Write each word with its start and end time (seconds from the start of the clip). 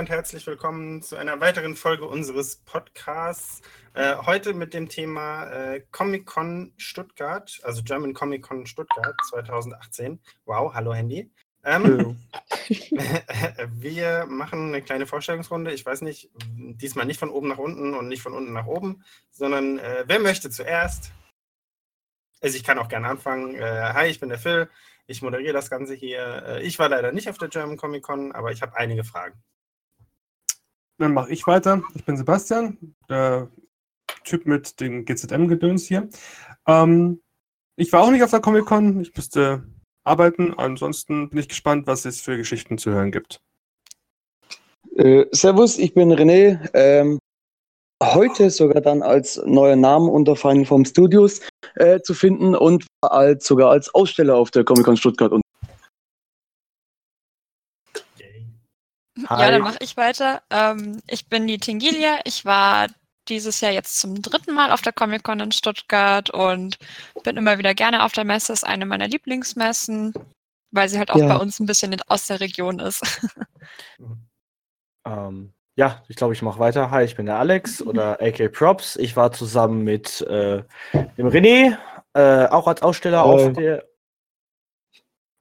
Und 0.00 0.08
herzlich 0.08 0.46
willkommen 0.46 1.02
zu 1.02 1.16
einer 1.16 1.40
weiteren 1.40 1.76
Folge 1.76 2.06
unseres 2.06 2.56
Podcasts. 2.56 3.60
Äh, 3.92 4.16
heute 4.16 4.54
mit 4.54 4.72
dem 4.72 4.88
Thema 4.88 5.44
äh, 5.50 5.82
Comic-Con 5.92 6.72
Stuttgart, 6.78 7.60
also 7.64 7.82
German 7.82 8.14
Comic-Con 8.14 8.64
Stuttgart 8.64 9.14
2018. 9.28 10.18
Wow, 10.46 10.72
hallo 10.72 10.94
Handy. 10.94 11.30
Ähm, 11.64 12.16
wir 13.74 14.24
machen 14.24 14.68
eine 14.68 14.80
kleine 14.80 15.06
Vorstellungsrunde. 15.06 15.70
Ich 15.74 15.84
weiß 15.84 16.00
nicht, 16.00 16.30
diesmal 16.46 17.04
nicht 17.04 17.20
von 17.20 17.28
oben 17.28 17.48
nach 17.48 17.58
unten 17.58 17.92
und 17.92 18.08
nicht 18.08 18.22
von 18.22 18.32
unten 18.32 18.54
nach 18.54 18.64
oben, 18.66 19.04
sondern 19.30 19.78
äh, 19.80 20.04
wer 20.06 20.18
möchte 20.18 20.48
zuerst? 20.48 21.12
Also 22.40 22.56
ich 22.56 22.64
kann 22.64 22.78
auch 22.78 22.88
gerne 22.88 23.06
anfangen. 23.06 23.54
Äh, 23.54 23.92
hi, 23.92 24.06
ich 24.06 24.18
bin 24.18 24.30
der 24.30 24.38
Phil. 24.38 24.70
Ich 25.06 25.20
moderiere 25.20 25.52
das 25.52 25.68
Ganze 25.68 25.92
hier. 25.92 26.42
Äh, 26.46 26.62
ich 26.62 26.78
war 26.78 26.88
leider 26.88 27.12
nicht 27.12 27.28
auf 27.28 27.36
der 27.36 27.48
German 27.48 27.76
Comic 27.76 28.02
Con, 28.02 28.32
aber 28.32 28.50
ich 28.50 28.62
habe 28.62 28.78
einige 28.78 29.04
Fragen. 29.04 29.42
Dann 31.00 31.14
mache 31.14 31.32
ich 31.32 31.46
weiter. 31.46 31.82
Ich 31.94 32.04
bin 32.04 32.18
Sebastian, 32.18 32.76
der 33.08 33.48
Typ 34.24 34.44
mit 34.44 34.80
dem 34.80 35.06
GZM-Gedöns 35.06 35.86
hier. 35.86 36.10
Ähm, 36.66 37.22
ich 37.76 37.90
war 37.90 38.02
auch 38.02 38.10
nicht 38.10 38.22
auf 38.22 38.30
der 38.30 38.40
Comic 38.40 38.66
Con. 38.66 39.00
Ich 39.00 39.16
müsste 39.16 39.64
arbeiten. 40.04 40.52
Ansonsten 40.58 41.30
bin 41.30 41.38
ich 41.38 41.48
gespannt, 41.48 41.86
was 41.86 42.04
es 42.04 42.20
für 42.20 42.36
Geschichten 42.36 42.76
zu 42.76 42.90
hören 42.90 43.12
gibt. 43.12 43.40
Äh, 44.94 45.24
servus, 45.32 45.78
ich 45.78 45.94
bin 45.94 46.12
René. 46.12 46.68
Ähm, 46.74 47.18
heute 48.02 48.50
sogar 48.50 48.82
dann 48.82 49.00
als 49.00 49.40
neuer 49.46 49.76
Name 49.76 50.10
unter 50.10 50.36
Final 50.36 50.66
Form 50.66 50.84
Studios 50.84 51.40
äh, 51.76 52.00
zu 52.02 52.12
finden 52.12 52.54
und 52.54 52.86
als, 53.00 53.46
sogar 53.46 53.70
als 53.70 53.94
Aussteller 53.94 54.36
auf 54.36 54.50
der 54.50 54.64
Comic 54.64 54.84
Con 54.84 54.98
Stuttgart. 54.98 55.32
Und 55.32 55.40
ja, 59.28 59.50
dann 59.50 59.62
mache 59.62 59.78
ich 59.80 59.96
weiter. 59.96 60.42
Ähm, 60.50 61.00
ich 61.06 61.28
bin 61.28 61.46
die 61.46 61.58
Tingilia. 61.58 62.20
Ich 62.24 62.44
war 62.44 62.88
dieses 63.28 63.60
Jahr 63.60 63.72
jetzt 63.72 64.00
zum 64.00 64.20
dritten 64.22 64.54
Mal 64.54 64.72
auf 64.72 64.82
der 64.82 64.92
Comic 64.92 65.22
Con 65.22 65.40
in 65.40 65.52
Stuttgart 65.52 66.30
und 66.30 66.78
bin 67.22 67.36
immer 67.36 67.58
wieder 67.58 67.74
gerne 67.74 68.04
auf 68.04 68.12
der 68.12 68.24
Messe. 68.24 68.52
Ist 68.52 68.66
eine 68.66 68.86
meiner 68.86 69.08
Lieblingsmessen, 69.08 70.12
weil 70.72 70.88
sie 70.88 70.98
halt 70.98 71.10
auch 71.10 71.16
ja. 71.16 71.28
bei 71.28 71.36
uns 71.36 71.60
ein 71.60 71.66
bisschen 71.66 71.96
aus 72.08 72.26
der 72.26 72.40
Region 72.40 72.78
ist. 72.78 73.02
ähm, 75.06 75.52
ja, 75.76 76.02
ich 76.08 76.16
glaube, 76.16 76.34
ich 76.34 76.42
mache 76.42 76.58
weiter. 76.58 76.90
Hi, 76.90 77.04
ich 77.04 77.16
bin 77.16 77.26
der 77.26 77.38
Alex 77.38 77.80
oder 77.86 78.20
AK 78.20 78.52
Props. 78.52 78.96
Ich 78.96 79.16
war 79.16 79.32
zusammen 79.32 79.82
mit 79.84 80.20
äh, 80.22 80.62
dem 80.92 81.28
René, 81.28 81.78
äh, 82.14 82.46
auch 82.46 82.66
als 82.66 82.82
Aussteller 82.82 83.24
oh. 83.26 83.32
auf 83.32 83.52
der. 83.52 83.88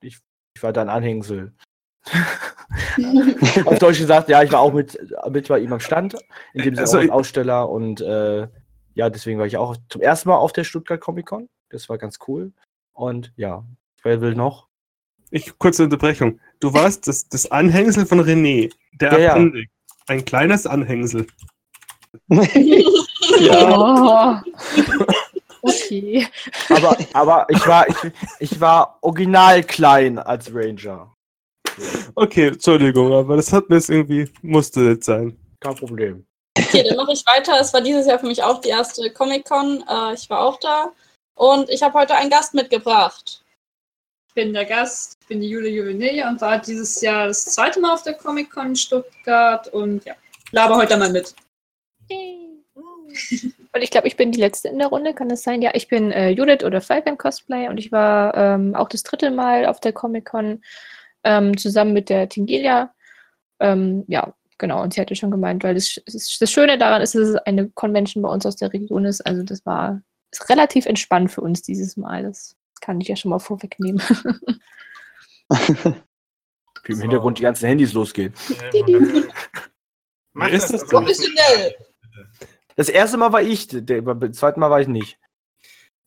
Ich, 0.02 0.19
ich 0.55 0.63
war 0.63 0.72
dein 0.73 0.89
Anhängsel. 0.89 1.53
auf 3.65 3.79
Deutsch 3.79 3.99
gesagt, 3.99 4.29
ja, 4.29 4.43
ich 4.43 4.52
war 4.52 4.59
auch 4.59 4.73
mit, 4.73 4.97
mit 5.29 5.47
bei 5.47 5.59
ihm 5.59 5.73
am 5.73 5.79
Stand, 5.79 6.16
in 6.53 6.63
dem 6.63 6.77
also, 6.77 6.99
auch 6.99 7.09
Aussteller 7.09 7.69
und 7.69 8.01
äh, 8.01 8.47
ja, 8.93 9.09
deswegen 9.09 9.39
war 9.39 9.45
ich 9.45 9.57
auch 9.57 9.77
zum 9.89 10.01
ersten 10.01 10.29
Mal 10.29 10.38
auf 10.38 10.51
der 10.51 10.63
Stuttgart 10.63 10.99
Comic 10.99 11.27
Con. 11.27 11.47
Das 11.69 11.88
war 11.89 11.97
ganz 11.97 12.19
cool. 12.27 12.51
Und 12.93 13.31
ja, 13.38 13.63
wer 14.03 14.21
will 14.21 14.35
noch? 14.35 14.67
Ich, 15.31 15.57
kurze 15.57 15.83
Unterbrechung. 15.83 16.39
Du 16.59 16.73
warst 16.73 17.07
das, 17.07 17.29
das 17.29 17.49
Anhängsel 17.49 18.05
von 18.05 18.19
René, 18.19 18.73
der 18.94 19.19
ja, 19.19 19.31
Appendix. 19.31 19.69
Ja. 19.72 19.95
Ein 20.07 20.25
kleines 20.25 20.66
Anhängsel. 20.67 21.28
ja. 23.39 23.78
Oh. 23.78 24.35
Okay. 25.61 26.28
Aber, 26.69 26.97
aber 27.13 27.47
ich 27.50 27.67
war, 27.67 27.88
ich, 27.88 27.95
ich 28.39 28.59
war 28.61 28.97
original 29.01 29.63
klein 29.63 30.17
als 30.17 30.53
Ranger. 30.53 31.16
Okay, 32.16 32.47
Entschuldigung, 32.47 33.13
aber 33.13 33.38
das 33.38 33.52
hat 33.53 33.69
mir 33.69 33.75
jetzt 33.75 33.90
irgendwie, 33.90 34.30
musste 34.41 34.81
jetzt 34.81 35.06
sein. 35.06 35.38
Kein 35.59 35.75
Problem. 35.75 36.25
Okay, 36.57 36.84
dann 36.84 36.97
mache 36.97 37.13
ich 37.13 37.25
weiter. 37.25 37.59
Es 37.59 37.74
war 37.74 37.81
dieses 37.81 38.06
Jahr 38.06 38.19
für 38.19 38.28
mich 38.28 38.44
auch 38.44 38.62
die 38.62 38.69
erste 38.69 39.09
Comic-Con. 39.12 39.84
Äh, 39.88 40.13
ich 40.13 40.29
war 40.29 40.41
auch 40.41 40.59
da. 40.59 40.91
Und 41.35 41.69
ich 41.69 41.81
habe 41.81 41.97
heute 41.97 42.16
einen 42.16 42.29
Gast 42.29 42.53
mitgebracht. 42.53 43.44
Ich 44.28 44.34
bin 44.35 44.53
der 44.53 44.66
Gast, 44.66 45.18
ich 45.22 45.28
bin 45.28 45.41
die 45.41 45.50
Julia 45.50 45.72
Juvenile 45.72 46.28
und 46.28 46.41
war 46.41 46.59
dieses 46.59 47.02
Jahr 47.02 47.28
das 47.28 47.46
zweite 47.46 47.79
Mal 47.79 47.94
auf 47.94 48.03
der 48.03 48.13
Comic-Con 48.13 48.75
Stuttgart 48.75 49.68
und 49.69 50.06
ja, 50.06 50.13
laber 50.52 50.75
heute 50.75 50.97
mal 50.97 51.12
mit. 51.12 51.34
Und 53.74 53.81
ich 53.81 53.91
glaube, 53.91 54.08
ich 54.08 54.18
bin 54.18 54.31
die 54.31 54.40
letzte 54.40 54.68
in 54.68 54.79
der 54.79 54.88
Runde, 54.88 55.13
kann 55.13 55.29
das 55.29 55.44
sein? 55.44 55.62
Ja, 55.62 55.72
ich 55.74 55.88
bin 55.88 56.12
äh, 56.12 56.29
Judith 56.29 56.63
oder 56.63 56.81
Falcon 56.81 57.18
Cosplay 57.18 57.68
und 57.69 57.78
ich 57.78 57.91
war 57.91 58.35
ähm, 58.35 58.75
auch 58.75 58.90
das 58.90 59.03
dritte 59.03 59.31
Mal 59.31 59.66
auf 59.66 59.79
der 59.79 59.94
Comic-Con 59.94 60.62
ähm, 61.24 61.57
zusammen 61.57 61.94
mit 61.94 62.09
der 62.09 62.30
Tingelia. 62.30 62.94
Ähm, 63.59 64.06
ja, 64.07 64.34
genau. 64.57 64.81
Und 64.84 64.94
sie 64.94 65.02
hatte 65.02 65.16
schon 65.16 65.31
gemeint, 65.31 65.63
weil 65.63 65.75
das, 65.75 66.00
das, 66.06 66.52
Schöne 66.52 66.78
daran 66.78 67.02
ist, 67.02 67.16
dass 67.16 67.30
es 67.30 67.35
eine 67.35 67.69
Convention 67.69 68.24
bei 68.24 68.30
uns 68.30 68.46
aus 68.46 68.56
der 68.56 68.72
Region 68.74 69.06
ist. 69.06 69.22
Also 69.22 69.44
das 69.44 69.66
war 69.66 70.02
relativ 70.47 70.85
entspannt 70.85 71.31
für 71.31 71.41
uns 71.41 71.62
dieses 71.62 71.97
Mal. 71.97 72.24
Das 72.24 72.56
kann 72.81 73.02
ich 73.02 73.08
ja 73.08 73.16
schon 73.16 73.31
mal 73.31 73.40
vorwegnehmen. 73.40 74.02
Wie 76.84 76.94
im 76.94 77.02
Hintergrund 77.02 77.38
die 77.38 77.44
ganzen 77.44 77.68
Handys 77.68 77.94
losgehen. 77.94 78.34
Ja, 80.35 80.47
ist 80.47 80.74
das 80.74 80.88
professionell. 80.88 81.75
Das 82.75 82.90
erste 82.90 83.18
Mal 83.18 83.34
war 83.34 83.41
ich, 83.41 83.68
beim 83.68 84.34
zweiten 84.34 84.59
Mal 84.59 84.69
war 84.69 84.79
ich 84.79 84.88
nicht. 84.88 85.19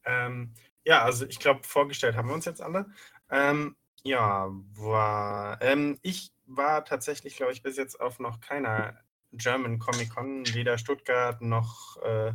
Ähm, 0.04 0.54
ja, 0.84 1.02
also 1.02 1.26
ich 1.26 1.38
glaube, 1.38 1.60
vorgestellt 1.64 2.16
haben 2.16 2.28
wir 2.28 2.34
uns 2.34 2.44
jetzt 2.44 2.62
alle. 2.62 2.86
Ähm, 3.30 3.76
ja, 4.04 4.48
war. 4.74 5.60
Ähm, 5.62 5.98
ich 6.02 6.32
war 6.46 6.84
tatsächlich, 6.84 7.36
glaube 7.36 7.52
ich, 7.52 7.62
bis 7.62 7.76
jetzt 7.76 8.00
auf 8.00 8.18
noch 8.18 8.40
keiner 8.40 8.98
German 9.32 9.78
Comic 9.78 10.14
Con, 10.14 10.44
weder 10.54 10.78
Stuttgart 10.78 11.40
noch 11.40 11.96
äh, 12.02 12.32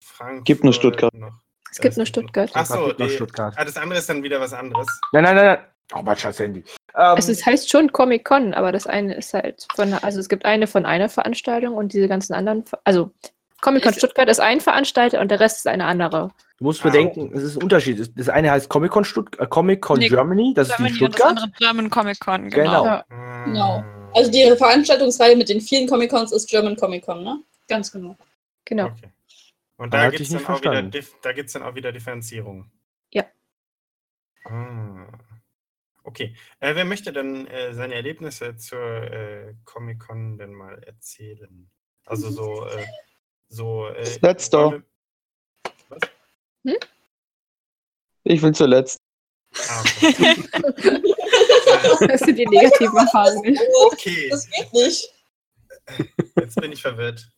Frankfurt. 0.00 0.46
Gibt 0.46 0.64
nur 0.64 0.72
Stuttgart. 0.72 1.12
Noch, 1.14 1.40
es 1.70 1.78
gibt 1.78 1.96
nur 1.96 2.06
Stuttgart. 2.06 2.54
Achso, 2.54 2.90
Stuttgart. 3.08 3.54
Ah, 3.56 3.64
das 3.64 3.76
andere 3.76 3.98
ist 3.98 4.08
dann 4.08 4.22
wieder 4.22 4.40
was 4.40 4.52
anderes. 4.52 4.86
Nein, 5.12 5.24
nein, 5.24 5.36
nein, 5.36 5.44
nein. 5.46 5.58
Oh, 5.92 6.02
mein 6.02 6.16
scheiß 6.16 6.38
Handy. 6.38 6.60
Ähm, 6.60 6.64
also 6.94 7.30
es 7.30 7.44
heißt 7.44 7.70
schon 7.70 7.92
Comic 7.92 8.24
Con, 8.24 8.54
aber 8.54 8.72
das 8.72 8.86
eine 8.86 9.14
ist 9.14 9.34
halt 9.34 9.66
von, 9.74 9.92
also 9.92 10.18
es 10.18 10.28
gibt 10.28 10.44
eine 10.44 10.66
von 10.66 10.86
einer 10.86 11.08
Veranstaltung 11.08 11.74
und 11.74 11.92
diese 11.92 12.08
ganzen 12.08 12.32
anderen, 12.32 12.64
also 12.84 13.10
Comic 13.60 13.82
Con 13.82 13.92
Stuttgart 13.92 14.28
ist 14.28 14.40
ein 14.40 14.60
Veranstalter 14.60 15.20
und 15.20 15.30
der 15.30 15.40
Rest 15.40 15.58
ist 15.58 15.66
eine 15.66 15.84
andere. 15.84 16.30
Du 16.58 16.64
musst 16.64 16.82
bedenken, 16.82 17.32
es 17.34 17.42
ist 17.42 17.56
ein 17.56 17.64
Unterschied. 17.64 18.12
Das 18.16 18.28
eine 18.28 18.50
heißt 18.50 18.68
Comic 18.68 18.92
Con, 18.92 19.04
Stutt 19.04 19.38
äh, 19.40 19.46
Comic 19.46 19.84
-Con 19.84 19.98
nee, 19.98 20.08
Germany, 20.08 20.54
das 20.54 20.68
Germany 20.68 20.90
ist 20.90 21.00
die 21.00 21.04
Stuttgart. 21.04 21.30
Und 21.30 21.36
das 21.36 21.44
andere 21.44 21.58
German 21.58 21.90
Comic 21.90 22.20
Con, 22.20 22.48
genau. 22.50 22.82
Genau. 22.82 22.84
Ja. 22.84 23.44
genau. 23.44 23.84
Also 24.14 24.30
die 24.30 24.56
Veranstaltungsreihe 24.56 25.36
mit 25.36 25.48
den 25.48 25.60
vielen 25.60 25.88
Comic 25.88 26.10
Cons 26.10 26.30
ist 26.30 26.48
German 26.48 26.76
Comic 26.76 27.04
Con, 27.04 27.24
ne? 27.24 27.42
Ganz 27.66 27.90
genau. 27.90 28.16
Genau. 28.64 28.86
Okay. 28.86 29.08
Und 29.76 29.92
da 29.92 30.08
gibt 30.08 30.22
es 30.22 30.28
dann, 30.30 30.46
auch 30.46 30.62
wieder, 30.62 30.82
dann 30.82 31.62
auch 31.64 31.74
wieder 31.74 31.90
Differenzierung. 31.90 32.70
Ja. 33.12 33.24
Ah. 34.44 35.08
Okay. 36.04 36.36
Äh, 36.60 36.76
wer 36.76 36.84
möchte 36.84 37.12
denn 37.12 37.48
äh, 37.48 37.74
seine 37.74 37.94
Erlebnisse 37.94 38.56
zur 38.56 38.78
äh, 38.78 39.54
Comic 39.64 39.98
Con 39.98 40.38
denn 40.38 40.52
mal 40.52 40.80
erzählen? 40.84 41.68
Also 42.06 42.30
so, 42.30 42.66
äh, 42.66 42.86
so. 43.48 43.88
Äh, 43.88 44.18
Letzter. 44.22 44.72
Was? 44.72 44.82
Hm? 46.66 46.76
Ich 48.24 48.42
will 48.42 48.54
zuletzt. 48.54 48.98
Ah, 49.68 49.84
okay. 50.02 50.36
das 52.08 52.20
sind 52.20 52.36
die 52.36 52.46
negativen 52.46 52.96
Erfahrungen. 52.96 53.58
Okay. 53.86 54.28
Das 54.30 54.48
geht 54.50 54.72
nicht. 54.72 55.14
Jetzt 56.36 56.60
bin 56.60 56.72
ich 56.72 56.82
verwirrt. 56.82 57.28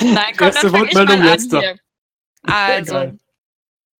Nein, 0.00 0.34
komm, 0.36 0.50
dann 0.50 0.70
fang 0.70 0.86
ich 0.86 0.94
mal 0.94 1.10
an 1.10 1.38
hier. 1.38 1.78
Also, 2.42 3.12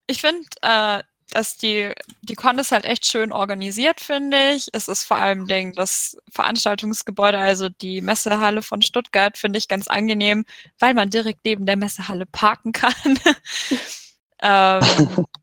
ich 0.07 0.21
finde, 0.21 0.47
äh, 0.63 1.03
dass 1.35 1.57
die, 1.57 1.93
die 2.23 2.35
Con 2.35 2.59
ist 2.59 2.73
halt 2.73 2.85
echt 2.85 3.07
schön 3.07 3.33
organisiert, 3.33 4.01
finde 4.01 4.53
ich. 4.53 4.69
Es 4.73 4.89
ist 4.89 5.05
vor 5.05 5.17
allem 5.17 5.47
Ding, 5.47 5.73
das 5.75 6.17
Veranstaltungsgebäude, 6.31 7.39
also 7.39 7.69
die 7.69 8.01
Messehalle 8.01 8.63
von 8.63 8.83
Stuttgart, 8.83 9.37
finde 9.39 9.59
ich 9.59 9.69
ganz 9.69 9.89
angenehm, 9.89 10.45
weil 10.79 10.95
man 10.95 11.11
direkt 11.11 11.45
neben 11.45 11.67
der 11.67 11.77
Messehalle 11.77 12.27
parken 12.27 12.73
kann. 12.73 13.19
ähm, 14.43 15.27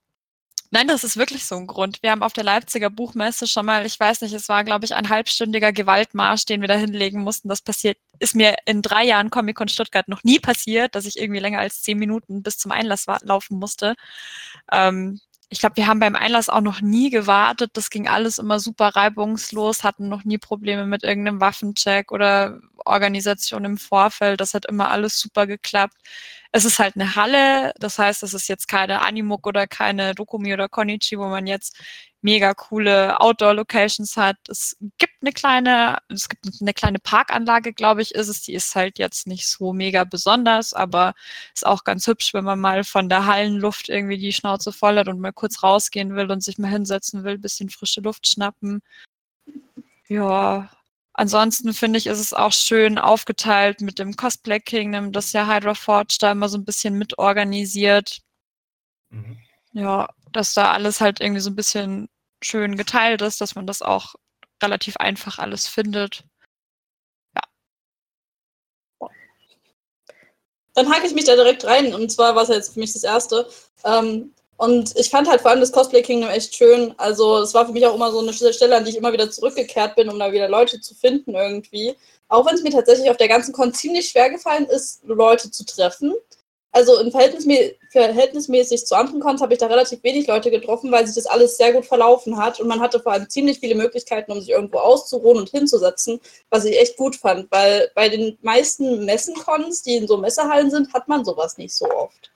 Nein, 0.72 0.88
das 0.88 1.04
ist 1.04 1.18
wirklich 1.18 1.46
so 1.46 1.56
ein 1.56 1.66
Grund. 1.66 2.04
Wir 2.04 2.12
haben 2.12 2.22
auf 2.22 2.34
der 2.34 2.44
Leipziger 2.44 2.92
Buchmesse 2.92 3.48
schon 3.48 3.66
mal, 3.66 3.88
ich 3.88 4.00
weiß 4.00 4.22
nicht, 4.22 4.34
es 4.34 4.50
war, 4.50 4.64
glaube 4.64 4.86
ich, 4.86 4.94
ein 4.94 5.10
halbstündiger 5.10 5.72
Gewaltmarsch, 5.72 6.46
den 6.46 6.62
wir 6.62 6.68
da 6.68 6.76
hinlegen 6.76 7.22
mussten. 7.22 7.50
Das 7.50 7.62
passiert, 7.62 7.98
ist 8.20 8.36
mir 8.36 8.56
in 8.66 8.84
drei 8.84 9.04
Jahren 9.04 9.32
Comic-Con 9.32 9.68
Stuttgart 9.68 10.08
noch 10.08 10.24
nie 10.24 10.40
passiert, 10.40 10.94
dass 10.94 11.06
ich 11.06 11.18
irgendwie 11.18 11.40
länger 11.40 11.58
als 11.60 11.82
zehn 11.82 11.98
Minuten 11.98 12.44
bis 12.44 12.60
zum 12.60 12.72
Einlass 12.72 13.08
laufen 13.24 13.58
musste. 13.58 13.96
Ähm, 14.72 15.20
ich 15.50 15.60
glaube, 15.60 15.78
wir 15.78 15.88
haben 15.88 16.00
beim 16.00 16.16
Einlass 16.16 16.50
auch 16.50 16.62
noch 16.62 16.82
nie 16.82 17.10
gewartet. 17.10 17.72
Das 17.74 17.90
ging 17.90 18.08
alles 18.08 18.38
immer 18.38 18.60
super 18.60 18.90
reibungslos, 18.96 19.84
hatten 19.84 20.08
noch 20.08 20.24
nie 20.24 20.38
Probleme 20.38 20.86
mit 20.86 21.04
irgendeinem 21.04 21.42
Waffencheck 21.42 22.12
oder 22.12 22.60
Organisation 22.86 23.66
im 23.66 23.78
Vorfeld. 23.78 24.40
Das 24.42 24.54
hat 24.54 24.66
immer 24.68 24.92
alles 24.92 25.20
super 25.20 25.48
geklappt. 25.48 25.98
Es 26.52 26.66
ist 26.66 26.80
halt 26.80 26.96
eine 26.96 27.16
Halle, 27.16 27.74
das 27.80 28.00
heißt, 28.00 28.24
es 28.24 28.34
ist 28.34 28.48
jetzt 28.48 28.68
keine 28.68 29.02
Animuk 29.02 29.46
oder 29.46 29.68
keine 29.68 30.16
Dokumi 30.16 30.54
oder 30.54 30.68
Konichi, 30.68 31.18
wo 31.20 31.28
man 31.28 31.46
jetzt 31.48 31.78
mega 32.22 32.54
coole 32.54 33.20
Outdoor-Locations 33.20 34.18
hat. 34.18 34.38
Es 34.50 34.76
gibt 34.98 35.14
eine 35.22 35.32
kleine, 35.32 36.00
es 36.10 36.28
gibt 36.28 36.46
eine 36.62 36.74
kleine 36.74 37.00
Parkanlage, 37.00 37.74
glaube 37.74 38.02
ich, 38.02 38.14
ist 38.16 38.28
es. 38.28 38.42
Die 38.42 38.54
ist 38.54 38.76
halt 38.76 39.00
jetzt 39.00 39.28
nicht 39.28 39.48
so 39.48 39.74
mega 39.74 40.04
besonders, 40.04 40.74
aber 40.74 41.14
ist 41.54 41.66
auch 41.66 41.84
ganz 41.84 42.08
hübsch, 42.08 42.34
wenn 42.34 42.44
man 42.44 42.60
mal 42.60 42.84
von 42.84 43.10
der 43.10 43.26
Hallenluft 43.26 43.90
irgendwie 43.90 44.18
die 44.18 44.34
Schnauze 44.34 44.72
voll 44.74 44.98
hat 44.98 45.08
und 45.08 45.20
mal 45.20 45.34
kurz 45.34 45.64
rausgehen 45.64 46.16
will 46.16 46.32
und 46.32 46.44
sich 46.44 46.58
mal 46.58 46.70
hinsetzen 46.72 47.24
will, 47.24 47.38
bisschen 47.38 47.70
frische 47.70 48.02
Luft 48.02 48.28
schnappen. 48.28 48.82
Ja, 50.08 50.70
ansonsten 51.20 51.74
finde 51.74 52.00
ich, 52.00 52.08
ist 52.08 52.20
es 52.20 52.34
auch 52.34 52.54
schön 52.54 52.98
aufgeteilt 52.98 53.82
mit 53.82 54.00
dem 54.00 54.16
Cosplay 54.16 54.60
Kingdom, 54.60 55.12
das 55.12 55.34
ja 55.34 55.48
Hydra 55.48 55.76
Forge 55.76 56.18
da 56.20 56.32
immer 56.32 56.48
so 56.48 56.58
ein 56.58 56.66
bisschen 56.66 56.98
mitorganisiert. 56.98 58.22
Mhm. 59.10 59.38
Ja, 59.74 60.08
dass 60.32 60.54
da 60.54 60.72
alles 60.72 61.02
halt 61.02 61.20
irgendwie 61.20 61.42
so 61.42 61.50
ein 61.50 61.56
bisschen 61.56 62.10
schön 62.42 62.78
geteilt 62.78 63.22
ist, 63.22 63.42
dass 63.42 63.56
man 63.56 63.68
das 63.68 63.82
auch 63.82 64.16
relativ 64.64 64.98
einfach 64.98 65.40
alles 65.40 65.68
findet. 65.68 66.24
Dann 70.74 70.90
hake 70.90 71.06
ich 71.06 71.14
mich 71.14 71.26
da 71.26 71.36
direkt 71.36 71.66
rein. 71.66 71.94
Und 71.94 72.10
zwar 72.10 72.36
war 72.36 72.44
es 72.44 72.50
jetzt 72.50 72.74
für 72.74 72.80
mich 72.80 72.94
das 72.94 73.04
Erste. 73.04 73.50
Ähm, 73.84 74.34
und 74.60 74.94
ich 74.98 75.10
fand 75.10 75.30
halt 75.30 75.40
vor 75.40 75.52
allem 75.52 75.62
das 75.62 75.72
Cosplay 75.72 76.02
Kingdom 76.02 76.30
echt 76.30 76.54
schön. 76.54 76.94
Also 76.98 77.38
es 77.38 77.54
war 77.54 77.66
für 77.66 77.72
mich 77.72 77.86
auch 77.86 77.96
immer 77.96 78.12
so 78.12 78.20
eine 78.20 78.34
Stelle, 78.34 78.76
an 78.76 78.84
die 78.84 78.92
ich 78.92 78.98
immer 78.98 79.14
wieder 79.14 79.32
zurückgekehrt 79.32 79.96
bin, 79.96 80.10
um 80.10 80.20
da 80.20 80.34
wieder 80.34 80.50
Leute 80.50 80.82
zu 80.82 80.94
finden 80.94 81.34
irgendwie. 81.34 81.96
Auch 82.28 82.46
wenn 82.46 82.56
es 82.56 82.62
mir 82.62 82.72
tatsächlich 82.72 83.10
auf 83.10 83.16
der 83.16 83.30
ganzen 83.30 83.54
Con 83.54 83.74
ziemlich 83.74 84.10
schwer 84.10 84.30
gefallen 84.30 84.66
ist, 84.66 85.02
Leute 85.06 85.50
zu 85.50 85.66
treffen. 85.66 86.14
Also 86.74 87.00
im 87.00 87.10
Verhältnismä 87.10 87.76
verhältnismäßig 87.92 88.86
zu 88.86 88.96
anderen 88.96 89.22
Cons 89.22 89.42
habe 89.42 89.54
ich 89.54 89.60
da 89.60 89.68
relativ 89.68 90.04
wenig 90.04 90.28
Leute 90.28 90.52
getroffen, 90.52 90.92
weil 90.92 91.08
sich 91.08 91.16
das 91.16 91.26
alles 91.26 91.56
sehr 91.56 91.72
gut 91.72 91.86
verlaufen 91.86 92.38
hat 92.38 92.60
und 92.60 92.68
man 92.68 92.82
hatte 92.82 93.00
vor 93.00 93.14
allem 93.14 93.30
ziemlich 93.30 93.60
viele 93.60 93.76
Möglichkeiten, 93.76 94.34
um 94.34 94.42
sich 94.42 94.50
irgendwo 94.50 94.80
auszuruhen 94.80 95.38
und 95.38 95.50
hinzusetzen, 95.50 96.20
was 96.50 96.66
ich 96.66 96.78
echt 96.78 96.98
gut 96.98 97.16
fand, 97.16 97.50
weil 97.50 97.90
bei 97.96 98.10
den 98.10 98.38
meisten 98.42 99.06
Messencons, 99.06 99.84
die 99.84 99.96
in 99.96 100.08
so 100.08 100.18
Messehallen 100.18 100.70
sind, 100.70 100.94
hat 100.94 101.08
man 101.08 101.24
sowas 101.24 101.58
nicht 101.58 101.74
so 101.74 101.90
oft. 101.90 102.30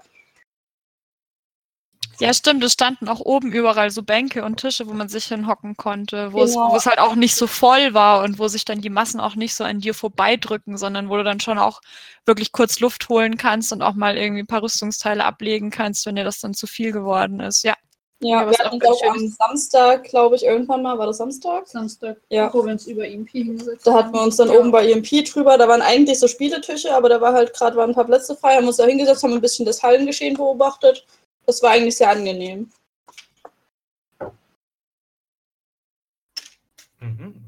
Ja, 2.19 2.33
stimmt. 2.33 2.63
Es 2.63 2.73
standen 2.73 3.07
auch 3.09 3.19
oben 3.19 3.51
überall 3.51 3.89
so 3.91 4.03
Bänke 4.03 4.43
und 4.43 4.57
Tische, 4.59 4.87
wo 4.87 4.93
man 4.93 5.09
sich 5.09 5.25
hinhocken 5.25 5.75
konnte, 5.77 6.31
wo, 6.31 6.43
es, 6.43 6.53
Genau. 6.53 6.71
wo 6.71 6.75
es 6.75 6.85
halt 6.85 6.99
auch 6.99 7.15
nicht 7.15 7.35
so 7.35 7.47
voll 7.47 7.93
war 7.93 8.23
und 8.23 8.39
wo 8.39 8.47
sich 8.47 8.65
dann 8.65 8.81
die 8.81 8.89
Massen 8.89 9.19
auch 9.19 9.35
nicht 9.35 9.55
so 9.55 9.63
an 9.63 9.79
dir 9.79 9.93
vorbeidrücken, 9.93 10.77
sondern 10.77 11.09
wo 11.09 11.17
du 11.17 11.23
dann 11.23 11.39
schon 11.39 11.57
auch 11.57 11.81
wirklich 12.25 12.51
kurz 12.51 12.79
Luft 12.79 13.09
holen 13.09 13.37
kannst 13.37 13.73
und 13.73 13.81
auch 13.81 13.95
mal 13.95 14.17
irgendwie 14.17 14.43
ein 14.43 14.47
paar 14.47 14.61
Rüstungsteile 14.63 15.25
ablegen 15.25 15.69
kannst, 15.71 16.05
wenn 16.05 16.15
dir 16.15 16.23
das 16.23 16.39
dann 16.39 16.53
zu 16.53 16.67
viel 16.67 16.91
geworden 16.91 17.39
ist. 17.39 17.63
Ja. 17.63 17.73
Ja, 18.21 18.41
Ja, 18.41 18.49
wir 18.49 18.53
auch 18.53 18.59
hatten 18.65 18.81
auch 18.85 19.03
am. 19.09 19.27
Samstag, 19.27 20.03
glaube 20.05 20.37
ich, 20.37 20.45
irgendwann 20.45 20.81
mal, 20.81 20.97
war 20.97 21.07
das 21.07 21.17
Samstag? 21.17 21.67
Samstag, 21.67 22.17
Ja. 22.29 22.53
wo 22.53 22.63
wir 22.63 22.71
uns 22.71 22.87
über 22.87 23.05
EMP 23.05 23.29
hingesetzt 23.31 23.85
Da 23.85 23.93
hatten 23.95 24.13
wir 24.13 24.21
uns 24.21 24.37
dann 24.37 24.47
Ja. 24.49 24.59
oben 24.59 24.71
bei 24.71 24.89
EMP 24.89 25.23
drüber, 25.25 25.57
da 25.57 25.67
waren 25.67 25.81
eigentlich 25.81 26.19
so 26.19 26.29
Spieletische, 26.29 26.95
aber 26.95 27.09
da 27.09 27.19
war 27.19 27.33
halt 27.33 27.53
gerade 27.53 27.75
waren 27.75 27.89
ein 27.89 27.95
paar 27.95 28.05
Plätze 28.05 28.33
frei, 28.37 28.55
haben 28.55 28.67
uns 28.67 28.77
da 28.77 28.85
hingesetzt, 28.85 29.23
haben 29.23 29.33
ein 29.33 29.41
bisschen 29.41 29.65
das 29.65 29.83
Hallengeschehen 29.83 30.37
beobachtet. 30.37 31.05
Das 31.45 31.61
war 31.61 31.71
eigentlich 31.71 31.97
sehr 31.97 32.09
angenehm. 32.09 32.71
Mhm. 36.99 37.43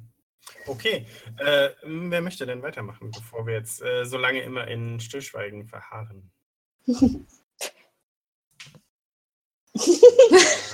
Okay, 0.68 1.06
äh, 1.38 1.70
wer 1.84 2.22
möchte 2.22 2.46
denn 2.46 2.62
weitermachen, 2.62 3.12
bevor 3.12 3.46
wir 3.46 3.54
jetzt 3.54 3.82
äh, 3.82 4.06
so 4.06 4.18
lange 4.18 4.42
immer 4.42 4.68
in 4.68 5.00
Stillschweigen 5.00 5.68
verharren? 5.68 6.32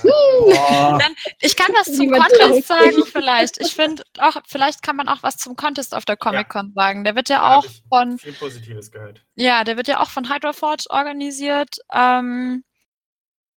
Dann, 0.03 1.15
ich 1.39 1.55
kann 1.55 1.73
was 1.73 1.93
zum 1.95 2.11
Contest 2.11 2.67
sagen 2.67 3.05
vielleicht. 3.05 3.59
Ich 3.59 3.73
finde 3.73 4.03
auch, 4.19 4.37
vielleicht 4.47 4.83
kann 4.83 4.95
man 4.95 5.07
auch 5.07 5.23
was 5.23 5.37
zum 5.37 5.55
Contest 5.55 5.95
auf 5.95 6.05
der 6.05 6.17
Comic-Con 6.17 6.73
sagen. 6.73 7.03
Der 7.03 7.15
wird 7.15 7.29
ja 7.29 7.57
auch 7.57 7.65
von, 7.89 8.17
Viel 8.17 8.33
Positives 8.33 8.91
gehört. 8.91 9.25
ja, 9.35 9.63
der 9.63 9.77
wird 9.77 9.87
ja 9.87 9.99
auch 9.99 10.09
von 10.09 10.31
Hydra 10.31 10.53
Forge 10.53 10.85
organisiert. 10.89 11.77
Ähm, 11.91 12.63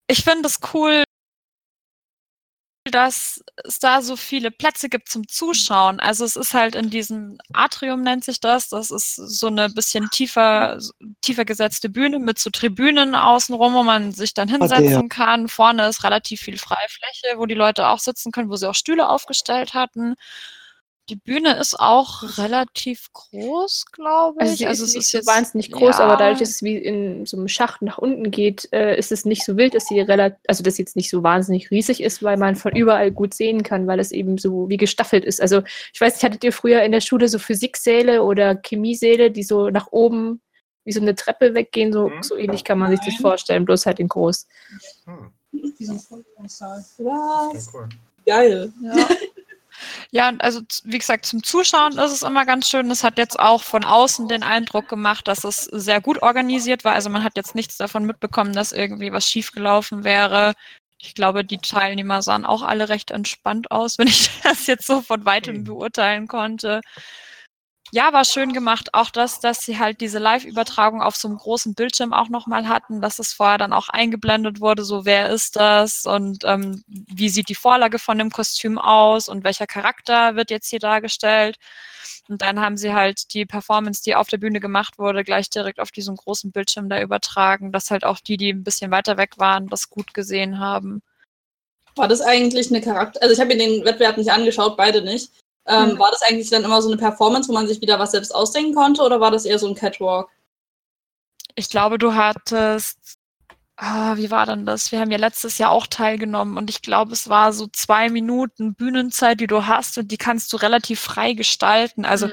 ich 0.06 0.24
finde 0.24 0.48
es 0.48 0.58
cool, 0.72 1.04
dass 2.90 3.42
es 3.64 3.78
da 3.78 4.02
so 4.02 4.14
viele 4.14 4.50
Plätze 4.50 4.90
gibt 4.90 5.08
zum 5.08 5.26
Zuschauen. 5.26 6.00
Also 6.00 6.24
es 6.24 6.36
ist 6.36 6.52
halt 6.52 6.74
in 6.74 6.90
diesem 6.90 7.38
Atrium 7.54 8.02
nennt 8.02 8.24
sich 8.24 8.40
das. 8.40 8.68
Das 8.68 8.90
ist 8.90 9.14
so 9.16 9.46
eine 9.46 9.70
bisschen 9.70 10.10
tiefer, 10.10 10.78
tiefer 11.22 11.46
gesetzte 11.46 11.88
Bühne 11.88 12.18
mit 12.18 12.38
so 12.38 12.50
Tribünen 12.50 13.14
außenrum, 13.14 13.72
wo 13.72 13.82
man 13.82 14.12
sich 14.12 14.34
dann 14.34 14.48
der. 14.48 14.58
hinsetzen 14.58 15.08
kann. 15.08 15.48
Vorne 15.48 15.88
ist 15.88 16.04
relativ 16.04 16.42
viel 16.42 16.58
Freifläche, 16.58 17.38
wo 17.38 17.46
die 17.46 17.54
Leute 17.54 17.88
auch 17.88 18.00
sitzen 18.00 18.32
können, 18.32 18.50
wo 18.50 18.56
sie 18.56 18.68
auch 18.68 18.74
Stühle 18.74 19.08
aufgestellt 19.08 19.72
hatten. 19.72 20.14
Die 21.10 21.16
Bühne 21.16 21.58
ist 21.58 21.78
auch 21.78 22.38
relativ 22.38 23.12
groß, 23.12 23.86
glaube 23.92 24.38
ich. 24.38 24.42
Also, 24.42 24.56
sie 24.56 24.66
also 24.66 24.84
ist 24.84 24.88
es 24.90 24.94
nicht 24.94 25.04
ist 25.04 25.10
so 25.10 25.18
jetzt 25.18 25.26
wahnsinnig 25.26 25.70
groß, 25.70 25.96
aber 26.00 26.16
dadurch, 26.16 26.38
ja. 26.38 26.40
dass 26.40 26.50
es 26.50 26.62
wie 26.62 26.78
in 26.78 27.26
so 27.26 27.36
einem 27.36 27.48
Schacht 27.48 27.82
nach 27.82 27.98
unten 27.98 28.30
geht, 28.30 28.68
äh, 28.72 28.96
ist 28.98 29.12
es 29.12 29.26
nicht 29.26 29.44
so 29.44 29.58
wild, 29.58 29.74
dass 29.74 29.84
sie 29.86 30.00
relativ, 30.00 30.38
also 30.48 30.62
dass 30.62 30.76
sie 30.76 30.82
jetzt 30.82 30.96
nicht 30.96 31.10
so 31.10 31.22
wahnsinnig 31.22 31.70
riesig 31.70 32.02
ist, 32.02 32.22
weil 32.22 32.38
man 32.38 32.56
von 32.56 32.74
überall 32.74 33.10
gut 33.10 33.34
sehen 33.34 33.62
kann, 33.62 33.86
weil 33.86 34.00
es 34.00 34.12
eben 34.12 34.38
so 34.38 34.68
wie 34.70 34.78
gestaffelt 34.78 35.26
ist. 35.26 35.42
Also 35.42 35.62
ich 35.92 36.00
weiß 36.00 36.14
nicht, 36.14 36.24
hattet 36.24 36.42
ihr 36.42 36.52
früher 36.52 36.82
in 36.82 36.92
der 36.92 37.02
Schule 37.02 37.28
so 37.28 37.38
Physiksäle 37.38 38.22
oder 38.22 38.56
Chemiesäle, 38.56 39.30
die 39.30 39.42
so 39.42 39.68
nach 39.68 39.88
oben 39.90 40.40
wie 40.84 40.92
so 40.92 41.00
eine 41.00 41.14
Treppe 41.14 41.54
weggehen? 41.54 41.92
So, 41.92 42.08
Mhm. 42.08 42.22
so 42.22 42.36
ähnlich 42.36 42.64
kann 42.64 42.78
man 42.78 42.90
sich 42.90 43.00
das 43.04 43.16
vorstellen, 43.16 43.66
bloß 43.66 43.84
halt 43.84 44.00
in 44.00 44.08
groß. 44.08 44.46
Hm, 45.04 45.32
Diesen 45.78 45.98
sehr 45.98 46.66
Was? 46.98 47.70
cool. 47.74 47.88
Geil. 48.24 48.72
Ja. 48.82 49.06
Ja, 50.10 50.28
und 50.28 50.42
also 50.42 50.60
wie 50.84 50.98
gesagt, 50.98 51.26
zum 51.26 51.42
Zuschauen 51.42 51.98
ist 51.98 52.12
es 52.12 52.22
immer 52.22 52.44
ganz 52.46 52.68
schön. 52.68 52.90
Es 52.90 53.04
hat 53.04 53.18
jetzt 53.18 53.38
auch 53.38 53.62
von 53.62 53.84
außen 53.84 54.28
den 54.28 54.42
Eindruck 54.42 54.88
gemacht, 54.88 55.28
dass 55.28 55.44
es 55.44 55.64
sehr 55.64 56.00
gut 56.00 56.22
organisiert 56.22 56.84
war. 56.84 56.94
Also 56.94 57.10
man 57.10 57.24
hat 57.24 57.36
jetzt 57.36 57.54
nichts 57.54 57.76
davon 57.76 58.04
mitbekommen, 58.04 58.52
dass 58.52 58.72
irgendwie 58.72 59.12
was 59.12 59.28
schiefgelaufen 59.30 60.04
wäre. 60.04 60.54
Ich 60.98 61.14
glaube, 61.14 61.44
die 61.44 61.58
Teilnehmer 61.58 62.22
sahen 62.22 62.46
auch 62.46 62.62
alle 62.62 62.88
recht 62.88 63.10
entspannt 63.10 63.70
aus, 63.70 63.98
wenn 63.98 64.08
ich 64.08 64.30
das 64.42 64.66
jetzt 64.66 64.86
so 64.86 65.02
von 65.02 65.24
weitem 65.24 65.56
Hm. 65.56 65.64
beurteilen 65.64 66.28
konnte. 66.28 66.80
Ja, 67.92 68.12
war 68.12 68.24
schön 68.24 68.52
gemacht. 68.52 68.88
Auch 68.92 69.10
das, 69.10 69.40
dass 69.40 69.60
sie 69.60 69.78
halt 69.78 70.00
diese 70.00 70.18
Live-Übertragung 70.18 71.00
auf 71.02 71.16
so 71.16 71.28
einem 71.28 71.36
großen 71.36 71.74
Bildschirm 71.74 72.12
auch 72.12 72.28
nochmal 72.28 72.66
hatten, 72.68 73.00
dass 73.00 73.18
es 73.18 73.32
vorher 73.32 73.58
dann 73.58 73.72
auch 73.72 73.88
eingeblendet 73.88 74.60
wurde, 74.60 74.84
so 74.84 75.04
wer 75.04 75.28
ist 75.30 75.56
das 75.56 76.04
und 76.06 76.44
ähm, 76.44 76.82
wie 76.88 77.28
sieht 77.28 77.48
die 77.48 77.54
Vorlage 77.54 77.98
von 77.98 78.18
dem 78.18 78.30
Kostüm 78.30 78.78
aus 78.78 79.28
und 79.28 79.44
welcher 79.44 79.66
Charakter 79.66 80.34
wird 80.34 80.50
jetzt 80.50 80.70
hier 80.70 80.80
dargestellt. 80.80 81.56
Und 82.28 82.40
dann 82.42 82.58
haben 82.58 82.76
sie 82.76 82.94
halt 82.94 83.34
die 83.34 83.44
Performance, 83.44 84.02
die 84.02 84.14
auf 84.14 84.28
der 84.28 84.38
Bühne 84.38 84.58
gemacht 84.60 84.98
wurde, 84.98 85.24
gleich 85.24 85.50
direkt 85.50 85.78
auf 85.78 85.90
diesem 85.90 86.16
großen 86.16 86.52
Bildschirm 86.52 86.88
da 86.88 87.00
übertragen, 87.00 87.70
dass 87.70 87.90
halt 87.90 88.04
auch 88.04 88.18
die, 88.18 88.38
die 88.38 88.50
ein 88.50 88.64
bisschen 88.64 88.90
weiter 88.90 89.18
weg 89.18 89.34
waren, 89.36 89.68
das 89.68 89.90
gut 89.90 90.14
gesehen 90.14 90.58
haben. 90.58 91.02
War 91.96 92.08
das 92.08 92.22
eigentlich 92.22 92.70
eine 92.70 92.80
Charakter... 92.80 93.22
Also 93.22 93.34
ich 93.34 93.40
habe 93.40 93.54
mir 93.54 93.58
den 93.58 93.84
Wettbewerb 93.84 94.16
nicht 94.16 94.32
angeschaut, 94.32 94.76
beide 94.76 95.02
nicht. 95.02 95.30
Ähm, 95.66 95.92
Hm. 95.92 95.98
War 95.98 96.10
das 96.10 96.22
eigentlich 96.22 96.50
dann 96.50 96.64
immer 96.64 96.82
so 96.82 96.88
eine 96.90 96.98
Performance, 96.98 97.48
wo 97.48 97.52
man 97.52 97.66
sich 97.68 97.80
wieder 97.80 97.98
was 97.98 98.12
selbst 98.12 98.34
ausdenken 98.34 98.74
konnte 98.74 99.02
oder 99.02 99.20
war 99.20 99.30
das 99.30 99.44
eher 99.46 99.58
so 99.58 99.68
ein 99.68 99.74
Catwalk? 99.74 100.30
Ich 101.56 101.68
glaube, 101.68 101.98
du 101.98 102.14
hattest, 102.14 103.18
ah, 103.76 104.16
wie 104.18 104.30
war 104.30 104.46
denn 104.46 104.66
das? 104.66 104.92
Wir 104.92 105.00
haben 105.00 105.10
ja 105.12 105.18
letztes 105.18 105.58
Jahr 105.58 105.70
auch 105.72 105.86
teilgenommen 105.88 106.56
und 106.58 106.70
ich 106.70 106.82
glaube, 106.82 107.12
es 107.12 107.28
war 107.28 107.52
so 107.52 107.68
zwei 107.68 108.10
Minuten 108.10 108.74
Bühnenzeit, 108.76 109.40
die 109.40 109.46
du 109.48 109.66
hast 109.66 109.98
und 109.98 110.08
die 110.10 110.18
kannst 110.18 110.52
du 110.52 110.56
relativ 110.58 111.00
frei 111.00 111.34
gestalten. 111.34 112.04
Also 112.06 112.30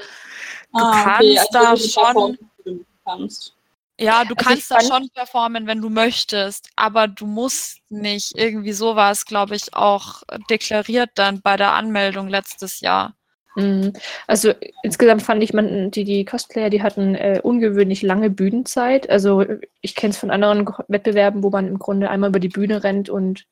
du 0.76 0.86
Ah, 0.86 1.06
okay, 1.08 1.38
kannst 1.38 1.38
also 1.38 1.52
da 1.54 1.76
schon, 1.76 2.38
du 2.64 2.84
kannst. 3.04 3.54
ja, 3.98 4.24
du 4.24 4.34
Also 4.36 4.36
kannst 4.36 4.70
da 4.70 4.80
schon 4.80 5.08
performen, 5.10 5.66
wenn 5.66 5.80
du 5.80 5.88
möchtest, 5.90 6.70
aber 6.76 7.08
du 7.08 7.26
musst 7.26 7.78
nicht. 7.90 8.32
Irgendwie 8.36 8.72
so 8.72 8.96
war 8.96 9.10
es, 9.12 9.24
glaube 9.26 9.54
ich, 9.56 9.74
auch 9.74 10.22
deklariert 10.50 11.10
dann 11.16 11.40
bei 11.42 11.56
der 11.56 11.72
Anmeldung 11.72 12.28
letztes 12.28 12.80
Jahr. 12.80 13.14
Mhm. 13.54 13.92
Also 14.26 14.52
insgesamt 14.82 15.22
fand 15.22 15.42
ich, 15.42 15.52
man, 15.52 15.90
die, 15.90 16.04
die 16.04 16.24
Cosplayer, 16.24 16.70
die 16.70 16.82
hatten 16.82 17.14
äh, 17.14 17.40
ungewöhnlich 17.42 18.02
lange 18.02 18.30
Bühnenzeit. 18.30 19.08
Also 19.10 19.44
ich 19.80 19.94
kenne 19.94 20.12
es 20.12 20.18
von 20.18 20.30
anderen 20.30 20.66
Wettbewerben, 20.88 21.42
wo 21.42 21.50
man 21.50 21.68
im 21.68 21.78
Grunde 21.78 22.08
einmal 22.10 22.30
über 22.30 22.40
die 22.40 22.48
Bühne 22.48 22.82
rennt 22.82 23.10
und 23.10 23.46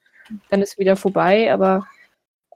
dann 0.48 0.62
ist 0.62 0.78
wieder 0.78 0.96
vorbei. 0.96 1.52
Aber 1.52 1.86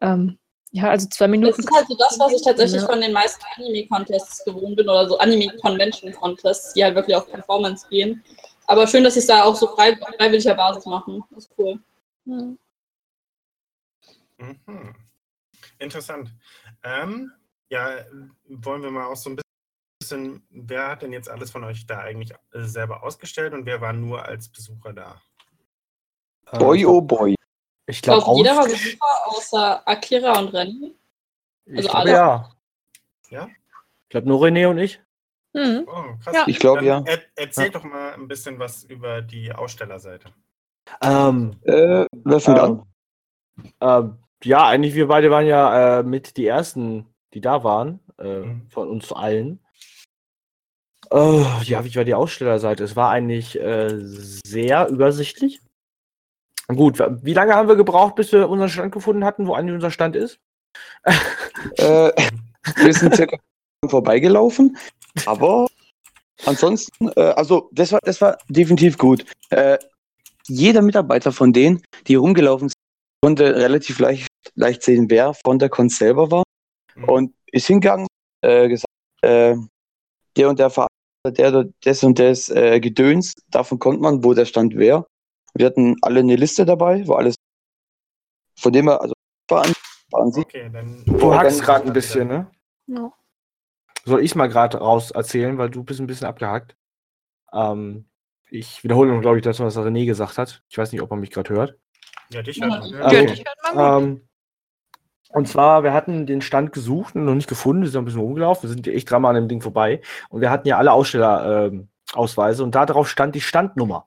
ähm, 0.01 0.39
ja, 0.71 0.89
also 0.91 1.07
zwei 1.09 1.27
Das 1.27 1.31
Minuten. 1.31 1.61
ist 1.61 1.71
halt 1.73 1.87
so 1.87 1.97
das, 1.97 2.19
was 2.19 2.33
ich 2.33 2.43
tatsächlich 2.43 2.81
Ja. 2.83 2.89
von 2.89 3.01
den 3.01 3.13
meisten 3.13 3.45
Anime-Contests 3.57 4.45
gewohnt 4.45 4.77
bin 4.77 4.89
oder 4.89 5.07
so 5.09 5.19
Anime-Convention-Contests, 5.19 6.73
die 6.75 6.83
halt 6.83 6.95
wirklich 6.95 7.15
auf 7.17 7.31
Performance 7.31 7.87
gehen. 7.91 8.25
Aber 8.67 8.87
schön, 8.87 9.05
dass 9.05 9.15
sie 9.15 9.21
es 9.21 9.27
da 9.27 9.45
auch 9.45 9.55
so 9.55 9.67
frei, 9.69 9.95
freiwilliger 10.19 10.55
Basis 10.55 10.87
machen. 10.87 11.23
Das 11.31 11.45
ist 11.45 11.53
cool. 11.59 11.79
Mhm. 12.25 12.59
Mhm. 14.39 14.95
Interessant. 15.79 16.31
Ähm, 16.85 17.33
ja, 17.71 17.97
wollen 18.49 18.83
wir 18.83 18.91
mal 18.91 19.07
auch 19.07 19.17
so 19.17 19.31
ein 19.31 19.37
bisschen 20.01 20.47
wer 20.51 20.89
hat 20.89 21.03
denn 21.03 21.13
jetzt 21.13 21.31
alles 21.31 21.51
von 21.51 21.65
euch 21.65 21.87
da 21.87 21.99
eigentlich 22.01 22.33
äh, 22.53 22.63
selber 22.63 23.03
ausgestellt 23.03 23.55
und 23.55 23.65
wer 23.67 23.81
war 23.81 23.93
nur 23.93 24.25
als 24.25 24.49
Besucher 24.49 24.93
da? 24.93 25.21
Äh, 26.53 26.59
Boy, 26.59 26.79
ich 26.79 26.87
oh 26.87 27.01
glaub- 27.03 27.19
boy. 27.21 27.31
Ich 27.87 27.97
Ich 27.97 28.03
glaube, 28.03 28.23
glaube, 28.25 28.39
jeder 28.39 28.57
war 28.57 28.65
Besucher 28.65 29.27
außer 29.27 29.89
Akira 29.89 30.39
und 30.39 30.49
Rennen. 30.49 30.95
ich 31.67 31.77
also 31.79 31.89
glaub, 31.89 32.01
alle. 32.03 32.11
ja. 32.11 32.51
Ja? 33.31 33.49
Ich 34.03 34.09
glaube, 34.11 34.29
nur 34.29 34.41
René 34.43 34.69
und 34.69 34.79
ich. 34.79 35.03
Mhm. 35.55 35.85
Oh, 35.87 36.17
krass. 36.23 36.35
Ja. 36.35 36.45
Ich 36.47 36.59
glaube, 36.59 36.85
ja. 36.85 37.03
Er, 37.07 37.21
erzähl 37.37 37.71
doch 37.71 37.85
mal 37.85 38.13
ein 38.15 38.29
bisschen 38.29 38.59
was 38.59 38.85
über 38.85 39.23
die 39.23 39.53
Ausstellerseite. 39.53 40.33
Ähm, 41.01 41.57
Äh, 41.63 42.07
wer 42.13 42.41
fängt 42.41 42.59
Ähm, 42.59 42.85
an? 43.81 44.07
ähm, 44.07 44.24
ja, 44.45 44.67
eigentlich 44.67 44.95
wir 44.95 45.09
beide 45.09 45.31
waren 45.31 45.47
ja 45.47 46.01
äh, 46.01 46.03
mit 46.03 46.37
die 46.37 46.47
ersten, 46.47 47.07
die 47.33 47.41
da 47.41 47.65
waren, 47.65 48.01
äh, 48.19 48.41
Mhm. 48.41 48.67
von 48.71 48.89
uns 48.89 49.13
allen. 49.13 49.61
Äh, 51.11 51.63
ja, 51.65 51.85
wie 51.85 51.95
war 51.95 52.05
die 52.05 52.15
Ausstellerseite? 52.15 52.83
Es 52.85 52.97
war 52.97 53.11
eigentlich 53.11 53.59
äh, 53.61 53.91
sehr 54.47 54.89
übersichtlich. 54.89 55.61
Gut, 56.69 56.99
wie 57.23 57.35
lange 57.35 57.55
haben 57.55 57.69
wir 57.69 57.77
gebraucht, 57.77 58.15
bis 58.15 58.33
wir 58.33 58.49
unseren 58.49 58.71
Stand 58.71 58.93
gefunden 58.93 59.25
hatten, 59.25 59.47
wo 59.47 59.55
eigentlich 59.55 59.75
unser 59.75 59.91
Stand 59.91 60.17
ist? 60.17 60.39
Äh, 61.79 62.11
wir 62.77 62.93
sind 62.93 63.15
circa 63.15 63.39
vorbeigelaufen, 63.89 64.77
aber 65.25 65.67
ansonsten, 66.45 67.09
äh, 67.17 67.33
also 67.37 67.71
das 67.73 67.93
war, 67.93 68.01
das 68.03 68.21
war 68.21 68.37
definitiv 68.49 68.99
gut. 68.99 69.25
Äh, 69.51 69.79
jeder 70.47 70.83
Mitarbeiter 70.83 71.33
von 71.33 71.53
denen, 71.53 71.83
die 72.07 72.17
rumgelaufen 72.17 72.69
sind, 72.69 72.75
konnte 73.23 73.55
relativ 73.57 73.99
leicht, 73.99 74.27
leicht 74.55 74.83
sehen, 74.83 75.09
wer 75.11 75.35
von 75.35 75.59
der 75.59 75.69
Con 75.69 75.89
selber 75.89 76.31
war 76.31 76.43
Mhm. 76.97 77.05
und 77.09 77.35
ist 77.51 77.67
hingegangen, 77.67 78.07
äh, 78.43 78.69
gesagt, 78.69 78.87
äh, 79.23 79.57
der 80.37 80.49
und 80.49 80.59
der 80.59 80.71
Veranstalter, 80.71 80.91
der, 81.33 81.51
der 81.51 81.73
das 81.83 82.05
und 82.05 82.19
das 82.19 82.49
äh, 82.51 82.79
Gedöns, 82.81 83.35
davon 83.49 83.79
konnte 83.79 84.01
man, 84.01 84.23
wo 84.23 84.35
der 84.35 84.45
Stand 84.45 84.77
wäre. 84.77 85.07
Wir 85.55 85.67
hatten 85.67 85.97
alle 86.03 86.21
eine 86.21 86.37
Liste 86.37 86.65
dabei, 86.65 87.07
wo 87.07 87.15
alles 87.15 87.35
von 88.59 88.73
dem 88.73 88.89
her, 88.89 89.01
also 89.01 89.15
war 89.49 89.65
an, 89.65 89.73
war 90.11 90.23
an 90.23 90.33
sich 90.33 90.45
Okay, 90.45 90.71
dann. 90.73 91.05
Du 91.05 91.35
hackst 91.35 91.63
gerade 91.63 91.87
ein 91.87 91.93
bisschen, 91.93 92.29
ne? 92.29 92.51
Ja. 92.87 93.13
Soll 94.05 94.23
ich 94.23 94.35
mal 94.35 94.49
gerade 94.49 94.79
raus 94.79 95.11
erzählen, 95.11 95.57
weil 95.59 95.71
du 95.71 95.83
bist 95.83 96.01
ein 96.01 96.07
bisschen 96.07 96.27
abgehackt. 96.27 96.77
Ähm, 97.53 98.09
ich 98.51 98.85
wiederhole, 98.85 99.19
glaube 99.21 99.39
ich, 99.39 99.43
das, 99.43 99.61
was 99.61 99.77
René 99.79 100.05
gesagt 100.07 100.39
hat. 100.39 100.63
Ich 100.69 100.77
weiß 100.79 100.93
nicht, 100.93 101.01
ob 101.01 101.11
er 101.11 101.17
mich 101.17 101.31
gerade 101.31 101.53
hört. 101.55 101.79
Ja, 102.31 102.43
dich 102.43 102.61
hört 102.61 102.71
man. 102.71 102.91
Ja. 102.91 102.99
Ja, 103.01 103.07
Okay. 103.07 103.27
dich 103.27 103.45
hört 103.45 103.77
man 103.77 104.03
gut. 104.03 104.03
Ähm, 104.09 104.29
und 105.35 105.49
zwar, 105.49 105.83
wir 105.83 105.93
hatten 105.93 106.27
den 106.27 106.41
Stand 106.41 106.73
gesucht 106.73 107.17
und 107.17 107.25
noch 107.25 107.35
nicht 107.35 107.49
gefunden, 107.49 107.83
wir 107.83 107.91
sind 107.91 108.03
ein 108.03 108.05
bisschen 108.05 108.21
rumgelaufen, 108.21 108.69
wir 108.69 108.75
sind 108.75 108.87
echt 108.87 109.11
dreimal 109.11 109.35
an 109.35 109.43
dem 109.43 109.49
Ding 109.49 109.61
vorbei 109.61 110.01
und 110.29 110.41
wir 110.41 110.51
hatten 110.51 110.69
ja 110.69 110.79
alle 110.79 110.93
Ausstellerausweise 110.93 111.75
ähm, 111.75 111.89
Ausweise 112.13 112.63
und 112.63 112.75
da 112.77 112.87
drauf 112.87 113.09
stand 113.09 113.35
die 113.35 113.41
Standnummer. 113.41 114.07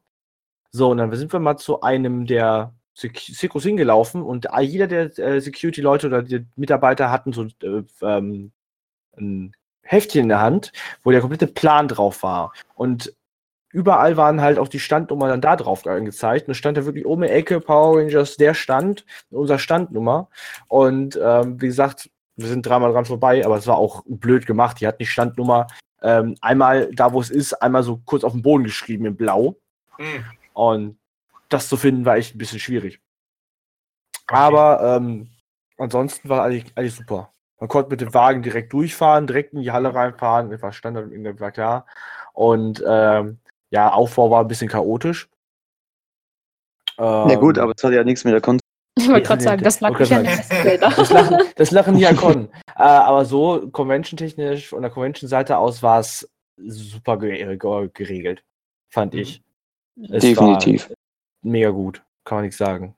So, 0.71 0.89
und 0.89 0.97
dann 0.97 1.13
sind 1.13 1.33
wir 1.33 1.39
mal 1.39 1.57
zu 1.57 1.81
einem 1.81 2.25
der 2.25 2.73
Secos 2.93 3.63
hingelaufen 3.63 4.21
und 4.21 4.47
jeder 4.61 4.87
der 4.87 5.19
äh, 5.19 5.41
Security-Leute 5.41 6.07
oder 6.07 6.23
die 6.23 6.45
Mitarbeiter 6.55 7.11
hatten 7.11 7.33
so 7.33 7.43
äh, 7.61 7.83
ähm, 8.01 8.53
ein 9.17 9.51
Heftchen 9.81 10.23
in 10.23 10.29
der 10.29 10.41
Hand, 10.41 10.71
wo 11.03 11.11
der 11.11 11.19
komplette 11.19 11.47
Plan 11.47 11.89
drauf 11.89 12.23
war. 12.23 12.53
Und 12.75 13.13
überall 13.77 14.17
waren 14.17 14.41
halt 14.41 14.57
auch 14.57 14.67
die 14.67 14.79
Standnummer 14.79 15.27
dann 15.27 15.39
da 15.39 15.55
drauf 15.55 15.85
angezeigt. 15.85 16.47
Und 16.47 16.53
es 16.53 16.57
stand 16.57 16.77
da 16.77 16.85
wirklich 16.85 17.05
oben 17.05 17.23
in 17.23 17.29
der 17.29 17.37
Ecke 17.37 17.61
Power 17.61 17.99
Rangers 17.99 18.35
der 18.35 18.55
Stand, 18.55 19.05
unser 19.29 19.59
Standnummer. 19.59 20.29
Und 20.67 21.19
ähm, 21.21 21.61
wie 21.61 21.67
gesagt, 21.67 22.09
wir 22.35 22.47
sind 22.47 22.65
dreimal 22.65 22.91
dran 22.91 23.05
vorbei, 23.05 23.45
aber 23.45 23.57
es 23.57 23.67
war 23.67 23.77
auch 23.77 24.03
blöd 24.07 24.47
gemacht. 24.47 24.81
Die 24.81 24.87
hatten 24.87 24.97
die 24.97 25.05
Standnummer 25.05 25.67
ähm, 26.01 26.35
einmal 26.41 26.89
da, 26.91 27.13
wo 27.13 27.21
es 27.21 27.29
ist, 27.29 27.53
einmal 27.53 27.83
so 27.83 28.01
kurz 28.03 28.23
auf 28.23 28.31
den 28.31 28.41
Boden 28.41 28.63
geschrieben 28.63 29.05
in 29.05 29.15
Blau. 29.15 29.57
Hm. 29.97 30.25
Und 30.53 30.97
das 31.49 31.69
zu 31.69 31.77
finden 31.77 32.03
war 32.03 32.17
echt 32.17 32.33
ein 32.33 32.39
bisschen 32.39 32.59
schwierig. 32.59 32.99
Aber 34.25 34.97
ähm, 34.97 35.29
ansonsten 35.77 36.29
war 36.29 36.43
eigentlich, 36.43 36.65
eigentlich 36.75 36.95
super. 36.95 37.31
Man 37.59 37.69
konnte 37.69 37.91
mit 37.91 38.01
dem 38.01 38.13
Wagen 38.13 38.41
direkt 38.41 38.73
durchfahren, 38.73 39.27
direkt 39.27 39.53
in 39.53 39.61
die 39.61 39.71
Halle 39.71 39.93
reinfahren. 39.93 40.61
War 40.61 40.73
Standard, 40.73 41.11
war 41.39 41.51
klar. 41.51 41.85
Und 42.33 42.83
ähm, 42.87 43.39
ja, 43.71 43.91
Aufbau 43.91 44.29
war 44.31 44.41
ein 44.41 44.47
bisschen 44.47 44.69
chaotisch. 44.69 45.29
Ja 46.99 47.35
gut, 47.35 47.57
Ähm, 47.57 47.63
aber 47.63 47.73
es 47.75 47.83
hat 47.83 47.93
ja 47.93 48.03
nichts 48.03 48.23
mit 48.23 48.33
der 48.33 48.41
Kon 48.41 48.59
Ich 48.97 49.07
wollte 49.07 49.27
gerade 49.27 49.43
sagen, 49.43 49.63
das 49.63 49.79
lag 49.81 49.97
nicht 49.99 50.11
an 50.11 50.23
das 50.25 51.09
Lachen, 51.11 51.37
das 51.55 51.71
Lachen 51.71 51.95
hier 51.95 52.13
Con. 52.15 52.49
äh, 52.75 52.81
aber 52.81 53.25
so 53.25 53.69
convention-technisch 53.69 54.67
von 54.69 54.81
der 54.81 54.89
Convention-Seite 54.89 55.57
aus 55.57 55.83
war 55.83 55.99
es 55.99 56.27
super 56.57 57.19
ge 57.19 57.55
geregelt, 57.93 58.43
fand 58.89 59.13
Mhm. 59.13 59.19
ich. 59.19 59.43
Es 60.09 60.21
Definitiv. 60.23 60.89
War 60.89 60.95
mega 61.43 61.69
gut, 61.69 62.03
kann 62.23 62.37
man 62.37 62.45
nichts 62.45 62.57
sagen. 62.57 62.95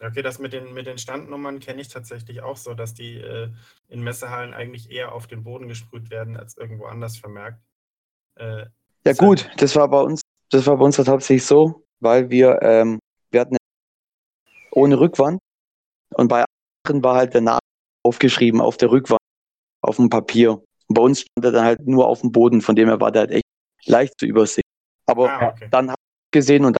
Okay, 0.00 0.22
das 0.22 0.38
mit 0.38 0.52
den, 0.52 0.72
mit 0.74 0.86
den 0.86 0.98
Standnummern 0.98 1.60
kenne 1.60 1.80
ich 1.80 1.88
tatsächlich 1.88 2.42
auch 2.42 2.56
so, 2.56 2.74
dass 2.74 2.94
die 2.94 3.18
äh, 3.18 3.50
in 3.88 4.02
Messehallen 4.02 4.52
eigentlich 4.54 4.90
eher 4.90 5.12
auf 5.12 5.26
den 5.26 5.44
Boden 5.44 5.68
gesprüht 5.68 6.10
werden, 6.10 6.36
als 6.36 6.56
irgendwo 6.56 6.86
anders 6.86 7.18
vermerkt. 7.18 7.60
Äh, 8.36 8.66
Ja 9.04 9.12
gut, 9.14 9.50
das 9.56 9.74
war 9.74 9.88
bei 9.88 10.00
uns, 10.00 10.20
das 10.50 10.66
war 10.66 10.76
bei 10.76 10.84
uns 10.84 10.98
halt 10.98 11.08
hauptsächlich 11.08 11.44
so, 11.44 11.84
weil 12.00 12.30
wir, 12.30 12.60
ähm, 12.62 12.98
wir 13.30 13.40
hatten 13.40 13.56
ohne 14.70 14.98
Rückwand 14.98 15.38
und 16.14 16.28
bei 16.28 16.44
anderen 16.84 17.02
war 17.02 17.16
halt 17.16 17.34
der 17.34 17.40
Name 17.40 17.58
aufgeschrieben 18.04 18.60
auf 18.60 18.76
der 18.76 18.90
Rückwand, 18.90 19.20
auf 19.82 19.96
dem 19.96 20.08
Papier. 20.08 20.62
Und 20.88 20.94
bei 20.94 21.02
uns 21.02 21.20
stand 21.20 21.44
er 21.44 21.52
dann 21.52 21.64
halt 21.64 21.86
nur 21.86 22.06
auf 22.06 22.20
dem 22.20 22.32
Boden, 22.32 22.60
von 22.60 22.76
dem 22.76 22.88
her 22.88 23.00
war 23.00 23.12
der 23.12 23.22
halt 23.22 23.30
echt 23.32 23.44
leicht 23.84 24.18
zu 24.18 24.26
übersehen. 24.26 24.62
Aber 25.06 25.30
ah, 25.30 25.48
okay. 25.48 25.68
dann 25.70 25.90
hat 25.90 25.98
er 25.98 26.38
gesehen 26.38 26.64
und 26.64 26.76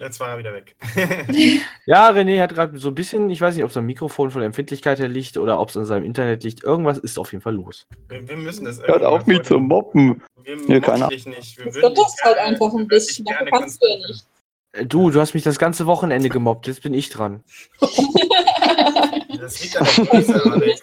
Jetzt 0.00 0.18
war 0.18 0.30
er 0.30 0.38
wieder 0.38 0.52
weg. 0.54 0.74
Ja, 1.86 2.10
René 2.10 2.40
hat 2.40 2.54
gerade 2.54 2.78
so 2.78 2.88
ein 2.88 2.94
bisschen, 2.94 3.28
ich 3.30 3.40
weiß 3.40 3.54
nicht, 3.54 3.64
ob 3.64 3.70
es 3.70 3.76
am 3.76 3.86
Mikrofon 3.86 4.30
von 4.30 4.40
der 4.40 4.46
Empfindlichkeit 4.46 4.98
her 4.98 5.08
liegt 5.08 5.36
oder 5.36 5.60
ob 5.60 5.68
es 5.68 5.76
an 5.76 5.84
seinem 5.84 6.04
Internet 6.04 6.42
liegt. 6.42 6.64
Irgendwas 6.64 6.98
ist 6.98 7.18
auf 7.18 7.32
jeden 7.32 7.42
Fall 7.42 7.54
los. 7.54 7.86
wir, 8.08 8.26
wir 8.28 8.36
müssen 8.36 8.64
das 8.64 8.80
hört 8.82 9.04
auf 9.04 9.26
mich 9.26 9.42
zu 9.42 9.58
mobben. 9.58 10.22
Wir 10.42 10.54
Ja, 10.54 10.60
mobben 10.62 10.80
keine 10.82 11.08
dich 11.08 11.26
nicht. 11.26 11.58
Wir 11.58 11.90
dich 11.90 12.04
halt 12.22 12.38
einfach 12.38 12.72
ein 12.72 12.88
bisschen. 12.88 13.24
Dafür 13.26 13.46
kannst 13.50 13.82
du 13.82 13.86
ja 13.88 13.96
nicht. 13.96 14.26
Äh, 14.72 14.86
Du, 14.86 15.10
du 15.10 15.20
hast 15.20 15.34
mich 15.34 15.42
das 15.42 15.58
ganze 15.58 15.86
Wochenende 15.86 16.28
gemobbt, 16.28 16.66
jetzt 16.68 16.82
bin 16.82 16.94
ich 16.94 17.10
dran. 17.10 17.42
Das 17.80 19.62
liegt 19.62 19.76
an 19.76 19.86
der 19.96 20.04
Größe, 20.06 20.42
Alex. 20.52 20.82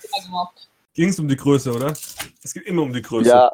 Ging 0.93 1.09
es 1.09 1.19
um 1.19 1.27
die 1.27 1.37
Größe, 1.37 1.73
oder? 1.73 1.93
Es 2.43 2.53
geht 2.53 2.63
immer 2.65 2.81
um 2.83 2.93
die 2.93 3.01
Größe. 3.01 3.29
Ja, 3.29 3.51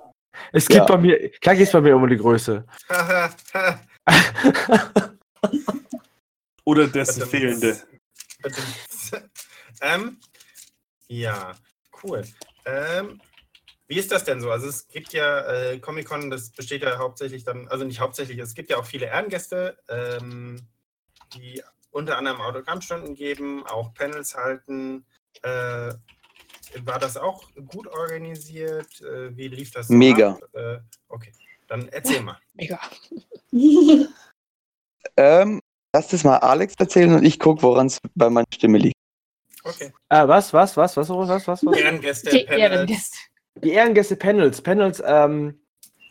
Es 0.51 0.67
geht 0.67 0.77
Ja. 0.77 0.85
bei 0.85 0.97
mir, 0.97 1.29
klar 1.39 1.55
geht 1.55 1.67
es 1.67 1.71
bei 1.71 1.81
mir 1.81 1.95
um 1.95 2.07
die 2.09 2.17
Größe. 2.17 2.65
Oder 6.65 6.87
dessen 6.87 7.27
Verdammt. 7.27 7.31
fehlende. 7.31 7.83
ähm, 9.81 10.19
ja, 11.07 11.53
cool. 12.03 12.23
Ähm, 12.65 13.21
wie 13.87 13.99
ist 13.99 14.11
das 14.11 14.23
denn 14.23 14.41
so? 14.41 14.49
Also 14.49 14.67
es 14.67 14.87
gibt 14.87 15.13
ja 15.13 15.41
äh, 15.41 15.79
Comic-Con, 15.79 16.29
das 16.29 16.51
besteht 16.51 16.83
ja 16.83 16.97
hauptsächlich 16.97 17.43
dann, 17.43 17.67
also 17.67 17.83
nicht 17.83 17.99
hauptsächlich, 17.99 18.39
es 18.39 18.55
gibt 18.55 18.69
ja 18.69 18.77
auch 18.77 18.85
viele 18.85 19.07
Ehrengäste, 19.07 19.77
ähm, 19.89 20.67
die 21.33 21.61
unter 21.91 22.17
anderem 22.17 22.41
Autogrammstunden 22.41 23.13
geben, 23.13 23.65
auch 23.67 23.93
Panels 23.93 24.35
halten. 24.35 25.05
Äh, 25.43 25.93
war 26.85 26.99
das 26.99 27.17
auch 27.17 27.43
gut 27.67 27.87
organisiert? 27.87 29.01
Äh, 29.01 29.35
wie 29.37 29.47
lief 29.49 29.71
das? 29.71 29.87
so 29.89 29.93
Mega. 29.93 30.31
ab? 30.31 30.39
Äh, 30.53 30.79
okay, 31.09 31.31
dann 31.67 31.87
erzähl 31.89 32.21
mal. 32.21 32.39
Mega. 32.53 32.79
ähm, 35.17 35.59
lass 35.93 36.07
das 36.07 36.23
mal 36.23 36.37
Alex 36.37 36.75
erzählen 36.79 37.13
und 37.13 37.23
ich 37.23 37.39
gucke, 37.39 37.61
woran 37.61 37.87
es 37.87 37.99
bei 38.15 38.29
meiner 38.29 38.47
Stimme 38.53 38.77
liegt. 38.77 38.95
Okay. 39.63 39.93
Äh, 40.09 40.27
was, 40.27 40.53
was, 40.53 40.75
was, 40.75 40.97
was, 40.97 41.09
was, 41.09 41.29
was, 41.29 41.47
was? 41.47 41.65
was? 41.65 41.77
Ehrengäste, 41.77 42.29
Die 42.31 42.43
Panels. 42.43 42.61
Ehrengäste. 42.61 43.17
Die 43.63 43.71
Ehrengäste 43.71 44.15
Panels. 44.15 44.61
Panels, 44.61 45.03
ähm, 45.05 45.59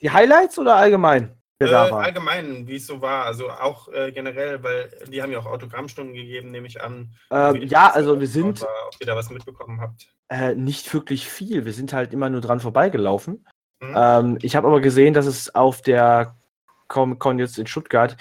die 0.00 0.10
Highlights 0.10 0.58
oder 0.58 0.76
allgemein? 0.76 1.36
Äh, 1.60 1.66
allgemein, 1.74 2.66
wie 2.66 2.76
es 2.76 2.86
so 2.86 3.00
war, 3.00 3.24
also 3.24 3.48
auch 3.50 3.88
äh, 3.92 4.10
generell, 4.10 4.62
weil 4.64 4.90
die 5.08 5.22
haben 5.22 5.30
ja 5.30 5.38
auch 5.38 5.46
Autogrammstunden 5.46 6.14
gegeben, 6.14 6.50
nehme 6.50 6.66
ich 6.66 6.82
an. 6.82 7.14
Ähm, 7.30 7.62
ja, 7.62 7.90
so 7.90 7.94
also 7.94 8.20
wir 8.20 8.26
sind 8.26 8.62
War, 8.62 8.68
ob 8.88 9.00
ihr 9.00 9.06
da 9.06 9.14
was 9.14 9.30
mitbekommen 9.30 9.80
habt. 9.80 10.08
äh, 10.28 10.54
nicht 10.54 10.92
wirklich 10.92 11.28
viel. 11.28 11.64
Wir 11.64 11.72
sind 11.72 11.92
halt 11.92 12.12
immer 12.12 12.30
nur 12.30 12.40
dran 12.40 12.58
vorbeigelaufen. 12.58 13.46
Hm? 13.80 13.94
Ähm, 13.96 14.38
ich 14.42 14.56
habe 14.56 14.66
aber 14.66 14.80
gesehen, 14.80 15.14
dass 15.14 15.26
es 15.26 15.54
auf 15.54 15.82
der 15.82 16.36
Comic-Con 16.88 17.38
jetzt 17.38 17.58
in 17.58 17.66
Stuttgart 17.68 18.16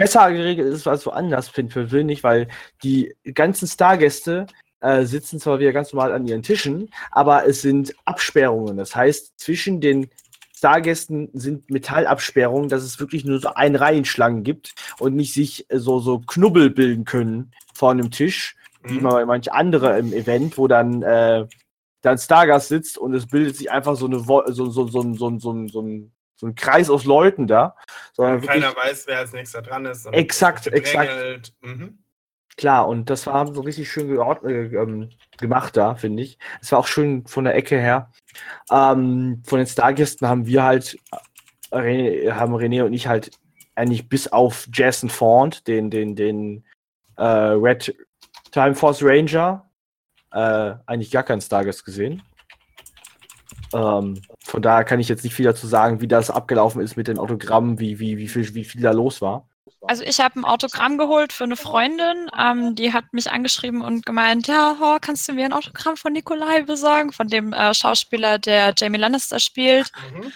besser 0.00 0.32
geregelt 0.32 0.72
ist 0.72 0.86
als 0.88 1.04
woanders, 1.06 1.48
finde 1.48 1.68
ich 1.68 1.74
persönlich, 1.74 2.24
weil 2.24 2.48
die 2.82 3.14
ganzen 3.34 3.68
Stargäste 3.68 4.46
äh, 4.80 5.04
sitzen 5.04 5.38
zwar 5.38 5.58
wieder 5.58 5.72
ganz 5.72 5.92
normal 5.92 6.12
an 6.12 6.26
ihren 6.26 6.42
Tischen, 6.42 6.88
aber 7.10 7.46
es 7.46 7.60
sind 7.62 7.94
Absperrungen. 8.06 8.76
Das 8.78 8.96
heißt, 8.96 9.38
zwischen 9.38 9.80
den 9.80 10.08
Stargästen 10.56 11.28
sind 11.32 11.70
Metallabsperrungen, 11.70 12.68
dass 12.68 12.82
es 12.82 12.98
wirklich 13.00 13.24
nur 13.24 13.40
so 13.40 13.48
einen 13.54 13.76
Reihenschlangen 13.76 14.42
gibt 14.42 14.74
und 14.98 15.16
nicht 15.16 15.32
sich 15.34 15.66
so, 15.72 16.00
so 16.00 16.18
Knubbel 16.20 16.70
bilden 16.70 17.04
können 17.04 17.52
vor 17.74 17.90
einem 17.90 18.10
Tisch, 18.10 18.56
wie 18.82 18.94
Mhm. 18.96 19.02
man 19.02 19.12
bei 19.12 19.26
manch 19.26 19.52
andere 19.52 19.98
im 19.98 20.12
Event, 20.12 20.56
wo 20.58 20.66
dann 20.66 21.02
äh, 21.02 21.46
da 22.02 22.10
ein 22.12 22.18
Stargast 22.18 22.68
sitzt 22.68 22.96
und 22.98 23.14
es 23.14 23.26
bildet 23.26 23.56
sich 23.56 23.70
einfach 23.70 23.96
so, 23.96 24.06
eine, 24.06 24.26
Wo- 24.26 24.44
so, 24.46 24.70
so, 24.70 24.86
so, 24.86 25.02
so, 25.14 25.38
so, 25.38 25.68
so, 25.68 25.80
ein, 25.82 26.12
so 26.40 26.46
ein 26.46 26.54
Kreis 26.54 26.88
aus 26.88 27.04
Leuten 27.04 27.46
da. 27.46 27.76
Sondern 28.14 28.42
wirklich, 28.42 28.62
Keiner 28.62 28.74
weiß, 28.74 29.06
wer 29.06 29.18
als 29.18 29.32
nächster 29.32 29.60
dran 29.60 29.84
ist. 29.84 30.06
Exakt, 30.06 30.66
exakt. 30.68 31.52
Mhm. 31.60 31.98
Klar, 32.56 32.88
und 32.88 33.10
das 33.10 33.26
war 33.26 33.46
so 33.54 33.60
richtig 33.60 33.90
schön 33.90 34.08
geord- 34.08 34.42
äh, 34.44 34.74
ähm, 34.74 35.10
gemacht 35.38 35.76
da, 35.76 35.94
finde 35.94 36.22
ich. 36.22 36.38
Es 36.60 36.72
war 36.72 36.78
auch 36.78 36.86
schön 36.86 37.26
von 37.26 37.44
der 37.44 37.54
Ecke 37.54 37.78
her. 37.78 38.10
Ähm, 38.70 39.42
von 39.46 39.58
den 39.58 39.66
Stargästen 39.66 40.28
haben 40.28 40.46
wir 40.46 40.62
halt, 40.62 40.98
René, 41.70 42.32
haben 42.32 42.54
René 42.54 42.84
und 42.84 42.94
ich 42.94 43.06
halt 43.06 43.30
eigentlich 43.74 44.08
bis 44.08 44.28
auf 44.28 44.66
Jason 44.72 45.10
Font, 45.10 45.66
den, 45.68 45.90
den, 45.90 46.16
den 46.16 46.64
äh, 47.16 47.22
Red 47.22 47.94
Time 48.50 48.74
Force 48.74 49.02
Ranger, 49.02 49.70
äh, 50.32 50.74
eigentlich 50.86 51.10
gar 51.10 51.22
keinen 51.22 51.40
Stargast 51.40 51.84
gesehen. 51.84 52.22
Ähm, 53.72 54.20
von 54.44 54.62
daher 54.62 54.84
kann 54.84 55.00
ich 55.00 55.08
jetzt 55.08 55.24
nicht 55.24 55.34
viel 55.34 55.44
dazu 55.44 55.66
sagen, 55.66 56.00
wie 56.00 56.08
das 56.08 56.30
abgelaufen 56.30 56.80
ist 56.80 56.96
mit 56.96 57.08
den 57.08 57.18
Autogrammen, 57.18 57.78
wie, 57.78 57.98
wie, 57.98 58.16
wie, 58.18 58.28
viel, 58.28 58.54
wie 58.54 58.64
viel 58.64 58.80
da 58.80 58.92
los 58.92 59.20
war. 59.20 59.46
Also 59.82 60.02
ich 60.02 60.20
habe 60.20 60.38
ein 60.38 60.44
Autogramm 60.44 60.98
geholt 60.98 61.32
für 61.32 61.44
eine 61.44 61.56
Freundin, 61.56 62.30
ähm, 62.38 62.74
die 62.74 62.92
hat 62.92 63.04
mich 63.12 63.30
angeschrieben 63.30 63.80
und 63.82 64.04
gemeint, 64.04 64.46
ja, 64.46 64.76
oh, 64.80 64.98
kannst 65.00 65.28
du 65.28 65.32
mir 65.32 65.46
ein 65.46 65.52
Autogramm 65.52 65.96
von 65.96 66.12
Nikolai 66.12 66.62
besorgen, 66.62 67.12
von 67.12 67.28
dem 67.28 67.52
äh, 67.52 67.72
Schauspieler, 67.72 68.38
der 68.38 68.74
Jamie 68.76 68.98
Lannister 68.98 69.40
spielt. 69.40 69.90
Mhm. 70.12 70.32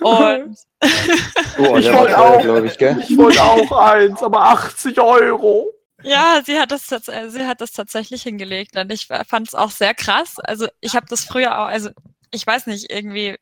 Und 0.00 0.56
Oh, 1.58 1.76
Ich 1.78 1.92
wollte 1.92 2.18
auch. 2.18 2.64
ich? 2.64 2.80
Ich 3.10 3.18
wollte 3.18 3.42
auch 3.42 3.72
eins, 3.72 4.22
aber 4.22 4.42
80 4.50 5.00
Euro. 5.00 5.72
ja, 6.02 6.40
sie 6.44 6.58
hat 6.58 6.70
das, 6.70 6.90
äh, 7.08 7.28
sie 7.30 7.46
hat 7.46 7.60
das 7.60 7.72
tatsächlich 7.72 8.22
hingelegt 8.22 8.76
und 8.76 8.92
ich 8.92 9.06
fand 9.06 9.48
es 9.48 9.54
auch 9.54 9.70
sehr 9.70 9.94
krass. 9.94 10.38
Also 10.38 10.68
ich 10.80 10.94
habe 10.94 11.06
das 11.08 11.24
früher 11.24 11.58
auch, 11.58 11.66
also 11.66 11.90
ich 12.30 12.46
weiß 12.46 12.66
nicht, 12.66 12.90
irgendwie, 12.92 13.36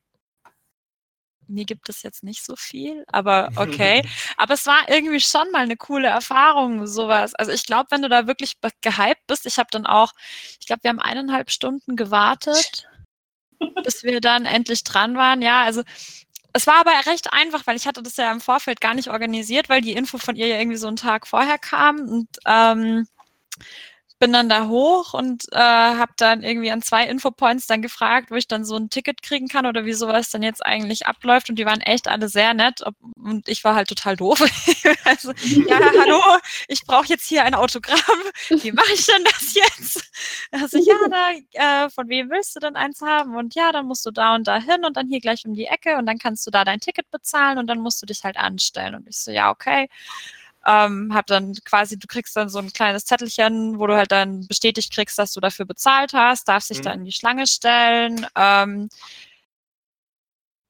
mir 1.49 1.65
gibt 1.65 1.89
es 1.89 2.03
jetzt 2.03 2.23
nicht 2.23 2.45
so 2.45 2.57
viel, 2.57 3.05
aber 3.09 3.51
okay. 3.57 4.03
Aber 4.37 4.55
es 4.55 4.67
war 4.67 4.89
irgendwie 4.89 5.21
schon 5.21 5.51
mal 5.51 5.63
eine 5.63 5.77
coole 5.77 6.09
Erfahrung, 6.09 6.87
sowas. 6.87 7.35
Also 7.35 7.53
ich 7.53 7.65
glaube, 7.65 7.87
wenn 7.91 8.03
du 8.03 8.09
da 8.09 8.27
wirklich 8.27 8.55
gehypt 8.81 9.27
bist, 9.27 9.47
ich 9.47 9.59
habe 9.59 9.69
dann 9.71 9.87
auch, 9.87 10.13
ich 10.61 10.67
glaube, 10.67 10.83
wir 10.83 10.91
haben 10.91 10.99
eineinhalb 10.99 11.51
Stunden 11.51 11.97
gewartet, 11.97 12.89
bis 13.85 14.03
wir 14.03 14.21
dann 14.21 14.45
endlich 14.45 14.85
dran 14.85 15.17
waren. 15.17 15.43
Ja, 15.43 15.63
also 15.63 15.83
es 16.53 16.67
war 16.67 16.77
aber 16.77 16.93
recht 17.07 17.33
einfach, 17.33 17.67
weil 17.67 17.77
ich 17.77 17.87
hatte 17.87 18.03
das 18.03 18.17
ja 18.17 18.33
im 18.33 18.41
Vorfeld 18.41 18.81
gar 18.81 18.95
nicht 18.95 19.11
organisiert, 19.11 19.69
weil 19.69 19.83
die 19.83 19.93
Info 19.93 20.19
von 20.19 20.37
ihr 20.37 20.47
ja 20.47 20.59
irgendwie 20.59 20.79
so 20.79 20.89
einen 20.89 20.97
Tag 20.97 21.27
vorher 21.27 21.59
kam 21.59 22.01
und 22.09 22.29
ähm, 22.47 23.07
bin 24.19 24.33
dann 24.33 24.49
da 24.49 24.69
hoch 24.69 25.13
und 25.13 25.45
äh, 25.53 25.59
habe 25.59 26.13
dann 26.17 26.43
irgendwie 26.43 26.71
an 26.71 26.81
zwei 26.81 27.07
Infopoints 27.07 27.67
dann 27.67 27.83
gefragt, 27.83 28.31
wo 28.31 28.35
ich 28.35 28.49
dann 28.49 28.65
so 28.65 28.77
ein 28.77 28.89
Ticket 28.89 29.23
kriegen 29.23 29.47
kann 29.49 29.67
oder 29.67 29.85
wie 29.85 29.93
sowas 29.93 30.31
dann 30.31 30.43
jetzt 30.43 30.65
eigentlich 30.65 31.07
abläuft. 31.07 31.51
Und 31.51 31.59
die 31.59 31.67
waren 31.67 31.83
echt 31.83 32.09
alle 32.09 32.29
sehr 32.29 32.55
nett. 32.55 32.83
Ob, 32.87 32.95
und 33.17 33.49
ich 33.49 33.63
war 33.65 33.75
halt 33.75 33.89
total 33.89 34.17
doof. 34.17 34.41
also, 35.05 35.33
ja, 35.43 35.79
hallo, 36.01 36.23
ich 36.69 36.85
brauche 36.87 37.07
jetzt 37.07 37.27
hier 37.27 37.45
ein 37.45 37.55
Autogramm. 37.55 37.99
Wie 38.49 38.73
mache 38.73 38.93
ich 38.95 39.05
denn 39.07 39.25
das 39.25 39.55
jetzt? 39.55 40.11
Also, 40.51 40.79
ja, 40.79 40.95
da, 41.11 41.85
äh, 41.85 41.91
von 41.91 42.09
wem 42.09 42.31
willst 42.31 42.57
du 42.57 42.61
denn 42.61 42.77
eins 42.77 43.03
haben? 43.03 43.37
Und 43.37 43.55
ja, 43.55 43.71
dann 43.73 43.87
musst 43.87 44.07
du 44.07 44.11
da 44.11 44.35
und 44.35 44.49
da 44.49 44.57
hin 44.57 44.85
und 44.85 44.97
dann 44.97 45.09
hier 45.09 45.21
gleich 45.21 45.45
um 45.45 45.53
die 45.53 45.67
Ecke 45.67 45.97
und 45.97 46.07
dann 46.07 46.19
kannst 46.19 46.47
du 46.47 46.51
da 46.51 46.65
dein 46.65 46.81
Ticket 46.81 47.11
bezahlen 47.11 47.59
und 47.59 47.67
dann 47.67 47.81
musst 47.81 48.01
du 48.01 48.07
dich 48.07 48.25
halt 48.25 48.39
anstellen. 48.39 48.95
Und 48.95 49.07
ich 49.09 49.19
so, 49.19 49.31
ja, 49.31 49.51
okay 49.51 49.89
ähm, 50.67 51.13
hab 51.15 51.27
dann 51.27 51.55
quasi, 51.65 51.99
du 51.99 52.07
kriegst 52.07 52.37
dann 52.37 52.49
so 52.49 52.59
ein 52.59 52.73
kleines 52.73 53.05
Zettelchen, 53.05 53.79
wo 53.79 53.87
du 53.87 53.97
halt 53.97 54.11
dann 54.13 54.47
bestätigt 54.49 54.93
kriegst, 54.93 55.19
dass 55.19 55.33
du 55.33 55.41
dafür 55.41 55.65
bezahlt 55.65 56.13
hast, 56.13 56.49
darfst 56.49 56.71
dich 56.71 56.79
Mhm. 56.79 56.83
da 56.83 56.93
in 56.93 57.05
die 57.05 57.13
Schlange 57.13 57.47
stellen. 57.47 58.27
Ähm, 58.37 58.89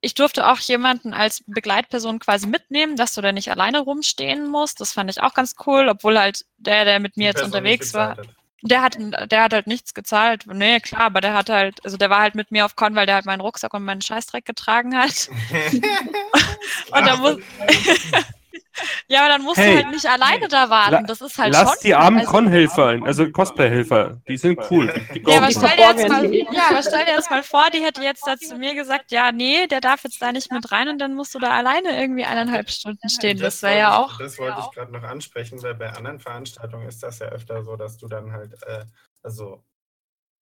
ich 0.03 0.15
durfte 0.15 0.47
auch 0.47 0.61
jemanden 0.61 1.15
als 1.15 1.43
Begleitperson 1.47 2.19
quasi 2.21 2.47
mitnehmen, 2.47 2.97
dass 2.97 3.15
du 3.15 3.23
da 3.23 3.33
nicht 3.33 3.51
alleine 3.51 3.81
rumstehen 3.81 4.47
musst. 4.49 4.81
Das 4.81 4.93
fand 4.93 5.11
ich 5.11 5.21
auch 5.23 5.35
ganz 5.35 5.55
cool, 5.67 5.89
obwohl 5.89 6.19
halt 6.19 6.45
der, 6.59 6.85
der 6.85 7.01
mit 7.01 7.17
mir 7.17 7.29
jetzt 7.29 7.43
unterwegs 7.43 7.93
war, 7.95 8.17
der 8.63 8.83
hat, 8.83 8.97
der 9.31 9.43
hat 9.43 9.53
halt 9.53 9.67
nichts 9.67 9.95
gezahlt. 9.95 10.47
Nee, 10.47 10.81
klar, 10.81 11.03
aber 11.03 11.21
der 11.21 11.35
hat 11.35 11.49
halt, 11.49 11.85
also 11.85 11.97
der 11.97 12.11
war 12.11 12.21
halt 12.21 12.35
mit 12.35 12.51
mir 12.51 12.65
auf 12.67 12.77
Con, 12.77 12.95
weil 12.95 13.07
der 13.07 13.17
halt 13.17 13.27
meinen 13.27 13.41
Rucksack 13.41 13.75
und 13.75 13.85
meinen 13.85 14.01
Scheißdreck 14.03 14.45
getragen 14.45 14.97
hat. 14.97 15.29
Und 16.91 17.07
da 17.07 17.17
muss, 17.17 17.37
ja, 19.09 19.21
aber 19.21 19.29
dann 19.31 19.43
musst 19.43 19.59
Hey. 19.59 19.71
du 19.71 19.77
halt 19.85 19.91
nicht 19.95 20.07
alleine 20.07 20.49
da 20.49 20.69
warten. 20.71 20.93
La- 20.93 21.03
Das 21.03 21.21
ist 21.21 21.39
halt 21.39 21.53
Lass 21.53 21.69
schon. 21.71 21.79
die 21.85 21.95
armen 21.95 22.19
also- 22.21 22.31
Con-Helfer, 22.31 22.99
also 23.05 23.31
Cosplay-Helfer, 23.31 24.21
die 24.29 24.37
sind 24.37 24.61
cool. 24.71 24.93
Die 25.15 25.23
Ja, 25.27 25.39
aber 25.39 25.51
stell 25.51 25.77
dir 25.77 25.95
jetzt 25.97 26.09
mal, 26.09 26.35
ja, 26.35 26.69
aber 26.71 26.83
stell 26.83 27.05
dir 27.05 27.13
jetzt 27.13 27.31
mal 27.31 27.43
vor, 27.43 27.65
die 27.73 27.81
hätte 27.83 28.03
jetzt 28.03 28.27
da 28.27 28.37
zu 28.37 28.57
mir 28.57 28.75
gesagt, 28.75 29.11
ja, 29.13 29.33
nee, 29.33 29.67
der 29.67 29.81
darf 29.81 30.05
jetzt 30.05 30.21
da 30.21 30.33
nicht 30.33 30.51
mit 30.53 30.71
rein 30.73 30.89
und 30.89 30.99
dann 30.99 31.15
musst 31.15 31.35
du 31.35 31.39
da 31.39 31.51
alleine 31.51 32.01
irgendwie 32.01 32.25
eineinhalb 32.25 32.71
Stunden 32.71 33.09
stehen. 33.09 33.39
Das 33.39 33.63
wäre 33.63 33.79
ja 33.79 33.91
wollte 33.99 34.05
auch. 34.05 34.13
Ich, 34.13 34.19
das 34.27 34.39
wollte 34.39 34.59
ich 34.61 34.71
gerade 34.73 34.93
noch 34.93 35.03
ansprechen, 35.03 35.63
weil 35.63 35.75
bei 35.75 35.91
anderen 35.93 36.21
Veranstaltungen 36.21 36.87
ist 36.89 37.03
das 37.03 37.19
ja 37.21 37.27
öfter 37.29 37.63
so, 37.63 37.77
dass 37.77 37.97
du 37.99 38.09
dann 38.09 38.33
halt, 38.33 38.53
äh, 38.67 38.85
also 39.23 39.63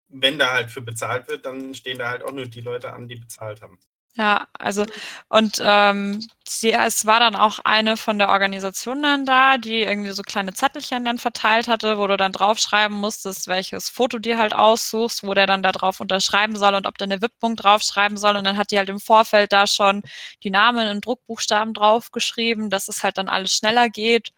wenn 0.09 0.39
da 0.39 0.53
halt 0.53 0.71
für 0.71 0.83
bezahlt 0.83 1.29
wird, 1.29 1.47
dann 1.47 1.75
stehen 1.75 1.99
da 1.99 2.09
halt 2.11 2.23
auch 2.23 2.31
nur 2.33 2.47
die 2.47 2.61
Leute 2.61 2.93
an, 2.93 3.09
die 3.09 3.17
bezahlt 3.17 3.63
haben. 3.63 3.79
Ja, 4.17 4.47
also 4.61 4.85
und 5.29 5.59
ähm, 5.61 6.21
sie, 6.47 6.73
es 6.73 7.05
war 7.05 7.19
dann 7.19 7.35
auch 7.35 7.59
eine 7.65 7.97
von 7.97 8.17
der 8.17 8.29
Organisation 8.29 9.03
dann 9.03 9.27
da, 9.27 9.59
die 9.59 9.81
irgendwie 9.83 10.13
so 10.13 10.23
kleine 10.23 10.53
Zettelchen 10.55 11.05
dann 11.05 11.19
verteilt 11.19 11.67
hatte, 11.67 11.99
wo 11.99 12.07
du 12.07 12.17
dann 12.17 12.31
draufschreiben 12.31 12.97
musstest, 12.97 13.49
welches 13.49 13.89
Foto 13.89 14.19
dir 14.21 14.39
halt 14.39 14.55
aussuchst, 14.55 15.25
wo 15.27 15.35
der 15.35 15.49
dann 15.49 15.65
da 15.65 15.73
drauf 15.73 15.99
unterschreiben 15.99 16.55
soll 16.57 16.75
und 16.77 16.87
ob 16.87 16.97
der 16.97 17.07
eine 17.07 17.21
WIP-Punkt 17.23 17.65
draufschreiben 17.65 18.17
soll. 18.17 18.37
Und 18.37 18.45
dann 18.45 18.57
hat 18.57 18.71
die 18.71 18.79
halt 18.79 18.89
im 18.89 19.01
Vorfeld 19.01 19.53
da 19.53 19.67
schon 19.67 20.03
die 20.45 20.51
Namen 20.51 20.87
in 20.87 21.01
Druckbuchstaben 21.01 21.75
draufgeschrieben, 21.75 22.71
dass 22.71 22.87
es 22.87 23.03
halt 23.03 23.19
dann 23.19 23.29
alles 23.29 23.53
schneller 23.57 23.89
geht. 23.89 24.31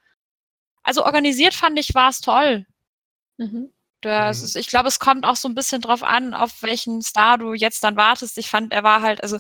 Also 0.85 1.05
organisiert 1.05 1.55
fand 1.55 1.79
ich, 1.79 1.95
war 1.95 2.11
es 2.11 2.21
toll. 2.21 2.67
Mhm. 3.39 3.71
Das 4.07 4.41
Mhm. 4.41 4.47
ist, 4.47 4.57
ich 4.57 4.69
glaube, 4.69 4.89
es 4.89 4.99
kommt 4.99 5.25
auch 5.27 5.37
so 5.37 5.49
ein 5.49 5.55
bisschen 5.55 5.81
drauf 5.83 6.03
an, 6.03 6.35
auf 6.35 6.63
welchen 6.63 7.03
Star 7.03 7.39
du 7.39 7.55
jetzt 7.55 7.85
dann 7.85 7.97
wartest. 7.97 8.39
Ich 8.39 8.49
fand, 8.51 8.73
er 8.73 8.83
war 8.85 9.03
halt, 9.03 9.23
also 9.23 9.39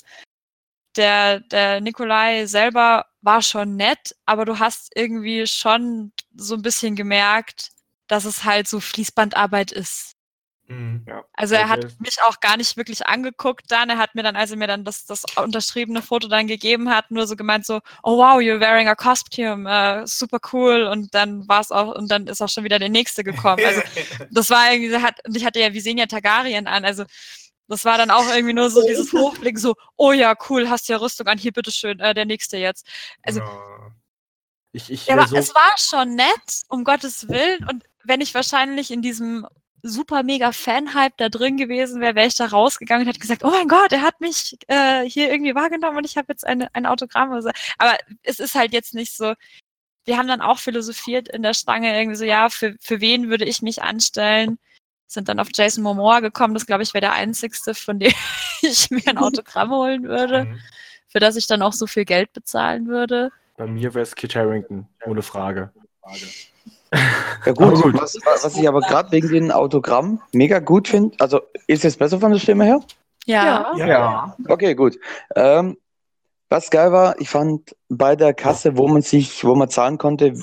der, 0.96 1.40
der 1.40 1.81
Nikolai 1.81 2.46
selber 2.46 3.07
war 3.22 3.42
schon 3.42 3.76
nett, 3.76 4.16
aber 4.26 4.44
du 4.44 4.59
hast 4.59 4.90
irgendwie 4.96 5.46
schon 5.46 6.12
so 6.35 6.55
ein 6.57 6.62
bisschen 6.62 6.96
gemerkt, 6.96 7.70
dass 8.09 8.24
es 8.24 8.44
halt 8.44 8.68
so 8.68 8.81
Fließbandarbeit 8.81 9.72
ist. 9.72 10.15
Mhm. 10.68 11.07
Also 11.35 11.55
er 11.55 11.68
hat 11.68 11.85
Okay. 11.85 11.94
mich 12.00 12.16
auch 12.24 12.40
gar 12.40 12.57
nicht 12.57 12.76
wirklich 12.76 13.07
angeguckt 13.07 13.66
dann. 13.70 13.88
Er 13.88 13.98
hat 13.98 14.14
mir 14.14 14.22
dann, 14.24 14.35
als 14.35 14.50
er 14.50 14.57
mir 14.57 14.66
dann 14.66 14.85
das, 14.85 15.07
das 15.07 15.22
unterschriebene 15.37 16.02
Foto 16.02 16.26
dann 16.29 16.46
gegeben 16.48 16.90
hat, 16.90 17.11
nur 17.11 17.26
so 17.26 17.37
gemeint 17.37 17.64
so, 17.64 17.81
oh 18.02 18.16
wow, 18.18 18.38
you're 18.40 18.59
wearing 18.59 18.88
a 18.88 18.94
costume, 18.96 19.70
äh, 19.70 20.07
super 20.07 20.38
cool. 20.52 20.85
Und 20.85 21.14
dann 21.14 21.46
war 21.48 21.61
es 21.61 21.70
auch, 21.70 21.94
und 21.94 22.11
dann 22.11 22.26
ist 22.26 22.40
auch 22.42 22.48
schon 22.48 22.64
wieder 22.64 22.79
der 22.81 22.88
nächste 22.88 23.22
gekommen. 23.22 23.64
Also 23.64 23.81
das 24.31 24.50
war 24.50 24.72
irgendwie, 24.72 24.90
er 24.92 25.02
hat, 25.02 25.24
und 25.26 25.37
ich 25.37 25.44
hatte 25.44 25.61
ja 25.61 25.72
Visenya 25.72 26.07
Targaryen 26.07 26.66
an, 26.66 26.85
also 26.85 27.05
das 27.68 27.85
war 27.85 27.98
dann 27.98 28.11
auch 28.11 28.29
irgendwie 28.33 28.55
nur 28.55 28.70
so 28.70 28.87
dieses 28.87 29.12
Hochblicken, 29.12 29.61
so, 29.61 29.74
oh 29.96 30.12
ja, 30.12 30.35
cool, 30.48 30.68
hast 30.70 30.88
ja 30.88 30.96
Rüstung 30.98 31.26
an, 31.26 31.38
hier 31.38 31.52
bitteschön, 31.52 31.98
äh, 32.00 32.14
der 32.14 32.24
nächste 32.24 32.57
jetzt. 32.57 32.87
Also 33.22 33.40
Ja. 33.40 33.90
Ich, 34.72 34.90
ich 34.90 35.07
ja, 35.07 35.14
aber 35.14 35.26
so, 35.26 35.37
es 35.37 35.55
war 35.55 35.72
schon 35.79 36.16
nett, 36.16 36.62
um 36.68 36.85
Gottes 36.85 37.29
Willen. 37.29 37.66
Und 37.66 37.85
wenn 38.05 38.20
ich 38.20 38.35
wahrscheinlich 38.35 38.90
in 38.90 39.00
diesem 39.00 39.46
super 39.83 40.23
mega 40.23 40.53
Fan-Hype 40.53 41.17
da 41.17 41.29
drin 41.29 41.57
gewesen 41.57 42.01
wäre, 42.01 42.15
wäre 42.15 42.27
ich 42.27 42.35
da 42.37 42.47
rausgegangen 42.47 43.03
und 43.03 43.09
hätte 43.09 43.21
gesagt, 43.21 43.45
oh 43.45 43.51
mein 43.51 43.69
Gott, 43.69 43.93
er 43.93 44.03
hat 44.03 44.21
mich 44.21 44.57
äh, 44.69 45.03
hier 45.05 45.31
irgendwie 45.31 45.55
wahrgenommen 45.55 45.99
und 45.99 46.05
ich 46.07 46.17
habe 46.17 46.27
jetzt 46.31 46.47
eine, 46.47 46.69
ein 46.75 46.87
Autogramm. 46.87 47.31
Oder 47.31 47.43
so. 47.43 47.51
Aber 47.79 47.97
es 48.23 48.41
ist 48.41 48.55
halt 48.55 48.73
jetzt 48.73 48.95
nicht 48.95 49.17
so. 49.17 49.35
Wir 50.05 50.19
haben 50.19 50.29
dann 50.29 50.41
auch 50.41 50.59
philosophiert 50.59 51.29
in 51.29 51.43
der 51.43 51.55
Stange, 51.55 51.97
irgendwie 51.97 52.17
so, 52.17 52.25
ja, 52.25 52.49
für, 52.49 52.77
für 52.81 53.01
wen 53.01 53.29
würde 53.29 53.45
ich 53.45 53.62
mich 53.62 53.83
anstellen? 53.83 54.59
Sind 55.09 55.29
dann 55.29 55.39
auf 55.41 55.49
Jason 55.55 55.83
Momoa 55.85 56.21
gekommen, 56.21 56.55
das 56.55 56.67
glaube 56.67 56.83
ich 56.83 56.93
wäre 56.95 57.01
der 57.03 57.12
einzigste, 57.12 57.75
von 57.75 57.99
dem 57.99 58.12
ich 58.62 58.91
mir 58.91 59.07
ein 59.07 59.19
Autogramm 59.19 59.71
holen 59.71 60.05
würde, 60.05 60.45
Mhm. 60.45 60.61
für 61.09 61.21
das 61.21 61.37
ich 61.37 61.47
dann 61.47 61.62
auch 61.62 61.73
so 61.73 61.87
viel 61.87 62.05
Geld 62.05 62.33
bezahlen 62.33 62.87
würde. 62.89 63.31
bei 63.57 63.67
mir 63.67 63.95
wäre 63.95 64.03
es 64.03 64.15
Kit 64.17 64.35
Harington, 64.35 64.89
ohne 65.05 65.23
Frage. 65.23 65.73
Ja 66.92 67.53
gut, 67.53 67.83
gut. 67.83 68.01
Was, 68.01 68.16
was 68.25 68.57
ich 68.57 68.68
aber 68.68 68.81
gerade 68.81 69.11
wegen 69.12 69.29
den 69.29 69.53
Autogramm 69.53 70.20
mega 70.33 70.59
gut 70.59 70.88
finde, 70.88 71.16
also 71.18 71.40
ist 71.66 71.85
jetzt 71.85 71.99
besser 71.99 72.20
von 72.20 72.33
der 72.33 72.38
Stimme 72.38 72.64
her? 72.64 72.81
Ja. 73.27 73.72
Ja. 73.77 74.37
Okay, 74.49 74.75
gut. 74.75 74.99
Ähm, 75.35 75.77
was 76.49 76.70
geil 76.70 76.92
war, 76.92 77.20
ich 77.20 77.29
fand 77.29 77.75
bei 77.88 78.14
der 78.14 78.35
Kasse, 78.35 78.77
wo 78.77 78.87
man 78.87 79.03
sich, 79.03 79.44
wo 79.44 79.55
man 79.55 79.68
zahlen 79.68 79.99
konnte, 79.99 80.35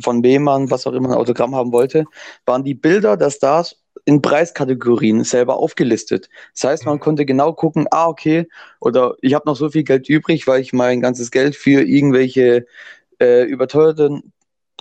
von 0.00 0.22
wem 0.22 0.44
man, 0.44 0.70
was 0.70 0.86
auch 0.86 0.92
immer, 0.92 1.08
ein 1.08 1.14
Autogramm 1.16 1.56
haben 1.56 1.72
wollte, 1.72 2.04
waren 2.46 2.62
die 2.62 2.74
Bilder 2.74 3.16
der 3.16 3.30
Stars 3.30 3.76
in 4.04 4.22
Preiskategorien 4.22 5.24
selber 5.24 5.56
aufgelistet. 5.56 6.28
Das 6.54 6.70
heißt, 6.70 6.86
man 6.86 7.00
konnte 7.00 7.26
genau 7.26 7.52
gucken, 7.52 7.86
ah, 7.90 8.06
okay, 8.06 8.48
oder 8.80 9.16
ich 9.20 9.34
habe 9.34 9.48
noch 9.48 9.56
so 9.56 9.68
viel 9.70 9.82
Geld 9.82 10.08
übrig, 10.08 10.46
weil 10.46 10.60
ich 10.60 10.72
mein 10.72 11.00
ganzes 11.00 11.30
Geld 11.30 11.56
für 11.56 11.82
irgendwelche 11.82 12.66
äh, 13.20 13.42
überteuerten 13.44 14.32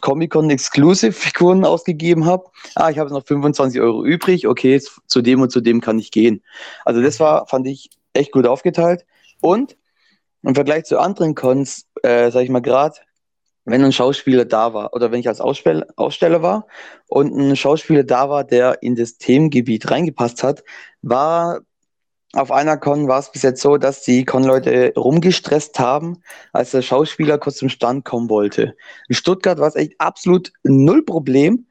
Comic-Con 0.01 0.49
Exclusive 0.49 1.11
Figuren 1.11 1.65
ausgegeben 1.65 2.25
habe. 2.25 2.45
Ah, 2.75 2.89
ich 2.89 2.99
habe 2.99 3.11
noch 3.11 3.25
25 3.25 3.79
Euro 3.81 4.03
übrig. 4.03 4.47
Okay, 4.47 4.81
zu 5.07 5.21
dem 5.21 5.41
und 5.41 5.51
zu 5.51 5.61
dem 5.61 5.81
kann 5.81 5.99
ich 5.99 6.11
gehen. 6.11 6.43
Also 6.85 7.01
das 7.01 7.19
war, 7.19 7.47
fand 7.47 7.67
ich 7.67 7.89
echt 8.13 8.31
gut 8.31 8.45
aufgeteilt. 8.45 9.05
Und 9.41 9.77
im 10.43 10.55
Vergleich 10.55 10.85
zu 10.85 10.99
anderen 10.99 11.35
Cons, 11.35 11.85
äh, 12.03 12.31
sag 12.31 12.43
ich 12.43 12.49
mal 12.49 12.61
gerade, 12.61 12.95
wenn 13.65 13.83
ein 13.83 13.91
Schauspieler 13.91 14.45
da 14.45 14.73
war 14.73 14.93
oder 14.93 15.11
wenn 15.11 15.19
ich 15.19 15.27
als 15.27 15.41
Aussteller, 15.41 15.85
Aussteller 15.95 16.41
war 16.41 16.67
und 17.07 17.35
ein 17.35 17.55
Schauspieler 17.55 18.03
da 18.03 18.29
war, 18.29 18.43
der 18.43 18.81
in 18.81 18.95
das 18.95 19.17
Themengebiet 19.17 19.91
reingepasst 19.91 20.43
hat, 20.43 20.63
war 21.01 21.61
auf 22.33 22.51
einer 22.51 22.77
Con 22.77 23.07
war 23.07 23.19
es 23.19 23.31
bis 23.31 23.41
jetzt 23.41 23.61
so, 23.61 23.77
dass 23.77 24.03
die 24.03 24.23
Con-Leute 24.23 24.93
rumgestresst 24.95 25.79
haben, 25.79 26.21
als 26.53 26.71
der 26.71 26.83
Schauspieler 26.83 27.39
kurz 27.39 27.57
zum 27.57 27.69
Stand 27.69 28.05
kommen 28.05 28.29
wollte. 28.29 28.75
In 29.07 29.15
Stuttgart 29.15 29.59
war 29.59 29.67
es 29.67 29.75
echt 29.75 29.93
absolut 29.99 30.51
null 30.63 31.03
Problem. 31.03 31.65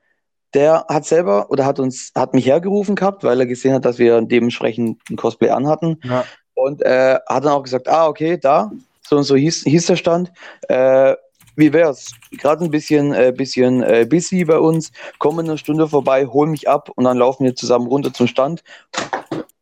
Der 0.54 0.86
hat 0.88 1.04
selber 1.04 1.50
oder 1.50 1.64
hat 1.64 1.78
uns, 1.78 2.10
hat 2.14 2.34
mich 2.34 2.46
hergerufen 2.46 2.96
gehabt, 2.96 3.22
weil 3.22 3.38
er 3.38 3.46
gesehen 3.46 3.74
hat, 3.74 3.84
dass 3.84 3.98
wir 3.98 4.20
dementsprechend 4.22 4.98
ein 5.10 5.16
Cosplay 5.16 5.50
anhatten. 5.50 6.00
Ja. 6.02 6.24
Und 6.54 6.82
äh, 6.82 7.18
hat 7.28 7.44
dann 7.44 7.52
auch 7.52 7.62
gesagt, 7.62 7.86
ah, 7.86 8.08
okay, 8.08 8.36
da, 8.36 8.72
so 9.06 9.16
und 9.16 9.24
so 9.24 9.36
hieß, 9.36 9.62
hieß 9.64 9.86
der 9.86 9.96
Stand. 9.96 10.32
Äh, 10.68 11.14
wie 11.54 11.72
wär's? 11.72 12.12
Gerade 12.32 12.64
ein 12.64 12.70
bisschen, 12.70 13.12
äh, 13.12 13.32
bisschen 13.36 13.82
äh, 13.82 14.06
busy 14.08 14.44
bei 14.44 14.58
uns. 14.58 14.90
Komm 15.18 15.38
in 15.38 15.46
einer 15.46 15.58
Stunde 15.58 15.86
vorbei, 15.88 16.26
hol 16.26 16.46
mich 16.46 16.68
ab 16.68 16.90
und 16.94 17.04
dann 17.04 17.18
laufen 17.18 17.44
wir 17.44 17.54
zusammen 17.54 17.86
runter 17.86 18.12
zum 18.12 18.26
Stand. 18.26 18.62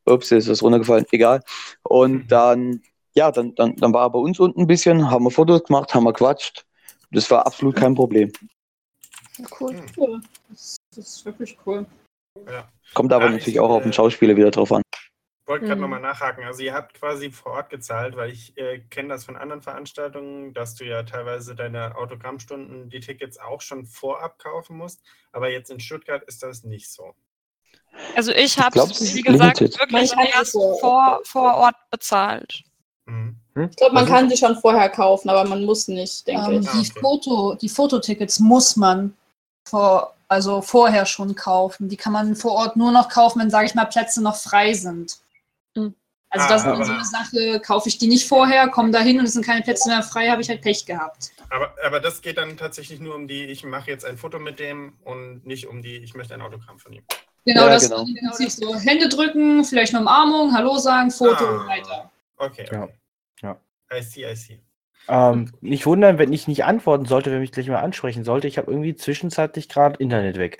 Ups, 0.06 0.32
ist 0.32 0.48
was 0.48 0.62
runtergefallen, 0.62 1.06
egal. 1.10 1.42
Und 1.82 2.28
dann, 2.28 2.82
ja, 3.14 3.30
dann, 3.32 3.54
dann, 3.54 3.76
dann 3.76 3.92
war 3.92 4.06
er 4.06 4.10
bei 4.10 4.18
uns 4.18 4.38
unten 4.38 4.62
ein 4.62 4.66
bisschen, 4.66 5.10
haben 5.10 5.24
wir 5.24 5.30
Fotos 5.30 5.64
gemacht, 5.64 5.94
haben 5.94 6.04
wir 6.04 6.12
quatscht. 6.12 6.64
Das 7.10 7.30
war 7.30 7.46
absolut 7.46 7.76
kein 7.76 7.94
Problem. 7.94 8.32
Cool. 9.60 9.76
Cool. 9.96 10.20
Das, 10.48 10.76
das 10.94 11.06
ist 11.06 11.24
wirklich 11.24 11.56
cool. 11.66 11.86
Kommt 12.94 13.12
aber 13.12 13.26
Ja, 13.26 13.30
natürlich 13.32 13.54
ich, 13.54 13.60
auch 13.60 13.70
auf 13.70 13.82
den 13.82 13.90
äh, 13.90 13.94
Schauspieler 13.94 14.36
wieder 14.36 14.50
drauf 14.50 14.72
an. 14.72 14.82
Ich 14.92 15.48
wollte 15.48 15.66
gerade 15.66 15.76
Mhm. 15.76 15.82
nochmal 15.82 16.00
nachhaken. 16.00 16.44
Also 16.44 16.62
ihr 16.62 16.74
habt 16.74 16.94
quasi 16.94 17.30
vor 17.30 17.52
Ort 17.52 17.70
gezahlt, 17.70 18.16
weil 18.16 18.30
ich 18.30 18.56
äh, 18.58 18.80
kenne 18.90 19.10
das 19.10 19.24
von 19.24 19.36
anderen 19.36 19.62
Veranstaltungen, 19.62 20.52
dass 20.54 20.74
du 20.74 20.84
ja 20.84 21.02
teilweise 21.04 21.54
deine 21.54 21.96
Autogrammstunden, 21.96 22.90
die 22.90 23.00
Tickets 23.00 23.38
auch 23.38 23.60
schon 23.60 23.86
vorab 23.86 24.38
kaufen 24.38 24.76
musst. 24.76 25.02
Aber 25.32 25.48
jetzt 25.50 25.70
in 25.70 25.78
Stuttgart 25.78 26.24
ist 26.24 26.42
das 26.42 26.64
nicht 26.64 26.90
so. 26.90 27.14
Also 28.14 28.32
ich 28.32 28.58
habe 28.58 28.78
es 28.80 29.14
wie 29.14 29.22
gesagt, 29.22 29.60
limited. 29.60 29.78
wirklich 29.80 30.12
erst 30.34 30.52
vor, 30.52 31.20
vor 31.24 31.54
Ort 31.54 31.76
bezahlt. 31.90 32.62
Mhm. 33.06 33.36
Ich 33.70 33.76
glaube, 33.76 33.94
man 33.94 34.04
Also- 34.04 34.14
kann 34.14 34.28
sie 34.30 34.36
schon 34.36 34.56
vorher 34.58 34.88
kaufen, 34.90 35.28
aber 35.30 35.44
man 35.44 35.64
muss 35.64 35.88
nicht, 35.88 36.26
denke 36.26 36.52
Ähm, 36.52 36.60
ich. 36.62 36.68
Ah, 36.68 36.72
die, 36.72 36.90
okay. 36.90 37.00
Foto, 37.00 37.54
die 37.54 37.68
Fototickets 37.68 38.38
muss 38.38 38.76
man 38.76 39.16
vor, 39.68 40.14
also 40.28 40.60
vorher 40.60 41.06
schon 41.06 41.34
kaufen. 41.34 41.88
Die 41.88 41.96
kann 41.96 42.12
man 42.12 42.36
vor 42.36 42.52
Ort 42.52 42.76
nur 42.76 42.92
noch 42.92 43.08
kaufen, 43.08 43.40
wenn, 43.40 43.50
sage 43.50 43.66
ich 43.66 43.74
mal, 43.74 43.86
Plätze 43.86 44.22
noch 44.22 44.36
frei 44.36 44.74
sind. 44.74 45.18
Mhm. 45.74 45.94
Also 46.28 46.46
Ah, 46.46 46.48
das 46.48 46.60
ist 46.62 46.66
dann 46.66 46.74
aber- 46.74 46.84
so 46.84 46.92
eine 46.92 47.04
Sache, 47.04 47.60
kaufe 47.60 47.88
ich 47.88 47.98
die 47.98 48.08
nicht 48.08 48.26
vorher, 48.28 48.68
komme 48.68 48.90
da 48.90 48.98
hin 49.00 49.18
und 49.20 49.26
es 49.26 49.32
sind 49.34 49.46
keine 49.46 49.62
Plätze 49.62 49.88
mehr 49.88 50.02
frei, 50.02 50.28
habe 50.28 50.42
ich 50.42 50.48
halt 50.48 50.60
Pech 50.60 50.84
gehabt. 50.84 51.30
Aber, 51.50 51.72
aber 51.84 52.00
das 52.00 52.20
geht 52.20 52.36
dann 52.38 52.56
tatsächlich 52.56 52.98
nur 53.00 53.14
um 53.14 53.28
die, 53.28 53.44
ich 53.44 53.64
mache 53.64 53.90
jetzt 53.90 54.04
ein 54.04 54.18
Foto 54.18 54.38
mit 54.40 54.58
dem 54.58 54.94
und 55.04 55.46
nicht 55.46 55.66
um 55.68 55.80
die, 55.82 55.96
ich 55.98 56.14
möchte 56.14 56.34
ein 56.34 56.42
Autogramm 56.42 56.78
von 56.78 56.92
ihm. 56.92 57.04
Genau, 57.46 57.62
Ja, 57.66 57.70
das 57.70 57.88
genau. 57.88 58.02
im 58.04 58.14
Prinzip 58.16 58.50
so 58.50 58.74
Hände 58.76 59.08
drücken, 59.08 59.64
vielleicht 59.64 59.94
eine 59.94 60.02
Umarmung, 60.02 60.52
Hallo 60.52 60.76
sagen, 60.78 61.10
Foto 61.12 61.44
Ah. 61.44 61.66
weiter. 61.68 62.10
Okay. 62.36 62.66
Ja. 62.70 62.82
okay. 62.82 62.94
Ja. 63.42 63.60
I 63.96 64.02
see, 64.02 64.30
I 64.30 64.34
see. 64.34 64.60
Ähm, 65.08 65.52
nicht 65.60 65.86
wundern, 65.86 66.18
wenn 66.18 66.32
ich 66.32 66.48
nicht 66.48 66.64
antworten 66.64 67.06
sollte, 67.06 67.30
wenn 67.30 67.38
mich 67.38 67.52
gleich 67.52 67.68
mal 67.68 67.78
ansprechen 67.78 68.24
sollte. 68.24 68.48
Ich 68.48 68.58
habe 68.58 68.70
irgendwie 68.70 68.96
zwischenzeitlich 68.96 69.68
gerade 69.68 69.96
Internet 69.98 70.36
weg. 70.38 70.58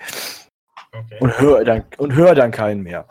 Okay. 0.93 1.17
Und 1.19 1.39
höre 1.41 1.65
dann, 1.65 1.85
und 1.99 2.15
hör 2.15 2.37
dann 2.37 2.53
keinen 2.53 2.83
mehr. 2.83 3.07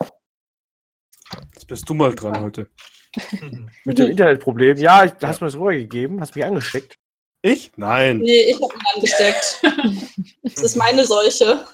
Jetzt 1.52 1.66
bist 1.66 1.86
du 1.88 1.94
mal 1.94 2.14
dran 2.14 2.40
heute. 2.40 2.70
Mit 3.84 3.98
dem 3.98 4.10
Internetproblem. 4.10 4.78
Ja, 4.78 5.04
ich, 5.04 5.12
hast 5.22 5.42
mir 5.42 5.48
das 5.48 5.56
rübergegeben, 5.56 6.20
hast 6.20 6.34
mich 6.34 6.44
angesteckt. 6.46 6.96
Ich? 7.42 7.70
Nein. 7.76 8.18
Nee, 8.18 8.50
ich 8.50 8.54
habe 8.54 8.72
ihn 8.72 8.80
angesteckt. 8.94 9.60
das 10.42 10.62
ist 10.62 10.76
meine 10.76 11.04
Seuche. 11.04 11.66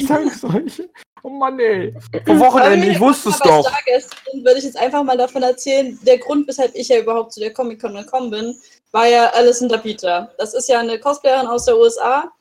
Sag 0.00 0.32
solche. 0.32 0.88
Oh 1.24 1.30
Mann, 1.30 1.58
ey. 1.60 1.94
Vor 2.26 2.38
Wochenende, 2.40 2.88
ich 2.88 2.98
wusste 2.98 3.30
es 3.30 3.38
doch. 3.38 3.70
ist, 3.96 4.14
würde 4.34 4.58
ich 4.58 4.64
jetzt 4.64 4.76
einfach 4.76 5.04
mal 5.04 5.16
davon 5.16 5.42
erzählen, 5.42 5.98
der 6.02 6.18
Grund, 6.18 6.48
weshalb 6.48 6.74
ich 6.74 6.88
ja 6.88 6.98
überhaupt 6.98 7.32
zu 7.32 7.40
der 7.40 7.52
Comic-Con 7.52 7.94
gekommen 7.94 8.30
bin, 8.30 8.60
war 8.90 9.06
ja 9.06 9.28
Alison 9.30 9.68
Dabita. 9.68 10.32
Das 10.38 10.52
ist 10.52 10.68
ja 10.68 10.80
eine 10.80 10.98
Cosplayerin 10.98 11.46
aus 11.46 11.66
der 11.66 11.78
USA 11.78 12.32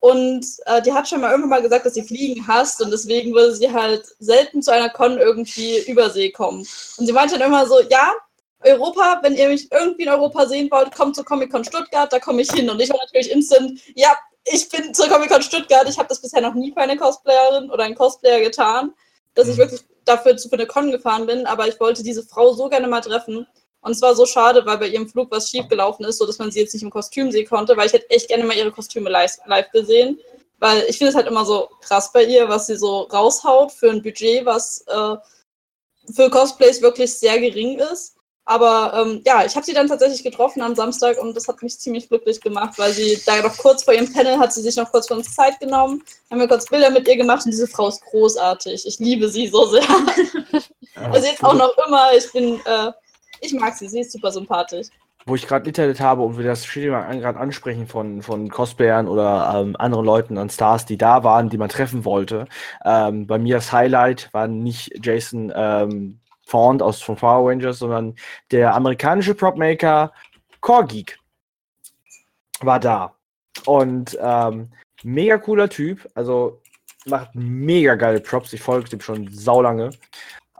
und 0.00 0.46
äh, 0.64 0.80
die 0.80 0.92
hat 0.92 1.06
schon 1.06 1.20
mal 1.20 1.30
irgendwann 1.30 1.50
mal 1.50 1.62
gesagt, 1.62 1.84
dass 1.84 1.94
sie 1.94 2.02
Fliegen 2.02 2.46
hasst 2.46 2.80
und 2.80 2.90
deswegen 2.90 3.34
würde 3.34 3.54
sie 3.54 3.70
halt 3.70 4.06
selten 4.18 4.62
zu 4.62 4.72
einer 4.72 4.88
Con 4.88 5.18
irgendwie 5.18 5.80
übersee 5.80 6.30
kommen. 6.30 6.66
Und 6.96 7.06
sie 7.06 7.12
meinte 7.12 7.38
dann 7.38 7.48
immer 7.48 7.66
so, 7.66 7.80
ja, 7.90 8.12
Europa, 8.62 9.20
wenn 9.22 9.36
ihr 9.36 9.48
mich 9.48 9.70
irgendwie 9.70 10.04
in 10.04 10.08
Europa 10.08 10.46
sehen 10.46 10.70
wollt, 10.70 10.94
kommt 10.94 11.16
zur 11.16 11.24
Comic-Con 11.24 11.64
Stuttgart, 11.64 12.12
da 12.12 12.18
komme 12.18 12.42
ich 12.42 12.50
hin. 12.50 12.70
Und 12.70 12.80
ich 12.80 12.90
war 12.90 12.98
natürlich 12.98 13.30
instant, 13.30 13.80
ja, 13.94 14.16
ich 14.52 14.68
bin 14.68 14.92
zur 14.94 15.08
Comic-Con 15.08 15.42
Stuttgart. 15.42 15.88
Ich 15.88 15.98
habe 15.98 16.08
das 16.08 16.20
bisher 16.20 16.40
noch 16.40 16.54
nie 16.54 16.72
für 16.72 16.80
eine 16.80 16.96
Cosplayerin 16.96 17.70
oder 17.70 17.84
einen 17.84 17.94
Cosplayer 17.94 18.40
getan, 18.40 18.92
dass 19.34 19.48
ich 19.48 19.56
Mhm. 19.56 19.60
wirklich 19.60 19.80
dafür 20.04 20.36
zu 20.36 20.50
eine 20.52 20.66
Con 20.66 20.90
gefahren 20.90 21.26
bin, 21.26 21.46
aber 21.46 21.68
ich 21.68 21.78
wollte 21.78 22.02
diese 22.02 22.22
Frau 22.24 22.52
so 22.52 22.68
gerne 22.68 22.88
mal 22.88 23.00
treffen. 23.00 23.46
Und 23.82 23.92
es 23.92 24.02
war 24.02 24.14
so 24.14 24.26
schade, 24.26 24.66
weil 24.66 24.78
bei 24.78 24.88
ihrem 24.88 25.08
Flug 25.08 25.30
was 25.30 25.48
schiefgelaufen 25.48 26.04
ist, 26.04 26.18
sodass 26.18 26.38
man 26.38 26.50
sie 26.50 26.60
jetzt 26.60 26.74
nicht 26.74 26.82
im 26.82 26.90
Kostüm 26.90 27.30
sehen 27.32 27.48
konnte, 27.48 27.76
weil 27.76 27.86
ich 27.86 27.92
hätte 27.92 28.10
echt 28.10 28.28
gerne 28.28 28.44
mal 28.44 28.56
ihre 28.56 28.72
Kostüme 28.72 29.08
live, 29.08 29.38
live 29.46 29.70
gesehen. 29.70 30.18
Weil 30.58 30.84
ich 30.88 30.98
finde 30.98 31.10
es 31.10 31.14
halt 31.16 31.26
immer 31.26 31.46
so 31.46 31.70
krass 31.80 32.12
bei 32.12 32.24
ihr, 32.24 32.48
was 32.48 32.66
sie 32.66 32.76
so 32.76 33.02
raushaut 33.02 33.72
für 33.72 33.90
ein 33.90 34.02
Budget, 34.02 34.44
was 34.44 34.84
äh, 34.88 35.16
für 36.12 36.28
Cosplays 36.28 36.82
wirklich 36.82 37.18
sehr 37.18 37.38
gering 37.40 37.78
ist. 37.78 38.16
Aber 38.50 38.92
ähm, 39.00 39.22
ja, 39.24 39.44
ich 39.44 39.54
habe 39.54 39.64
sie 39.64 39.72
dann 39.72 39.86
tatsächlich 39.86 40.24
getroffen 40.24 40.60
am 40.60 40.74
Samstag 40.74 41.22
und 41.22 41.36
das 41.36 41.46
hat 41.46 41.62
mich 41.62 41.78
ziemlich 41.78 42.08
glücklich 42.08 42.40
gemacht, 42.40 42.76
weil 42.80 42.92
sie 42.92 43.16
da 43.24 43.40
noch 43.42 43.56
kurz 43.56 43.84
vor 43.84 43.94
ihrem 43.94 44.12
Panel 44.12 44.40
hat 44.40 44.52
sie 44.52 44.60
sich 44.60 44.74
noch 44.74 44.90
kurz 44.90 45.06
für 45.06 45.14
uns 45.14 45.32
Zeit 45.32 45.60
genommen, 45.60 46.02
haben 46.28 46.40
wir 46.40 46.48
kurz 46.48 46.66
Bilder 46.66 46.90
mit 46.90 47.06
ihr 47.06 47.16
gemacht 47.16 47.44
und 47.44 47.52
diese 47.52 47.68
Frau 47.68 47.86
ist 47.86 48.02
großartig. 48.06 48.88
Ich 48.88 48.98
liebe 48.98 49.28
sie 49.28 49.46
so 49.46 49.66
sehr. 49.66 49.82
Also 50.96 51.28
jetzt 51.28 51.42
auch 51.42 51.54
noch 51.54 51.72
immer, 51.86 52.08
ich 52.14 52.30
bin, 52.32 52.60
äh, 52.66 52.90
ich 53.40 53.54
mag 53.54 53.74
sie, 53.74 53.88
sie 53.88 54.00
ist 54.00 54.12
super 54.12 54.32
sympathisch. 54.32 54.88
Wo 55.24 55.34
ich 55.34 55.46
gerade 55.46 55.66
Internet 55.66 56.00
habe 56.00 56.22
und 56.22 56.36
wir 56.36 56.44
das 56.44 56.62
Thema 56.62 57.04
gerade 57.14 57.38
ansprechen 57.38 57.86
von, 57.86 58.20
von 58.20 58.50
Cosplayern 58.50 59.06
oder 59.08 59.54
ähm, 59.54 59.76
anderen 59.78 60.04
Leuten 60.04 60.36
an 60.36 60.50
Stars, 60.50 60.84
die 60.84 60.98
da 60.98 61.22
waren, 61.24 61.48
die 61.48 61.56
man 61.56 61.68
treffen 61.70 62.04
wollte. 62.04 62.48
Ähm, 62.84 63.26
bei 63.26 63.38
mir 63.38 63.54
das 63.54 63.72
Highlight 63.72 64.28
war 64.32 64.48
nicht 64.48 64.92
Jason 65.02 65.52
Fond 66.50 66.82
aus 66.82 67.00
von 67.00 67.16
Power 67.16 67.48
Rangers, 67.48 67.78
sondern 67.78 68.14
der 68.50 68.74
amerikanische 68.74 69.34
Propmaker 69.34 70.12
Core 70.60 70.86
Geek 70.86 71.18
war 72.60 72.80
da. 72.80 73.14
Und 73.66 74.18
ähm, 74.20 74.72
mega 75.02 75.38
cooler 75.38 75.68
Typ, 75.68 76.08
also 76.14 76.60
macht 77.06 77.34
mega 77.34 77.94
geile 77.94 78.20
Props. 78.20 78.52
Ich 78.52 78.60
folge 78.60 78.90
dem 78.90 79.00
schon 79.00 79.28
saulange. 79.28 79.90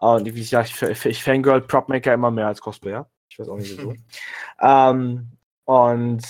Und 0.00 0.26
wie 0.26 0.40
gesagt, 0.40 0.70
ich, 0.82 1.04
ich 1.04 1.22
fangirl 1.22 1.60
Propmaker 1.60 2.14
immer 2.14 2.30
mehr 2.30 2.46
als 2.46 2.60
Cosplayer. 2.60 3.10
Ich 3.28 3.38
weiß 3.38 3.48
auch 3.48 3.56
nicht 3.56 3.76
wieso. 3.76 3.94
ähm, 4.60 5.28
und 5.64 6.22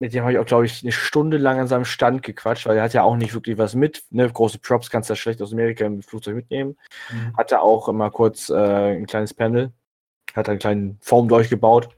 mit 0.00 0.14
dem 0.14 0.22
habe 0.22 0.32
ich 0.32 0.38
auch, 0.38 0.46
glaube 0.46 0.66
ich, 0.66 0.82
eine 0.82 0.92
Stunde 0.92 1.38
lang 1.38 1.58
an 1.58 1.66
seinem 1.66 1.84
Stand 1.84 2.22
gequatscht, 2.22 2.66
weil 2.66 2.76
er 2.76 2.84
hat 2.84 2.94
ja 2.94 3.02
auch 3.02 3.16
nicht 3.16 3.34
wirklich 3.34 3.58
was 3.58 3.74
mit. 3.74 4.04
Ne? 4.10 4.30
Große 4.30 4.58
Props 4.58 4.90
kannst 4.90 5.10
du 5.10 5.12
ja 5.12 5.16
schlecht 5.16 5.42
aus 5.42 5.52
Amerika 5.52 5.84
im 5.84 6.02
Flugzeug 6.02 6.36
mitnehmen. 6.36 6.76
Mhm. 7.10 7.36
Hatte 7.36 7.60
auch 7.60 7.88
immer 7.88 8.10
kurz 8.10 8.48
äh, 8.48 8.96
ein 8.96 9.06
kleines 9.06 9.34
Panel. 9.34 9.72
Hat 10.34 10.48
einen 10.48 10.60
kleinen 10.60 10.98
Form 11.00 11.26
durchgebaut. 11.28 11.88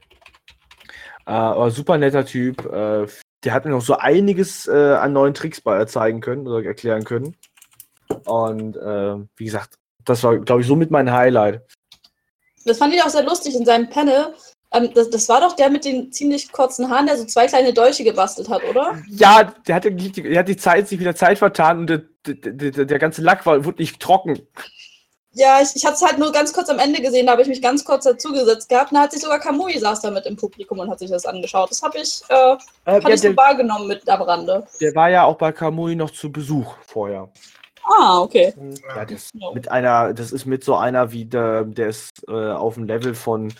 Äh, 1.27 1.31
aber 1.31 1.69
super 1.69 1.97
netter 1.97 2.25
Typ. 2.25 2.65
Äh, 2.65 3.05
der 3.43 3.53
hat 3.53 3.65
mir 3.65 3.71
noch 3.71 3.81
so 3.81 3.95
einiges 3.97 4.67
äh, 4.67 4.93
an 4.93 5.13
neuen 5.13 5.33
Tricks 5.33 5.61
bei 5.61 5.85
zeigen 5.85 6.21
können 6.21 6.47
oder 6.47 6.65
erklären 6.65 7.03
können. 7.03 7.35
Und 8.25 8.77
äh, 8.77 9.15
wie 9.35 9.45
gesagt, 9.45 9.75
das 10.05 10.23
war, 10.23 10.37
glaube 10.39 10.61
ich, 10.61 10.67
somit 10.67 10.89
mein 10.89 11.11
Highlight. 11.11 11.61
Das 12.65 12.77
fand 12.77 12.93
ich 12.93 13.01
auch 13.01 13.09
sehr 13.09 13.23
lustig 13.23 13.55
in 13.55 13.65
seinem 13.65 13.89
Panel. 13.89 14.33
Ähm, 14.73 14.89
das, 14.93 15.09
das 15.09 15.27
war 15.29 15.41
doch 15.41 15.55
der 15.55 15.69
mit 15.69 15.83
den 15.85 16.11
ziemlich 16.11 16.51
kurzen 16.51 16.89
Haaren, 16.89 17.05
der 17.07 17.17
so 17.17 17.25
zwei 17.25 17.47
kleine 17.47 17.73
Dolche 17.73 18.03
gebastelt 18.03 18.49
hat, 18.49 18.63
oder? 18.63 18.97
Ja, 19.09 19.43
der 19.67 19.75
hatte 19.75 19.91
die, 19.91 20.11
der 20.11 20.39
hat 20.39 20.47
die 20.47 20.57
Zeit, 20.57 20.87
sich 20.87 20.99
wieder 20.99 21.15
Zeit 21.15 21.37
vertan 21.39 21.79
und 21.79 21.87
der, 21.87 22.01
der, 22.25 22.71
der, 22.71 22.85
der 22.85 22.99
ganze 22.99 23.21
Lack 23.21 23.45
war, 23.45 23.65
wurde 23.65 23.81
nicht 23.81 23.99
trocken. 23.99 24.39
Ja, 25.33 25.61
ich, 25.61 25.75
ich 25.75 25.85
hatte 25.85 25.95
es 25.95 26.01
halt 26.01 26.17
nur 26.19 26.31
ganz 26.33 26.51
kurz 26.51 26.69
am 26.69 26.79
Ende 26.79 27.01
gesehen, 27.01 27.25
da 27.25 27.31
habe 27.33 27.41
ich 27.41 27.47
mich 27.47 27.61
ganz 27.61 27.85
kurz 27.85 28.03
dazugesetzt 28.03 28.67
gehabt. 28.67 28.91
Und 28.91 28.97
da 28.97 29.03
hat 29.03 29.13
sich 29.13 29.21
sogar 29.21 29.39
Kamui 29.39 29.77
saß 29.79 30.01
da 30.01 30.11
mit 30.11 30.25
im 30.25 30.35
Publikum 30.35 30.79
und 30.79 30.89
hat 30.89 30.99
sich 30.99 31.09
das 31.09 31.25
angeschaut. 31.25 31.71
Das 31.71 31.81
habe 31.81 31.97
ich, 31.99 32.21
äh, 32.27 32.57
Äh, 32.85 32.99
ja, 33.01 33.09
ich 33.09 33.21
so 33.21 33.35
wahrgenommen 33.37 33.87
mit 33.87 34.07
am 34.09 34.21
Rande. 34.23 34.67
der 34.81 34.93
war 34.93 35.09
ja 35.09 35.23
auch 35.23 35.37
bei 35.37 35.53
Kamui 35.53 35.95
noch 35.95 36.09
zu 36.11 36.31
Besuch 36.31 36.73
vorher. 36.85 37.29
Ah, 37.83 38.19
okay. 38.19 38.53
Ja, 38.95 39.05
das, 39.05 39.29
Ja. 39.33 39.51
mit 39.53 39.71
einer, 39.71 40.13
das 40.13 40.33
ist 40.33 40.45
mit 40.45 40.63
so 40.65 40.75
einer 40.75 41.11
wie 41.13 41.25
der, 41.25 41.63
der 41.63 41.87
ist 41.87 42.09
äh, 42.27 42.51
auf 42.51 42.73
dem 42.75 42.83
Level 42.83 43.15
von, 43.15 43.53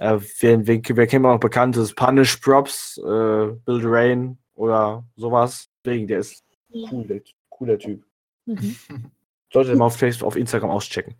äh, 0.00 0.18
wer, 0.40 0.66
wer, 0.66 0.80
wer 0.82 1.06
kennt 1.06 1.22
man 1.22 1.32
noch 1.32 1.40
bekannt 1.40 1.76
ist, 1.76 1.94
Punish 1.94 2.36
Props, 2.38 2.98
äh, 2.98 3.46
Build 3.64 3.84
Rain 3.84 4.38
oder 4.54 5.04
sowas. 5.16 5.68
Deswegen, 5.84 6.06
der 6.08 6.20
ist 6.20 6.42
cool, 6.72 7.04
der, 7.06 7.20
cooler 7.50 7.78
Typ. 7.78 8.02
Mhm. 8.46 8.76
Solltet 9.52 9.74
ihr 9.74 9.78
mal 9.78 9.86
auf 9.86 9.96
Facebook, 9.96 10.28
auf 10.28 10.36
Instagram 10.36 10.70
auschecken. 10.70 11.14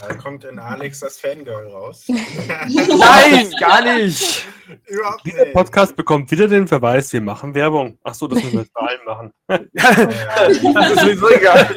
Da 0.00 0.14
kommt 0.14 0.44
in 0.44 0.58
Alex 0.58 1.00
das 1.00 1.18
Fangirl 1.18 1.68
raus. 1.68 2.04
Nein, 2.08 3.50
gar 3.58 3.82
nicht! 3.82 4.44
Überhaupt 4.86 5.24
Dieser 5.26 5.44
nicht. 5.44 5.54
Podcast 5.54 5.96
bekommt 5.96 6.30
wieder 6.30 6.46
den 6.46 6.68
Verweis, 6.68 7.12
wir 7.12 7.20
machen 7.20 7.54
Werbung. 7.54 7.98
Ach 8.04 8.14
so, 8.14 8.28
das 8.28 8.42
müssen 8.42 8.52
wir 8.52 8.60
jetzt 8.60 8.72
bei 8.74 8.80
allen 8.80 9.04
machen. 9.04 9.32
Ja, 9.72 10.06
das 10.74 10.92
ist 10.92 11.00
sowieso 11.00 11.30
egal. 11.30 11.76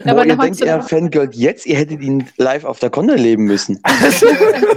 Aber 0.00 0.14
Boah, 0.14 0.26
ihr 0.26 0.36
denkt, 0.36 0.60
er 0.60 0.82
fangirlt 0.82 1.34
jetzt, 1.34 1.66
ihr 1.66 1.76
hättet 1.76 2.00
ihn 2.00 2.28
live 2.36 2.64
auf 2.64 2.78
der 2.78 2.90
Con 2.90 3.08
erleben 3.08 3.44
müssen. 3.44 3.80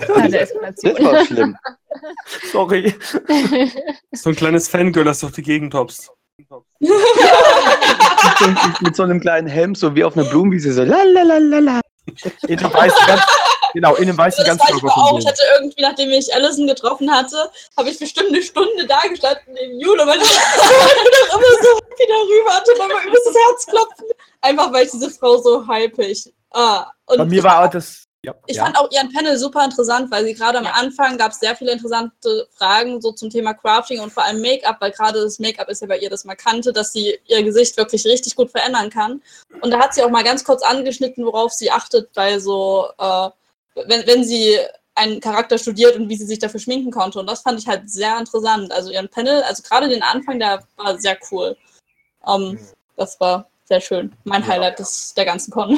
Das 0.07 0.51
Eskalation. 0.51 1.05
war 1.05 1.25
schlimm. 1.25 1.57
Sorry. 2.51 2.93
So 4.11 4.29
ein 4.29 4.35
kleines 4.35 4.67
Fangirl, 4.67 5.05
das 5.05 5.19
durch 5.19 5.33
die 5.33 5.43
Gegend 5.43 5.73
hopst. 5.73 6.11
Mit 8.81 8.95
so 8.95 9.03
einem 9.03 9.19
kleinen 9.19 9.47
Helm, 9.47 9.75
so 9.75 9.95
wie 9.95 10.03
auf 10.03 10.15
einer 10.17 10.27
Blumenwiese, 10.27 10.73
so 10.73 10.83
la 10.83 11.03
la 11.03 11.21
la 11.23 11.37
la 11.37 11.59
la. 11.59 11.81
In 12.47 12.57
dem 12.57 12.73
weißen 12.73 13.07
ganz, 13.07 13.21
genau, 13.73 13.95
in 13.95 14.07
dem 14.07 14.17
weißen 14.17 14.45
Das 14.45 14.57
ganz 14.57 14.69
ich 14.69 14.75
aber 14.83 14.95
auch. 14.95 15.19
Ich 15.19 15.25
hatte 15.25 15.41
irgendwie, 15.59 15.81
nachdem 15.81 16.09
ich 16.11 16.33
Allison 16.33 16.67
getroffen 16.67 17.11
hatte, 17.11 17.49
habe 17.75 17.89
ich 17.89 17.99
bestimmt 17.99 18.29
eine 18.29 18.41
Stunde 18.41 18.85
da 18.87 19.01
gestanden 19.09 19.53
neben 19.53 19.77
Jule 19.79 20.05
meine 20.05 20.23
ich 20.23 20.29
doch 20.29 21.35
immer 21.35 21.61
so 21.61 21.77
happy 21.77 22.05
darüber, 22.07 22.53
hatte 22.53 22.71
immer 22.73 23.03
übelst 23.05 23.27
das 23.27 23.35
Herzklopfen. 23.35 24.05
Einfach 24.41 24.71
weil 24.71 24.85
ich 24.85 24.91
diese 24.91 25.09
Frau 25.09 25.37
so 25.37 25.67
hypig. 25.67 26.33
Ah, 26.51 26.87
und 27.05 27.17
Bei 27.17 27.25
mir 27.25 27.39
ich 27.39 27.43
war 27.43 27.65
auch 27.65 27.69
das. 27.69 28.03
Ja, 28.23 28.33
Ich 28.47 28.57
ja. 28.57 28.65
fand 28.65 28.77
auch 28.77 28.89
ihren 28.91 29.13
Panel 29.13 29.37
super 29.37 29.63
interessant, 29.63 30.09
weil 30.11 30.25
sie 30.25 30.33
gerade 30.33 30.57
am 30.57 30.65
Anfang 30.65 31.17
gab 31.17 31.31
es 31.31 31.39
sehr 31.39 31.55
viele 31.55 31.71
interessante 31.71 32.47
Fragen 32.57 32.99
so 32.99 33.11
zum 33.11 33.29
Thema 33.29 33.53
Crafting 33.53 33.99
und 33.99 34.11
vor 34.11 34.23
allem 34.23 34.41
Make-up, 34.41 34.77
weil 34.79 34.91
gerade 34.91 35.21
das 35.21 35.39
Make-up 35.39 35.69
ist 35.69 35.81
ja 35.81 35.87
bei 35.87 35.99
ihr 35.99 36.09
das 36.09 36.25
Markante, 36.25 36.73
dass 36.73 36.91
sie 36.91 37.19
ihr 37.25 37.43
Gesicht 37.43 37.77
wirklich 37.77 38.05
richtig 38.05 38.35
gut 38.35 38.49
verändern 38.49 38.89
kann. 38.89 39.21
Und 39.61 39.71
da 39.71 39.79
hat 39.79 39.93
sie 39.93 40.01
auch 40.01 40.09
mal 40.09 40.23
ganz 40.23 40.43
kurz 40.43 40.63
angeschnitten, 40.63 41.25
worauf 41.25 41.53
sie 41.53 41.71
achtet 41.71 42.11
bei 42.13 42.39
so, 42.39 42.87
äh, 42.97 43.29
wenn, 43.85 44.07
wenn 44.07 44.23
sie 44.23 44.57
einen 44.95 45.19
Charakter 45.19 45.57
studiert 45.57 45.95
und 45.95 46.09
wie 46.09 46.17
sie 46.17 46.25
sich 46.25 46.39
dafür 46.39 46.59
schminken 46.59 46.91
konnte. 46.91 47.19
Und 47.19 47.27
das 47.27 47.41
fand 47.41 47.59
ich 47.59 47.67
halt 47.67 47.89
sehr 47.89 48.17
interessant. 48.17 48.71
Also 48.71 48.89
ihren 48.89 49.09
Panel, 49.09 49.43
also 49.43 49.61
gerade 49.61 49.87
den 49.87 50.01
Anfang, 50.01 50.39
der 50.39 50.63
war 50.75 50.99
sehr 50.99 51.17
cool. 51.31 51.55
Ähm, 52.27 52.59
das 52.95 53.19
war 53.19 53.47
sehr 53.67 53.81
schön. 53.81 54.13
Mein 54.23 54.41
Ja. 54.43 54.49
Highlight 54.49 54.79
des, 54.79 55.13
der 55.13 55.25
ganzen 55.25 55.51
Con. 55.51 55.77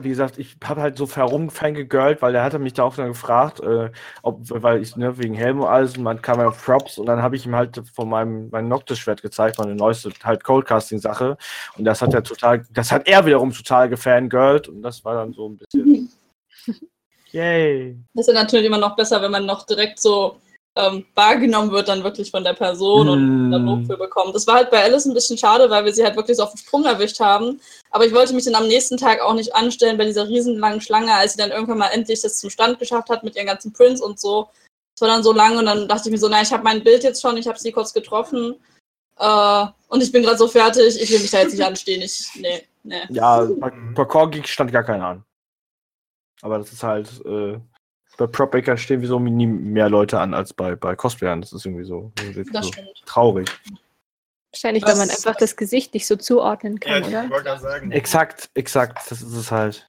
wie 0.00 0.10
gesagt, 0.10 0.38
ich 0.38 0.56
habe 0.64 0.80
halt 0.80 0.96
so 0.96 1.08
herumfangegirlt, 1.08 2.22
weil 2.22 2.32
der 2.32 2.44
hatte 2.44 2.58
mich 2.60 2.72
da 2.74 2.84
auch 2.84 2.94
dann 2.94 3.08
gefragt, 3.08 3.58
äh, 3.60 3.90
ob, 4.22 4.40
weil 4.48 4.80
ich, 4.80 4.94
ne, 4.96 5.18
wegen 5.18 5.34
Helm 5.34 5.60
und 5.60 5.66
alles, 5.66 5.96
und 5.96 6.04
man 6.04 6.22
kam 6.22 6.38
ja 6.38 6.48
auf 6.48 6.64
Props 6.64 6.98
und 6.98 7.06
dann 7.06 7.20
habe 7.22 7.34
ich 7.36 7.46
ihm 7.46 7.56
halt 7.56 7.80
von 7.94 8.08
meinem 8.08 8.48
mein 8.50 8.68
Noctis-Schwert 8.68 9.22
gezeigt, 9.22 9.58
meine 9.58 9.74
neueste 9.74 10.10
halt 10.22 10.44
Coldcasting-Sache. 10.44 11.36
Und 11.76 11.84
das 11.84 12.00
hat 12.02 12.14
er 12.14 12.22
total, 12.22 12.64
das 12.70 12.92
hat 12.92 13.08
er 13.08 13.26
wiederum 13.26 13.52
total 13.52 13.88
gefangirlt 13.88 14.68
und 14.68 14.82
das 14.82 15.04
war 15.04 15.14
dann 15.14 15.32
so 15.32 15.48
ein 15.48 15.56
bisschen. 15.56 16.10
Yay. 17.32 17.98
Das 18.14 18.28
ist 18.28 18.34
ja 18.34 18.40
natürlich 18.40 18.66
immer 18.66 18.78
noch 18.78 18.96
besser, 18.96 19.20
wenn 19.20 19.30
man 19.32 19.46
noch 19.46 19.66
direkt 19.66 20.00
so 20.00 20.38
ähm, 20.78 21.04
wahrgenommen 21.16 21.72
wird, 21.72 21.88
dann 21.88 22.04
wirklich 22.04 22.30
von 22.30 22.44
der 22.44 22.52
Person 22.54 23.08
und 23.08 23.50
dann 23.50 23.66
Lob 23.66 23.80
Mm. 23.80 23.86
für 23.86 23.96
bekommt. 23.96 24.32
Das 24.34 24.46
war 24.46 24.54
halt 24.54 24.70
bei 24.70 24.82
Alice 24.82 25.06
ein 25.06 25.14
bisschen 25.14 25.36
schade, 25.36 25.68
weil 25.68 25.84
wir 25.84 25.92
sie 25.92 26.04
halt 26.04 26.14
wirklich 26.14 26.36
so 26.36 26.44
auf 26.44 26.52
den 26.52 26.58
Sprung 26.58 26.84
erwischt 26.84 27.18
haben. 27.18 27.60
Aber 27.90 28.06
ich 28.06 28.14
wollte 28.14 28.32
mich 28.32 28.44
dann 28.44 28.54
am 28.54 28.68
nächsten 28.68 28.96
Tag 28.96 29.20
auch 29.20 29.34
nicht 29.34 29.54
anstellen 29.56 29.98
bei 29.98 30.04
dieser 30.04 30.28
riesenlangen 30.28 30.80
Schlange, 30.80 31.12
als 31.12 31.32
sie 31.32 31.38
dann 31.38 31.50
irgendwann 31.50 31.78
mal 31.78 31.88
endlich 31.88 32.22
das 32.22 32.38
zum 32.38 32.48
Stand 32.48 32.78
geschafft 32.78 33.10
hat 33.10 33.24
mit 33.24 33.34
ihren 33.34 33.46
ganzen 33.46 33.72
Prints 33.72 34.00
und 34.00 34.20
so. 34.20 34.48
Es 34.94 35.00
war 35.00 35.08
dann 35.08 35.24
so 35.24 35.32
lang 35.32 35.58
und 35.58 35.66
dann 35.66 35.88
dachte 35.88 36.08
ich 36.08 36.12
mir 36.12 36.18
so, 36.18 36.28
na, 36.28 36.42
ich 36.42 36.52
habe 36.52 36.62
mein 36.62 36.84
Bild 36.84 37.02
jetzt 37.02 37.20
schon, 37.20 37.36
ich 37.36 37.48
habe 37.48 37.58
sie 37.58 37.72
kurz 37.72 37.92
getroffen 37.92 38.54
äh, 39.18 39.66
und 39.88 40.00
ich 40.00 40.12
bin 40.12 40.22
gerade 40.22 40.38
so 40.38 40.46
fertig, 40.46 41.00
ich 41.00 41.10
will 41.10 41.20
mich 41.20 41.30
da 41.30 41.40
jetzt 41.40 41.52
nicht 41.52 41.64
anstehen. 41.64 42.02
Ich, 42.02 42.30
nee, 42.36 42.62
nee. 42.84 43.02
Ja, 43.08 43.44
bei, 43.58 43.72
bei 43.94 44.04
Corgi 44.04 44.44
stand 44.46 44.70
gar 44.70 44.84
keiner 44.84 45.06
an. 45.06 45.24
Aber 46.42 46.58
das 46.58 46.72
ist 46.72 46.84
halt, 46.84 47.08
äh, 47.24 47.58
bei 48.18 48.26
Propbreakern 48.26 48.76
stehen 48.76 49.00
wieso 49.00 49.18
nie 49.20 49.46
mehr 49.46 49.88
Leute 49.88 50.18
an 50.20 50.34
als 50.34 50.52
bei, 50.52 50.76
bei 50.76 50.94
Cosplayern. 50.96 51.40
Das 51.40 51.52
ist 51.52 51.64
irgendwie 51.64 51.84
so, 51.84 52.12
Das 52.52 52.66
so 52.66 52.72
traurig. 53.06 53.48
Wahrscheinlich, 54.52 54.82
weil 54.82 54.96
man 54.96 55.08
Das- 55.08 55.24
einfach 55.24 55.38
das 55.38 55.56
Gesicht 55.56 55.94
nicht 55.94 56.06
so 56.06 56.16
zuordnen 56.16 56.78
Ja, 56.84 57.00
kann, 57.00 57.02
ich 57.02 57.08
oder? 57.08 57.30
wollte 57.30 57.44
gerade 57.44 57.60
sagen. 57.62 57.92
Exakt, 57.92 58.50
exakt, 58.54 58.98
das 59.10 59.22
ist 59.22 59.32
es 59.34 59.50
halt. 59.50 59.88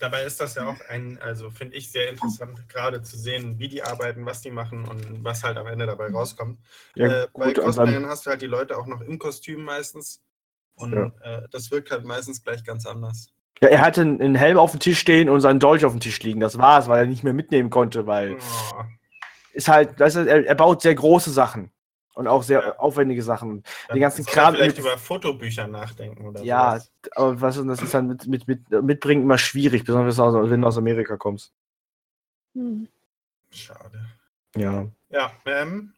Dabei 0.00 0.22
ist 0.24 0.40
das 0.40 0.54
ja 0.54 0.66
auch 0.68 0.80
ein, 0.88 1.18
also 1.20 1.50
finde 1.50 1.76
ich 1.76 1.90
sehr 1.90 2.08
interessant, 2.08 2.68
gerade 2.68 3.02
zu 3.02 3.16
sehen, 3.18 3.58
wie 3.58 3.68
die 3.68 3.82
arbeiten, 3.82 4.24
was 4.26 4.42
die 4.42 4.50
machen 4.50 4.86
und 4.86 5.24
was 5.24 5.42
halt 5.42 5.56
am 5.56 5.66
Ende 5.66 5.86
dabei 5.86 6.08
rauskommt. 6.10 6.58
Ja, 6.94 7.24
äh, 7.24 7.28
bei 7.34 7.52
Cosplayern 7.52 8.06
hast 8.06 8.26
du 8.26 8.30
halt 8.30 8.42
die 8.42 8.46
Leute 8.46 8.76
auch 8.78 8.86
noch 8.86 9.00
im 9.00 9.18
Kostüm 9.18 9.62
meistens. 9.64 10.22
Und 10.76 10.92
Ja. 10.92 11.12
äh, 11.22 11.48
das 11.50 11.70
wirkt 11.72 11.90
halt 11.90 12.04
meistens 12.04 12.42
gleich 12.42 12.62
ganz 12.64 12.86
anders. 12.86 13.28
Ja, 13.60 13.68
er 13.68 13.80
hatte 13.80 14.02
einen 14.02 14.34
Helm 14.34 14.58
auf 14.58 14.70
dem 14.72 14.80
Tisch 14.80 14.98
stehen 14.98 15.28
und 15.28 15.40
seinen 15.40 15.60
Dolch 15.60 15.84
auf 15.84 15.92
dem 15.92 16.00
Tisch 16.00 16.22
liegen. 16.22 16.40
Das 16.40 16.58
war's, 16.58 16.88
weil 16.88 17.00
er 17.00 17.06
nicht 17.06 17.24
mehr 17.24 17.32
mitnehmen 17.32 17.70
konnte, 17.70 18.06
weil 18.06 18.34
Oh, 18.36 18.82
ist 19.52 19.68
halt, 19.68 19.98
weißt 19.98 20.16
du, 20.16 20.20
er, 20.28 20.46
er 20.46 20.54
baut 20.54 20.82
sehr 20.82 20.94
große 20.94 21.30
Sachen 21.30 21.70
und 22.14 22.26
auch 22.28 22.42
sehr 22.42 22.62
Ja. 22.62 22.78
aufwendige 22.78 23.22
Sachen. 23.22 23.62
dann 23.88 23.96
Den 23.96 24.00
ganzen 24.02 24.24
Kram 24.26 24.54
vielleicht 24.54 24.76
mit- 24.76 24.86
über 24.86 24.96
Fotobücher 24.98 25.66
nachdenken 25.66 26.26
oder 26.26 26.42
Ja, 26.42 26.78
sowas. 26.78 26.92
aber 27.16 27.40
was 27.40 27.56
das 27.64 27.82
ist 27.82 27.94
dann 27.94 28.06
mit, 28.08 28.26
mit, 28.26 28.46
mit 28.48 28.70
mitbringen 28.82 29.22
immer 29.22 29.38
schwierig, 29.38 29.84
besonders 29.84 30.18
aus, 30.20 30.50
wenn 30.50 30.60
du 30.60 30.66
aus 30.68 30.78
Amerika 30.78 31.16
kommst. 31.16 31.52
Hm. 32.54 32.88
Schade. 33.50 34.06
Ja. 34.56 34.86
Ja, 35.10 35.32
ähm, 35.46 35.92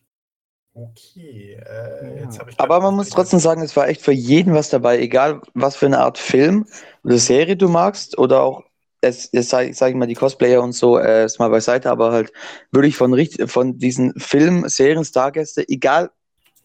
okay. 0.80 1.54
Äh, 1.54 2.16
Ja. 2.16 2.24
jetzt 2.24 2.40
ich 2.48 2.60
Aber 2.60 2.80
man 2.80 2.94
muss 2.94 3.10
trotzdem 3.10 3.38
sagen, 3.38 3.62
es 3.62 3.76
war 3.76 3.88
echt 3.88 4.02
für 4.02 4.12
jeden 4.12 4.54
was 4.54 4.70
dabei, 4.70 4.98
egal 5.00 5.40
was 5.54 5.76
für 5.76 5.86
eine 5.86 5.98
Art 5.98 6.18
Film 6.18 6.66
oder 7.04 7.18
Serie 7.18 7.56
du 7.56 7.68
magst 7.68 8.18
oder 8.18 8.42
auch, 8.42 8.62
es, 9.02 9.30
es 9.32 9.48
sag, 9.48 9.74
sag 9.74 9.90
ich 9.90 9.96
mal, 9.96 10.06
die 10.06 10.14
Cosplayer 10.14 10.62
und 10.62 10.72
so, 10.72 10.98
äh, 10.98 11.24
ist 11.24 11.38
mal 11.38 11.48
beiseite, 11.48 11.90
aber 11.90 12.12
halt 12.12 12.32
wirklich 12.70 12.96
von, 12.96 13.16
von 13.46 13.78
diesen 13.78 14.12
Film, 14.18 14.68
Serien, 14.68 15.04
Stargäste, 15.04 15.66
egal 15.68 16.10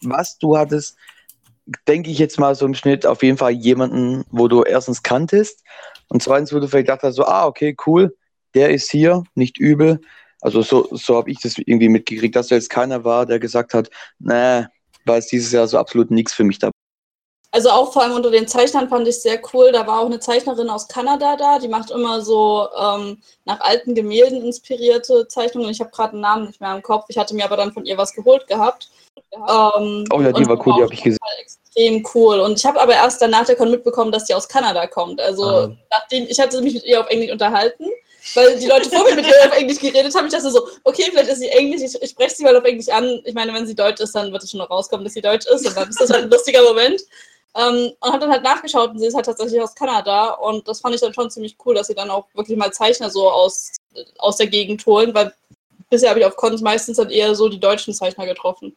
was 0.01 0.37
du 0.37 0.57
hattest, 0.57 0.97
denke 1.87 2.11
ich 2.11 2.19
jetzt 2.19 2.37
mal 2.37 2.53
so 2.55 2.65
im 2.65 2.75
Schnitt 2.75 3.05
auf 3.05 3.23
jeden 3.23 3.37
Fall 3.37 3.51
jemanden, 3.51 4.25
wo 4.29 4.47
du 4.47 4.63
erstens 4.63 5.01
kanntest 5.01 5.63
und 6.09 6.21
zweitens, 6.21 6.53
wo 6.53 6.59
du 6.59 6.67
vielleicht 6.67 6.89
dachtest, 6.89 7.15
so, 7.15 7.25
ah, 7.25 7.45
okay, 7.47 7.75
cool, 7.85 8.15
der 8.53 8.69
ist 8.69 8.91
hier, 8.91 9.23
nicht 9.33 9.57
übel. 9.57 10.01
Also 10.45 10.61
so, 10.61 10.87
so 10.91 11.15
habe 11.15 11.31
ich 11.31 11.39
das 11.39 11.57
irgendwie 11.57 11.89
mitgekriegt, 11.89 12.35
dass 12.35 12.49
da 12.49 12.55
jetzt 12.55 12.69
keiner 12.69 13.03
war, 13.03 13.25
der 13.25 13.39
gesagt 13.39 13.73
hat, 13.73 13.89
nee, 14.19 14.63
war 15.05 15.17
es 15.17 15.25
dieses 15.25 15.51
Jahr 15.51 15.67
so 15.67 15.79
absolut 15.79 16.11
nichts 16.11 16.33
für 16.33 16.43
mich 16.43 16.59
dabei. 16.59 16.71
Also 17.49 17.69
auch 17.71 17.91
vor 17.91 18.03
allem 18.03 18.13
unter 18.13 18.29
den 18.29 18.47
Zeichnern 18.47 18.87
fand 18.87 19.07
ich 19.07 19.19
sehr 19.21 19.41
cool. 19.53 19.71
Da 19.71 19.87
war 19.87 20.01
auch 20.01 20.05
eine 20.05 20.19
Zeichnerin 20.19 20.69
aus 20.69 20.87
Kanada 20.87 21.35
da, 21.35 21.57
die 21.57 21.67
macht 21.67 21.89
immer 21.89 22.21
so 22.21 22.67
ähm, 22.79 23.17
nach 23.45 23.59
alten 23.61 23.95
Gemälden 23.95 24.43
inspirierte 24.43 25.27
Zeichnungen. 25.27 25.71
Ich 25.71 25.79
habe 25.79 25.89
gerade 25.89 26.11
einen 26.11 26.21
Namen 26.21 26.45
nicht 26.47 26.61
mehr 26.61 26.75
im 26.75 26.83
Kopf. 26.83 27.05
Ich 27.07 27.17
hatte 27.17 27.33
mir 27.33 27.45
aber 27.45 27.57
dann 27.57 27.73
von 27.73 27.85
ihr 27.85 27.97
was 27.97 28.13
geholt 28.13 28.45
gehabt. 28.45 28.89
Ähm, 29.33 30.05
Oh 30.13 30.21
ja, 30.21 30.31
die 30.31 30.45
war 30.47 30.63
cool, 30.67 30.73
die 30.77 30.83
habe 30.83 30.93
ich 30.93 31.01
gesehen. 31.01 31.17
Extrem 31.39 32.05
cool. 32.13 32.39
Und 32.41 32.59
ich 32.59 32.65
habe 32.67 32.79
aber 32.79 32.93
erst 32.93 33.19
danach 33.19 33.45
der 33.45 33.55
Con 33.55 33.71
mitbekommen, 33.71 34.11
dass 34.11 34.25
die 34.25 34.35
aus 34.35 34.47
Kanada 34.47 34.85
kommt. 34.85 35.19
Also 35.21 35.43
Ah. 35.45 35.75
nachdem 35.89 36.27
ich 36.27 36.39
hatte 36.39 36.61
mich 36.61 36.75
mit 36.75 36.83
ihr 36.83 36.99
auf 36.99 37.07
Englisch 37.07 37.31
unterhalten, 37.31 37.85
weil 38.33 38.57
die 38.59 38.67
Leute 38.67 38.89
vor 38.89 39.03
mir 39.03 39.15
mit 39.15 39.27
ihr 39.27 39.45
auf 39.45 39.57
Englisch 39.57 39.79
geredet 39.79 40.15
haben. 40.15 40.25
Ich 40.25 40.33
dachte 40.33 40.49
so, 40.49 40.67
okay, 40.83 41.05
vielleicht 41.09 41.29
ist 41.29 41.39
sie 41.39 41.49
Englisch, 41.49 41.81
ich, 41.81 42.01
ich 42.01 42.09
spreche 42.09 42.35
sie 42.35 42.43
mal 42.43 42.55
auf 42.55 42.63
Englisch 42.63 42.89
an. 42.89 43.21
Ich 43.23 43.33
meine, 43.33 43.53
wenn 43.53 43.67
sie 43.67 43.75
Deutsch 43.75 44.01
ist, 44.01 44.15
dann 44.15 44.31
wird 44.31 44.43
es 44.43 44.51
schon 44.51 44.59
noch 44.59 44.69
rauskommen, 44.69 45.03
dass 45.03 45.13
sie 45.13 45.21
Deutsch 45.21 45.45
ist. 45.45 45.67
Und 45.67 45.77
dann 45.77 45.89
ist 45.89 46.01
das 46.01 46.09
halt 46.09 46.23
ein 46.23 46.29
lustiger 46.29 46.63
Moment. 46.63 47.01
Ähm, 47.55 47.93
und 47.99 48.09
habe 48.09 48.19
dann 48.19 48.31
halt 48.31 48.43
nachgeschaut 48.43 48.89
und 48.89 48.99
sie 48.99 49.05
ist 49.05 49.15
halt 49.15 49.25
tatsächlich 49.25 49.61
aus 49.61 49.75
Kanada. 49.75 50.31
Und 50.31 50.67
das 50.67 50.81
fand 50.81 50.95
ich 50.95 51.01
dann 51.01 51.13
schon 51.13 51.29
ziemlich 51.29 51.55
cool, 51.65 51.75
dass 51.75 51.87
sie 51.87 51.95
dann 51.95 52.09
auch 52.09 52.25
wirklich 52.33 52.57
mal 52.57 52.71
Zeichner 52.71 53.09
so 53.09 53.29
aus, 53.29 53.71
aus 54.17 54.37
der 54.37 54.47
Gegend 54.47 54.85
holen, 54.85 55.13
weil 55.13 55.33
bisher 55.89 56.09
habe 56.09 56.19
ich 56.19 56.25
auf 56.25 56.35
Cons 56.35 56.61
meistens 56.61 56.97
dann 56.97 57.09
eher 57.09 57.33
so 57.35 57.47
die 57.47 57.59
deutschen 57.59 57.93
Zeichner 57.93 58.25
getroffen. 58.25 58.75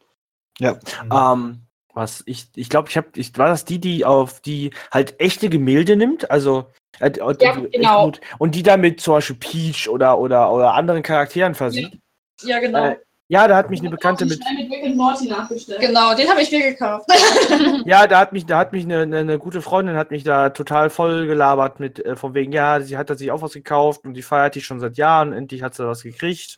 Mhm. 1.03 1.11
Ähm, 1.13 1.61
was 1.99 2.23
ich, 2.25 2.47
ich 2.55 2.69
glaube, 2.69 2.89
ich 2.89 2.97
habe, 2.97 3.07
ich, 3.15 3.37
war 3.37 3.47
das 3.47 3.65
die, 3.65 3.79
die 3.79 4.05
auf 4.05 4.39
die 4.39 4.71
halt 4.91 5.19
echte 5.19 5.49
Gemälde 5.49 5.95
nimmt, 5.95 6.31
also 6.31 6.65
äh, 6.99 7.09
äh, 7.09 7.35
Ja, 7.39 7.55
genau. 7.55 8.05
gut. 8.05 8.21
und 8.39 8.55
die 8.55 8.63
dann 8.63 8.81
mit 8.81 8.99
zum 9.01 9.15
Beispiel 9.15 9.35
Peach 9.35 9.87
oder 9.87 10.17
oder 10.17 10.51
oder 10.51 10.73
anderen 10.73 11.03
Charakteren 11.03 11.53
versieht. 11.53 11.99
Ja, 12.41 12.59
genau. 12.59 12.85
Äh, 12.85 12.97
ja, 13.31 13.47
da 13.47 13.57
hat 13.57 13.69
mich 13.69 13.79
eine 13.79 13.91
Bekannte 13.91 14.25
mit, 14.25 14.39
mit 14.57 14.71
Rick 14.71 14.85
and 14.85 14.97
Morty 14.97 15.27
nachgestellt. 15.27 15.79
Genau, 15.81 16.15
den 16.15 16.27
habe 16.27 16.41
ich 16.41 16.51
mir 16.51 16.71
gekauft. 16.71 17.07
ja, 17.85 18.07
da 18.07 18.19
hat 18.19 18.33
mich, 18.33 18.47
da 18.47 18.57
hat 18.57 18.73
mich 18.73 18.85
eine, 18.85 19.03
eine, 19.03 19.19
eine 19.19 19.37
gute 19.37 19.61
Freundin 19.61 19.97
hat 19.97 20.09
mich 20.09 20.23
da 20.23 20.49
total 20.49 20.89
voll 20.89 21.27
gelabert 21.27 21.79
mit 21.79 22.03
äh, 22.03 22.15
von 22.15 22.33
wegen, 22.33 22.51
ja, 22.51 22.81
sie 22.81 22.97
hat 22.97 23.11
da 23.11 23.15
sich 23.15 23.29
auch 23.29 23.43
was 23.43 23.53
gekauft 23.53 24.03
und 24.05 24.15
die 24.15 24.23
feiert 24.23 24.55
die 24.55 24.61
schon 24.61 24.79
seit 24.79 24.97
Jahren, 24.97 25.31
endlich 25.31 25.61
hat 25.61 25.75
sie 25.75 25.85
was 25.85 26.01
gekriegt. 26.01 26.57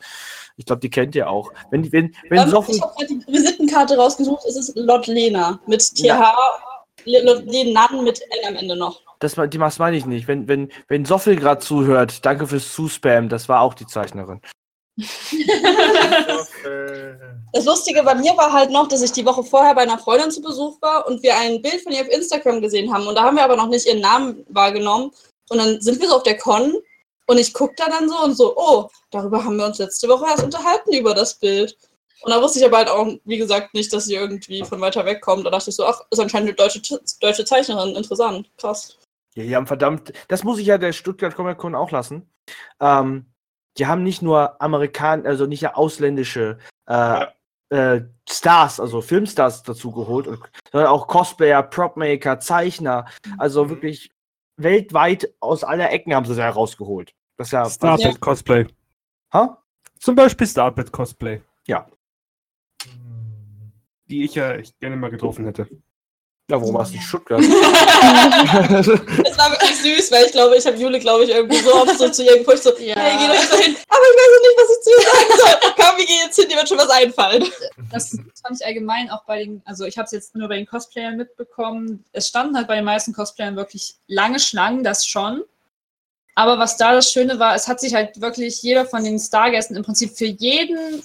Ich 0.58 0.66
glaube, 0.66 0.82
die 0.82 0.90
kennt 0.90 1.16
ihr 1.16 1.30
auch. 1.30 1.52
Wenn 1.70 1.84
die, 1.84 1.92
wenn, 1.92 2.16
wenn 2.30 2.40
Ähm, 2.40 2.50
so 2.50 2.62
viel, 2.62 2.76
ich 2.76 2.82
habe 2.82 2.94
gerade 2.96 3.08
die 3.08 3.34
Visitenkarte 3.34 3.98
rausgesucht. 3.98 4.44
Es 4.48 4.56
ist 4.56 4.76
Lot 4.76 5.08
Lena 5.08 5.60
mit 5.68 5.82
TH. 5.82 6.04
Ja. 6.04 6.34
Lot 7.06 7.46
Lenan 7.46 8.04
mit 8.04 8.22
N 8.22 8.48
am 8.48 8.56
Ende 8.56 8.76
noch. 8.76 9.02
das, 9.20 9.36
die 9.36 9.58
das 9.58 9.80
meine 9.80 9.98
ich 9.98 10.06
nicht. 10.06 10.28
Wenn, 10.28 10.48
wenn, 10.48 10.72
wenn 10.88 11.06
Soffel 11.06 11.36
gerade 11.36 11.62
zuhört, 11.62 12.26
danke 12.26 12.48
fürs 12.48 12.74
Zuspam, 12.74 13.30
das 13.30 13.50
war 13.50 13.62
auch 13.62 13.74
die 13.74 13.88
Zeichnerin. 13.88 14.42
Das 17.54 17.66
Lustige 17.66 18.02
bei 18.04 18.16
mir 18.16 18.32
war 18.38 18.54
halt 18.54 18.72
noch, 18.72 18.88
dass 18.88 19.02
ich 19.02 19.12
die 19.12 19.26
Woche 19.26 19.44
vorher 19.44 19.76
bei 19.76 19.82
einer 19.82 19.98
Freundin 19.98 20.32
zu 20.32 20.42
Besuch 20.42 20.82
war 20.82 21.06
und 21.08 21.22
wir 21.22 21.36
ein 21.38 21.62
Bild 21.62 21.82
von 21.82 21.92
ihr 21.92 22.02
auf 22.02 22.08
Instagram 22.08 22.62
gesehen 22.62 22.94
haben. 22.94 23.06
Und 23.08 23.16
da 23.16 23.24
haben 23.24 23.36
wir 23.36 23.44
aber 23.44 23.58
noch 23.58 23.68
nicht 23.68 23.86
ihren 23.86 24.00
Namen 24.00 24.46
wahrgenommen. 24.50 25.12
Und 25.50 25.58
dann 25.58 25.82
sind 25.82 26.00
wir 26.00 26.08
so 26.08 26.16
auf 26.16 26.24
der 26.24 26.38
Con 26.38 26.74
und 27.32 27.38
ich 27.38 27.54
gucke 27.54 27.76
da 27.78 27.86
dann 27.88 28.10
so 28.10 28.22
und 28.22 28.36
so, 28.36 28.58
oh, 28.58 28.90
darüber 29.10 29.42
haben 29.42 29.56
wir 29.56 29.66
uns 29.66 29.78
letzte 29.78 30.10
Woche 30.10 30.26
erst 30.26 30.44
unterhalten, 30.44 30.94
über 30.94 31.14
das 31.14 31.36
Bild. 31.36 31.78
Und 32.24 32.32
da 32.32 32.42
wusste 32.42 32.60
ich 32.60 32.66
aber 32.66 32.76
halt 32.76 32.90
auch, 32.90 33.08
wie 33.24 33.38
gesagt, 33.38 33.74
nicht, 33.74 33.94
dass 33.94 34.04
sie 34.04 34.16
irgendwie 34.16 34.66
von 34.66 34.82
weiter 34.82 35.06
weg 35.06 35.22
kommt. 35.22 35.46
Da 35.46 35.50
dachte 35.50 35.70
ich 35.70 35.78
so, 35.78 35.86
ach, 35.86 36.02
ist 36.10 36.20
anscheinend 36.20 36.50
eine 36.50 36.58
deutsche, 36.58 36.82
deutsche 37.22 37.46
Zeichnerin. 37.46 37.96
Interessant, 37.96 38.52
krass. 38.58 38.98
Ja, 39.36 39.44
die 39.44 39.56
haben 39.56 39.66
verdammt, 39.66 40.12
das 40.28 40.44
muss 40.44 40.60
ich 40.60 40.68
ja 40.68 40.78
der 40.78 40.92
Stuttgart 40.92 41.34
Comic 41.34 41.58
Con 41.58 41.74
auch 41.74 41.92
lassen. 41.92 42.30
Ähm, 42.82 43.28
die 43.78 43.88
haben 43.88 44.04
nicht 44.04 44.22
nur 44.22 44.62
Amerikan, 44.62 45.26
also 45.26 45.46
nicht 45.46 45.62
ja 45.62 45.76
ausländische 45.76 46.58
äh, 46.88 47.28
äh, 47.70 48.02
Stars, 48.30 48.82
also 48.82 49.00
Filmstars 49.00 49.64
dazu 49.64 49.94
geholt, 49.94 50.28
und, 50.28 50.40
sondern 50.70 50.90
auch 50.90 51.08
Cosplayer, 51.08 51.64
Propmaker, 51.64 52.42
Zeichner, 52.42 53.06
also 53.38 53.70
wirklich 53.70 54.12
weltweit 54.58 55.34
aus 55.40 55.64
aller 55.64 55.92
Ecken 55.92 56.14
haben 56.14 56.26
sie 56.26 56.34
sie 56.34 56.44
herausgeholt. 56.44 57.14
Das 57.42 57.48
ist 57.48 57.54
ja. 57.54 57.68
Starbit 57.68 58.20
Cosplay. 58.20 58.68
Ha? 59.34 59.58
Zum 60.00 60.14
Beispiel 60.14 60.46
Starbit 60.46 60.92
Cosplay. 60.92 61.42
Ja. 61.66 61.88
Die 64.06 64.26
ich 64.26 64.36
ja 64.36 64.52
echt 64.54 64.80
gerne 64.80 64.96
mal 64.96 65.10
getroffen 65.10 65.46
hätte. 65.46 65.68
Ja, 66.52 66.62
warum 66.62 66.78
hast 66.78 66.92
du 66.92 66.98
nicht 66.98 67.08
Stuttgart? 67.08 67.42
Es 67.42 69.38
war 69.38 69.52
wirklich 69.52 69.76
süß, 69.76 70.12
weil 70.12 70.26
ich 70.26 70.32
glaube, 70.34 70.56
ich 70.56 70.68
habe 70.68 70.78
Jule, 70.78 71.00
glaube 71.00 71.24
ich, 71.24 71.32
irgendwie 71.32 71.58
so 71.58 71.74
oft 71.74 71.98
so 71.98 72.10
zu 72.10 72.24
ihr 72.24 72.38
gepusht, 72.38 72.62
so, 72.64 72.78
Ja. 72.78 72.96
hey, 72.96 73.18
geh 73.18 73.28
doch 73.28 73.42
einfach 73.42 73.58
hin. 73.58 73.76
Aber 73.88 74.04
ich 74.04 74.18
weiß 74.20 74.42
nicht, 74.42 74.58
was 74.58 74.70
ich 74.70 74.84
zu 74.84 74.90
ihr 74.92 75.02
sagen 75.02 75.40
soll. 75.40 75.72
Komm, 75.86 75.98
wir 75.98 76.06
gehen 76.06 76.20
jetzt 76.26 76.36
hin, 76.36 76.50
dir 76.50 76.58
wird 76.58 76.70
schon 76.70 76.78
was 76.78 76.90
einfallen. 76.90 77.46
Das 77.90 78.10
fand 78.44 78.60
ich 78.60 78.66
allgemein 78.66 79.10
auch 79.10 79.24
bei 79.26 79.46
den, 79.46 79.64
also 79.66 79.86
ich 79.86 79.98
habe 79.98 80.06
es 80.06 80.12
jetzt 80.12 80.36
nur 80.36 80.48
bei 80.48 80.58
den 80.58 80.68
Cosplayern 80.68 81.18
mitbekommen. 81.18 82.04
Es 82.12 82.28
standen 82.28 82.56
halt 82.56 82.68
bei 82.68 82.76
den 82.76 82.86
meisten 82.86 83.14
Cosplayern 83.14 83.56
wirklich 83.56 83.96
lange 84.06 84.40
Schlangen, 84.40 84.84
das 84.84 85.08
schon. 85.08 85.44
Aber 86.36 86.58
was 86.60 86.78
da 86.78 86.94
das 86.94 87.12
Schöne 87.12 87.40
war, 87.40 87.56
es 87.56 87.68
hat 87.68 87.80
sich 87.80 87.94
halt 87.94 88.22
wirklich 88.22 88.62
jeder 88.62 88.86
von 88.86 89.04
den 89.04 89.20
Stargästen 89.20 89.76
im 89.76 89.84
Prinzip 89.84 90.16
für 90.18 90.26
jeden, 90.26 91.04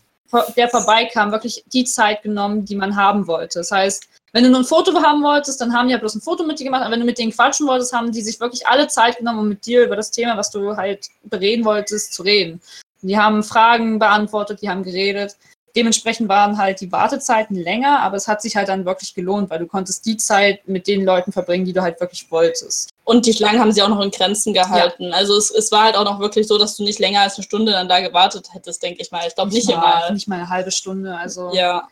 der 0.57 0.69
vorbeikam, 0.69 1.33
wirklich 1.33 1.65
die 1.73 1.85
Zeit 1.85 2.23
genommen, 2.23 2.65
die 2.65 2.77
man 2.77 2.97
haben 2.97 3.27
wollte. 3.27 3.61
Das 3.61 3.71
heißt, 3.71 4.09
wenn 4.33 4.45
du 4.45 4.51
nur 4.51 4.61
ein 4.61 4.67
Foto 4.67 4.93
haben 5.03 5.23
wolltest, 5.23 5.61
dann 5.61 5.73
haben 5.73 5.89
die 5.89 5.93
ja 5.93 5.99
bloß 5.99 6.17
ein 6.17 6.21
Foto 6.21 6.45
mit 6.45 6.59
dir 6.59 6.65
gemacht. 6.65 6.83
Aber 6.83 6.93
wenn 6.93 7.01
du 7.01 7.07
mit 7.07 7.19
denen 7.19 7.33
quatschen 7.33 7.67
wolltest, 7.67 7.93
haben 7.93 8.13
die 8.13 8.23
sich 8.23 8.39
wirklich 8.39 8.67
alle 8.67 8.89
Zeit 8.89 9.19
genommen, 9.19 9.39
um 9.39 9.49
mit 9.49 9.65
dir 9.65 9.85
über 9.85 9.97
das 9.97 10.11
Thema, 10.11 10.37
was 10.37 10.51
du 10.51 10.77
halt 10.77 11.09
bereden 11.25 11.65
wolltest, 11.65 12.13
zu 12.13 12.23
reden. 12.23 12.61
Die 13.03 13.17
haben 13.17 13.43
Fragen 13.43 13.99
beantwortet, 13.99 14.63
die 14.63 14.69
haben 14.69 14.83
geredet. 14.83 15.37
Dementsprechend 15.77 16.31
waren 16.31 16.57
halt 16.57 16.81
die 16.81 16.91
Wartezeiten 16.91 17.55
länger, 17.55 18.01
aber 18.01 18.17
es 18.17 18.27
hat 18.27 18.41
sich 18.41 18.57
halt 18.57 18.69
dann 18.69 18.87
wirklich 18.87 19.15
gelohnt, 19.15 19.51
weil 19.51 19.59
du 19.59 19.67
konntest 19.67 20.07
die 20.07 20.17
Zeit 20.17 20.67
mit 20.67 20.87
den 20.87 21.05
Leuten 21.05 21.33
verbringen, 21.33 21.67
die 21.67 21.75
du 21.75 21.83
halt 21.83 22.01
wirklich 22.01 22.31
wolltest. 22.31 22.89
Und 23.05 23.27
die 23.27 23.35
Schlangen 23.35 23.61
haben 23.61 23.73
sie 23.73 23.83
auch 23.83 23.91
noch 23.91 24.01
in 24.01 24.11
Grenzen 24.11 24.55
gehalten. 24.55 25.13
Also 25.13 25.37
es, 25.37 25.51
es 25.51 25.71
war 25.71 25.85
halt 25.85 25.97
auch 25.97 26.05
noch 26.05 26.19
wirklich 26.19 26.47
so, 26.47 26.57
dass 26.57 26.77
du 26.77 26.83
nicht 26.83 26.99
länger 26.99 27.21
als 27.21 27.37
eine 27.37 27.45
Stunde 27.45 27.73
dann 27.73 27.89
da 27.89 28.01
gewartet 28.01 28.55
hättest, 28.55 28.83
denke 28.83 29.03
ich 29.03 29.13
mal. 29.13 29.27
Ich 29.29 29.35
glaube 29.35 29.53
nicht 29.53 29.69
immer. 29.69 30.11
Nicht 30.11 30.29
mal 30.29 30.37
eine 30.37 30.49
halbe 30.49 30.71
Stunde. 30.71 31.15
Also 31.15 31.53
Ja. 31.53 31.87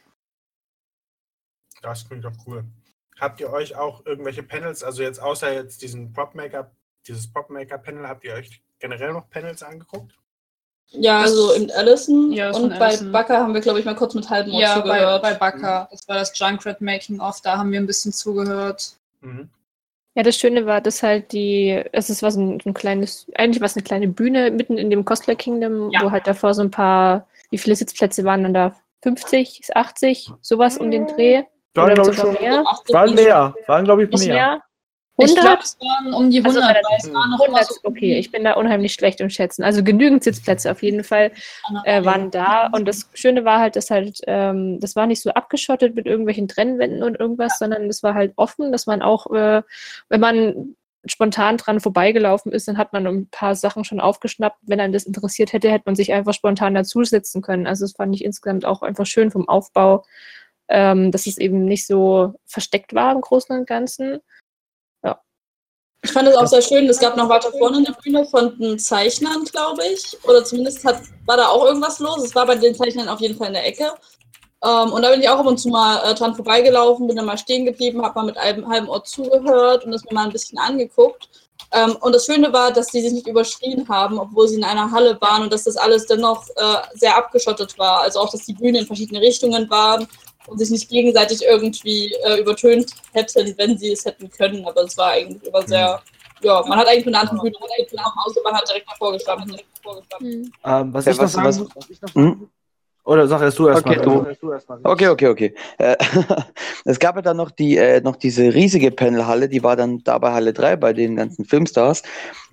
Das 1.83 2.09
klingt 2.09 2.25
doch 2.25 2.33
cool. 2.47 2.65
Habt 3.21 3.39
ihr 3.41 3.53
euch 3.53 3.77
auch 3.77 4.07
irgendwelche 4.07 4.43
Panels, 4.43 4.83
also 4.83 5.03
jetzt 5.03 5.21
außer 5.21 5.53
jetzt 5.53 5.83
diesen 5.83 6.15
Popmaker, 6.15 6.71
dieses 7.07 7.31
Popmaker-Panel, 7.31 8.09
habt 8.09 8.25
ihr 8.25 8.33
euch 8.33 8.63
generell 8.79 9.13
noch 9.13 9.29
Panels 9.29 9.63
angeguckt? 9.63 10.19
Ja, 10.97 11.23
Das- 11.23 11.31
also 11.33 11.53
im 11.55 11.71
Allison 11.77 12.33
Ja, 12.33 12.51
und 12.53 12.79
bei 12.79 12.87
Allison. 12.87 13.13
Backer 13.13 13.39
haben 13.39 13.55
wir, 13.55 13.61
glaube 13.61 13.79
ich, 13.81 13.85
mal 13.85 13.95
kurz 13.95 14.15
mit 14.15 14.29
halbem 14.31 14.55
Ohr 14.55 14.61
ja, 14.61 14.75
bei, 14.81 14.99
zugehört. 14.99 15.23
bei 15.23 15.35
Backer. 15.35 15.89
Das 15.91 16.09
war 16.09 16.17
das 16.17 16.39
Junkrat 16.39 16.81
Making 16.81 17.21
of, 17.21 17.41
da 17.43 17.57
haben 17.59 17.71
wir 17.73 17.81
ein 17.81 17.87
bisschen 17.87 18.13
zugehört. 18.13 18.93
Mhm. 19.21 19.49
Ja, 20.17 20.23
das 20.23 20.37
Schöne 20.37 20.65
war, 20.67 20.81
dass 20.81 21.03
halt 21.03 21.33
die, 21.33 21.83
es 21.93 22.09
ist 22.09 22.23
was 22.23 22.37
ein, 22.37 22.61
ein 22.65 22.73
kleines, 22.75 23.27
eigentlich 23.35 23.61
war 23.61 23.67
es 23.67 23.75
eine 23.77 23.83
kleine 23.83 24.07
Bühne 24.09 24.51
mitten 24.53 24.79
in 24.79 24.89
dem 24.91 25.05
Cosplay 25.05 25.35
Kingdom, 25.35 25.91
Ja. 25.91 26.03
wo 26.03 26.11
halt 26.13 26.27
davor 26.27 26.55
so 26.55 26.63
ein 26.63 26.71
paar, 26.71 27.27
wie 27.51 27.59
viele 27.59 27.75
Sitzplätze 27.75 28.23
waren 28.25 28.45
dann 28.45 28.55
da? 28.55 28.77
50, 29.03 29.75
80, 29.75 30.31
sowas 30.41 30.79
um 30.79 30.91
den 30.91 31.07
Dreh? 31.09 31.43
Waren, 31.75 31.87
Oder 31.87 31.95
glaub 31.95 32.13
ich, 32.13 32.19
schon, 32.19 32.33
mehr? 32.35 32.65
waren 32.91 33.15
mehr. 33.15 33.55
Waren, 33.67 33.85
glaube 33.85 34.05
ich, 34.05 34.11
Nicht 34.11 34.29
mehr. 34.29 34.63
Mehr? 35.17 35.27
Ich 35.27 35.35
glaube, 35.35 35.49
100? 35.49 35.65
es 35.65 35.77
waren 35.81 36.15
um 36.15 36.31
die 36.31 36.45
Also 36.45 36.61
100, 36.61 36.69
bei 36.69 36.73
der- 36.81 36.83
weil 36.91 36.99
es 36.99 37.13
waren 37.15 37.31
noch 37.31 37.39
immer 37.41 37.59
100, 37.59 37.67
so 37.67 37.81
okay, 37.85 38.19
ich 38.19 38.31
bin 38.33 38.45
da 38.45 38.53
unheimlich 38.55 38.95
schlecht 38.95 39.21
im 39.21 39.31
Schätzen. 39.31 39.63
Also 39.63 39.83
genügend 39.85 40.25
Sitzplätze 40.25 40.71
auf 40.71 40.83
jeden 40.83 41.05
Fall 41.05 41.31
äh, 41.85 42.05
waren 42.05 42.31
da. 42.31 42.67
Und 42.69 42.87
das 42.87 43.09
Schöne 43.15 43.45
war 43.45 43.61
halt, 43.61 43.77
dass 43.77 43.91
halt, 43.91 44.21
ähm, 44.27 44.81
das 44.81 44.97
war 44.97 45.07
nicht 45.07 45.23
so 45.23 45.31
abgeschottet 45.31 45.95
mit 45.95 46.07
irgendwelchen 46.07 46.49
Trennwänden 46.49 47.03
und 47.03 47.19
irgendwas, 47.19 47.59
sondern 47.59 47.89
es 47.89 48.03
war 48.03 48.15
halt 48.15 48.33
offen, 48.37 48.73
dass 48.73 48.87
man 48.87 49.03
auch, 49.03 49.31
äh, 49.33 49.63
wenn 50.09 50.21
man 50.21 50.77
spontan 51.07 51.59
dran 51.59 51.81
vorbeigelaufen 51.81 52.51
ist, 52.51 52.67
dann 52.67 52.79
hat 52.79 52.95
man 52.95 53.07
ein 53.07 53.29
paar 53.29 53.55
Sachen 53.55 53.85
schon 53.85 54.01
aufgeschnappt. 54.01 54.57
Wenn 54.63 54.81
einen 54.81 54.95
das 54.95 55.05
interessiert 55.05 55.53
hätte, 55.53 55.71
hätte 55.71 55.83
man 55.85 55.95
sich 55.97 56.13
einfach 56.15 56.33
spontan 56.33 56.75
dazusetzen 56.75 57.43
können. 57.43 57.67
Also 57.67 57.85
das 57.85 57.93
fand 57.93 58.15
ich 58.15 58.25
insgesamt 58.25 58.65
auch 58.65 58.81
einfach 58.81 59.05
schön 59.05 59.31
vom 59.31 59.47
Aufbau, 59.47 60.05
ähm, 60.69 61.11
dass 61.13 61.27
es 61.27 61.37
eben 61.37 61.67
nicht 61.67 61.87
so 61.87 62.33
versteckt 62.47 62.95
war 62.95 63.13
im 63.13 63.21
Großen 63.21 63.55
und 63.55 63.67
Ganzen. 63.67 64.21
Ich 66.05 66.13
fand 66.13 66.29
es 66.29 66.37
auch 66.37 66.47
sehr 66.47 66.61
schön. 66.61 66.87
Es 66.87 66.99
gab 66.99 67.17
noch 67.17 67.31
weiter 67.31 67.51
vorne 67.51 67.79
eine 67.79 67.97
Bühne 68.03 68.27
von 68.27 68.59
den 68.59 68.79
Zeichnern, 68.79 69.43
glaube 69.45 69.83
ich. 69.91 70.17
Oder 70.25 70.45
zumindest 70.45 70.85
hat, 70.85 71.01
war 71.25 71.39
da 71.39 71.49
auch 71.49 71.65
irgendwas 71.65 71.99
los. 71.99 72.23
Es 72.23 72.35
war 72.35 72.47
bei 72.47 72.57
den 72.57 72.75
Zeichnern 72.75 73.09
auf 73.09 73.21
jeden 73.21 73.39
Fall 73.39 73.47
in 73.49 73.55
der 73.55 73.67
Ecke. 73.67 73.91
Ähm, 74.63 74.93
und 74.93 75.01
da 75.01 75.11
bin 75.11 75.23
ich 75.23 75.29
auch 75.31 75.39
ab 75.39 75.47
und 75.47 75.57
zu 75.57 75.71
mal 75.71 76.03
äh, 76.05 76.15
dran 76.15 76.35
vorbeigelaufen, 76.35 77.07
bin 77.07 77.17
dann 77.17 77.25
mal 77.25 77.39
stehen 77.39 77.65
geblieben, 77.65 78.03
habe 78.03 78.21
mal 78.21 78.27
mit 78.27 78.37
einem 78.37 78.69
halben 78.69 78.89
Ohr 78.89 79.03
zugehört 79.03 79.87
und 79.87 79.93
das 79.93 80.05
mir 80.05 80.13
mal 80.13 80.27
ein 80.27 80.33
bisschen 80.33 80.59
angeguckt. 80.59 81.31
Ähm, 81.73 81.97
und 82.03 82.15
das 82.15 82.27
Schöne 82.27 82.53
war, 82.53 82.71
dass 82.71 82.89
die 82.89 83.01
sich 83.01 83.13
nicht 83.13 83.27
überschrien 83.27 83.89
haben, 83.89 84.19
obwohl 84.19 84.47
sie 84.47 84.57
in 84.57 84.65
einer 84.65 84.91
Halle 84.91 85.19
waren 85.23 85.45
und 85.45 85.53
dass 85.55 85.65
das 85.65 85.79
alles 85.79 86.05
dennoch 86.07 86.47
äh, 86.51 86.77
sehr 86.95 87.17
abgeschottet 87.17 87.79
war. 87.79 88.03
Also 88.03 88.21
auch, 88.21 88.31
dass 88.31 88.45
die 88.45 88.53
Bühne 88.53 88.81
in 88.81 88.87
verschiedene 88.87 89.23
Richtungen 89.23 89.71
waren 89.71 90.07
und 90.47 90.59
sich 90.59 90.71
nicht 90.71 90.89
gegenseitig 90.89 91.43
irgendwie 91.45 92.13
äh, 92.25 92.41
übertönt 92.41 92.93
hätten, 93.13 93.55
wenn 93.57 93.79
sie 93.79 93.93
es 93.93 94.05
hätten 94.05 94.29
können. 94.31 94.65
Aber 94.67 94.83
es 94.83 94.97
war 94.97 95.13
eigentlich 95.13 95.43
immer 95.45 95.63
sehr, 95.67 96.01
ja, 96.43 96.63
man 96.67 96.79
hat 96.79 96.87
eigentlich 96.89 97.07
mit 97.07 97.15
einer 97.15 97.23
anderen 97.23 97.41
Bühne 97.41 97.57
runtergekommen, 97.59 98.13
außer 98.27 98.41
man 98.45 98.55
hat 98.55 98.69
direkt 98.69 98.89
davor 98.91 99.13
gestanden. 99.13 99.49
Direkt 99.49 99.69
davor 99.79 100.01
gestanden. 100.01 100.53
Ähm, 100.65 100.95
was 100.95 101.05
Ja, 101.07 101.13
ich 101.13 101.19
noch 101.19 101.25
was- 101.25 101.33
sagen 101.33 101.47
was- 101.49 101.77
was 101.77 101.91
ich 101.91 102.03
noch 102.03 102.15
Hm? 102.15 102.49
Oder 103.07 103.29
sag 103.29 103.43
erst 103.43 103.59
du 103.59 103.69
erstmal. 103.69 103.99
Okay. 103.99 104.35
Okay, 104.83 105.09
okay, 105.09 105.29
okay. 105.29 105.55
Äh, 105.77 105.97
es 106.87 106.99
gab 106.99 107.17
ja 107.17 107.21
dann 107.21 107.37
noch 107.37 107.51
die 107.51 107.77
äh, 107.77 108.01
noch 108.01 108.17
diese 108.17 108.55
riesige 108.55 108.91
Panelhalle, 108.91 109.51
die 109.51 109.63
war 109.63 109.77
dann 109.77 110.03
da 110.05 110.17
bei 110.17 110.33
Halle 110.33 110.55
3 110.55 110.77
bei 110.77 110.95
den 110.95 111.17
ganzen 111.17 111.45
Filmstars. 111.45 112.03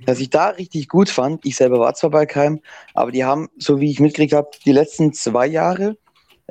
Was 0.06 0.20
ich 0.20 0.30
da 0.30 0.50
richtig 0.50 0.90
gut 0.90 1.10
fand, 1.10 1.46
ich 1.46 1.56
selber 1.56 1.80
war 1.80 1.94
zwar 1.94 2.10
bei 2.10 2.26
keinem, 2.26 2.60
aber 2.94 3.12
die 3.14 3.24
haben, 3.24 3.48
so 3.58 3.80
wie 3.80 3.90
ich 3.92 4.02
mitgekriegt 4.02 4.34
habe, 4.34 4.50
die 4.66 4.74
letzten 4.74 5.14
zwei 5.14 5.48
Jahre 5.48 5.96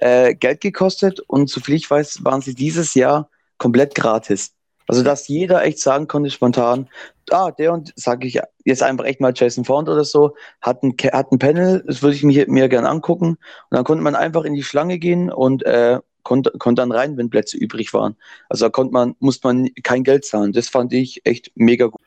äh, 0.00 0.34
Geld 0.34 0.60
gekostet 0.60 1.20
und 1.20 1.48
soviel 1.48 1.76
ich 1.76 1.90
weiß, 1.90 2.24
waren 2.24 2.40
sie 2.40 2.54
dieses 2.54 2.94
Jahr 2.94 3.28
komplett 3.58 3.94
gratis. 3.94 4.52
Also 4.86 5.04
dass 5.04 5.28
jeder 5.28 5.62
echt 5.62 5.78
sagen 5.78 6.08
konnte 6.08 6.30
spontan, 6.30 6.88
ah, 7.30 7.52
der 7.52 7.72
und 7.72 7.92
sage 7.94 8.26
ich 8.26 8.40
jetzt 8.64 8.82
einfach 8.82 9.04
echt 9.04 9.20
mal 9.20 9.32
Jason 9.34 9.64
Fond 9.64 9.88
oder 9.88 10.04
so, 10.04 10.34
hat 10.60 10.82
ein, 10.82 10.96
hat 11.12 11.30
ein 11.30 11.38
Panel, 11.38 11.84
das 11.86 12.02
würde 12.02 12.16
ich 12.16 12.24
mir, 12.24 12.46
mir 12.48 12.68
gerne 12.68 12.88
angucken. 12.88 13.28
Und 13.28 13.38
dann 13.70 13.84
konnte 13.84 14.02
man 14.02 14.16
einfach 14.16 14.44
in 14.44 14.54
die 14.54 14.64
Schlange 14.64 14.98
gehen 14.98 15.30
und 15.30 15.62
äh, 15.64 16.00
konnte, 16.24 16.50
konnte 16.58 16.82
dann 16.82 16.92
rein, 16.92 17.16
wenn 17.16 17.30
Plätze 17.30 17.56
übrig 17.56 17.94
waren. 17.94 18.16
Also 18.48 18.66
da 18.66 18.70
konnte 18.70 18.92
man, 18.92 19.14
musste 19.20 19.46
man 19.46 19.68
kein 19.82 20.02
Geld 20.02 20.24
zahlen. 20.24 20.52
Das 20.52 20.68
fand 20.68 20.92
ich 20.92 21.24
echt 21.24 21.52
mega 21.54 21.86
gut. 21.86 21.99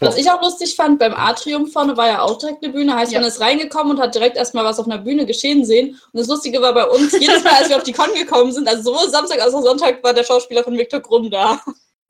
Was 0.00 0.16
ich 0.16 0.30
auch 0.30 0.42
lustig 0.42 0.76
fand, 0.76 0.98
beim 0.98 1.14
Atrium 1.14 1.66
vorne 1.68 1.96
war 1.96 2.06
ja 2.06 2.20
auch 2.22 2.38
direkt 2.38 2.62
eine 2.62 2.72
Bühne. 2.72 2.94
Heißt, 2.94 3.12
Ja. 3.12 3.20
man 3.20 3.28
ist 3.28 3.40
reingekommen 3.40 3.92
und 3.96 4.02
hat 4.02 4.14
direkt 4.14 4.36
erstmal 4.36 4.64
was 4.64 4.78
auf 4.78 4.86
einer 4.86 4.98
Bühne 4.98 5.24
geschehen 5.26 5.64
sehen. 5.64 5.98
Und 6.12 6.20
das 6.20 6.26
Lustige 6.26 6.60
war 6.60 6.74
bei 6.74 6.84
uns, 6.84 7.12
jedes 7.18 7.42
Mal, 7.44 7.54
als 7.54 7.68
wir 7.68 7.76
auf 7.76 7.82
die 7.82 7.92
Con 7.92 8.12
gekommen 8.14 8.52
sind, 8.52 8.68
also 8.68 8.82
sowohl 8.92 9.08
Samstag 9.08 9.40
als 9.40 9.54
auch 9.54 9.62
Sonntag, 9.62 10.02
war 10.04 10.12
der 10.12 10.24
Schauspieler 10.24 10.64
von 10.64 10.76
Viktor 10.76 11.00
Krumm 11.00 11.30
da. 11.30 11.60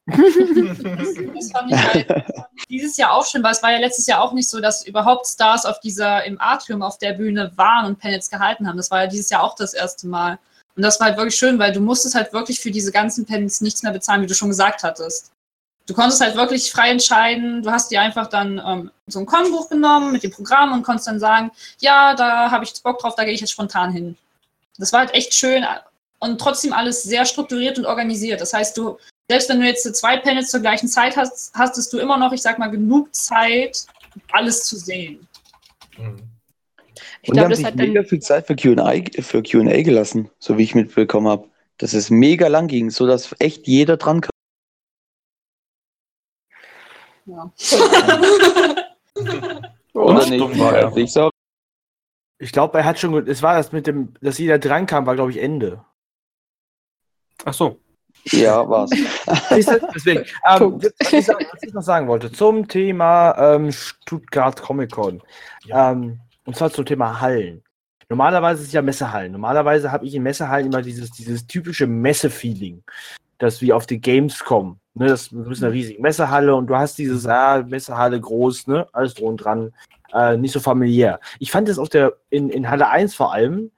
Das 0.07 1.51
fand 1.51 1.73
ich 1.73 1.77
halt 1.77 2.25
dieses 2.71 2.97
Jahr 2.97 3.13
auch 3.13 3.27
schön, 3.27 3.43
weil 3.43 3.53
es 3.53 3.63
war 3.63 3.73
ja 3.73 3.79
letztes 3.79 4.07
Jahr 4.07 4.23
auch 4.23 4.33
nicht 4.33 4.49
so, 4.49 4.61
dass 4.61 4.87
überhaupt 4.87 5.27
Stars 5.27 5.67
auf 5.67 5.81
dieser, 5.81 6.25
im 6.25 6.41
Atrium 6.41 6.83
auf 6.83 6.99
der 6.99 7.13
Bühne 7.15 7.53
waren 7.57 7.87
und 7.87 7.99
Panels 7.99 8.31
gehalten 8.31 8.69
haben. 8.69 8.77
Das 8.77 8.91
war 8.91 9.03
ja 9.03 9.07
dieses 9.09 9.31
Jahr 9.31 9.43
auch 9.43 9.55
das 9.57 9.75
erste 9.75 10.07
Mal. 10.07 10.39
Und 10.77 10.83
das 10.83 11.01
war 11.01 11.09
halt 11.09 11.17
wirklich 11.17 11.35
schön, 11.37 11.59
weil 11.59 11.73
du 11.73 11.81
musstest 11.81 12.15
halt 12.15 12.33
wirklich 12.33 12.61
für 12.61 12.71
diese 12.71 12.93
ganzen 12.93 13.25
Panels 13.27 13.61
nichts 13.61 13.83
mehr 13.83 13.93
bezahlen, 13.93 14.23
wie 14.23 14.27
du 14.27 14.35
schon 14.35 14.49
gesagt 14.51 14.83
hattest. 14.83 15.33
Du 15.87 15.95
konntest 15.95 16.21
halt 16.21 16.35
wirklich 16.37 16.73
frei 16.73 16.91
entscheiden. 16.91 17.63
Du 17.63 17.71
hast 17.71 17.91
dir 17.91 18.01
einfach 18.01 18.27
dann 18.27 18.61
ähm, 18.65 18.91
so 19.07 19.21
ein 19.21 19.27
Con-Buch 19.27 19.69
genommen 19.69 20.13
mit 20.13 20.25
dem 20.25 20.33
Programm 20.33 20.73
und 20.73 20.83
konntest 20.83 21.07
dann 21.07 21.21
sagen, 21.21 21.53
ja, 21.79 22.15
da 22.15 22.51
habe 22.51 22.65
ich 22.65 22.71
jetzt 22.71 22.83
Bock 22.83 22.99
drauf, 22.99 23.15
da 23.15 23.25
gehe 23.25 23.33
ich 23.33 23.41
jetzt 23.41 23.53
spontan 23.53 23.93
hin. 23.93 24.17
Das 24.79 24.93
war 24.93 25.01
halt 25.01 25.15
echt 25.15 25.33
schön 25.33 25.65
und 26.19 26.41
trotzdem 26.41 26.73
alles 26.73 27.03
sehr 27.03 27.25
strukturiert 27.25 27.79
und 27.79 27.87
organisiert. 27.87 28.41
Das 28.41 28.53
heißt, 28.53 28.77
du, 28.77 28.99
selbst 29.29 29.49
wenn 29.49 29.61
du 29.61 29.67
jetzt 29.67 29.95
zwei 29.95 30.17
Panels 30.17 30.51
zur 30.51 30.61
gleichen 30.61 30.89
Zeit 30.89 31.17
hast, 31.17 31.55
hastest 31.55 31.93
du 31.93 31.99
immer 31.99 32.19
noch, 32.19 32.33
ich 32.33 32.43
sag 32.43 32.59
mal, 32.59 32.71
genug 32.71 33.15
Zeit, 33.15 33.87
alles 34.33 34.65
zu 34.65 34.77
sehen. 34.77 35.27
Mhm. 35.97 36.17
Ich 37.23 37.33
glaube, 37.33 37.45
haben 37.45 37.51
das 37.51 37.65
hat 37.65 37.75
mega 37.77 38.01
dann. 38.01 38.07
viel 38.07 38.21
Zeit 38.21 38.47
für 38.47 38.57
Q&A 38.57 39.03
für 39.21 39.43
Q&A 39.43 39.83
gelassen, 39.83 40.31
so 40.39 40.59
wie 40.59 40.63
ich 40.63 40.75
mitbekommen 40.75 41.29
habe. 41.29 41.49
Dass 41.79 41.93
es 41.93 42.09
mega 42.09 42.49
lang 42.49 42.69
ging, 42.69 42.91
so 42.91 43.07
dass 43.07 43.35
echt 43.39 43.67
jeder 43.67 43.97
dran 43.97 44.21
kam. 44.21 44.31
Ja. 47.27 47.53
Oder 49.93 50.27
nicht? 50.27 50.59
war, 50.59 50.79
ja. 50.79 50.97
Ich 50.97 51.13
sag, 51.13 51.31
Ich 52.39 52.53
glaube, 52.53 52.79
er 52.79 52.85
hat 52.85 52.99
schon, 52.99 53.27
es 53.27 53.43
war 53.43 53.57
das 53.57 53.73
mit 53.73 53.87
dem, 53.87 54.15
dass 54.21 54.39
jeder 54.39 54.59
dran 54.59 54.87
kam, 54.87 55.07
war 55.07 55.15
glaube 55.15 55.33
ich 55.33 55.39
Ende. 55.39 55.85
Ach 57.45 57.55
so. 57.55 57.81
ja, 58.27 58.69
war's. 58.69 58.91
Deswegen, 59.51 60.25
ähm, 60.49 60.81
ich, 60.81 61.29
was 61.29 61.63
ich 61.63 61.73
noch 61.73 61.83
sagen 61.83 62.09
wollte, 62.09 62.33
zum 62.33 62.67
Thema 62.69 63.37
ähm, 63.39 63.73
Stuttgart 63.73 64.61
Comic 64.61 64.93
Con. 64.93 65.23
Ähm, 65.69 66.21
und 66.45 66.57
zwar 66.57 66.71
zum 66.71 66.87
Thema 66.87 67.21
Hallen. 67.21 67.63
Normalerweise 68.09 68.63
ist 68.63 68.69
es 68.69 68.73
ja 68.73 68.83
Messehallen. 68.83 69.33
Normalerweise 69.33 69.91
habe 69.91 70.07
ich 70.07 70.15
in 70.15 70.23
Messehallen 70.23 70.67
immer 70.67 70.83
dieses, 70.83 71.11
dieses 71.11 71.47
typische 71.47 71.87
Messe-Feeling. 71.87 72.85
Das 73.39 73.61
wie 73.61 73.73
auf 73.73 73.87
die 73.87 74.01
Gamescom. 74.01 74.79
Ne, 74.99 75.09
das 75.09 75.31
ist 75.31 75.63
eine 75.63 75.73
riesige 75.73 76.01
Messehalle 76.01 76.55
und 76.55 76.69
du 76.69 76.75
hast 76.75 76.97
dieses, 76.97 77.27
ah, 77.27 77.63
Messehalle 77.63 78.19
groß, 78.19 78.67
ne, 78.67 78.87
alles 78.93 79.13
drum 79.13 79.29
und 79.29 79.37
dran, 79.37 79.75
äh, 80.15 80.39
nicht 80.39 80.53
so 80.53 80.61
familiär. 80.61 81.21
Ich 81.39 81.51
fand 81.51 81.69
es 81.69 81.79
auf 81.79 81.91
der, 81.91 82.15
in, 82.31 82.49
in 82.49 82.71
Halle 82.71 82.89
1 82.89 83.15
vor 83.15 83.35
allem, 83.35 83.71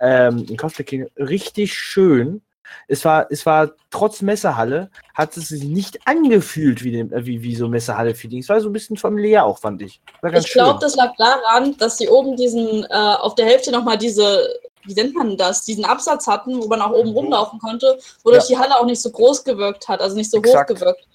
ähm, 0.00 0.44
in 0.46 0.58
Cosplay 0.58 0.84
King, 0.84 1.06
richtig 1.16 1.72
schön, 1.72 2.42
es 2.88 3.04
war, 3.04 3.26
es 3.30 3.46
war 3.46 3.72
trotz 3.90 4.20
Messehalle, 4.20 4.90
hat 5.14 5.36
es 5.36 5.48
sich 5.48 5.64
nicht 5.64 6.06
angefühlt 6.06 6.84
wie, 6.84 6.92
dem, 6.92 7.12
äh, 7.12 7.24
wie, 7.24 7.42
wie 7.42 7.56
so 7.56 7.68
Messehalle-Feeling. 7.68 8.40
Es 8.40 8.48
war 8.48 8.60
so 8.60 8.68
ein 8.68 8.72
bisschen 8.72 8.96
familiär 8.96 9.44
auch, 9.44 9.58
fand 9.58 9.80
ich. 9.82 10.00
War 10.20 10.30
ganz 10.30 10.46
Ich 10.46 10.52
glaube, 10.52 10.78
das 10.80 10.96
lag 10.96 11.14
daran, 11.16 11.76
dass 11.78 11.98
sie 11.98 12.08
oben 12.08 12.36
diesen, 12.36 12.84
äh, 12.84 12.88
auf 12.90 13.34
der 13.34 13.46
Hälfte 13.46 13.72
nochmal 13.72 13.98
diese, 13.98 14.46
wie 14.86 14.94
nennt 14.94 15.14
man 15.14 15.36
das, 15.36 15.64
diesen 15.64 15.84
Absatz 15.84 16.26
hatten, 16.26 16.62
wo 16.62 16.66
man 16.66 16.80
auch 16.80 16.92
oben 16.92 17.10
rumlaufen 17.10 17.58
konnte, 17.58 17.98
wodurch 18.24 18.46
die 18.46 18.58
Halle 18.58 18.78
auch 18.78 18.86
nicht 18.86 19.02
so 19.02 19.10
groß 19.10 19.44
gewirkt 19.44 19.88
hat, 19.88 20.00
also 20.00 20.16
nicht 20.16 20.30
so 20.30 20.38
Exakt. 20.38 20.70
hoch 20.70 20.74
gewirkt. 20.74 21.06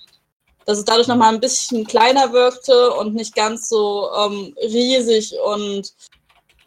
Dass 0.65 0.77
es 0.77 0.85
dadurch 0.85 1.07
nochmal 1.07 1.33
ein 1.33 1.39
bisschen 1.39 1.85
kleiner 1.85 2.31
wirkte 2.33 2.91
und 2.93 3.15
nicht 3.15 3.35
ganz 3.35 3.67
so 3.67 4.09
ähm, 4.15 4.55
riesig 4.61 5.33
und 5.43 5.91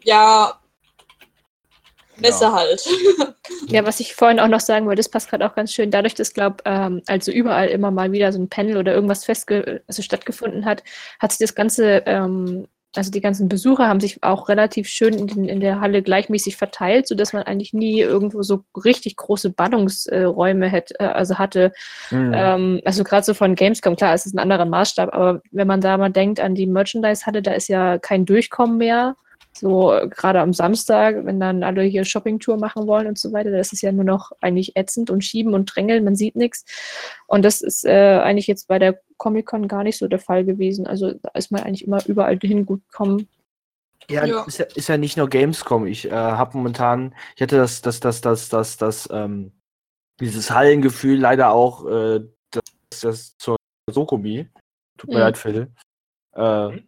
ja, 0.03 0.59
Messe 2.17 2.51
halt. 2.51 2.85
Ja, 3.67 3.85
was 3.85 3.99
ich 3.99 4.15
vorhin 4.15 4.39
auch 4.39 4.47
noch 4.47 4.59
sagen 4.59 4.85
wollte, 4.85 4.99
das 4.99 5.09
passt 5.09 5.29
gerade 5.29 5.45
auch 5.45 5.53
ganz 5.53 5.71
schön. 5.71 5.91
Dadurch, 5.91 6.15
dass, 6.15 6.33
glaube 6.33 6.57
ähm, 6.65 7.01
also 7.05 7.31
überall 7.31 7.67
immer 7.67 7.91
mal 7.91 8.11
wieder 8.11 8.31
so 8.31 8.39
ein 8.39 8.49
Panel 8.49 8.77
oder 8.77 8.93
irgendwas 8.93 9.23
festge 9.23 9.83
also 9.87 10.01
stattgefunden 10.01 10.65
hat, 10.65 10.83
hat 11.19 11.31
sich 11.31 11.39
das 11.39 11.55
Ganze, 11.55 12.03
ähm, 12.05 12.67
also 12.95 13.11
die 13.11 13.21
ganzen 13.21 13.49
Besucher 13.49 13.87
haben 13.87 13.99
sich 13.99 14.23
auch 14.23 14.49
relativ 14.49 14.87
schön 14.87 15.13
in, 15.13 15.27
den, 15.27 15.45
in 15.45 15.59
der 15.59 15.81
Halle 15.81 16.01
gleichmäßig 16.01 16.57
verteilt, 16.57 17.07
sodass 17.07 17.33
man 17.33 17.43
eigentlich 17.43 17.73
nie 17.73 17.99
irgendwo 17.99 18.41
so 18.43 18.63
richtig 18.83 19.15
große 19.17 19.49
Ballungsräume 19.49 20.67
hätte, 20.67 20.99
äh, 20.99 21.05
also 21.05 21.37
hatte. 21.37 21.71
Mhm. 22.11 22.31
Ähm, 22.35 22.81
also 22.85 23.03
gerade 23.03 23.25
so 23.25 23.33
von 23.33 23.55
Gamescom, 23.55 23.95
klar, 23.95 24.13
es 24.13 24.25
ist 24.25 24.35
ein 24.35 24.39
anderer 24.39 24.65
Maßstab, 24.65 25.13
aber 25.13 25.41
wenn 25.51 25.67
man 25.67 25.81
da 25.81 25.97
mal 25.97 26.11
denkt 26.11 26.39
an 26.39 26.55
die 26.55 26.67
Merchandise-Halle, 26.67 27.41
da 27.41 27.51
ist 27.51 27.67
ja 27.67 27.97
kein 27.97 28.25
Durchkommen 28.25 28.77
mehr. 28.77 29.15
So 29.57 29.93
äh, 29.93 30.07
gerade 30.07 30.41
am 30.41 30.53
Samstag, 30.53 31.25
wenn 31.25 31.39
dann 31.39 31.63
alle 31.63 31.83
hier 31.83 32.03
Shoppingtour 32.05 32.57
machen 32.57 32.87
wollen 32.87 33.07
und 33.07 33.17
so 33.17 33.31
weiter, 33.31 33.51
das 33.51 33.71
ist 33.73 33.81
ja 33.81 33.91
nur 33.91 34.03
noch 34.03 34.31
eigentlich 34.41 34.75
ätzend 34.75 35.09
und 35.09 35.23
schieben 35.23 35.53
und 35.53 35.65
drängeln, 35.65 36.03
man 36.03 36.15
sieht 36.15 36.35
nichts. 36.35 36.65
Und 37.27 37.43
das 37.43 37.61
ist 37.61 37.85
äh, 37.85 38.19
eigentlich 38.21 38.47
jetzt 38.47 38.67
bei 38.67 38.79
der 38.79 38.99
Comic-Con 39.17 39.67
gar 39.67 39.83
nicht 39.83 39.97
so 39.97 40.07
der 40.07 40.19
Fall 40.19 40.43
gewesen. 40.45 40.87
Also 40.87 41.13
da 41.13 41.29
ist 41.35 41.51
man 41.51 41.63
eigentlich 41.63 41.85
immer 41.85 42.05
überall 42.05 42.37
hin 42.41 42.65
gut 42.65 42.81
gekommen. 42.89 43.27
Ja, 44.09 44.25
Ja. 44.25 44.43
Ist, 44.43 44.57
ja, 44.59 44.65
ist 44.75 44.89
ja 44.89 44.97
nicht 44.97 45.17
nur 45.17 45.29
Gamescom. 45.29 45.87
Ich 45.87 46.05
äh, 46.05 46.11
habe 46.11 46.57
momentan, 46.57 47.15
ich 47.35 47.41
hatte 47.41 47.57
das, 47.57 47.81
das, 47.81 47.99
das, 47.99 48.21
das, 48.21 48.49
das, 48.49 48.77
das, 48.77 49.09
ähm, 49.11 49.51
dieses 50.19 50.51
Hallengefühl 50.51 51.19
leider 51.19 51.51
auch, 51.51 51.85
äh, 51.87 52.21
das, 52.51 52.99
das 53.01 53.37
zur 53.37 53.57
Sokomi. 53.89 54.47
Tut 54.97 55.09
mir 55.09 55.15
Mhm. 55.15 55.21
leid, 55.21 55.37
Phil. 55.37 55.71
Äh, 56.35 56.81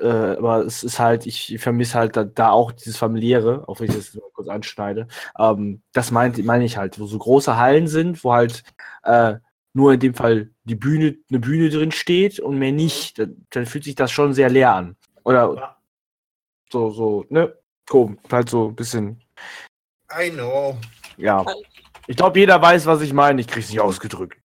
äh, 0.00 0.36
aber 0.36 0.64
es 0.64 0.82
ist 0.82 0.98
halt, 0.98 1.26
ich 1.26 1.58
vermisse 1.58 1.98
halt 1.98 2.16
da, 2.16 2.24
da 2.24 2.50
auch 2.50 2.72
dieses 2.72 2.96
familiäre, 2.96 3.68
auch 3.68 3.80
wenn 3.80 3.88
ich 3.90 3.96
das 3.96 4.14
mal 4.14 4.22
kurz 4.32 4.48
anschneide. 4.48 5.08
Ähm, 5.38 5.82
das 5.92 6.10
meine 6.10 6.64
ich 6.64 6.76
halt, 6.76 6.98
wo 6.98 7.06
so 7.06 7.18
große 7.18 7.56
Hallen 7.56 7.86
sind, 7.86 8.24
wo 8.24 8.32
halt 8.32 8.62
äh, 9.02 9.34
nur 9.72 9.92
in 9.92 10.00
dem 10.00 10.14
Fall 10.14 10.50
die 10.64 10.74
Bühne, 10.74 11.16
eine 11.28 11.38
Bühne 11.38 11.68
drin 11.70 11.92
steht 11.92 12.40
und 12.40 12.58
mehr 12.58 12.72
nicht, 12.72 13.18
dann, 13.18 13.46
dann 13.50 13.66
fühlt 13.66 13.84
sich 13.84 13.94
das 13.94 14.10
schon 14.10 14.34
sehr 14.34 14.48
leer 14.48 14.74
an. 14.74 14.96
Oder 15.24 15.76
so, 16.70 16.90
so, 16.90 17.26
ne? 17.28 17.54
Komisch, 17.88 18.18
halt 18.30 18.48
so 18.48 18.68
ein 18.68 18.76
bisschen, 18.76 19.20
I 20.16 20.30
know. 20.30 20.76
ja. 21.16 21.44
Ich 22.06 22.16
glaube, 22.16 22.40
jeder 22.40 22.60
weiß, 22.60 22.86
was 22.86 23.02
ich 23.02 23.12
meine. 23.12 23.40
Ich 23.40 23.46
krieg's 23.46 23.70
nicht 23.70 23.78
ausgedrückt. 23.80 24.36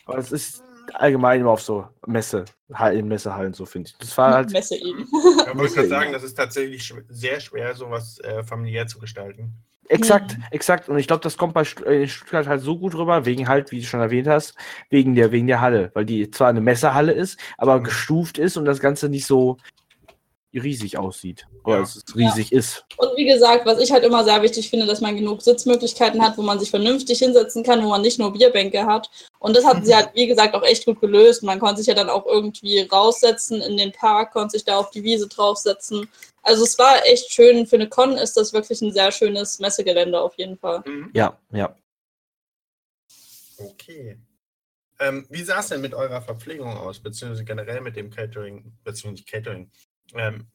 Aber 0.06 0.18
es 0.18 0.32
ist 0.32 0.64
allgemein 0.94 1.40
immer 1.40 1.50
auf 1.50 1.62
so 1.62 1.86
Messe, 2.06 2.44
in 2.92 3.08
Messehallen 3.08 3.52
so, 3.54 3.66
finde 3.66 3.90
ich. 3.90 3.98
Das 3.98 4.16
war 4.18 4.34
halt, 4.34 4.52
Messe 4.52 4.76
eben. 4.76 5.00
Ich 5.12 5.14
wollte 5.46 5.54
Muss 5.56 5.74
gerade 5.74 5.88
ja 5.88 5.98
sagen, 5.98 6.12
das 6.12 6.22
ist 6.22 6.34
tatsächlich 6.34 6.82
schw- 6.82 7.04
sehr 7.08 7.40
schwer, 7.40 7.74
sowas 7.74 8.18
äh, 8.20 8.42
familiär 8.42 8.86
zu 8.86 8.98
gestalten. 8.98 9.54
Exakt, 9.90 10.36
exakt. 10.50 10.90
Und 10.90 10.98
ich 10.98 11.06
glaube, 11.06 11.22
das 11.22 11.38
kommt 11.38 11.54
bei 11.54 11.62
äh, 11.86 12.02
in 12.02 12.08
Stuttgart 12.08 12.46
halt 12.46 12.60
so 12.60 12.78
gut 12.78 12.94
rüber, 12.94 13.24
wegen 13.24 13.48
halt, 13.48 13.70
wie 13.72 13.80
du 13.80 13.86
schon 13.86 14.00
erwähnt 14.00 14.28
hast, 14.28 14.54
wegen 14.90 15.14
der, 15.14 15.32
wegen 15.32 15.46
der 15.46 15.62
Halle. 15.62 15.90
Weil 15.94 16.04
die 16.04 16.30
zwar 16.30 16.48
eine 16.48 16.60
Messehalle 16.60 17.12
ist, 17.12 17.38
aber 17.56 17.78
Mhm. 17.78 17.84
gestuft 17.84 18.36
ist 18.36 18.58
und 18.58 18.66
das 18.66 18.80
Ganze 18.80 19.08
nicht 19.08 19.24
so 19.26 19.56
riesig 20.58 20.98
aussieht. 20.98 21.46
Oder 21.64 21.78
Ja. 21.78 21.82
es 21.82 22.04
riesig 22.14 22.52
ist. 22.52 22.84
Und 22.96 23.16
wie 23.16 23.26
gesagt, 23.26 23.66
was 23.66 23.78
ich 23.80 23.90
halt 23.92 24.04
immer 24.04 24.24
sehr 24.24 24.42
wichtig 24.42 24.70
finde, 24.70 24.86
dass 24.86 25.00
man 25.00 25.16
genug 25.16 25.42
Sitzmöglichkeiten 25.42 26.22
hat, 26.22 26.36
wo 26.38 26.42
man 26.42 26.58
sich 26.58 26.70
vernünftig 26.70 27.18
hinsetzen 27.18 27.62
kann, 27.62 27.82
wo 27.84 27.88
man 27.88 28.02
nicht 28.02 28.18
nur 28.18 28.32
Bierbänke 28.32 28.84
hat. 28.86 29.10
Und 29.38 29.56
das 29.56 29.64
hatten 29.64 29.84
sie 29.84 29.94
halt, 29.94 30.10
wie 30.14 30.26
gesagt, 30.26 30.54
auch 30.54 30.62
echt 30.62 30.84
gut 30.84 31.00
gelöst. 31.00 31.42
Man 31.42 31.58
konnte 31.60 31.78
sich 31.78 31.86
ja 31.86 31.94
dann 31.94 32.10
auch 32.10 32.26
irgendwie 32.26 32.80
raussetzen 32.80 33.60
in 33.62 33.76
den 33.76 33.92
Park, 33.92 34.32
konnte 34.32 34.52
sich 34.52 34.64
da 34.64 34.78
auf 34.78 34.90
die 34.90 35.02
Wiese 35.02 35.28
draufsetzen. 35.28 36.08
Also 36.42 36.64
es 36.64 36.78
war 36.78 37.04
echt 37.06 37.30
schön. 37.32 37.66
Für 37.66 37.76
eine 37.76 37.88
Con 37.88 38.12
ist 38.16 38.36
das 38.36 38.52
wirklich 38.52 38.80
ein 38.82 38.92
sehr 38.92 39.12
schönes 39.12 39.58
Messegelände 39.58 40.20
auf 40.20 40.36
jeden 40.38 40.56
Fall. 40.56 40.82
Ja, 41.12 41.38
ja. 41.52 41.74
Okay. 43.58 44.18
Ähm, 45.00 45.26
wie 45.30 45.42
sah 45.42 45.60
es 45.60 45.68
denn 45.68 45.80
mit 45.80 45.94
eurer 45.94 46.20
Verpflegung 46.20 46.76
aus, 46.76 46.98
beziehungsweise 46.98 47.44
generell 47.44 47.80
mit 47.80 47.96
dem 47.96 48.10
Catering, 48.10 48.72
beziehungsweise 48.82 49.24
Catering? 49.24 49.70
Ähm, 50.14 50.46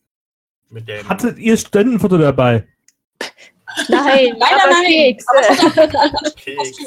mit 0.70 0.88
dem. 0.88 1.08
Hattet 1.08 1.38
ihr 1.38 1.58
Studentenfutter 1.58 2.18
dabei? 2.18 2.68
Nein, 3.90 4.36
Leider 4.38 4.64
aber 4.64 4.72
nein. 4.72 5.18
Kekse. 6.36 6.86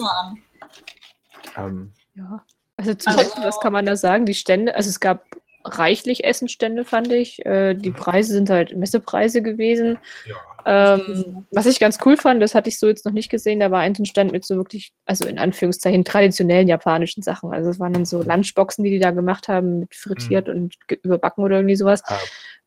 Aber. 1.54 1.68
Ähm, 1.68 1.92
Ja. 2.14 2.44
Also 2.78 2.94
zum 2.94 3.18
Essen, 3.18 3.42
was 3.42 3.58
kann 3.60 3.72
man 3.72 3.86
da 3.86 3.96
sagen? 3.96 4.26
Die 4.26 4.34
Stände, 4.34 4.74
also 4.74 4.90
es 4.90 5.00
gab 5.00 5.24
reichlich 5.64 6.24
Essenstände, 6.24 6.84
fand 6.84 7.10
ich. 7.10 7.44
Äh, 7.46 7.74
die 7.74 7.90
Preise 7.90 8.34
sind 8.34 8.50
halt 8.50 8.76
Messepreise 8.76 9.40
gewesen. 9.42 9.98
Ja. 10.26 10.36
Ähm, 10.68 11.46
was 11.52 11.66
ich 11.66 11.78
ganz 11.78 11.98
cool 12.04 12.16
fand, 12.16 12.42
das 12.42 12.54
hatte 12.56 12.68
ich 12.68 12.78
so 12.78 12.88
jetzt 12.88 13.04
noch 13.06 13.12
nicht 13.12 13.30
gesehen, 13.30 13.60
da 13.60 13.70
war 13.70 13.80
ein 13.80 14.04
Stand 14.04 14.32
mit 14.32 14.44
so 14.44 14.56
wirklich, 14.56 14.92
also 15.04 15.24
in 15.26 15.38
Anführungszeichen, 15.38 16.04
traditionellen 16.04 16.66
japanischen 16.66 17.22
Sachen. 17.22 17.52
Also 17.52 17.70
es 17.70 17.78
waren 17.78 17.92
dann 17.92 18.04
so 18.04 18.22
Lunchboxen, 18.22 18.82
die 18.82 18.90
die 18.90 18.98
da 18.98 19.12
gemacht 19.12 19.46
haben, 19.46 19.78
mit 19.80 19.94
frittiert 19.94 20.48
und 20.48 20.74
ge- 20.88 20.98
überbacken 21.04 21.44
oder 21.44 21.56
irgendwie 21.58 21.76
sowas. 21.76 22.02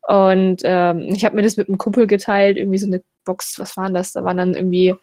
Und 0.08 0.62
ähm, 0.64 1.00
ich 1.14 1.26
habe 1.26 1.36
mir 1.36 1.42
das 1.42 1.58
mit 1.58 1.68
einem 1.68 1.76
Kumpel 1.76 2.06
geteilt, 2.06 2.56
irgendwie 2.56 2.78
so 2.78 2.86
eine 2.86 3.02
Box, 3.26 3.58
was 3.58 3.76
waren 3.76 3.92
das? 3.92 4.12
Da 4.12 4.24
waren 4.24 4.38
dann 4.38 4.54
irgendwie 4.54 4.94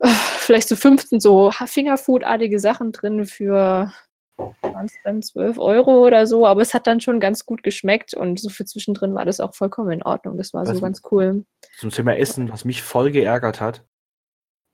äh, 0.00 0.08
vielleicht 0.38 0.68
so 0.68 0.74
15 0.74 1.20
so 1.20 1.52
Fingerfood-artige 1.52 2.58
Sachen 2.58 2.90
drin 2.90 3.24
für 3.24 3.92
waren 4.38 4.86
es 4.86 4.94
dann 5.04 5.22
12 5.22 5.58
Euro 5.58 6.06
oder 6.06 6.26
so, 6.26 6.46
aber 6.46 6.62
es 6.62 6.74
hat 6.74 6.86
dann 6.86 7.00
schon 7.00 7.20
ganz 7.20 7.44
gut 7.44 7.62
geschmeckt 7.62 8.14
und 8.14 8.38
so 8.40 8.48
für 8.48 8.64
zwischendrin 8.64 9.14
war 9.14 9.24
das 9.24 9.40
auch 9.40 9.54
vollkommen 9.54 9.90
in 9.90 10.02
Ordnung. 10.02 10.36
Das 10.38 10.54
war 10.54 10.64
so 10.66 10.72
Was- 10.74 10.80
ganz 10.80 11.02
cool. 11.10 11.44
zum 11.78 11.90
Thema 11.90 12.16
Essen, 12.16 12.50
was 12.50 12.64
mich 12.64 12.82
voll 12.82 13.10
geärgert 13.10 13.60
hat, 13.60 13.82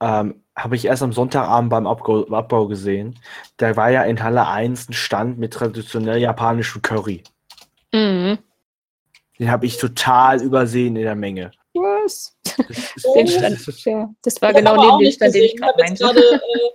ähm, 0.01 0.43
habe 0.55 0.75
ich 0.75 0.85
erst 0.85 1.03
am 1.03 1.13
Sonntagabend 1.13 1.69
beim 1.69 1.87
Abbau, 1.87 2.25
Abbau 2.27 2.67
gesehen. 2.67 3.17
Da 3.57 3.75
war 3.75 3.89
ja 3.89 4.03
in 4.03 4.21
Halle 4.23 4.47
1 4.47 4.89
ein 4.89 4.93
Stand 4.93 5.37
mit 5.37 5.53
traditionell 5.53 6.19
japanischem 6.19 6.81
Curry. 6.81 7.23
Mhm. 7.93 8.37
Den 9.39 9.51
habe 9.51 9.65
ich 9.65 9.77
total 9.77 10.41
übersehen 10.41 10.95
in 10.95 11.03
der 11.03 11.15
Menge. 11.15 11.51
Was? 11.73 12.37
Das 12.43 12.69
ist. 12.95 13.05
Den 13.15 13.27
Stand, 13.27 13.65
ja, 13.85 14.09
das 14.21 14.41
war 14.41 14.53
genau 14.53 14.75
neben 14.77 14.99
dem 14.99 15.11
Stand, 15.11 15.33
den 15.35 15.41
gesehen. 15.41 15.55
ich 15.55 15.61
gerade 15.61 15.79
meinte. 15.83 16.03
gerade 16.03 16.19
äh, 16.19 16.35
äh, 16.35 16.69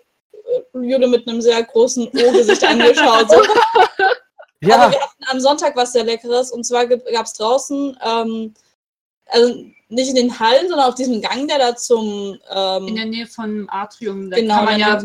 Jule 0.75 1.07
mit 1.09 1.27
einem 1.29 1.41
sehr 1.41 1.63
großen 1.63 2.09
O-Gesicht 2.09 2.65
angeschaut. 2.65 3.31
So. 3.31 3.37
ja, 4.63 4.77
Aber 4.77 4.93
wir 4.93 5.01
hatten 5.01 5.25
am 5.31 5.41
Sonntag 5.41 5.77
was 5.77 5.93
sehr 5.93 6.05
Leckeres 6.05 6.51
und 6.51 6.65
zwar 6.65 6.87
gab 6.87 7.27
es 7.27 7.33
draußen, 7.35 7.97
ähm, 8.05 8.55
also 9.27 9.55
nicht 9.89 10.09
in 10.11 10.17
den 10.17 10.39
Hallen, 10.39 10.69
sondern 10.69 10.89
auf 10.89 10.95
diesem 10.95 11.21
Gang, 11.21 11.49
der 11.49 11.59
da 11.59 11.77
zum. 11.77 12.35
In 12.87 12.95
der 12.95 13.05
Ähm, 13.05 13.11
Nähe 13.11 13.27
von 13.27 13.67
Atrium. 13.71 14.31
Da 14.31 14.37
Genau, 14.37 14.57
kann 14.57 14.65
man 14.67 14.79
ja 14.81 15.03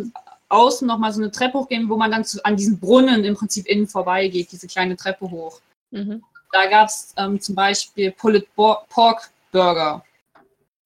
außen 0.50 0.88
nochmal 0.88 1.12
so 1.12 1.22
eine 1.22 1.32
Treppe 1.32 1.58
hochgehen, 1.60 1.90
wo 1.90 1.98
man 1.98 2.12
dann 2.12 2.24
zu, 2.24 2.44
an 2.46 2.56
diesen 2.56 2.80
Brunnen 2.80 3.24
im 3.26 3.36
Prinzip 3.36 3.66
innen 3.66 3.88
vorbeigeht, 3.88 4.52
diese 4.52 4.68
kleine 4.68 4.96
Treppe 4.96 5.30
hoch. 5.30 5.60
Mhm. 5.92 6.24
Da 6.52 6.68
gab 6.68 6.88
es 6.88 7.14
ähm, 7.18 7.42
zum 7.42 7.56
Beispiel 7.56 8.12
Pulled 8.12 8.54
Bo- 8.56 8.78
Pork 8.90 9.32
Burger. 9.52 10.04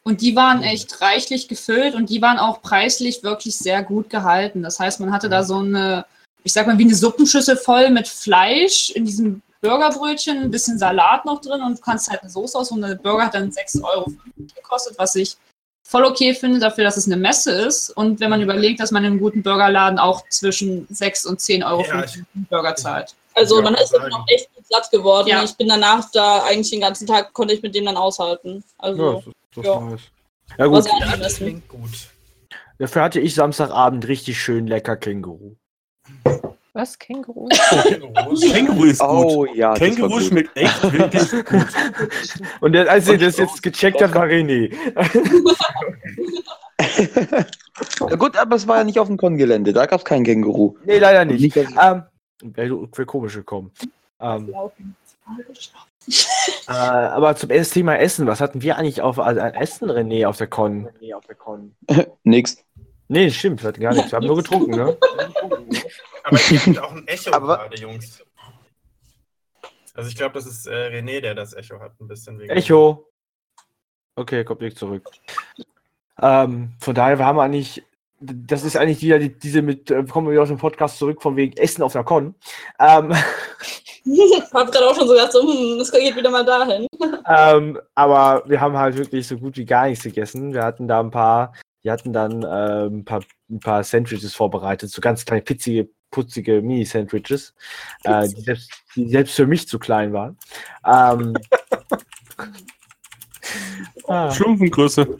Und 0.09 0.21
die 0.21 0.35
waren 0.35 0.63
echt 0.63 1.01
reichlich 1.01 1.47
gefüllt 1.47 1.93
und 1.93 2.09
die 2.09 2.19
waren 2.19 2.39
auch 2.39 2.63
preislich 2.63 3.21
wirklich 3.21 3.55
sehr 3.55 3.83
gut 3.83 4.09
gehalten. 4.09 4.63
Das 4.63 4.79
heißt, 4.79 4.99
man 4.99 5.13
hatte 5.13 5.29
da 5.29 5.43
so 5.43 5.57
eine, 5.57 6.03
ich 6.43 6.51
sag 6.51 6.65
mal, 6.65 6.79
wie 6.79 6.85
eine 6.85 6.95
Suppenschüssel 6.95 7.55
voll 7.57 7.91
mit 7.91 8.07
Fleisch 8.07 8.89
in 8.89 9.05
diesem 9.05 9.43
Burgerbrötchen, 9.61 10.41
ein 10.41 10.49
bisschen 10.49 10.79
Salat 10.79 11.25
noch 11.25 11.41
drin 11.41 11.61
und 11.61 11.77
du 11.77 11.81
kannst 11.83 12.09
halt 12.09 12.23
eine 12.23 12.31
Soße 12.31 12.57
aus 12.57 12.71
und 12.71 12.81
der 12.81 12.95
Burger 12.95 13.25
hat 13.25 13.35
dann 13.35 13.51
6 13.51 13.83
Euro 13.83 14.11
gekostet, 14.55 14.97
was 14.97 15.13
ich 15.13 15.37
voll 15.87 16.05
okay 16.05 16.33
finde 16.33 16.57
dafür, 16.57 16.85
dass 16.85 16.97
es 16.97 17.05
eine 17.05 17.17
Messe 17.17 17.51
ist. 17.51 17.91
Und 17.91 18.19
wenn 18.19 18.31
man 18.31 18.41
überlegt, 18.41 18.79
dass 18.79 18.89
man 18.89 19.03
in 19.03 19.11
einem 19.11 19.19
guten 19.19 19.43
Burgerladen 19.43 19.99
auch 19.99 20.23
zwischen 20.29 20.87
6 20.89 21.27
und 21.27 21.39
10 21.39 21.63
Euro 21.63 21.83
für 21.83 21.97
Ja, 21.97 22.01
einen 22.01 22.47
Burger 22.49 22.75
zahlt. 22.75 23.13
Also 23.35 23.57
Ja, 23.57 23.61
man 23.61 23.75
ist 23.75 23.91
dann 23.93 24.01
sagen. 24.01 24.13
auch 24.15 24.25
echt 24.27 24.49
gut 24.55 24.65
satt 24.69 24.89
geworden. 24.89 25.27
Ja. 25.27 25.43
Ich 25.43 25.55
bin 25.55 25.67
danach 25.67 26.09
da 26.11 26.43
eigentlich 26.45 26.71
den 26.71 26.81
ganzen 26.81 27.05
Tag, 27.05 27.31
konnte 27.33 27.53
ich 27.53 27.61
mit 27.61 27.75
dem 27.75 27.85
dann 27.85 27.95
aushalten. 27.97 28.63
Ja, 28.81 28.83
Also, 28.83 29.23
das, 29.25 29.33
das 29.61 29.65
Ja. 29.67 29.79
nice. 29.81 30.01
Ja 30.57 30.65
gut, 30.65 30.83
sehr 30.83 30.93
Ja, 30.93 30.99
das 30.99 31.13
angemessen. 31.13 31.45
klingt 31.45 31.67
gut. 31.69 32.09
dafür 32.79 33.01
hatte 33.03 33.19
ich 33.19 33.35
Samstagabend 33.35 34.07
richtig 34.07 34.41
schön 34.41 34.67
lecker 34.67 34.95
Känguru. 34.97 35.55
Was? 36.73 36.97
Känguru? 36.99 37.47
Känguru 38.51 38.83
ist 38.85 38.99
gut. 38.99 39.09
Oh 39.09 39.45
ja, 39.53 39.73
Känguru 39.73 40.09
gut. 40.09 40.23
schmeckt 40.23 40.55
echt 40.57 40.91
wirklich 40.91 41.29
gut. 41.45 41.67
Und 42.61 42.71
der, 42.73 42.89
als 42.89 43.07
er 43.07 43.17
das 43.17 43.37
jetzt 43.37 43.61
gecheckt 43.63 44.01
hat, 44.01 44.13
war 44.13 44.25
René. 44.27 44.73
Ja, 47.99 48.15
gut, 48.15 48.37
aber 48.37 48.55
es 48.55 48.67
war 48.67 48.77
ja 48.77 48.83
nicht 48.83 48.99
auf 48.99 49.07
dem 49.07 49.17
Con-Gelände, 49.17 49.73
da 49.73 49.85
gab 49.85 49.99
es 49.99 50.05
kein 50.05 50.23
Känguru. 50.23 50.75
Nee, 50.85 50.99
leider 50.99 51.25
nicht. 51.25 51.41
Nicht, 51.41 51.57
Ähm, 51.57 52.03
wäre 52.41 52.87
wär 52.95 53.05
komisch 53.05 53.33
gekommen. 53.35 53.71
Ähm, 54.19 54.53
äh, 56.67 56.71
aber 56.71 57.35
zum 57.35 57.49
ersten 57.49 57.73
Thema 57.75 57.97
Essen, 57.97 58.27
was 58.27 58.41
hatten 58.41 58.61
wir 58.61 58.77
eigentlich 58.77 59.01
auf 59.01 59.19
also 59.19 59.41
an 59.41 59.53
Essen, 59.53 59.89
René, 59.91 60.25
auf 60.27 60.37
der 60.37 60.47
Con? 60.47 60.89
Nix. 62.23 62.57
Nee, 63.07 63.31
stimmt, 63.31 63.61
wir 63.63 63.69
hatten 63.69 63.81
gar 63.81 63.93
nichts. 63.93 64.11
Wir 64.11 64.17
haben 64.17 64.27
nur 64.27 64.37
getrunken, 64.37 64.71
ne? 64.71 64.97
Aber 66.23 66.37
ihr 66.51 66.59
habt 66.65 66.79
auch 66.79 66.91
ein 66.91 67.07
Echo 67.07 67.31
Aber- 67.33 67.57
gerade, 67.57 67.77
Jungs. 67.77 68.23
Also 69.95 70.09
ich 70.09 70.15
glaube, 70.15 70.35
das 70.35 70.45
ist 70.45 70.65
äh, 70.67 70.71
René, 70.93 71.19
der 71.19 71.35
das 71.35 71.53
Echo 71.53 71.79
hat, 71.79 71.99
ein 71.99 72.07
bisschen 72.07 72.39
wegen. 72.39 72.49
Echo. 72.51 73.09
Okay, 74.15 74.43
kommt 74.45 74.61
nicht 74.61 74.77
zurück. 74.77 75.09
Ähm, 76.21 76.73
von 76.79 76.95
daher, 76.95 77.17
wir 77.17 77.25
haben 77.25 77.39
eigentlich, 77.39 77.83
das 78.19 78.63
ist 78.63 78.75
eigentlich 78.75 79.01
wieder 79.01 79.19
die, 79.19 79.37
diese 79.37 79.61
mit, 79.61 79.89
äh, 79.91 80.03
kommen 80.03 80.27
wir 80.27 80.31
wieder 80.33 80.43
aus 80.43 80.49
dem 80.49 80.57
Podcast 80.57 80.97
zurück, 80.97 81.21
von 81.21 81.35
wegen 81.35 81.55
Essen 81.57 81.83
auf 81.83 81.93
der 81.93 82.03
Con. 82.03 82.35
Ähm, 82.79 83.13
hab 84.53 84.71
gerade 84.71 84.87
auch 84.87 84.95
schon 84.95 85.07
so 85.07 85.13
gedacht, 85.13 85.31
so, 85.31 85.41
hm, 85.41 85.77
das 85.77 85.91
geht 85.91 86.15
wieder 86.15 86.29
mal 86.29 86.45
dahin. 86.45 86.87
ähm, 87.27 87.79
aber 87.95 88.43
wir 88.47 88.59
haben 88.59 88.77
halt 88.77 88.97
wirklich 88.97 89.27
so 89.27 89.37
gut 89.37 89.57
wie 89.57 89.65
gar 89.65 89.87
nichts 89.87 90.03
gegessen. 90.03 90.53
Wir 90.53 90.63
hatten 90.63 90.87
da 90.87 90.99
ein 90.99 91.11
paar, 91.11 91.53
wir 91.81 91.91
hatten 91.91 92.11
dann 92.11 92.43
ähm, 92.43 92.99
ein, 92.99 93.05
paar, 93.05 93.21
ein 93.49 93.59
paar 93.59 93.83
Sandwiches 93.83 94.35
vorbereitet, 94.35 94.91
so 94.91 95.01
ganz 95.01 95.23
kleine, 95.25 95.41
pizzige, 95.41 95.89
putzige 96.11 96.61
Mini-Sandwiches, 96.61 97.53
äh, 98.03 98.27
die, 98.27 98.41
selbst, 98.41 98.71
die 98.95 99.09
selbst 99.09 99.35
für 99.35 99.47
mich 99.47 99.67
zu 99.67 99.79
klein 99.79 100.11
waren. 100.11 100.37
Ähm, 100.85 101.35
ah, 104.07 104.31
Schlumpfengröße. 104.31 105.17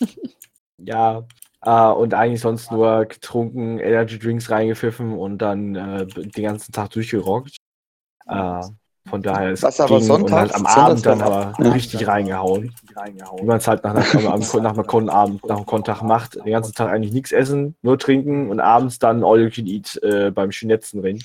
ja, 0.78 1.24
äh, 1.64 1.90
und 1.92 2.14
eigentlich 2.14 2.40
sonst 2.40 2.70
nur 2.70 3.04
getrunken, 3.06 3.78
Energy 3.78 4.18
Drinks 4.18 4.50
reingepfiffen 4.50 5.12
und 5.16 5.38
dann 5.38 5.74
äh, 5.74 6.06
den 6.06 6.44
ganzen 6.44 6.72
Tag 6.72 6.90
durchgerockt. 6.90 7.56
Äh, 8.26 8.60
von 9.06 9.20
daher 9.20 9.50
ist 9.52 9.62
Was 9.62 9.78
aber 9.80 9.98
sonntags- 10.00 10.32
halt 10.32 10.54
am 10.54 10.64
Abend 10.64 11.04
dann 11.04 11.20
aber 11.20 11.52
war- 11.58 11.74
richtig 11.74 12.06
reingehauen. 12.08 12.74
Wie 13.38 13.44
man 13.44 13.58
es 13.58 13.68
halt 13.68 13.84
nach, 13.84 13.94
einer, 13.94 14.32
am, 14.32 14.40
nach 14.40 14.72
einem 14.72 14.86
Konabend, 14.86 15.44
nach 15.46 15.56
einem 15.56 15.66
Kontag 15.66 16.00
macht. 16.02 16.36
Den 16.36 16.46
ganzen 16.52 16.72
Tag 16.74 16.88
eigentlich 16.90 17.12
nichts 17.12 17.30
essen, 17.30 17.76
nur 17.82 17.98
trinken 17.98 18.48
und 18.48 18.60
abends 18.60 18.98
dann 18.98 19.22
All 19.22 19.42
You 19.42 19.50
Can 19.50 19.66
Eat 19.66 20.02
äh, 20.02 20.30
beim 20.30 20.52
Schnetzenring. 20.52 21.22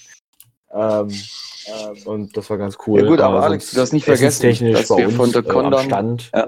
Ähm, 0.73 1.07
ähm, 1.09 1.97
und 2.05 2.35
das 2.35 2.49
war 2.49 2.57
ganz 2.57 2.77
cool. 2.85 2.99
Ja 3.01 3.07
gut, 3.07 3.21
aber 3.21 3.39
Äh, 3.39 3.43
Alex, 3.43 3.71
du 3.71 3.77
darfst 3.77 3.93
nicht 3.93 4.03
vergessen, 4.05 4.73
dass 4.73 4.89
wir 4.89 5.09
von 5.11 5.31
der 5.31 5.41
äh, 5.45 5.47
Con 5.47 5.65
am 5.65 5.71
dann- 5.71 5.85
Stand. 5.85 6.31
Ja. 6.35 6.47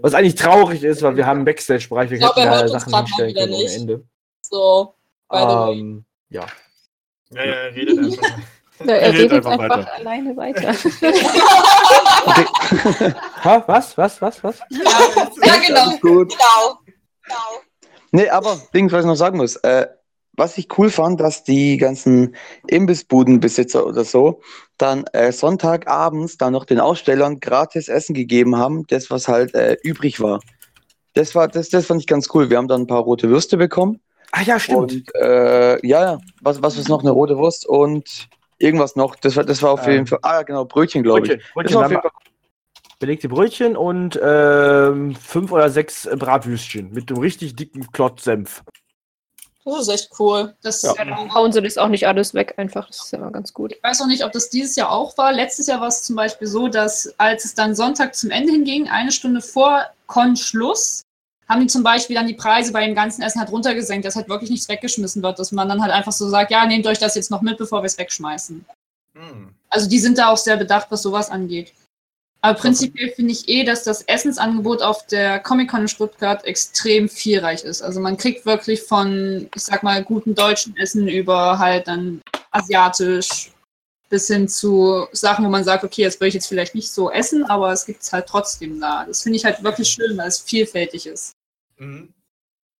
Was 0.00 0.14
eigentlich 0.14 0.36
traurig 0.36 0.82
ist, 0.82 1.02
weil 1.02 1.16
wir 1.16 1.26
haben 1.26 1.38
einen 1.38 1.44
Backstage-Bereich, 1.44 2.10
wir 2.10 2.16
Ich 2.16 2.22
glaub, 2.22 2.36
hätten 2.36 2.48
er 2.48 2.62
da 2.62 2.68
Sachen 2.68 2.94
hinstellen 2.94 3.30
wieder 3.30 3.40
können 3.42 3.54
ohne 3.54 3.62
nicht. 3.64 3.76
Ende. 3.76 4.04
So, 4.42 4.94
by 5.28 5.38
the 5.38 5.44
way. 5.44 5.78
Ähm, 5.78 6.04
ja. 6.30 6.46
Ja, 7.30 7.44
ja, 7.44 7.62
redet 7.66 7.98
einfach. 7.98 8.38
Ja, 8.82 8.94
er 8.94 9.12
Redet 9.12 9.32
redet 9.32 9.46
einfach 9.46 9.64
einfach, 9.64 9.78
weiter. 9.78 9.92
alleine 9.94 10.36
weiter. 10.38 10.72
Ha, 13.44 13.62
was, 13.66 13.96
was, 13.98 14.22
was, 14.22 14.42
was? 14.42 14.58
Ja, 14.70 15.56
genau. 15.66 15.90
Gut. 15.98 16.32
Genau. 16.32 16.80
Nee, 18.12 18.28
aber 18.28 18.58
Ding, 18.74 18.90
was 18.90 19.00
ich 19.00 19.06
noch 19.06 19.14
sagen 19.16 19.36
muss, 19.36 19.56
äh, 19.56 19.86
was 20.40 20.56
ich 20.56 20.76
cool 20.78 20.88
fand, 20.88 21.20
dass 21.20 21.44
die 21.44 21.76
ganzen 21.76 22.34
Imbissbudenbesitzer 22.66 23.86
oder 23.86 24.04
so 24.04 24.40
dann 24.78 25.04
äh, 25.12 25.32
Sonntagabends 25.32 26.38
dann 26.38 26.54
noch 26.54 26.64
den 26.64 26.80
Ausstellern 26.80 27.40
gratis 27.40 27.88
Essen 27.88 28.14
gegeben 28.14 28.56
haben, 28.56 28.86
das 28.88 29.10
was 29.10 29.28
halt 29.28 29.54
äh, 29.54 29.76
übrig 29.82 30.18
war. 30.20 30.40
Das 31.12 31.34
war, 31.34 31.46
das, 31.46 31.68
das 31.68 31.86
fand 31.86 32.00
ich 32.00 32.06
ganz 32.06 32.28
cool. 32.32 32.48
Wir 32.48 32.56
haben 32.56 32.68
dann 32.68 32.82
ein 32.82 32.86
paar 32.86 33.02
rote 33.02 33.28
Würste 33.28 33.58
bekommen. 33.58 34.00
Ah 34.32 34.42
ja, 34.42 34.58
stimmt. 34.58 34.92
Und 34.92 35.14
äh, 35.14 35.86
ja, 35.86 36.18
was, 36.40 36.62
was 36.62 36.78
ist 36.78 36.88
noch? 36.88 37.02
Eine 37.02 37.10
rote 37.10 37.36
Wurst 37.36 37.66
und 37.66 38.28
irgendwas 38.58 38.96
noch. 38.96 39.16
Das 39.16 39.36
war, 39.36 39.44
das 39.44 39.62
war 39.62 39.72
auf 39.72 39.86
Ähm, 39.86 39.92
jeden 39.92 40.06
Fall. 40.06 40.20
Ah, 40.22 40.36
ja, 40.36 40.42
genau, 40.42 40.64
Brötchen, 40.64 41.02
glaube 41.02 41.26
ich. 41.26 41.38
Brötchen, 41.52 41.74
Brötchen 41.74 42.00
belegte 43.00 43.28
Brötchen 43.28 43.76
und 43.76 44.20
ähm, 44.22 45.14
fünf 45.16 45.50
oder 45.52 45.70
sechs 45.70 46.08
Bratwürstchen 46.16 46.92
mit 46.92 47.10
einem 47.10 47.20
richtig 47.20 47.56
dicken 47.56 47.90
Klotz 47.92 48.24
Senf. 48.24 48.62
Das 49.64 49.80
ist 49.82 49.88
echt 49.88 50.10
cool. 50.18 50.54
Das, 50.62 50.82
Ja. 50.82 50.94
ähm, 50.98 51.32
Hauen 51.34 51.52
sie 51.52 51.60
das 51.60 51.76
auch 51.76 51.88
nicht 51.88 52.06
alles 52.06 52.32
weg, 52.34 52.54
einfach. 52.56 52.86
Das 52.86 53.04
ist 53.04 53.12
immer 53.12 53.30
ganz 53.30 53.52
gut. 53.52 53.72
Ich 53.72 53.82
weiß 53.82 54.00
auch 54.00 54.06
nicht, 54.06 54.24
ob 54.24 54.32
das 54.32 54.48
dieses 54.48 54.74
Jahr 54.76 54.90
auch 54.90 55.16
war. 55.18 55.32
Letztes 55.32 55.66
Jahr 55.66 55.80
war 55.80 55.88
es 55.88 56.02
zum 56.02 56.16
Beispiel 56.16 56.48
so, 56.48 56.68
dass 56.68 57.12
als 57.18 57.44
es 57.44 57.54
dann 57.54 57.74
Sonntag 57.74 58.14
zum 58.14 58.30
Ende 58.30 58.52
hinging, 58.52 58.88
eine 58.88 59.12
Stunde 59.12 59.42
vor 59.42 59.84
Con-Schluss, 60.06 61.02
haben 61.48 61.60
die 61.60 61.66
zum 61.66 61.82
Beispiel 61.82 62.16
dann 62.16 62.26
die 62.26 62.34
Preise 62.34 62.72
bei 62.72 62.86
dem 62.86 62.94
ganzen 62.94 63.22
Essen 63.22 63.40
halt 63.40 63.50
runtergesenkt, 63.50 64.06
dass 64.06 64.16
halt 64.16 64.28
wirklich 64.28 64.50
nichts 64.50 64.68
weggeschmissen 64.68 65.22
wird, 65.22 65.38
dass 65.38 65.52
man 65.52 65.68
dann 65.68 65.82
halt 65.82 65.92
einfach 65.92 66.12
so 66.12 66.28
sagt, 66.28 66.50
ja, 66.50 66.64
nehmt 66.64 66.86
euch 66.86 66.98
das 66.98 67.16
jetzt 67.16 67.30
noch 67.30 67.42
mit, 67.42 67.58
bevor 67.58 67.82
wir 67.82 67.86
es 67.86 67.98
wegschmeißen. 67.98 68.64
Hm. 69.14 69.54
Also 69.68 69.88
die 69.88 69.98
sind 69.98 70.16
da 70.16 70.28
auch 70.28 70.36
sehr 70.36 70.56
bedacht, 70.56 70.86
was 70.90 71.02
sowas 71.02 71.28
angeht. 71.28 71.72
Aber 72.42 72.58
prinzipiell 72.58 73.10
finde 73.10 73.32
ich 73.32 73.48
eh, 73.48 73.64
dass 73.64 73.84
das 73.84 74.02
Essensangebot 74.02 74.80
auf 74.80 75.06
der 75.06 75.40
Comic-Con 75.40 75.82
in 75.82 75.88
Stuttgart 75.88 76.44
extrem 76.44 77.08
vielreich 77.08 77.64
ist. 77.64 77.82
Also 77.82 78.00
man 78.00 78.16
kriegt 78.16 78.46
wirklich 78.46 78.82
von, 78.82 79.48
ich 79.54 79.62
sag 79.62 79.82
mal, 79.82 80.02
guten 80.02 80.34
deutschen 80.34 80.74
Essen 80.78 81.06
über 81.06 81.58
halt 81.58 81.86
dann 81.86 82.22
asiatisch 82.50 83.52
bis 84.08 84.26
hin 84.26 84.48
zu 84.48 85.06
Sachen, 85.12 85.44
wo 85.44 85.50
man 85.50 85.64
sagt, 85.64 85.84
okay, 85.84 86.04
das 86.04 86.16
würde 86.16 86.28
ich 86.28 86.34
jetzt 86.34 86.48
vielleicht 86.48 86.74
nicht 86.74 86.90
so 86.90 87.10
essen, 87.10 87.44
aber 87.44 87.72
es 87.72 87.84
gibt 87.86 88.02
es 88.02 88.12
halt 88.12 88.26
trotzdem 88.26 88.80
da. 88.80 89.04
Das 89.06 89.22
finde 89.22 89.36
ich 89.36 89.44
halt 89.44 89.62
wirklich 89.62 89.88
schön, 89.88 90.16
weil 90.16 90.28
es 90.28 90.40
vielfältig 90.40 91.06
ist. 91.06 91.32
Mhm. 91.78 92.12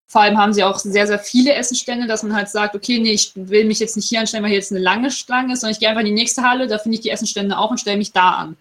Vor 0.08 0.22
allem 0.22 0.38
haben 0.38 0.52
sie 0.52 0.64
auch 0.64 0.78
sehr, 0.78 1.06
sehr 1.06 1.20
viele 1.20 1.54
Essenstände, 1.54 2.08
dass 2.08 2.24
man 2.24 2.34
halt 2.34 2.48
sagt, 2.48 2.74
okay, 2.74 2.98
nee, 2.98 3.12
ich 3.12 3.30
will 3.36 3.64
mich 3.64 3.78
jetzt 3.78 3.94
nicht 3.94 4.08
hier 4.08 4.18
anstellen, 4.18 4.42
weil 4.42 4.50
hier 4.50 4.58
jetzt 4.58 4.72
eine 4.72 4.80
lange 4.80 5.12
Schlange 5.12 5.52
ist, 5.52 5.60
sondern 5.60 5.74
ich 5.74 5.78
gehe 5.78 5.88
einfach 5.88 6.00
in 6.00 6.06
die 6.06 6.12
nächste 6.12 6.42
Halle, 6.42 6.66
da 6.66 6.78
finde 6.78 6.96
ich 6.96 7.02
die 7.02 7.10
Essenstände 7.10 7.56
auch 7.56 7.70
und 7.70 7.78
stelle 7.78 7.98
mich 7.98 8.10
da 8.10 8.30
an. 8.30 8.56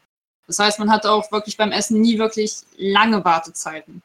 Das 0.50 0.58
heißt, 0.58 0.80
man 0.80 0.90
hat 0.92 1.06
auch 1.06 1.32
wirklich 1.32 1.58
beim 1.58 1.72
Essen 1.72 2.02
nie 2.02 2.18
wirklich 2.18 2.56
lange 2.76 3.24
Wartezeiten. 3.24 4.02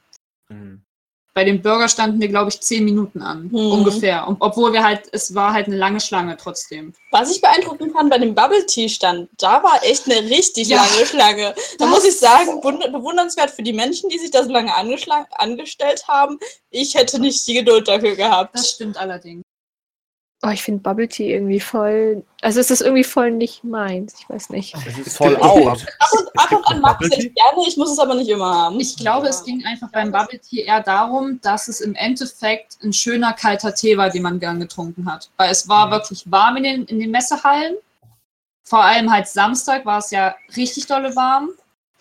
Bei 1.33 1.43
dem 1.43 1.63
Burger 1.63 1.89
standen 1.89 2.21
wir, 2.21 2.29
glaube 2.29 2.51
ich, 2.51 2.61
zehn 2.61 2.85
Minuten 2.85 3.23
an, 3.23 3.45
Mhm. 3.49 3.73
ungefähr. 3.73 4.29
Und 4.29 4.37
obwohl 4.41 4.75
wir 4.75 4.85
halt, 4.85 5.09
es 5.11 5.35
war 5.35 5.55
halt 5.55 5.67
eine 5.69 5.77
lange 5.77 6.01
Schlange 6.01 6.37
trotzdem. 6.37 6.93
Was 7.11 7.35
ich 7.35 7.41
beeindruckend 7.41 7.93
fand 7.95 8.11
bei 8.11 8.19
dem 8.19 8.35
Bubble 8.35 8.65
Tea 8.67 8.89
Stand, 8.91 9.31
da 9.39 9.63
war 9.63 9.83
echt 9.83 10.05
eine 10.05 10.21
richtig 10.31 10.69
Ja. 10.69 10.85
lange 10.85 11.07
Schlange. 11.07 11.55
Da 11.79 11.87
Das- 11.87 11.89
muss 11.89 12.05
ich 12.05 12.17
sagen, 12.19 12.61
wund- 12.63 12.87
bewundernswert 12.93 13.51
für 13.51 13.63
die 13.63 13.73
Menschen, 13.73 14.11
die 14.11 14.19
sich 14.19 14.31
da 14.31 14.45
so 14.45 14.51
lange 14.53 14.73
angestellt 14.77 16.07
haben. 16.07 16.39
Ich 16.71 16.95
hätte 16.95 17.19
nicht 17.19 17.45
die 17.49 17.55
Geduld 17.55 17.89
dafür 17.89 18.15
gehabt. 18.17 18.55
Das 18.55 18.71
stimmt 18.71 18.97
allerdings. 18.99 19.43
Oh, 20.47 20.51
ich 20.51 20.63
finde 20.63 20.83
Bubble 20.83 21.09
Tea 21.09 21.33
irgendwie 21.33 21.59
voll. 21.59 22.23
Also 22.43 22.61
es 22.61 22.71
ist 22.71 22.83
irgendwie 22.83 23.03
voll 23.05 23.31
nicht 23.31 23.65
meins. 23.65 24.15
Ich 24.21 24.29
weiß 24.29 24.51
nicht. 24.51 24.75
Es 24.87 24.99
ist 24.99 25.17
voll 25.17 25.35
out. 25.37 25.87
Ab 25.99 26.09
und, 26.13 26.29
ab 26.39 26.53
und 26.53 26.67
an 26.67 26.81
mag 26.83 26.99
ich 27.01 27.13
es 27.13 27.19
gerne, 27.35 27.67
ich 27.67 27.77
muss 27.79 27.91
es 27.91 27.99
aber 27.99 28.15
nicht 28.15 28.29
immer 28.29 28.55
haben. 28.55 28.79
Ich 28.79 28.95
glaube, 28.97 29.29
es 29.29 29.43
ging 29.43 29.65
einfach 29.65 29.91
beim 29.91 30.13
Bubble 30.13 30.39
Tea 30.39 30.65
eher 30.65 30.83
darum, 30.83 31.41
dass 31.41 31.69
es 31.69 31.81
im 31.81 31.95
Endeffekt 31.95 32.77
ein 32.83 32.93
schöner 32.93 33.33
kalter 33.33 33.75
Tee 33.75 33.97
war, 33.97 34.11
den 34.11 34.23
man 34.23 34.39
gern 34.39 34.61
getrunken 34.61 35.11
hat. 35.11 35.31
Weil 35.39 35.51
es 35.51 35.67
war 35.67 35.87
Mhm. 35.87 35.91
wirklich 35.93 36.31
warm 36.31 36.57
in 36.59 36.63
den, 36.65 36.85
in 36.85 37.01
den 37.01 37.11
Messehallen. 37.11 37.77
Vor 38.65 38.85
allem 38.85 39.11
halt 39.11 39.27
Samstag 39.29 39.87
war 39.87 39.99
es 39.99 40.11
ja 40.11 40.35
richtig 40.57 40.87
dolle 40.87 41.17
warm. 41.17 41.51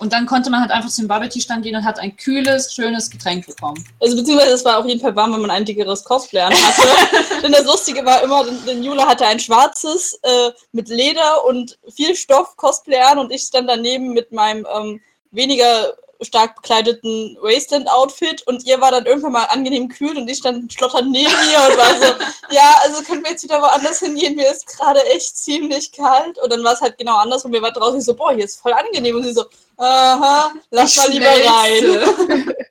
Und 0.04 0.12
dann 0.12 0.26
konnte 0.26 0.50
man 0.50 0.60
halt 0.60 0.72
einfach 0.72 0.90
zum 0.90 1.08
Bubble 1.08 1.30
Tea 1.30 1.40
Stand 1.40 1.64
gehen 1.64 1.78
und 1.78 1.86
hat 1.86 1.98
ein 1.98 2.18
kühles, 2.18 2.74
schönes 2.74 3.10
Getränk 3.10 3.48
bekommen. 3.48 3.82
Also 4.02 4.18
beziehungsweise 4.18 4.52
es 4.52 4.66
war 4.66 4.80
auf 4.80 4.86
jeden 4.86 5.00
Fall 5.00 5.16
warm, 5.16 5.32
wenn 5.32 5.40
man 5.40 5.50
ein 5.50 5.64
dickeres 5.64 6.04
Cosplay 6.04 6.42
hatte. 6.42 6.52
Denn 7.42 7.54
das 7.54 7.64
Lustige 7.64 8.04
war 8.04 8.22
immer, 8.22 8.44
denn, 8.44 8.58
denn 8.68 8.84
Jule 8.84 9.08
hatte 9.08 9.26
ein 9.26 9.40
schwarzes 9.40 10.20
äh, 10.24 10.52
mit 10.74 10.90
Leder 10.90 11.46
und 11.46 11.80
viel 11.96 12.18
Stoff 12.18 12.58
Cosplay 12.58 13.00
an 13.00 13.18
und 13.18 13.32
ich 13.32 13.44
stand 13.44 13.70
daneben 13.70 14.12
mit 14.12 14.34
meinem 14.34 14.68
ähm, 14.76 15.00
weniger 15.32 15.94
stark 16.24 16.56
bekleideten 16.56 17.38
Wasteland-Outfit 17.42 18.46
und 18.48 18.66
ihr 18.66 18.80
war 18.82 18.92
dann 18.92 19.06
irgendwann 19.06 19.34
mal 19.34 19.46
angenehm 19.46 19.88
kühl 19.90 20.18
und 20.18 20.30
ich 20.30 20.38
stand 20.38 20.72
schlotternd 20.72 21.12
neben 21.12 21.30
ihr 21.30 21.72
und 21.72 21.78
war 21.78 21.96
so, 21.96 22.24
ja, 22.56 22.76
also 22.84 23.04
können 23.04 23.24
wir 23.24 23.32
jetzt 23.32 23.44
wieder 23.44 23.62
woanders 23.62 24.00
hingehen, 24.00 24.36
mir 24.36 24.52
ist 24.52 24.68
gerade 24.68 25.04
echt 25.08 25.38
ziemlich 25.38 25.92
kalt 25.92 26.38
und 26.40 26.52
dann 26.52 26.64
war 26.64 26.74
es 26.74 26.82
halt 26.82 26.98
genau 26.98 27.18
anders 27.18 27.46
und 27.46 27.52
mir 27.52 27.62
war 27.62 27.72
draußen 27.72 28.00
ich 28.00 28.06
so, 28.06 28.16
boah, 28.16 28.34
hier 28.34 28.46
ist 28.46 28.60
voll 28.60 28.74
angenehm 28.74 29.16
und 29.16 29.24
sie 29.24 29.34
so, 29.34 29.46
aha, 29.78 30.52
lass 30.72 30.96
mal 30.98 31.10
lieber 31.10 31.26
rein. 31.26 32.54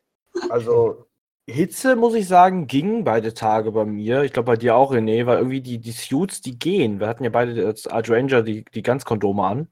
Also 0.48 1.04
Hitze, 1.46 1.96
muss 1.96 2.14
ich 2.14 2.28
sagen, 2.28 2.66
ging 2.66 3.04
beide 3.04 3.34
Tage 3.34 3.72
bei 3.72 3.84
mir. 3.84 4.22
Ich 4.22 4.32
glaube 4.32 4.46
bei 4.46 4.56
dir 4.56 4.76
auch, 4.76 4.92
René, 4.92 5.26
weil 5.26 5.38
irgendwie 5.38 5.60
die, 5.60 5.78
die 5.78 5.92
Suits, 5.92 6.40
die 6.40 6.58
gehen. 6.58 7.00
Wir 7.00 7.08
hatten 7.08 7.24
ja 7.24 7.30
beide 7.30 7.66
als 7.66 7.86
Art 7.86 8.08
Ranger 8.08 8.42
die, 8.42 8.64
die 8.74 8.82
Ganzkondome 8.82 9.44
an. 9.44 9.68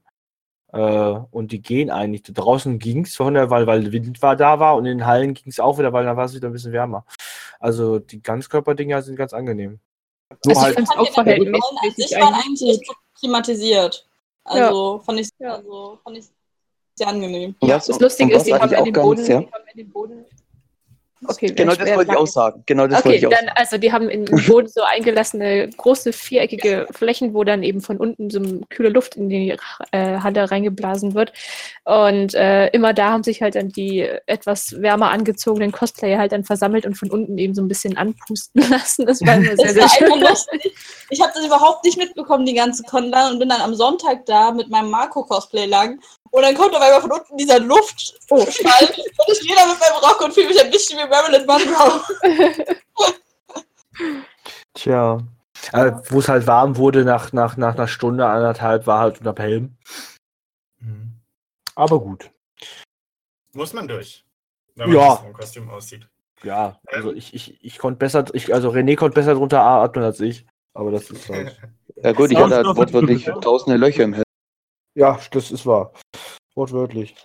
Äh, 0.73 1.19
und 1.31 1.51
die 1.51 1.61
gehen 1.61 1.89
eigentlich. 1.89 2.23
Draußen 2.23 2.79
ging 2.79 3.03
es 3.03 3.15
von 3.15 3.33
der, 3.33 3.49
weil, 3.49 3.67
weil 3.67 3.91
Wind 3.91 4.21
war 4.21 4.35
da 4.35 4.59
war 4.59 4.75
und 4.77 4.85
in 4.85 4.99
den 4.99 5.05
Hallen 5.05 5.33
ging 5.33 5.49
es 5.51 5.59
auch 5.59 5.77
wieder, 5.77 5.91
weil 5.93 6.05
da 6.05 6.15
war 6.15 6.25
es 6.25 6.33
wieder 6.33 6.47
ein 6.49 6.53
bisschen 6.53 6.71
wärmer. 6.71 7.05
Also 7.59 7.99
die 7.99 8.21
Ganzkörperdinger 8.23 9.01
sind 9.01 9.15
ganz 9.17 9.33
angenehm. 9.33 9.79
Nur 10.45 10.55
Also 10.55 10.69
ich 10.69 10.77
halt, 10.77 10.79
es 10.79 10.89
auch 10.97 11.05
Die 11.05 11.11
verhältnismäßig 11.11 11.63
an 11.83 11.91
sich 11.95 12.15
eigentlich 12.15 12.21
waren 12.21 12.33
eigentlich 12.35 12.87
gut. 12.87 12.97
klimatisiert. 13.19 14.07
Also 14.45 15.01
fand 15.05 15.19
ich 15.19 15.29
Ja. 15.39 15.55
also, 15.55 15.99
fand 16.03 16.17
ich 16.17 16.25
sehr 16.95 17.07
angenehm. 17.07 17.53
Ja, 17.61 17.75
was- 17.75 17.87
das 17.87 17.99
Lustige 17.99 18.33
ist, 18.35 18.43
die 18.47 18.53
haben 18.53 18.69
den 18.69 18.79
auch 18.79 18.85
Boden, 19.03 19.15
ganz, 19.17 19.27
ja. 19.27 19.39
die 19.41 19.51
haben 19.51 19.63
in 19.73 19.77
den 19.77 19.89
Boden. 19.91 20.25
Okay, 21.27 21.47
Genau 21.53 21.75
das 21.75 21.87
wollte 21.95 22.11
ich 22.11 22.17
auch 22.17 22.27
sagen. 22.27 22.63
Genau 22.65 22.87
das 22.87 23.05
wollte 23.05 23.09
Okay, 23.09 23.17
ich 23.17 23.27
auch 23.27 23.31
dann, 23.31 23.45
sagen. 23.45 23.57
also 23.57 23.77
die 23.77 23.91
haben 23.91 24.09
in 24.09 24.25
den 24.25 24.45
Boden 24.47 24.67
so 24.67 24.81
eingelassene 24.81 25.69
große 25.77 26.13
viereckige 26.13 26.87
Flächen, 26.91 27.33
wo 27.33 27.43
dann 27.43 27.61
eben 27.61 27.81
von 27.81 27.97
unten 27.97 28.29
so 28.31 28.41
kühle 28.69 28.89
Luft 28.89 29.15
in 29.17 29.29
die 29.29 29.55
äh, 29.91 30.19
Halle 30.19 30.49
reingeblasen 30.49 31.13
wird. 31.13 31.31
Und 31.83 32.33
äh, 32.33 32.67
immer 32.69 32.93
da 32.93 33.11
haben 33.11 33.23
sich 33.23 33.41
halt 33.41 33.55
dann 33.55 33.69
die 33.69 34.01
etwas 34.25 34.81
wärmer 34.81 35.11
angezogenen 35.11 35.71
Cosplayer 35.71 36.17
halt 36.17 36.31
dann 36.31 36.43
versammelt 36.43 36.85
und 36.85 36.95
von 36.95 37.11
unten 37.11 37.37
eben 37.37 37.53
so 37.53 37.61
ein 37.61 37.67
bisschen 37.67 37.97
anpusten 37.97 38.61
lassen. 38.69 39.05
Das 39.05 39.21
war 39.21 39.35
immer 39.35 39.55
sehr, 39.55 39.73
sehr 39.73 39.89
schön. 39.89 40.11
Ich 41.09 41.21
habe 41.21 41.33
das 41.35 41.45
überhaupt 41.45 41.85
nicht 41.85 41.97
mitbekommen, 41.97 42.45
die 42.45 42.53
ganze 42.55 42.83
Con 42.83 43.13
und 43.13 43.39
bin 43.39 43.49
dann 43.49 43.61
am 43.61 43.75
Sonntag 43.75 44.25
da 44.25 44.51
mit 44.51 44.69
meinem 44.69 44.89
Marco-Cosplay 44.89 45.65
lang. 45.65 45.99
Und 46.31 46.41
dann 46.43 46.55
kommt 46.55 46.73
auf 46.75 46.81
einmal 46.81 47.01
von 47.01 47.11
unten 47.11 47.37
dieser 47.37 47.59
Luftschall 47.59 48.19
und 48.29 48.47
ich 49.27 49.37
stehe 49.37 49.55
da 49.55 49.65
mit 49.67 49.79
meinem 49.79 49.99
Rock 50.01 50.21
und 50.21 50.33
fühle 50.33 50.47
mich 50.47 50.61
ein 50.61 50.71
bisschen 50.71 50.97
wie 50.97 51.09
Marilyn 51.09 51.45
Monroe. 51.45 52.01
tja. 54.73 55.19
Äh, 55.73 55.91
Wo 56.09 56.19
es 56.19 56.27
halt 56.27 56.47
warm 56.47 56.77
wurde 56.77 57.05
nach, 57.05 57.33
nach, 57.33 57.55
nach 57.57 57.75
einer 57.75 57.87
Stunde, 57.87 58.25
anderthalb, 58.25 58.87
war 58.87 58.99
halt 58.99 59.19
unter 59.19 59.35
Helm. 59.43 59.77
Mhm. 60.79 61.19
Aber 61.75 61.99
gut. 61.99 62.31
Muss 63.53 63.73
man 63.73 63.87
durch. 63.87 64.25
Wenn 64.75 64.89
man 64.89 64.97
Ja. 64.97 65.17
so 65.17 65.27
ein 65.27 65.33
Kostüm 65.33 65.69
aussieht. 65.69 66.07
Ja, 66.43 66.79
also 66.87 67.11
Ähm. 67.11 67.17
ich, 67.17 67.33
ich, 67.33 67.63
ich 67.63 67.77
konnte 67.77 67.99
besser, 67.99 68.25
ich, 68.33 68.53
also 68.53 68.69
René 68.71 68.95
konnte 68.95 69.15
besser 69.15 69.35
drunter 69.35 69.61
atmen 69.61 70.03
als 70.03 70.19
ich. 70.19 70.45
Aber 70.73 70.91
das 70.91 71.09
ist 71.11 71.29
halt. 71.29 71.59
Ja 72.03 72.13
gut, 72.13 72.31
ich 72.31 72.37
hatte 72.37 72.55
halt 72.55 72.65
wortwörtlich 72.65 73.25
tausende 73.25 73.77
Löcher 73.77 74.03
im 74.03 74.13
Helm. 74.13 74.23
Ja, 74.95 75.19
das 75.31 75.51
ist 75.51 75.65
wahr. 75.65 75.93
Wortwörtlich. 76.55 77.15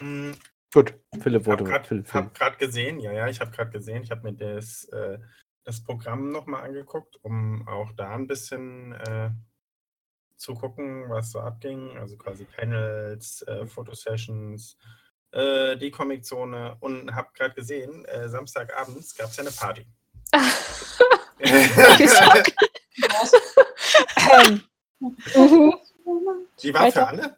Mhm. 0.00 0.36
Gut, 0.72 0.94
Philipp, 1.22 1.42
Ich 1.42 1.46
Worte. 1.46 1.72
habe 1.72 1.84
Philipp, 1.84 2.34
gerade 2.34 2.56
gesehen, 2.58 3.00
ja, 3.00 3.10
ja, 3.12 3.28
ich 3.28 3.40
habe 3.40 3.50
gerade 3.50 3.70
gesehen, 3.70 4.02
ich 4.02 4.10
habe 4.10 4.22
mir 4.30 4.34
das, 4.34 4.84
äh, 4.84 5.18
das 5.64 5.82
Programm 5.82 6.30
nochmal 6.30 6.64
angeguckt, 6.64 7.16
um 7.22 7.66
auch 7.66 7.92
da 7.92 8.14
ein 8.14 8.26
bisschen 8.26 8.92
äh, 8.92 9.30
zu 10.36 10.54
gucken, 10.54 11.08
was 11.08 11.32
so 11.32 11.40
abging. 11.40 11.96
Also 11.96 12.16
quasi 12.16 12.44
Panels, 12.44 13.42
äh, 13.42 13.66
Fotosessions, 13.66 14.76
äh, 15.32 15.76
die 15.78 15.90
Comiczone 15.90 16.76
und 16.80 17.14
habe 17.14 17.28
gerade 17.34 17.54
gesehen, 17.54 18.04
äh, 18.04 18.28
Samstagabends 18.28 19.14
gab 19.16 19.30
es 19.30 19.36
ja 19.36 19.42
eine 19.44 19.52
Party. 19.52 19.86
Ähm, 24.30 24.62
mhm. 25.34 25.74
Die 26.62 26.74
war 26.74 26.80
für 26.80 26.86
Weiter. 27.00 27.08
alle? 27.08 27.36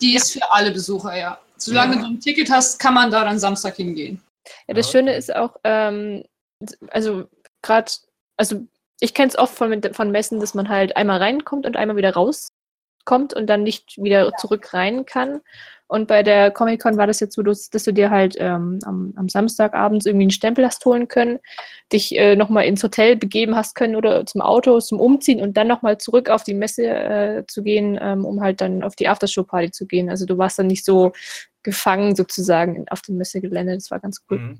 Die 0.00 0.14
ist 0.16 0.32
für 0.32 0.50
alle 0.52 0.70
Besucher, 0.70 1.16
ja. 1.16 1.38
Solange 1.56 1.96
Ja. 1.96 2.02
du 2.02 2.06
ein 2.08 2.20
Ticket 2.20 2.50
hast, 2.50 2.78
kann 2.78 2.94
man 2.94 3.10
da 3.10 3.24
dann 3.24 3.38
Samstag 3.38 3.76
hingehen. 3.76 4.22
Ja, 4.66 4.74
das 4.74 4.90
Schöne 4.90 5.14
ist 5.14 5.34
auch, 5.34 5.56
ähm, 5.64 6.24
also 6.88 7.28
gerade, 7.62 7.90
also 8.36 8.66
ich 9.00 9.14
kenne 9.14 9.28
es 9.28 9.38
oft 9.38 9.54
von, 9.54 9.82
von 9.92 10.10
Messen, 10.10 10.40
dass 10.40 10.54
man 10.54 10.68
halt 10.68 10.96
einmal 10.96 11.18
reinkommt 11.18 11.64
und 11.66 11.76
einmal 11.76 11.96
wieder 11.96 12.12
rauskommt 12.14 13.34
und 13.34 13.46
dann 13.46 13.62
nicht 13.62 13.96
wieder 14.02 14.32
zurück 14.36 14.74
rein 14.74 15.06
kann. 15.06 15.40
Und 15.86 16.08
bei 16.08 16.22
der 16.22 16.50
Comic-Con 16.50 16.96
war 16.96 17.06
das 17.06 17.20
jetzt 17.20 17.34
so, 17.34 17.42
dass, 17.42 17.68
dass 17.68 17.84
du 17.84 17.92
dir 17.92 18.10
halt 18.10 18.36
ähm, 18.38 18.78
am, 18.84 19.12
am 19.16 19.28
Samstagabends 19.28 20.06
irgendwie 20.06 20.24
einen 20.24 20.30
Stempel 20.30 20.64
hast 20.64 20.84
holen 20.86 21.08
können, 21.08 21.38
dich 21.92 22.16
äh, 22.16 22.36
nochmal 22.36 22.64
ins 22.64 22.82
Hotel 22.82 23.16
begeben 23.16 23.54
hast 23.54 23.74
können 23.74 23.94
oder 23.94 24.24
zum 24.24 24.40
Auto, 24.40 24.80
zum 24.80 24.98
Umziehen 24.98 25.42
und 25.42 25.56
dann 25.56 25.68
nochmal 25.68 25.98
zurück 25.98 26.30
auf 26.30 26.42
die 26.42 26.54
Messe 26.54 26.86
äh, 26.86 27.44
zu 27.46 27.62
gehen, 27.62 27.98
ähm, 28.00 28.24
um 28.24 28.40
halt 28.40 28.60
dann 28.60 28.82
auf 28.82 28.96
die 28.96 29.08
Aftershow-Party 29.08 29.72
zu 29.72 29.86
gehen. 29.86 30.08
Also 30.08 30.24
du 30.24 30.38
warst 30.38 30.58
dann 30.58 30.68
nicht 30.68 30.84
so 30.84 31.12
gefangen 31.62 32.16
sozusagen 32.16 32.86
auf 32.88 33.02
dem 33.02 33.16
Messegelände. 33.16 33.74
Das 33.74 33.90
war 33.90 34.00
ganz 34.00 34.24
cool. 34.30 34.38
Mhm. 34.38 34.58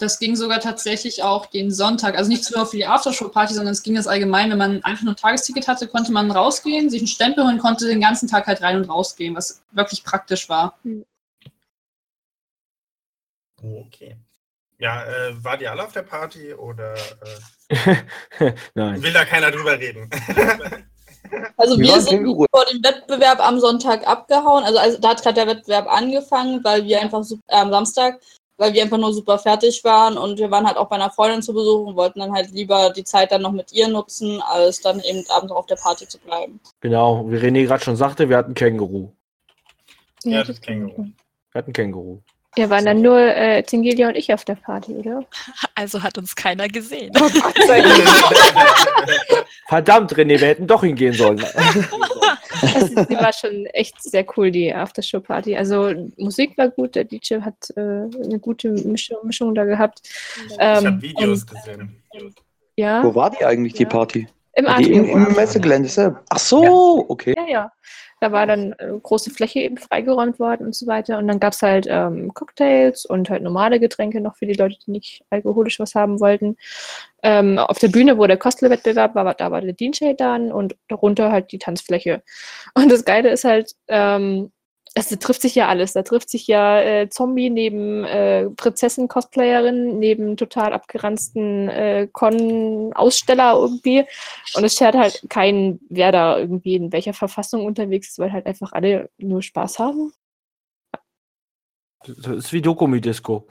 Das 0.00 0.18
ging 0.18 0.34
sogar 0.34 0.60
tatsächlich 0.60 1.22
auch 1.22 1.46
den 1.46 1.70
Sonntag. 1.70 2.16
Also 2.16 2.30
nicht 2.30 2.50
nur 2.54 2.66
für 2.66 2.76
die 2.76 2.86
Aftershow-Party, 2.86 3.54
sondern 3.54 3.72
es 3.72 3.82
ging 3.82 3.94
das 3.94 4.06
allgemein. 4.06 4.50
Wenn 4.50 4.58
man 4.58 4.82
einfach 4.82 5.04
nur 5.04 5.12
ein 5.12 5.16
Tagesticket 5.16 5.68
hatte, 5.68 5.86
konnte 5.88 6.10
man 6.10 6.30
rausgehen, 6.30 6.88
sich 6.88 7.00
einen 7.00 7.06
Stempel 7.08 7.44
holen, 7.44 7.58
konnte 7.58 7.86
den 7.86 8.00
ganzen 8.00 8.28
Tag 8.28 8.46
halt 8.46 8.62
rein 8.62 8.76
und 8.76 8.88
rausgehen, 8.88 9.36
was 9.36 9.62
wirklich 9.72 10.02
praktisch 10.02 10.48
war. 10.48 10.78
Okay. 13.62 14.16
Ja, 14.78 15.04
äh, 15.04 15.44
war 15.44 15.58
die 15.58 15.68
alle 15.68 15.84
auf 15.84 15.92
der 15.92 16.02
Party 16.02 16.54
oder 16.54 16.94
äh, 17.68 18.52
Nein. 18.74 19.02
will 19.02 19.12
da 19.12 19.24
keiner 19.24 19.50
drüber 19.50 19.78
reden? 19.78 20.08
Also 21.58 21.78
Wir 21.78 21.94
wir 21.94 22.00
sind 22.00 22.24
vor 22.24 22.64
dem 22.72 22.82
Wettbewerb 22.82 23.40
am 23.40 23.60
Sonntag 23.60 24.04
abgehauen. 24.06 24.64
Also, 24.64 24.78
also 24.78 24.98
da 24.98 25.10
hat 25.10 25.22
gerade 25.22 25.34
der 25.34 25.46
Wettbewerb 25.46 25.86
angefangen, 25.86 26.64
weil 26.64 26.84
wir 26.86 27.00
einfach 27.00 27.22
sup- 27.22 27.40
äh, 27.46 27.56
am 27.56 27.70
Samstag, 27.70 28.20
weil 28.60 28.74
wir 28.74 28.82
einfach 28.82 28.98
nur 28.98 29.14
super 29.14 29.38
fertig 29.38 29.82
waren 29.84 30.18
und 30.18 30.38
wir 30.38 30.50
waren 30.50 30.66
halt 30.66 30.76
auch 30.76 30.90
bei 30.90 30.96
einer 30.96 31.10
Freundin 31.10 31.40
zu 31.40 31.54
Besuch 31.54 31.86
und 31.86 31.96
wollten 31.96 32.20
dann 32.20 32.32
halt 32.32 32.50
lieber 32.50 32.90
die 32.90 33.04
Zeit 33.04 33.32
dann 33.32 33.40
noch 33.40 33.52
mit 33.52 33.72
ihr 33.72 33.88
nutzen, 33.88 34.42
als 34.42 34.82
dann 34.82 35.00
eben 35.00 35.24
abends 35.30 35.48
noch 35.48 35.56
auf 35.56 35.66
der 35.66 35.76
Party 35.76 36.06
zu 36.06 36.18
bleiben. 36.18 36.60
Genau, 36.80 37.24
wie 37.30 37.36
René 37.36 37.64
gerade 37.64 37.82
schon 37.82 37.96
sagte, 37.96 38.28
wir 38.28 38.36
hatten 38.36 38.52
Känguru. 38.52 39.12
Ja, 40.24 40.44
das 40.44 40.60
Känguru. 40.60 41.06
Wir 41.52 41.58
hatten 41.58 41.72
Känguru. 41.72 42.20
Ja, 42.58 42.68
waren 42.68 42.84
dann 42.84 43.00
nur 43.00 43.18
äh, 43.20 43.62
Tingelia 43.62 44.08
und 44.08 44.16
ich 44.16 44.34
auf 44.34 44.44
der 44.44 44.56
Party, 44.56 44.92
oder? 44.92 45.24
Also 45.76 46.02
hat 46.02 46.18
uns 46.18 46.34
keiner 46.34 46.68
gesehen. 46.68 47.10
Oh 47.16 47.28
Gott 47.40 47.56
sei 47.66 47.80
Dank. 47.82 49.46
Verdammt, 49.68 50.12
René, 50.14 50.40
wir 50.40 50.48
hätten 50.48 50.66
doch 50.66 50.82
hingehen 50.82 51.12
sollen. 51.14 51.44
Also, 52.62 53.04
die 53.04 53.14
war 53.16 53.32
schon 53.32 53.64
echt 53.66 54.02
sehr 54.02 54.26
cool, 54.36 54.50
die 54.50 54.74
Aftershow-Party. 54.74 55.56
Also 55.56 55.94
Musik 56.18 56.58
war 56.58 56.68
gut, 56.68 56.94
der 56.94 57.04
DJ 57.04 57.36
hat 57.40 57.54
äh, 57.74 57.80
eine 57.80 58.38
gute 58.38 58.68
Mischung, 58.70 59.16
Mischung 59.22 59.54
da 59.54 59.64
gehabt. 59.64 60.00
ich 60.46 60.56
Ähm, 60.58 60.84
habe 60.86 61.00
Videos 61.00 61.42
und, 61.44 61.50
gesehen. 61.50 62.02
ja, 62.76 63.02
Wo 63.02 63.14
war 63.14 63.30
die 63.30 63.42
eigentlich, 63.46 63.72
die 63.74 63.84
Ja. 63.84 63.88
Party? 63.88 64.28
im 64.54 64.66
War 64.66 64.76
die 64.76 64.92
im, 64.92 65.04
Atrium. 65.04 65.26
im 65.28 65.32
Messegelände? 65.36 66.20
Ach 66.28 66.38
so, 66.38 67.06
okay. 67.08 67.34
Ja, 67.38 67.46
ja. 67.48 67.72
Da 68.20 68.32
war 68.32 68.46
dann 68.46 68.72
äh, 68.78 68.92
große 69.02 69.30
Fläche 69.30 69.60
eben 69.60 69.78
freigeräumt 69.78 70.38
worden 70.38 70.66
und 70.66 70.74
so 70.74 70.86
weiter. 70.86 71.18
Und 71.18 71.26
dann 71.28 71.40
gab 71.40 71.54
es 71.54 71.62
halt 71.62 71.86
ähm, 71.88 72.32
Cocktails 72.34 73.06
und 73.06 73.30
halt 73.30 73.42
normale 73.42 73.80
Getränke 73.80 74.20
noch 74.20 74.36
für 74.36 74.46
die 74.46 74.54
Leute, 74.54 74.76
die 74.86 74.90
nicht 74.90 75.24
alkoholisch 75.30 75.80
was 75.80 75.94
haben 75.94 76.20
wollten. 76.20 76.56
Ähm, 77.22 77.58
auf 77.58 77.78
der 77.78 77.88
Bühne, 77.88 78.18
wo 78.18 78.26
der 78.26 78.36
Cosplay-Wettbewerb 78.36 79.14
war, 79.14 79.24
war, 79.24 79.34
da 79.34 79.50
war 79.50 79.60
der 79.60 79.72
DJ 79.72 80.12
dann 80.16 80.52
und 80.52 80.76
darunter 80.88 81.32
halt 81.32 81.50
die 81.52 81.58
Tanzfläche. 81.58 82.22
Und 82.74 82.92
das 82.92 83.04
Geile 83.04 83.30
ist 83.30 83.44
halt, 83.44 83.74
ähm, 83.88 84.52
es 84.94 85.08
trifft 85.08 85.42
sich 85.42 85.54
ja 85.54 85.68
alles. 85.68 85.92
Da 85.92 86.02
trifft 86.02 86.30
sich 86.30 86.46
ja 86.46 86.80
äh, 86.80 87.08
Zombie 87.08 87.48
neben 87.48 88.04
äh, 88.04 88.50
Prinzessin-Cosplayerin, 88.50 89.98
neben 89.98 90.36
total 90.36 90.72
abgeranzten 90.72 91.68
äh, 91.68 92.08
Con-Aussteller 92.12 93.54
irgendwie. 93.54 94.04
Und 94.54 94.64
es 94.64 94.74
schert 94.74 94.96
halt 94.96 95.22
keinen, 95.28 95.80
wer 95.88 96.10
da 96.10 96.38
irgendwie 96.38 96.74
in 96.74 96.92
welcher 96.92 97.14
Verfassung 97.14 97.64
unterwegs 97.64 98.10
ist, 98.10 98.18
weil 98.18 98.32
halt 98.32 98.46
einfach 98.46 98.72
alle 98.72 99.10
nur 99.18 99.42
Spaß 99.42 99.78
haben. 99.78 100.12
Das 102.04 102.36
ist 102.36 102.52
wie 102.52 102.62
Dokumi-Disco. 102.62 103.46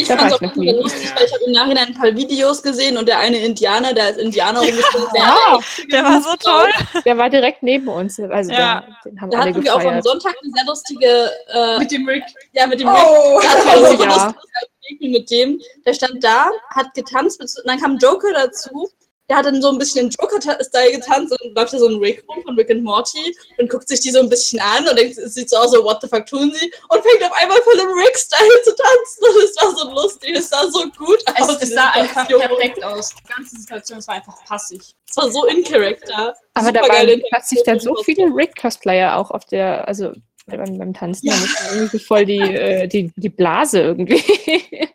Ich 0.00 0.06
fand 0.06 0.22
es 0.22 0.40
war 0.40 0.48
auch 0.50 0.54
nie. 0.56 0.70
lustig, 0.72 1.12
weil 1.16 1.24
ich 1.26 1.32
habe 1.32 1.44
im 1.44 1.52
Nachhinein 1.52 1.86
ein 1.88 1.94
paar 1.94 2.14
Videos 2.14 2.62
gesehen 2.62 2.96
und 2.96 3.06
der 3.08 3.18
eine 3.18 3.38
Indianer, 3.38 3.92
der 3.92 4.04
als 4.06 4.16
Indianer 4.18 4.60
rumgespielt 4.60 5.06
Ja, 5.16 5.58
Der 5.92 6.04
war 6.04 6.22
so 6.22 6.36
toll. 6.38 6.68
der 7.04 7.18
war 7.18 7.28
direkt 7.30 7.62
neben 7.62 7.88
uns. 7.88 8.18
Also 8.20 8.52
Ja. 8.52 8.80
den, 9.04 9.12
den 9.12 9.20
haben 9.20 9.30
Da 9.30 9.38
alle 9.40 9.50
hatten 9.50 9.62
wir 9.64 9.72
auch 9.74 9.78
am 9.78 9.84
gefeiert. 9.84 10.04
Sonntag 10.04 10.34
eine 10.42 10.52
sehr 10.52 10.64
lustige, 10.64 11.30
äh, 11.52 11.78
Mit 11.78 11.90
dem 11.90 12.08
Rick. 12.08 12.24
ja, 12.52 12.66
mit 12.66 12.80
dem 12.80 12.88
Oh. 12.88 13.38
Rick. 13.38 13.42
Da 13.42 13.48
hatten 13.50 13.98
wir 13.98 14.00
Oh, 14.00 14.02
ja. 14.04 14.34
mit 15.00 15.30
dem. 15.30 15.60
Der 15.84 15.94
stand 15.94 16.22
da, 16.24 16.48
hat 16.70 16.94
getanzt, 16.94 17.40
und 17.40 17.50
dann 17.66 17.78
kam 17.80 17.98
Joker 17.98 18.32
dazu. 18.32 18.88
Der 19.28 19.36
hat 19.36 19.46
dann 19.46 19.60
so 19.60 19.68
ein 19.70 19.78
bisschen 19.78 20.06
im 20.06 20.10
Joker-Style 20.10 20.92
getanzt 20.92 21.36
und 21.40 21.54
läuft 21.54 21.72
da 21.74 21.78
so 21.78 21.88
ein 21.88 21.96
Rick 21.96 22.24
rum 22.28 22.42
von 22.42 22.56
Rick 22.56 22.70
and 22.70 22.82
Morty 22.82 23.36
und 23.58 23.68
guckt 23.68 23.88
sich 23.88 24.00
die 24.00 24.10
so 24.10 24.20
ein 24.20 24.28
bisschen 24.28 24.58
an 24.60 24.88
und 24.88 24.98
denkt, 24.98 25.18
es 25.18 25.34
sieht 25.34 25.50
so 25.50 25.58
aus, 25.58 25.72
so 25.72 25.84
what 25.84 26.00
the 26.00 26.08
fuck 26.08 26.24
tun 26.26 26.50
sie? 26.54 26.72
Und 26.88 27.02
fängt 27.02 27.22
auf 27.22 27.32
einmal 27.40 27.58
voll 27.62 27.78
im 27.78 27.88
Rick-Style 27.88 28.62
zu 28.64 28.74
tanzen 28.74 29.24
und 29.24 29.44
es 29.44 29.56
war 29.62 29.76
so 29.76 29.90
lustig, 29.90 30.36
es 30.36 30.48
sah 30.48 30.66
so 30.70 30.84
gut 30.96 31.22
Es, 31.26 31.42
aus. 31.42 31.50
es 31.52 31.58
diese 31.58 31.74
sah 31.74 31.90
einfach 31.90 32.26
perfekt 32.26 32.82
aus. 32.82 33.10
Die 33.10 33.32
ganze 33.32 33.56
Situation, 33.56 33.98
es 33.98 34.08
war 34.08 34.14
einfach 34.14 34.44
passig. 34.46 34.80
Es 35.08 35.16
war 35.16 35.30
so 35.30 35.44
in 35.46 35.62
Character. 35.62 36.34
Aber 36.54 36.72
da 36.72 36.80
waren 36.80 37.22
plötzlich 37.30 37.62
dann 37.64 37.80
so 37.80 37.94
viele 38.04 38.24
Rick-Cosplayer 38.34 39.16
auch 39.16 39.30
auf 39.30 39.44
der, 39.44 39.86
also 39.86 40.12
beim, 40.46 40.78
beim 40.78 40.94
Tanzen. 40.94 41.28
Da 41.28 41.36
muss 41.36 41.54
man 41.62 41.78
irgendwie 41.78 41.98
voll 41.98 42.24
die, 42.24 42.40
äh, 42.40 42.86
die, 42.86 43.12
die 43.16 43.28
Blase 43.28 43.80
irgendwie. 43.80 44.22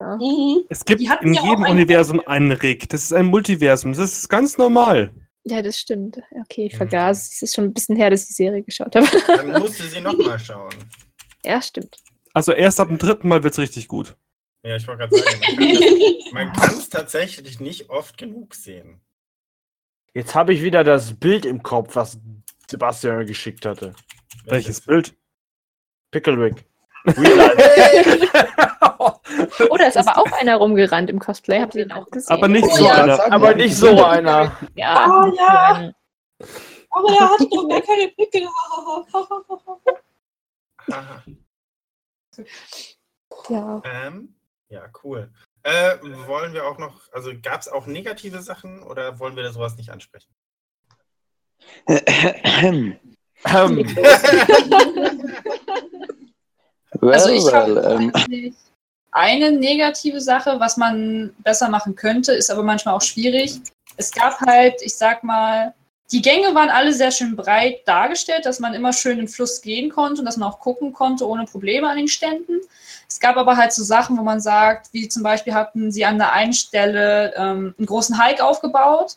Mhm. 0.00 0.64
Es 0.68 0.84
gibt 0.84 1.00
in 1.00 1.06
ja 1.34 1.44
jedem 1.44 1.62
Universum 1.64 2.20
einen 2.26 2.52
Rick. 2.52 2.88
Das 2.90 3.02
ist 3.02 3.12
ein 3.12 3.26
Multiversum. 3.26 3.92
Das 3.92 4.12
ist 4.12 4.28
ganz 4.28 4.58
normal. 4.58 5.12
ja, 5.44 5.62
das 5.62 5.78
stimmt. 5.78 6.18
Okay, 6.42 6.66
ich 6.66 6.72
Mhm. 6.74 6.76
vergaß. 6.78 7.32
Es 7.34 7.42
ist 7.42 7.54
schon 7.54 7.64
ein 7.64 7.72
bisschen 7.74 7.96
her, 7.96 8.10
dass 8.10 8.22
ich 8.22 8.28
die 8.28 8.32
Serie 8.34 8.62
geschaut 8.62 8.94
habe. 8.96 9.06
Dann 9.26 9.60
musste 9.60 9.84
sie 9.84 10.00
nochmal 10.00 10.38
schauen. 10.38 10.74
ja, 11.44 11.60
stimmt. 11.62 11.96
Also 12.34 12.52
erst 12.52 12.80
ab 12.80 12.88
dem 12.88 12.98
dritten 12.98 13.28
Mal 13.28 13.42
wird 13.42 13.54
es 13.54 13.58
richtig 13.58 13.88
gut. 13.88 14.16
Ja, 14.64 14.76
ich 14.76 14.86
wollte 14.88 15.06
gerade 15.08 15.16
sagen, 15.16 16.22
man 16.32 16.52
kann 16.52 16.74
es 16.74 16.88
tatsächlich 16.90 17.60
nicht 17.60 17.88
oft 17.88 18.18
genug 18.18 18.54
sehen. 18.54 19.00
Jetzt 20.12 20.34
habe 20.34 20.52
ich 20.52 20.62
wieder 20.62 20.82
das 20.84 21.14
Bild 21.14 21.46
im 21.46 21.62
Kopf, 21.62 21.94
was 21.96 22.18
Sebastian 22.68 23.26
geschickt 23.26 23.64
hatte. 23.64 23.94
Welches 24.44 24.80
Bild? 24.80 25.14
Pickle 26.10 26.36
Oh, 29.70 29.76
da 29.76 29.86
ist 29.86 29.96
aber 29.96 30.18
auch 30.18 30.32
einer 30.32 30.56
rumgerannt 30.56 31.08
im 31.10 31.18
Cosplay. 31.18 31.60
Habt 31.60 31.74
ihr 31.74 31.84
den 31.86 31.92
auch 31.92 32.10
gesehen? 32.10 32.34
Aber 32.34 32.48
nicht 32.48 32.64
Oh, 32.64 32.76
so 32.76 32.84
ja, 32.84 32.94
einer. 32.94 33.32
Aber 33.32 33.54
nicht 33.54 33.76
so 33.76 34.04
einer. 34.04 34.56
Ja. 34.74 34.94
Ah, 35.06 35.32
ja. 35.36 35.92
Aber 36.90 37.08
er 37.10 37.30
hatte 37.30 37.48
doch 37.48 37.68
gar 37.68 37.80
keine 37.82 38.08
Pickel. 38.08 38.48
Ja. 43.48 43.82
Ähm, 43.84 44.34
ja, 44.68 44.82
cool. 45.04 45.30
Äh, 45.62 45.98
wollen 46.26 46.52
wir 46.52 46.66
auch 46.66 46.78
noch, 46.78 47.00
also 47.12 47.32
gab 47.40 47.60
es 47.60 47.68
auch 47.68 47.86
negative 47.86 48.40
Sachen 48.42 48.82
oder 48.82 49.18
wollen 49.18 49.36
wir 49.36 49.42
da 49.42 49.52
sowas 49.52 49.76
nicht 49.76 49.90
ansprechen? 49.90 50.32
Ähm, 51.86 52.98
well, 57.00 57.14
Also 57.14 57.30
ich 57.30 57.44
well, 57.44 57.54
habe 57.54 58.12
ähm, 58.14 58.54
eine 59.12 59.52
negative 59.52 60.20
Sache, 60.20 60.58
was 60.58 60.76
man 60.76 61.34
besser 61.38 61.68
machen 61.68 61.94
könnte, 61.96 62.32
ist 62.32 62.50
aber 62.50 62.62
manchmal 62.62 62.94
auch 62.94 63.02
schwierig. 63.02 63.60
Es 63.96 64.12
gab 64.12 64.38
halt, 64.40 64.74
ich 64.82 64.94
sag 64.94 65.24
mal, 65.24 65.74
die 66.12 66.22
Gänge 66.22 66.54
waren 66.54 66.68
alle 66.68 66.92
sehr 66.92 67.10
schön 67.10 67.34
breit 67.34 67.86
dargestellt, 67.86 68.46
dass 68.46 68.60
man 68.60 68.74
immer 68.74 68.92
schön 68.92 69.18
im 69.18 69.26
Fluss 69.26 69.60
gehen 69.60 69.90
konnte 69.90 70.20
und 70.20 70.26
dass 70.26 70.36
man 70.36 70.50
auch 70.50 70.60
gucken 70.60 70.92
konnte 70.92 71.26
ohne 71.26 71.46
Probleme 71.46 71.88
an 71.88 71.96
den 71.96 72.08
Ständen. 72.08 72.60
Es 73.08 73.18
gab 73.18 73.36
aber 73.36 73.56
halt 73.56 73.72
so 73.72 73.82
Sachen, 73.82 74.16
wo 74.16 74.22
man 74.22 74.40
sagt, 74.40 74.92
wie 74.92 75.08
zum 75.08 75.22
Beispiel 75.22 75.54
hatten 75.54 75.90
sie 75.90 76.04
an 76.04 76.18
der 76.18 76.32
einen 76.32 76.52
Stelle 76.52 77.34
ähm, 77.36 77.74
einen 77.76 77.86
großen 77.86 78.22
Hike 78.22 78.44
aufgebaut. 78.44 79.16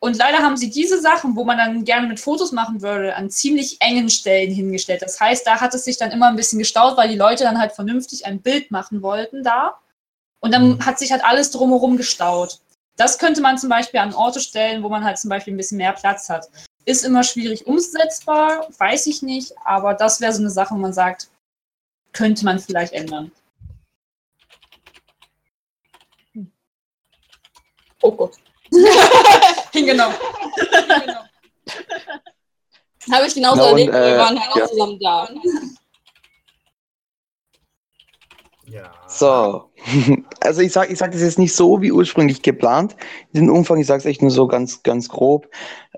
Und 0.00 0.16
leider 0.16 0.38
haben 0.38 0.56
sie 0.56 0.70
diese 0.70 1.00
Sachen, 1.00 1.34
wo 1.34 1.44
man 1.44 1.58
dann 1.58 1.84
gerne 1.84 2.06
mit 2.06 2.20
Fotos 2.20 2.52
machen 2.52 2.82
würde, 2.82 3.16
an 3.16 3.30
ziemlich 3.30 3.78
engen 3.80 4.10
Stellen 4.10 4.52
hingestellt. 4.52 5.02
Das 5.02 5.18
heißt, 5.18 5.46
da 5.46 5.60
hat 5.60 5.74
es 5.74 5.84
sich 5.84 5.96
dann 5.98 6.12
immer 6.12 6.28
ein 6.28 6.36
bisschen 6.36 6.60
gestaut, 6.60 6.96
weil 6.96 7.08
die 7.08 7.16
Leute 7.16 7.42
dann 7.42 7.58
halt 7.58 7.72
vernünftig 7.72 8.24
ein 8.24 8.40
Bild 8.40 8.70
machen 8.70 9.02
wollten 9.02 9.42
da. 9.42 9.78
Und 10.40 10.54
dann 10.54 10.84
hat 10.86 11.00
sich 11.00 11.10
halt 11.10 11.24
alles 11.24 11.50
drumherum 11.50 11.96
gestaut. 11.96 12.60
Das 12.96 13.18
könnte 13.18 13.40
man 13.40 13.58
zum 13.58 13.70
Beispiel 13.70 14.00
an 14.00 14.14
Orte 14.14 14.40
stellen, 14.40 14.82
wo 14.82 14.88
man 14.88 15.04
halt 15.04 15.18
zum 15.18 15.30
Beispiel 15.30 15.54
ein 15.54 15.56
bisschen 15.56 15.78
mehr 15.78 15.92
Platz 15.92 16.28
hat. 16.28 16.48
Ist 16.84 17.04
immer 17.04 17.24
schwierig 17.24 17.66
umsetzbar, 17.66 18.68
weiß 18.78 19.06
ich 19.08 19.22
nicht, 19.22 19.52
aber 19.64 19.94
das 19.94 20.20
wäre 20.20 20.32
so 20.32 20.40
eine 20.40 20.50
Sache, 20.50 20.74
wo 20.74 20.78
man 20.78 20.92
sagt, 20.92 21.28
könnte 22.12 22.44
man 22.44 22.58
vielleicht 22.58 22.92
ändern. 22.92 23.32
Oh 28.02 28.12
Gott. 28.12 28.36
Hingenommen. 29.78 30.16
Habe 33.12 33.26
ich 33.26 33.34
genauso 33.34 33.56
Na 33.56 33.64
und, 33.64 33.78
erlebt, 33.78 33.92
wir 33.92 34.00
äh, 34.00 34.18
waren 34.18 34.38
halt 34.38 34.50
auch 34.52 34.56
ja. 34.56 34.66
zusammen 34.66 34.98
da. 35.00 35.28
Ja. 38.66 38.92
So, 39.06 39.70
also 40.40 40.60
ich 40.60 40.72
sage 40.72 40.92
ich 40.92 40.98
sag 40.98 41.12
das 41.12 41.22
jetzt 41.22 41.38
nicht 41.38 41.54
so 41.54 41.80
wie 41.80 41.92
ursprünglich 41.92 42.42
geplant, 42.42 42.96
den 43.32 43.48
Umfang, 43.48 43.78
ich 43.78 43.86
sage 43.86 44.00
es 44.00 44.06
echt 44.06 44.20
nur 44.20 44.30
so 44.30 44.46
ganz, 44.46 44.82
ganz 44.82 45.08
grob. 45.08 45.48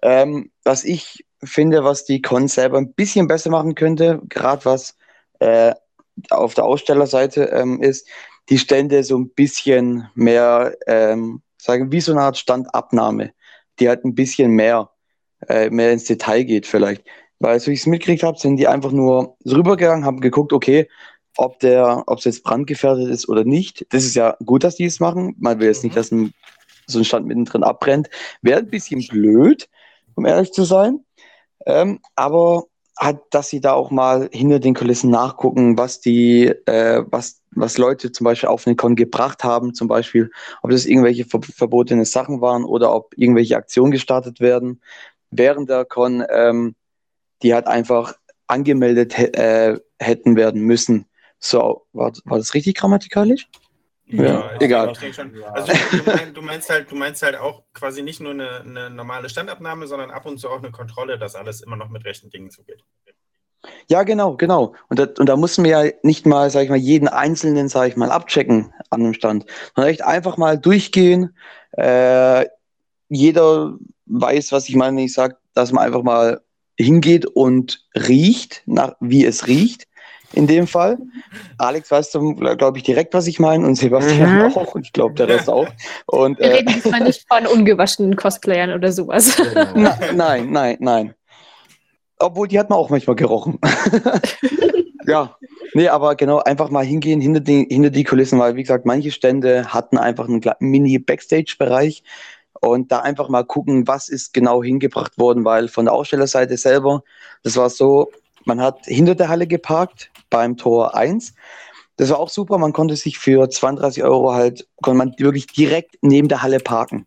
Ähm, 0.02 0.52
was 0.64 0.84
ich 0.84 1.24
finde, 1.42 1.82
was 1.82 2.04
die 2.04 2.22
Con 2.22 2.46
selber 2.46 2.78
ein 2.78 2.92
bisschen 2.92 3.26
besser 3.26 3.50
machen 3.50 3.74
könnte, 3.74 4.20
gerade 4.28 4.64
was 4.64 4.96
äh, 5.40 5.74
auf 6.30 6.54
der 6.54 6.64
Ausstellerseite 6.64 7.44
ähm, 7.44 7.82
ist, 7.82 8.06
die 8.50 8.58
Stände 8.58 9.02
so 9.02 9.18
ein 9.18 9.30
bisschen 9.30 10.08
mehr, 10.14 10.76
ähm, 10.86 11.42
sagen 11.58 11.90
wie 11.90 12.00
so 12.00 12.12
eine 12.12 12.22
Art 12.22 12.38
Standabnahme, 12.38 13.32
die 13.78 13.88
halt 13.88 14.04
ein 14.04 14.14
bisschen 14.14 14.52
mehr, 14.52 14.90
äh, 15.48 15.70
mehr 15.70 15.92
ins 15.92 16.04
Detail 16.04 16.44
geht 16.44 16.66
vielleicht. 16.66 17.04
Weil, 17.38 17.58
so 17.58 17.68
wie 17.68 17.74
ich 17.74 17.80
es 17.80 17.86
mitgekriegt 17.86 18.22
habe, 18.22 18.38
sind 18.38 18.56
die 18.56 18.68
einfach 18.68 18.92
nur 18.92 19.36
rübergegangen, 19.46 20.04
haben 20.04 20.20
geguckt, 20.20 20.52
okay, 20.52 20.88
ob 21.36 21.58
der, 21.60 22.04
ob 22.06 22.18
es 22.18 22.24
jetzt 22.24 22.42
brandgefährdet 22.42 23.08
ist 23.08 23.28
oder 23.28 23.44
nicht. 23.44 23.86
Das 23.90 24.04
ist 24.04 24.14
ja 24.14 24.36
gut, 24.44 24.64
dass 24.64 24.76
die 24.76 24.84
es 24.84 25.00
machen. 25.00 25.34
Man 25.38 25.58
will 25.58 25.68
jetzt 25.68 25.84
nicht, 25.84 25.92
Mhm. 25.92 25.96
dass 25.96 26.10
ein, 26.10 26.34
so 26.86 26.98
ein 26.98 27.04
Stand 27.04 27.26
mittendrin 27.26 27.62
abbrennt. 27.62 28.10
Wäre 28.42 28.58
ein 28.58 28.68
bisschen 28.68 29.06
blöd, 29.08 29.68
um 30.16 30.26
ehrlich 30.26 30.52
zu 30.52 30.64
sein. 30.64 31.04
Ähm, 31.66 32.00
aber 32.14 32.64
hat, 33.00 33.22
dass 33.30 33.48
sie 33.48 33.60
da 33.60 33.72
auch 33.72 33.90
mal 33.90 34.28
hinter 34.30 34.60
den 34.60 34.74
Kulissen 34.74 35.10
nachgucken, 35.10 35.78
was 35.78 36.00
die, 36.00 36.48
äh, 36.66 37.02
was, 37.06 37.40
was 37.52 37.78
Leute 37.78 38.12
zum 38.12 38.26
Beispiel 38.26 38.50
auf 38.50 38.64
den 38.64 38.76
Con 38.76 38.94
gebracht 38.94 39.42
haben, 39.42 39.72
zum 39.72 39.88
Beispiel, 39.88 40.30
ob 40.62 40.70
das 40.70 40.84
irgendwelche 40.84 41.24
ver 41.24 41.40
verbotene 41.42 42.04
Sachen 42.04 42.42
waren 42.42 42.62
oder 42.62 42.94
ob 42.94 43.14
irgendwelche 43.16 43.56
Aktionen 43.56 43.90
gestartet 43.90 44.40
werden 44.40 44.82
während 45.30 45.70
der 45.70 45.86
Con, 45.86 46.22
ähm, 46.30 46.74
die 47.42 47.54
halt 47.54 47.66
einfach 47.66 48.14
angemeldet 48.46 49.18
äh, 49.18 49.78
hätten 49.98 50.36
werden 50.36 50.60
müssen. 50.60 51.06
So, 51.38 51.86
war, 51.92 52.12
war 52.24 52.36
das 52.36 52.52
richtig 52.52 52.76
grammatikalisch? 52.76 53.48
Ja, 54.12 54.54
ich 54.56 54.62
egal. 54.62 54.92
ich 55.00 55.14
schon. 55.14 55.32
Also 55.52 55.72
du, 55.72 56.32
du, 56.34 56.42
meinst 56.42 56.68
halt, 56.70 56.90
du 56.90 56.96
meinst 56.96 57.22
halt 57.22 57.36
auch 57.36 57.62
quasi 57.72 58.02
nicht 58.02 58.20
nur 58.20 58.32
eine, 58.32 58.60
eine 58.60 58.90
normale 58.90 59.28
Standabnahme, 59.28 59.86
sondern 59.86 60.10
ab 60.10 60.26
und 60.26 60.38
zu 60.38 60.48
auch 60.48 60.58
eine 60.58 60.70
Kontrolle, 60.70 61.18
dass 61.18 61.34
alles 61.34 61.60
immer 61.60 61.76
noch 61.76 61.88
mit 61.88 62.04
rechten 62.04 62.30
Dingen 62.30 62.50
zugeht. 62.50 62.82
Ja, 63.88 64.02
genau, 64.04 64.36
genau. 64.36 64.74
Und 64.88 64.98
da, 64.98 65.06
und 65.18 65.28
da 65.28 65.36
mussten 65.36 65.64
wir 65.64 65.70
ja 65.70 65.92
nicht 66.02 66.26
mal, 66.26 66.50
sag 66.50 66.64
ich 66.64 66.70
mal, 66.70 66.76
jeden 66.76 67.08
einzelnen, 67.08 67.68
sag 67.68 67.88
ich 67.88 67.96
mal, 67.96 68.10
abchecken 68.10 68.72
an 68.88 69.04
dem 69.04 69.14
Stand, 69.14 69.44
sondern 69.74 69.90
echt 69.90 70.02
einfach 70.02 70.36
mal 70.36 70.58
durchgehen. 70.58 71.36
Äh, 71.72 72.46
jeder 73.08 73.76
weiß, 74.06 74.52
was 74.52 74.68
ich 74.68 74.76
meine, 74.76 74.96
wenn 74.96 75.04
ich 75.04 75.12
sage, 75.12 75.36
dass 75.54 75.72
man 75.72 75.84
einfach 75.84 76.02
mal 76.02 76.40
hingeht 76.76 77.26
und 77.26 77.86
riecht, 77.94 78.62
nach, 78.66 78.94
wie 79.00 79.24
es 79.24 79.46
riecht. 79.46 79.86
In 80.32 80.46
dem 80.46 80.66
Fall. 80.66 80.98
Alex 81.58 81.90
weißt 81.90 82.14
du, 82.14 82.34
glaube 82.34 82.78
ich, 82.78 82.84
direkt, 82.84 83.14
was 83.14 83.26
ich 83.26 83.40
meine 83.40 83.66
und 83.66 83.74
Sebastian 83.74 84.36
Mhm. 84.36 84.42
auch 84.56 84.74
und 84.74 84.86
ich 84.86 84.92
glaube, 84.92 85.14
der 85.14 85.28
Rest 85.28 85.48
auch. 85.48 85.68
Und, 86.06 86.38
Wir 86.38 86.46
äh, 86.46 86.54
reden 86.56 86.72
diesmal 86.74 87.00
nicht 87.00 87.26
von 87.28 87.46
ungewaschenen 87.46 88.16
Cosplayern 88.16 88.72
oder 88.72 88.92
sowas. 88.92 89.36
Na, 89.74 89.98
nein, 90.14 90.50
nein, 90.50 90.76
nein. 90.78 91.14
Obwohl, 92.18 92.48
die 92.48 92.58
hat 92.58 92.70
man 92.70 92.78
auch 92.78 92.90
manchmal 92.90 93.16
gerochen. 93.16 93.58
ja, 95.06 95.36
nee, 95.74 95.88
aber 95.88 96.14
genau, 96.14 96.38
einfach 96.38 96.70
mal 96.70 96.84
hingehen 96.84 97.20
hinter 97.20 97.40
die, 97.40 97.66
hinter 97.68 97.90
die 97.90 98.04
Kulissen, 98.04 98.38
weil, 98.38 98.54
wie 98.56 98.62
gesagt, 98.62 98.86
manche 98.86 99.10
Stände 99.10 99.72
hatten 99.72 99.98
einfach 99.98 100.28
einen 100.28 100.42
Mini-Backstage-Bereich 100.60 102.04
und 102.60 102.92
da 102.92 103.00
einfach 103.00 103.28
mal 103.30 103.44
gucken, 103.44 103.88
was 103.88 104.08
ist 104.08 104.34
genau 104.34 104.62
hingebracht 104.62 105.18
worden, 105.18 105.44
weil 105.44 105.68
von 105.68 105.86
der 105.86 105.94
Ausstellerseite 105.94 106.56
selber, 106.56 107.02
das 107.42 107.56
war 107.56 107.70
so, 107.70 108.10
man 108.44 108.60
hat 108.60 108.86
hinter 108.86 109.14
der 109.14 109.28
Halle 109.28 109.46
geparkt 109.46 110.10
beim 110.30 110.56
Tor 110.56 110.94
1. 110.94 111.34
Das 111.96 112.10
war 112.10 112.18
auch 112.18 112.30
super, 112.30 112.58
man 112.58 112.72
konnte 112.72 112.96
sich 112.96 113.18
für 113.18 113.48
32 113.48 114.02
Euro 114.02 114.32
halt, 114.32 114.66
konnte 114.82 114.98
man 114.98 115.14
wirklich 115.18 115.46
direkt 115.46 115.96
neben 116.00 116.28
der 116.28 116.42
Halle 116.42 116.58
parken. 116.58 117.06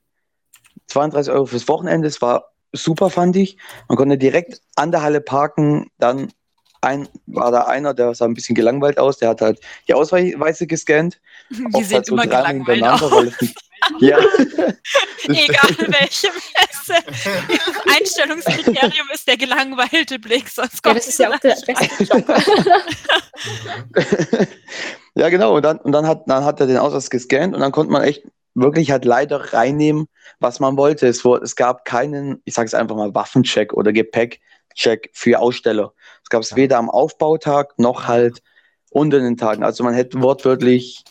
32 0.88 1.34
Euro 1.34 1.46
fürs 1.48 1.68
Wochenende, 1.68 2.08
das 2.08 2.22
war 2.22 2.52
super, 2.72 3.10
fand 3.10 3.36
ich. 3.36 3.58
Man 3.88 3.98
konnte 3.98 4.18
direkt 4.18 4.62
an 4.76 4.92
der 4.92 5.02
Halle 5.02 5.22
parken, 5.22 5.88
dann 5.98 6.32
ein, 6.82 7.08
war 7.28 7.52
da 7.52 7.62
einer, 7.62 7.94
der 7.94 8.14
sah 8.14 8.26
ein 8.26 8.34
bisschen 8.34 8.56
gelangweilt 8.56 9.00
aus, 9.00 9.18
der 9.18 9.30
hat 9.30 9.42
halt 9.42 9.60
die 9.88 9.94
Ausweise 9.94 10.68
gescannt. 10.68 11.20
Die 11.50 11.84
sehen 11.84 11.96
halt 11.96 12.06
so 12.06 12.14
immer 12.14 12.28
gelangweilt 12.28 12.84
aus. 12.84 13.34
Ja. 14.00 14.18
Egal 15.28 15.76
welche 15.88 16.28
Messe. 16.28 16.74
Das 16.86 17.86
Einstellungskriterium 18.00 19.08
ist 19.14 19.28
der 19.28 19.38
gelangweilte 19.38 20.20
Blick, 20.20 20.50
sonst 20.50 20.76
Ja, 20.76 20.82
kommt 20.84 20.98
das 20.98 21.08
ist 21.08 21.20
ja 21.20 21.32
auch 21.32 21.40
der 21.40 21.58
beste 21.66 22.04
Job. 22.04 22.26
ja, 25.16 25.30
genau. 25.30 25.56
Und 25.56 25.64
dann, 25.64 25.78
und 25.80 25.92
dann 25.92 26.08
hat, 26.08 26.24
dann 26.28 26.46
hat 26.46 26.60
er 26.60 26.68
den 26.68 26.78
Ausweis 26.78 27.10
gescannt 27.10 27.54
und 27.54 27.62
dann 27.62 27.72
konnte 27.72 27.92
man 27.92 28.04
echt 28.04 28.24
wirklich 28.56 28.92
halt 28.92 29.06
leider 29.06 29.54
reinnehmen, 29.54 30.08
was 30.40 30.60
man 30.60 30.78
wollte. 30.78 31.08
Es, 31.08 31.26
wurde, 31.26 31.44
es 31.44 31.56
gab 31.56 31.86
keinen, 31.86 32.42
ich 32.46 32.54
sage 32.54 32.68
es 32.68 32.74
einfach 32.74 32.96
mal, 32.96 33.14
Waffencheck 33.16 33.74
oder 33.74 33.92
Gepäckcheck 33.92 35.10
für 35.14 35.40
Aussteller. 35.40 35.94
Es 36.24 36.30
gab 36.30 36.42
es 36.42 36.56
weder 36.56 36.78
am 36.78 36.90
Aufbautag 36.90 37.78
noch 37.80 38.08
halt 38.08 38.42
unter 38.92 39.20
den 39.20 39.38
Tagen. 39.38 39.64
Also 39.64 39.84
man 39.84 39.94
hätte 39.94 40.22
wortwörtlich, 40.22 41.04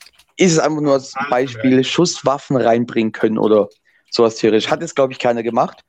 ist 0.42 0.52
es 0.52 0.58
einfach 0.58 0.80
nur 0.80 0.94
als 0.94 1.12
Beispiel, 1.30 1.84
Schusswaffen 1.84 2.56
reinbringen 2.56 3.12
können 3.12 3.38
oder 3.38 3.68
sowas 4.10 4.36
theoretisch. 4.36 4.70
Hat 4.70 4.80
jetzt, 4.80 4.96
glaube 4.96 5.12
ich, 5.12 5.18
keiner 5.18 5.42
gemacht, 5.42 5.80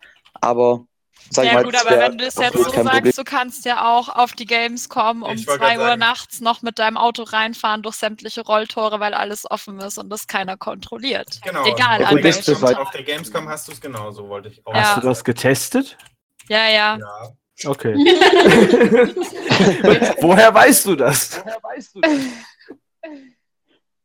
aber 0.42 0.86
sag 1.30 1.46
Ja 1.46 1.54
mal, 1.54 1.64
gut, 1.64 1.74
das 1.74 1.86
aber 1.86 1.98
wenn 2.00 2.18
du 2.18 2.26
es 2.26 2.36
jetzt 2.36 2.52
so 2.54 2.64
sagst, 2.64 2.76
Problem. 2.76 3.12
du 3.16 3.24
kannst 3.24 3.64
ja 3.66 3.96
auch 3.96 4.10
auf 4.10 4.34
die 4.34 4.46
Gamescom 4.46 5.24
um 5.24 5.32
Ich 5.34 5.48
wollte 5.48 5.64
2 5.66 5.76
grad 5.76 5.90
Uhr 5.90 5.96
nachts 5.98 6.42
noch 6.42 6.62
mit 6.62 6.78
deinem 6.80 6.98
Auto 6.98 7.24
reinfahren 7.24 7.82
durch 7.82 7.96
sämtliche 7.96 8.42
Rolltore, 8.42 9.00
weil 9.00 9.14
alles 9.16 9.50
offen 9.50 9.80
ist 9.80 9.98
und 9.98 10.10
das 10.10 10.28
keiner 10.28 10.58
kontrolliert. 10.58 11.40
Genau. 11.44 11.66
Egal, 11.66 12.04
auf, 12.04 12.10
an 12.10 12.16
der 12.18 12.24
welchem 12.26 12.44
Gamescom, 12.46 12.70
Tag. 12.70 12.78
auf 12.80 12.92
der 12.92 13.04
Gamescom 13.04 13.50
hast 13.50 13.68
du 13.68 13.72
es 13.72 13.82
genauso, 13.82 14.28
wollte 14.30 14.50
ich 14.50 14.62
auch 14.66 14.74
Ja. 14.74 14.82
Hast 14.82 14.98
du 14.98 15.02
das 15.08 15.24
getestet? 15.24 15.98
Ja, 16.50 16.68
ja. 16.68 16.98
Ja. 16.98 17.32
Okay. 17.66 17.94
Woher 20.22 20.54
weißt 20.54 20.86
du 20.86 20.96
das? 20.96 21.42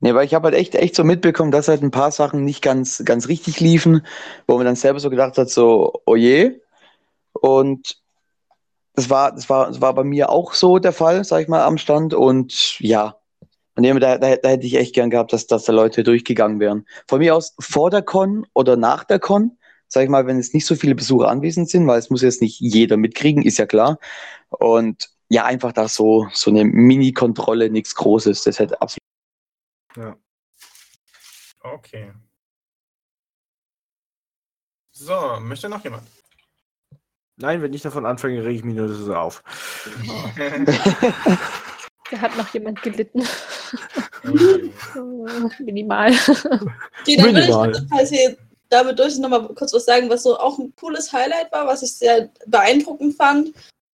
Nee, 0.01 0.14
weil 0.14 0.26
ich 0.26 0.34
habe 0.34 0.46
halt 0.46 0.55
echt, 0.55 0.74
echt 0.76 0.94
so 0.94 1.03
mitbekommen, 1.03 1.51
dass 1.51 1.66
halt 1.68 1.82
ein 1.82 1.90
paar 1.90 2.12
Sachen 2.12 2.44
nicht 2.44 2.62
ganz, 2.62 3.03
ganz 3.05 3.26
richtig 3.28 3.59
liefen, 3.59 4.07
wo 4.46 4.57
man 4.57 4.66
dann 4.66 4.76
selber 4.76 5.01
so 5.01 5.11
gedacht 5.11 5.36
hat, 5.38 5.51
so, 5.51 6.03
oh 6.07 6.14
je. 6.14 6.61
Und 7.32 8.01
das 8.94 9.11
war, 9.11 9.32
das 9.32 9.49
war, 9.51 9.68
das 9.68 9.80
war 9.80 9.94
bei 9.94 10.05
mir 10.05 10.30
auch 10.30 10.55
so 10.55 10.78
der 10.78 10.92
Fall, 10.92 11.24
sag 11.24 11.42
ich 11.42 11.49
mal, 11.49 11.64
am 11.64 11.78
Stand. 11.78 12.14
Und 12.14 12.78
ja, 12.80 13.16
her, 13.76 13.99
da, 14.01 14.18
da, 14.18 14.36
da 14.36 14.49
hätte 14.49 14.66
ich 14.66 14.76
echt 14.76 14.94
gern 14.94 15.11
gehabt, 15.11 15.32
dass, 15.32 15.46
dass 15.46 15.64
da 15.64 15.72
Leute 15.72 16.05
durchgegangen 16.05 16.61
wären. 16.61 16.86
Von 17.09 17.18
mir 17.18 17.34
aus 17.34 17.55
vor 17.59 17.90
der 17.90 18.03
Con 18.03 18.46
oder 18.55 18.76
nach 18.76 19.05
der 19.05 19.18
Con, 19.18 19.59
sag 19.88 20.05
ich 20.05 20.11
mal, 20.11 20.26
wenn 20.26 20.38
es 20.38 20.55
nicht 20.55 20.66
so 20.66 20.76
viele 20.76 20.94
Besucher 20.94 21.28
anwesend 21.28 21.70
sind, 21.70 21.86
weil 21.86 21.99
es 21.99 22.11
muss 22.11 22.22
jetzt 22.22 22.42
nicht 22.42 22.61
jeder 22.61 22.96
mitkriegen, 22.96 23.42
ist 23.42 23.59
ja 23.59 23.66
klar. 23.66 23.99
Und 24.51 25.11
ja, 25.28 25.44
einfach 25.44 25.72
da 25.72 25.88
so, 25.88 26.26
so 26.32 26.51
eine 26.51 26.64
Mini-Kontrolle, 26.64 27.70
nichts 27.70 27.94
Großes. 27.94 28.44
Das 28.44 28.59
hätte 28.59 28.80
absolut 28.80 29.08
Okay. 31.61 32.12
So, 34.93 35.39
möchte 35.41 35.68
noch 35.68 35.84
jemand? 35.84 36.09
Nein, 37.36 37.62
wenn 37.62 37.72
ich 37.72 37.82
davon 37.82 38.05
anfange, 38.05 38.43
rege 38.43 38.59
ich 38.59 38.64
mich 38.64 38.74
nur 38.74 38.89
so 38.89 39.14
auf. 39.14 39.43
Da 42.11 42.18
hat 42.20 42.36
noch 42.36 42.49
jemand 42.55 42.80
gelitten. 42.82 43.22
Minimal. 45.59 46.11
Okay, 46.11 46.47
dann 46.47 46.66
will 47.07 47.07
ich 47.07 47.16
Minimal. 47.18 47.74
jedenfalls 47.74 48.09
hier 48.09 48.36
damit 48.70 48.99
durch 48.99 49.18
nochmal 49.18 49.47
kurz 49.55 49.72
was 49.72 49.84
sagen, 49.84 50.09
was 50.09 50.22
so 50.22 50.39
auch 50.39 50.59
ein 50.59 50.74
cooles 50.76 51.12
Highlight 51.12 51.53
war, 51.53 51.66
was 51.66 51.82
ich 51.82 51.95
sehr 51.95 52.30
beeindruckend 52.47 53.16
fand. 53.16 53.53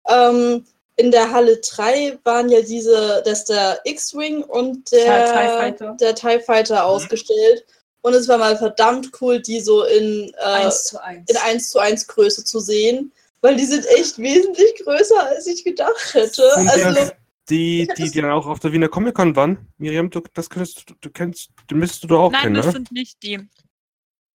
Ähm, 0.07 0.65
in 0.95 1.11
der 1.11 1.31
Halle 1.31 1.57
3 1.59 2.19
waren 2.23 2.49
ja 2.49 2.61
diese, 2.61 3.21
dass 3.25 3.45
der 3.45 3.79
X-Wing 3.83 4.43
und 4.43 4.91
der, 4.91 5.25
TIE 5.25 5.57
Fighter. 5.57 5.97
der 5.99 6.15
TIE 6.15 6.39
Fighter 6.39 6.75
Mhm. 6.75 6.81
ausgestellt. 6.89 7.65
Und 8.01 8.13
es 8.13 8.27
war 8.27 8.37
mal 8.37 8.57
verdammt 8.57 9.11
cool, 9.21 9.41
die 9.41 9.59
so 9.61 9.85
in, 9.85 10.31
äh, 10.37 10.43
Eins 10.43 10.83
zu 10.85 11.01
eins. 11.01 11.29
in 11.29 11.37
1 11.37 11.69
zu 11.69 11.79
1 11.79 12.05
Größe 12.07 12.43
zu 12.43 12.59
sehen. 12.59 13.11
Weil 13.41 13.55
die 13.57 13.65
sind 13.65 13.85
echt 13.87 14.17
wesentlich 14.19 14.75
größer, 14.83 15.21
als 15.27 15.47
ich 15.47 15.63
gedacht 15.63 16.13
hätte. 16.13 16.49
Sind 16.55 16.69
Also, 16.69 17.11
die, 17.49 17.89
die, 17.97 18.09
die 18.11 18.21
dann 18.21 18.31
auch 18.31 18.45
auf 18.45 18.59
der 18.59 18.71
Wiener 18.71 18.87
Comic 18.87 19.15
Con 19.15 19.35
waren? 19.35 19.67
Miriam, 19.77 20.09
du, 20.09 20.21
das 20.33 20.49
könntest, 20.49 20.89
du- 20.89 20.93
du 21.01 21.09
kennst, 21.09 21.49
den 21.69 21.79
müsstest 21.79 22.03
du 22.05 22.07
doch 22.07 22.19
auch 22.23 22.31
Nein, 22.31 22.41
kennen, 22.43 22.55
das 22.55 22.67
ne? 22.67 22.71
sind 22.73 22.91
nicht 22.93 23.21
die. 23.23 23.39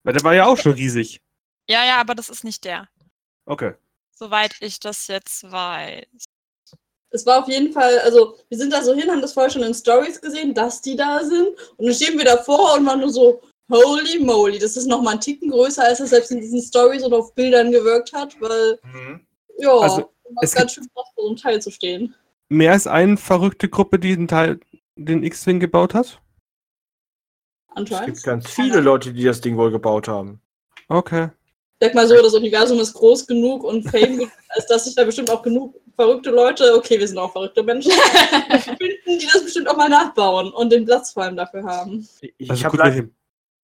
Weil 0.04 0.14
der 0.14 0.24
war 0.24 0.34
ja 0.36 0.46
auch 0.46 0.58
schon 0.58 0.74
riesig. 0.74 1.22
Ja, 1.70 1.86
ja, 1.86 1.98
aber 2.02 2.16
das 2.16 2.30
ist 2.30 2.44
nicht 2.44 2.66
der. 2.66 2.90
Okay. 3.46 3.74
Soweit 4.14 4.56
ich 4.62 4.80
das 4.82 5.08
jetzt 5.08 5.50
weiß. 5.50 6.06
Es 7.12 7.26
war 7.26 7.42
auf 7.42 7.48
jeden 7.50 7.72
Fall, 7.72 8.00
also 8.00 8.36
wir 8.50 8.58
sind 8.58 8.72
da 8.74 8.82
so 8.84 8.94
hin, 8.94 9.10
haben 9.10 9.22
das 9.22 9.34
vorher 9.34 9.50
schon 9.50 9.64
in 9.64 9.74
Stories 9.74 10.20
gesehen, 10.22 10.54
dass 10.54 10.82
die 10.82 10.96
da 10.96 11.24
sind. 11.24 11.50
Und 11.78 11.86
dann 11.86 11.94
stehen 11.96 12.18
wir 12.18 12.26
davor 12.26 12.76
und 12.78 12.86
waren 12.86 13.00
nur 13.00 13.10
so, 13.10 13.42
holy 13.72 14.20
moly, 14.20 14.60
das 14.60 14.78
ist 14.78 14.88
nochmal 14.88 15.16
ein 15.16 15.22
Ticken 15.22 15.50
größer, 15.52 15.84
als 15.84 16.00
es 16.00 16.10
selbst 16.10 16.32
in 16.32 16.40
diesen 16.42 16.62
Stories 16.62 17.04
und 17.04 17.14
auf 17.14 17.34
Bildern 17.36 17.72
gewirkt 17.72 18.14
hat, 18.14 18.36
weil, 18.42 18.80
Mhm. 18.84 19.22
ja, 19.58 19.72
Also, 19.78 19.98
war 20.30 20.44
es 20.44 20.54
ganz 20.54 20.74
schön 20.74 20.84
krass, 20.94 21.08
vor 21.16 21.24
so 21.24 21.28
einem 21.30 21.38
Teil 21.38 21.62
zu 21.62 21.72
stehen. 21.72 22.14
Mehr 22.50 22.74
als 22.74 22.88
eine 22.88 23.18
verrückte 23.18 23.68
Gruppe, 23.70 24.00
die 24.00 24.16
den 24.16 24.28
Teil, 24.28 24.60
den 24.96 25.24
X-Wing 25.24 25.60
gebaut 25.60 25.94
hat? 25.94 26.06
Es 26.06 26.20
Anscheinend. 27.76 28.06
gibt 28.08 28.24
ganz 28.24 28.50
viele 28.50 28.80
Leute, 28.82 29.14
die 29.14 29.24
das 29.24 29.40
Ding 29.42 29.56
wohl 29.58 29.72
gebaut 29.72 30.08
haben. 30.08 30.42
Okay. 30.88 31.30
Sag 31.80 31.94
mal 31.94 32.08
so, 32.08 32.16
das 32.16 32.34
Universum 32.34 32.80
ist 32.80 32.94
groß 32.94 33.28
genug 33.28 33.64
und 33.64 33.84
Fame 33.84 34.18
genug, 34.18 34.32
als 34.50 34.66
dass 34.68 34.86
sich 34.86 34.96
da 34.96 35.04
bestimmt 35.04 35.30
auch 35.30 35.42
genug 35.44 35.76
verrückte 35.96 36.32
Leute, 36.32 36.76
okay, 36.76 37.00
wir 37.00 37.08
sind 37.08 37.18
auch 37.18 37.32
verrückte 37.32 37.64
Menschen, 37.64 37.92
finden, 38.62 39.20
die 39.20 39.28
das 39.32 39.44
bestimmt 39.44 39.70
auch 39.70 39.78
mal 39.78 39.90
nachbauen 39.90 40.52
und 40.52 40.72
den 40.72 40.86
Platz 40.86 41.12
vor 41.12 41.24
allem 41.24 41.36
dafür 41.36 41.64
haben. 41.64 42.08
Ich, 42.38 42.50
Also 42.50 42.64
hab 42.64 42.72
gut, 42.72 42.82
wenn 42.82 42.98
ich, 42.98 43.04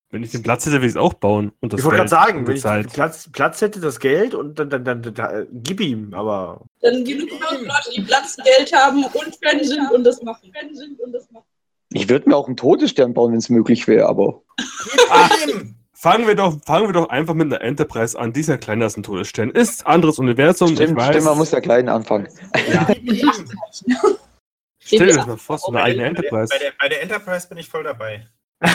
wenn 0.09 0.24
ich 0.24 0.32
den 0.32 0.43
Platz 0.43 0.66
hätte, 0.66 0.76
würde 0.76 0.88
ich 0.88 0.93
es 0.93 0.97
auch 0.97 1.14
bauen. 1.14 1.51
Und 1.59 1.74
das 1.74 1.80
ich 1.80 1.86
wollte 1.86 1.97
gerade 1.97 2.09
sagen, 2.09 2.47
wenn 2.47 2.55
ich 2.55 2.61
Zeit. 2.61 2.91
Platz, 2.91 3.30
Platz 3.32 3.61
hätte, 3.61 3.80
das 3.80 3.99
Geld 3.99 4.36
und 4.36 4.59
dann, 4.59 4.70
dann, 4.70 4.84
dann, 4.84 5.01
dann, 5.01 5.14
dann 5.14 5.47
gib 5.51 5.80
ihm, 5.80 6.14
aber 6.14 6.61
Dann 6.82 7.03
genug 7.03 7.30
Leute, 7.32 7.91
die 7.95 8.01
Platz, 8.01 8.38
Geld 8.38 8.74
haben 8.74 9.03
und 9.03 9.38
Fan 9.43 9.64
sind 9.64 9.91
und 9.91 10.03
das 10.03 10.22
machen. 10.22 10.51
Fan 10.53 10.74
sind 10.76 10.99
und 10.99 11.14
das 11.14 11.30
machen. 11.32 11.45
Ich 11.91 12.09
würde 12.09 12.28
mir 12.28 12.36
auch 12.36 12.47
einen 12.47 12.57
Todesstern 12.57 13.14
bauen, 13.14 13.32
wenn 13.32 13.39
es 13.39 13.49
möglich 13.49 13.88
wäre, 13.88 14.07
aber 14.07 14.41
Eben. 15.47 15.82
Fangen 16.03 16.27
wir, 16.27 16.35
doch, 16.35 16.57
fangen 16.65 16.89
wir 16.89 16.91
doch 16.91 17.07
einfach 17.07 17.33
mit 17.33 17.45
einer 17.45 17.61
Enterprise 17.61 18.19
an. 18.19 18.33
Die 18.33 18.41
ist 18.41 18.49
ja 18.49 18.57
kleiner 18.57 18.83
als 18.83 18.97
ein 18.97 19.03
Todesstern. 19.03 19.51
Ist 19.51 19.87
anderes 19.87 20.19
Universum. 20.19 20.75
stimmt, 20.75 20.89
ich 20.89 20.95
weiß. 20.97 21.07
stimmt, 21.11 21.23
man 21.23 21.37
muss 21.37 21.51
ja 21.51 21.61
klein 21.61 21.87
anfangen. 21.87 22.27
Eben. 22.91 23.31
Stell 24.79 25.07
dir 25.07 25.15
das 25.15 25.27
mal 25.27 25.37
vor, 25.37 25.59
so 25.59 25.67
eine 25.67 25.77
Bei 25.77 25.83
eigene 25.83 25.99
der, 25.99 26.07
Enterprise. 26.09 26.49
bei, 26.53 26.59
der, 26.59 26.73
bei 26.77 26.89
der 26.89 27.03
Enterprise 27.03 27.47
bin 27.47 27.57
ich 27.57 27.69
voll 27.69 27.83
dabei. 27.83 28.27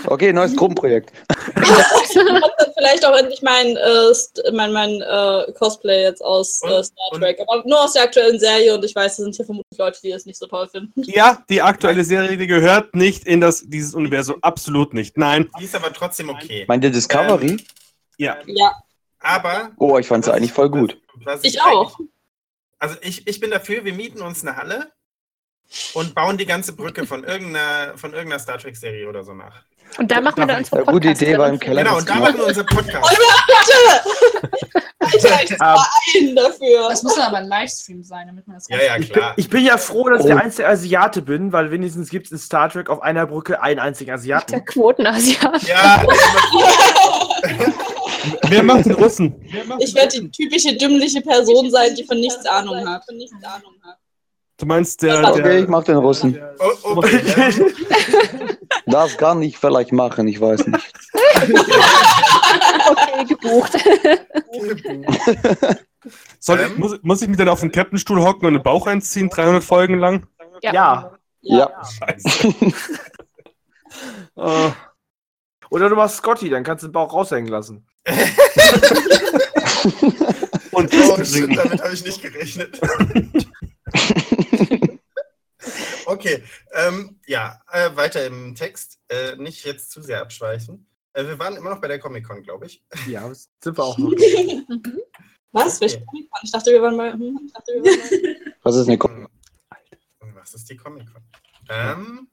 Okay, 0.06 0.32
neues 0.32 0.56
Gruppenprojekt. 0.56 1.12
Ich 1.56 2.72
vielleicht 2.76 3.04
auch 3.04 3.16
endlich 3.16 3.42
mein, 3.42 3.76
äh, 3.76 4.50
mein, 4.52 4.72
mein 4.72 5.00
äh, 5.00 5.52
Cosplay 5.58 6.02
jetzt 6.04 6.22
aus 6.24 6.60
äh, 6.62 6.82
Star 6.82 7.10
Trek. 7.18 7.38
Aber 7.46 7.62
nur 7.66 7.82
aus 7.84 7.92
der 7.94 8.04
aktuellen 8.04 8.38
Serie 8.38 8.74
und 8.74 8.84
ich 8.84 8.94
weiß, 8.94 9.12
es 9.12 9.16
sind 9.24 9.36
hier 9.36 9.44
vermutlich 9.44 9.78
Leute, 9.78 9.98
die 10.02 10.10
das 10.10 10.26
nicht 10.26 10.38
so 10.38 10.46
toll 10.46 10.68
finden. 10.68 11.02
Ja, 11.04 11.42
die 11.48 11.62
aktuelle 11.62 12.04
Serie, 12.04 12.36
die 12.36 12.46
gehört 12.46 12.94
nicht 12.94 13.24
in 13.26 13.40
das, 13.40 13.62
dieses 13.66 13.94
Universum. 13.94 14.36
Absolut 14.42 14.94
nicht. 14.94 15.16
Nein. 15.16 15.50
Die 15.58 15.64
ist 15.64 15.74
aber 15.74 15.92
trotzdem 15.92 16.28
okay. 16.30 16.64
Meint 16.68 16.84
ihr 16.84 16.90
Discovery? 16.90 17.58
Ja. 18.18 18.38
Ja, 18.46 18.74
Aber. 19.20 19.70
Oh, 19.78 19.98
ich 19.98 20.06
fand 20.06 20.24
sie 20.24 20.32
eigentlich 20.32 20.52
voll 20.52 20.70
gut. 20.70 20.96
was 21.24 21.42
ich 21.44 21.60
auch. 21.60 21.98
eigentlich- 21.98 22.10
Also 22.78 22.96
ich, 23.02 23.26
ich 23.26 23.40
bin 23.40 23.50
dafür, 23.50 23.84
wir 23.84 23.92
mieten 23.94 24.20
uns 24.22 24.42
eine 24.42 24.56
Halle 24.56 24.90
und 25.94 26.14
bauen 26.14 26.36
die 26.38 26.46
ganze 26.46 26.72
Brücke 26.72 27.06
von 27.06 27.24
irgendeiner, 27.24 27.96
von 27.96 28.12
irgendeiner 28.12 28.40
Star 28.40 28.58
Trek-Serie 28.58 29.08
oder 29.08 29.22
so 29.22 29.32
nach. 29.34 29.62
Und 29.98 30.10
da 30.10 30.20
machen 30.20 30.38
wir 30.38 30.46
dann 30.46 30.58
unsere 30.58 30.78
Ja, 30.84 30.92
gute 30.92 31.08
Idee 31.10 31.36
war 31.38 31.48
im 31.48 31.58
Keller. 31.58 31.82
Genau, 31.84 31.98
und 31.98 32.08
da 32.08 32.14
machen 32.14 32.36
wir 32.38 32.46
unseren 32.46 32.66
Podcast. 32.66 33.16
Alter, 35.02 35.42
ich 35.44 35.58
war 35.60 35.88
ein 36.18 36.36
dafür. 36.36 36.88
Das 36.90 37.02
muss 37.02 37.14
dann 37.16 37.24
aber 37.28 37.38
ein 37.38 37.48
Livestream 37.48 38.02
sein, 38.02 38.26
damit 38.28 38.46
man 38.46 38.56
das 38.56 38.68
Ja, 38.68 38.76
ja, 38.76 38.96
ich 38.96 39.08
bin, 39.08 39.16
klar. 39.16 39.32
ich 39.36 39.48
bin 39.48 39.64
ja 39.64 39.76
froh, 39.78 40.08
dass 40.08 40.20
ich 40.20 40.26
Oh. 40.26 40.28
der 40.34 40.42
einzige 40.44 40.68
Asiate 40.68 41.22
bin, 41.22 41.52
weil 41.52 41.70
wenigstens 41.70 42.10
gibt 42.10 42.26
es 42.26 42.32
in 42.32 42.38
Star 42.38 42.68
Trek 42.70 42.88
auf 42.88 43.02
einer 43.02 43.26
Brücke 43.26 43.60
einen 43.62 43.80
einzigen 43.80 44.08
Der 44.08 44.14
Asiaten. 44.16 44.64
Quotenasiat. 44.64 45.62
Ja, 45.64 46.02
Wer 48.48 48.62
macht 48.62 48.84
den 48.84 48.92
Russen? 48.92 49.34
Ich 49.78 49.94
werde 49.94 50.20
die 50.20 50.30
typische 50.30 50.76
dümmliche 50.76 51.20
Person 51.22 51.70
sein, 51.70 51.94
die 51.94 52.04
von 52.04 52.18
nichts 52.20 52.44
Ahnung 52.46 52.86
hat. 52.88 53.04
Von 53.06 53.16
nichts 53.16 53.34
Ahnung 53.42 53.72
hat. 53.82 53.96
Du 54.58 54.66
meinst 54.66 55.02
der. 55.02 55.26
Okay, 55.26 55.42
der 55.42 55.58
ich 55.60 55.68
mach 55.68 55.82
den 55.84 55.96
Russen. 55.96 56.38
oh, 56.58 56.96
okay. 56.96 57.20
Ja. 58.86 58.86
Das 58.86 59.16
kann 59.16 59.42
ich 59.42 59.58
vielleicht 59.58 59.92
machen, 59.92 60.28
ich 60.28 60.40
weiß 60.40 60.66
nicht. 60.66 60.92
Okay, 62.88 63.24
gebucht. 63.28 63.72
soll 66.38 66.60
ich, 66.60 66.66
Ähm? 66.66 66.78
muss, 66.78 66.98
muss 67.02 67.22
ich 67.22 67.28
mich 67.28 67.36
dann 67.36 67.48
auf 67.48 67.60
den 67.60 67.72
Captain-Stuhl 67.72 68.22
hocken 68.22 68.46
und 68.46 68.54
den 68.54 68.62
Bauch 68.62 68.86
einziehen, 68.86 69.28
300 69.28 69.62
Folgen 69.62 69.98
lang? 69.98 70.26
Ja. 70.62 71.12
Ja. 71.42 71.70
Scheiße. 71.84 72.54
Äh, 74.36 74.70
Oder 75.70 75.88
du 75.88 75.96
machst 75.96 76.16
Scotty, 76.16 76.48
dann 76.50 76.64
kannst 76.64 76.82
du 76.82 76.88
den 76.88 76.92
Bauch 76.92 77.12
raushängen 77.12 77.48
lassen. 77.50 77.86
Und 80.72 80.92
Oh, 80.94 81.24
shit, 81.24 81.56
damit 81.56 81.82
habe 81.82 81.94
ich 81.94 82.04
nicht 82.04 82.22
gerechnet. 82.22 82.80
okay, 86.06 86.42
ähm, 86.72 87.18
ja, 87.26 87.60
äh, 87.70 87.94
weiter 87.94 88.26
im 88.26 88.54
Text. 88.54 88.98
Äh, 89.08 89.36
nicht 89.36 89.64
jetzt 89.64 89.90
zu 89.90 90.02
sehr 90.02 90.20
abschweifen. 90.22 90.86
Äh, 91.12 91.24
wir 91.24 91.38
waren 91.38 91.56
immer 91.56 91.70
noch 91.70 91.80
bei 91.80 91.88
der 91.88 91.98
Comic-Con, 91.98 92.42
glaube 92.42 92.66
ich. 92.66 92.82
Ja, 93.06 93.30
sind 93.32 93.76
wir 93.76 93.84
auch 93.84 93.98
noch. 93.98 94.10
Was? 95.52 95.80
Welche 95.80 96.04
Comic-Con? 96.04 96.40
Ich 96.42 96.52
dachte, 96.52 96.70
wir 96.70 96.82
waren 96.82 96.96
mal. 96.96 97.12
Hm, 97.12 97.40
ich 97.46 97.52
dachte, 97.52 97.72
wir 97.74 97.82
waren 97.82 97.98
mal 97.98 98.48
Was 98.62 98.76
ist 98.76 98.88
eine 98.88 98.98
Hm, 98.98 99.28
Was 100.34 100.54
ist 100.54 100.70
die 100.70 100.76
Comic-Con? 100.76 101.22
Ähm, 101.68 102.28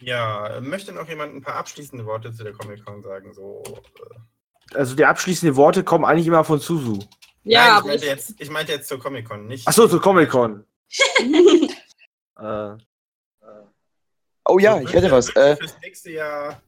ja, 0.00 0.60
möchte 0.60 0.92
noch 0.92 1.08
jemand 1.08 1.34
ein 1.34 1.42
paar 1.42 1.56
abschließende 1.56 2.06
Worte 2.06 2.32
zu 2.32 2.44
der 2.44 2.52
Comic-Con 2.52 3.02
sagen? 3.02 3.32
So, 3.34 3.62
äh, 4.72 4.76
Also 4.76 4.94
die 4.94 5.04
abschließenden 5.04 5.56
Worte 5.56 5.84
kommen 5.84 6.04
eigentlich 6.04 6.26
immer 6.26 6.44
von 6.44 6.60
Suzu. 6.60 6.98
Ja, 7.44 7.68
Nein, 7.68 7.78
ich, 7.78 7.86
meinte 7.86 8.04
ich, 8.04 8.10
jetzt, 8.10 8.34
ich 8.40 8.50
meinte 8.50 8.72
jetzt 8.72 8.88
zur 8.88 8.98
Comic-Con, 8.98 9.46
nicht. 9.46 9.66
Achso, 9.66 9.88
zur 9.88 10.00
Comic-Con. 10.00 10.64
Äh, 12.38 12.76
Oh 14.50 14.58
ja, 14.58 14.80
ich 14.80 14.92
hätte 14.94 15.10
was. 15.10 15.28
Äh, 15.36 15.56
Fürs 15.56 15.76
nächste 15.82 16.10
Jahr. 16.10 16.62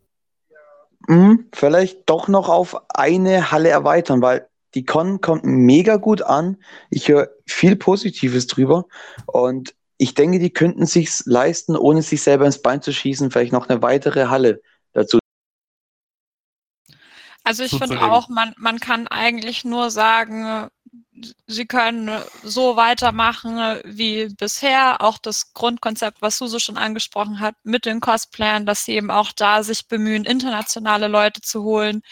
mh, 1.08 1.44
vielleicht 1.54 2.08
doch 2.10 2.28
noch 2.28 2.48
auf 2.50 2.76
eine 2.90 3.50
Halle 3.50 3.70
erweitern, 3.70 4.20
weil 4.20 4.48
die 4.74 4.84
Con 4.84 5.20
kommt 5.20 5.44
mega 5.44 5.96
gut 5.96 6.22
an. 6.22 6.62
Ich 6.90 7.08
höre 7.08 7.30
viel 7.46 7.76
Positives 7.76 8.46
drüber 8.46 8.84
und 9.26 9.74
ich 9.96 10.14
denke, 10.14 10.38
die 10.38 10.50
könnten 10.52 10.86
sich's 10.86 11.24
leisten, 11.26 11.76
ohne 11.76 12.02
sich 12.02 12.22
selber 12.22 12.46
ins 12.46 12.62
Bein 12.62 12.82
zu 12.82 12.92
schießen, 12.92 13.30
vielleicht 13.30 13.52
noch 13.52 13.68
eine 13.68 13.82
weitere 13.82 14.26
Halle 14.26 14.62
dazu. 14.92 15.18
Also 17.42 17.64
ich 17.64 17.76
finde 17.76 18.00
auch, 18.02 18.28
man, 18.28 18.54
man 18.58 18.78
kann 18.78 19.08
eigentlich 19.08 19.64
nur 19.64 19.90
sagen, 19.90 20.68
sie 21.46 21.66
können 21.66 22.10
so 22.42 22.76
weitermachen 22.76 23.56
wie 23.84 24.28
bisher. 24.28 25.02
Auch 25.02 25.18
das 25.18 25.52
Grundkonzept, 25.54 26.22
was 26.22 26.38
Suso 26.38 26.58
schon 26.58 26.76
angesprochen 26.76 27.40
hat, 27.40 27.54
mit 27.64 27.86
den 27.86 28.00
Cosplayern, 28.00 28.66
dass 28.66 28.84
sie 28.84 28.94
eben 28.94 29.10
auch 29.10 29.32
da 29.32 29.62
sich 29.62 29.86
bemühen, 29.88 30.24
internationale 30.24 31.08
Leute 31.08 31.40
zu 31.40 31.62
holen. 31.62 32.02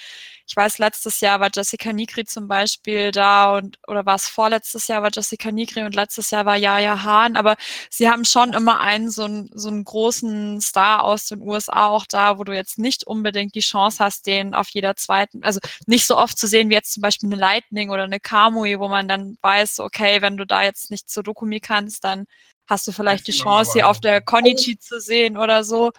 Ich 0.49 0.57
weiß, 0.57 0.79
letztes 0.79 1.21
Jahr 1.21 1.41
war 1.41 1.51
Jessica 1.55 1.93
Nigri 1.93 2.25
zum 2.25 2.49
Beispiel 2.49 3.11
da 3.11 3.55
und 3.55 3.79
oder 3.87 4.07
war 4.07 4.15
es 4.15 4.29
vorletztes 4.29 4.89
Jahr 4.89 5.03
war 5.03 5.11
Jessica 5.13 5.53
Nigri 5.53 5.83
und 5.83 5.95
letztes 5.95 6.31
Jahr 6.31 6.47
war 6.47 6.57
Jaja 6.57 7.03
Hahn, 7.03 7.37
aber 7.37 7.57
sie 7.91 8.09
haben 8.09 8.25
schon 8.25 8.55
immer 8.55 8.81
einen 8.81 9.11
so 9.11 9.25
einen, 9.25 9.51
so 9.53 9.69
einen 9.69 9.85
großen 9.85 10.63
Star 10.63 11.05
aus 11.05 11.27
den 11.27 11.43
USA 11.43 11.89
auch 11.89 12.07
da, 12.07 12.39
wo 12.39 12.45
du 12.45 12.55
jetzt 12.55 12.79
nicht 12.79 13.07
unbedingt 13.07 13.55
die 13.55 13.61
Chance 13.61 14.03
hast, 14.03 14.27
den 14.27 14.55
auf 14.55 14.71
jeder 14.71 14.97
zweiten, 14.97 15.43
also 15.45 15.61
nicht 15.87 16.07
so 16.07 16.17
oft 16.17 16.39
zu 16.39 16.47
sehen 16.47 16.71
wie 16.71 16.75
jetzt 16.75 16.95
zum 16.95 17.03
Beispiel 17.03 17.29
eine 17.29 17.37
Lightning 17.41 17.91
oder 17.91 18.05
eine 18.05 18.19
Kamui, 18.19 18.79
wo 18.79 18.89
man 18.89 19.07
dann 19.07 19.37
weiß, 19.43 19.81
okay, 19.81 20.23
wenn 20.23 20.39
du 20.39 20.47
da 20.47 20.63
jetzt 20.63 20.91
nicht 20.91 21.11
zur 21.11 21.25
Dokumi 21.25 21.61
kannst, 21.61 22.05
dann 22.05 22.25
hast 22.67 22.87
du 22.87 22.93
vielleicht 22.93 23.27
die 23.27 23.33
Chance, 23.33 23.73
sie 23.73 23.83
auf 23.83 24.01
der 24.01 24.21
Konichi 24.23 24.79
zu 24.79 25.01
sehen 25.01 25.37
oder 25.37 25.65
so. 25.65 25.93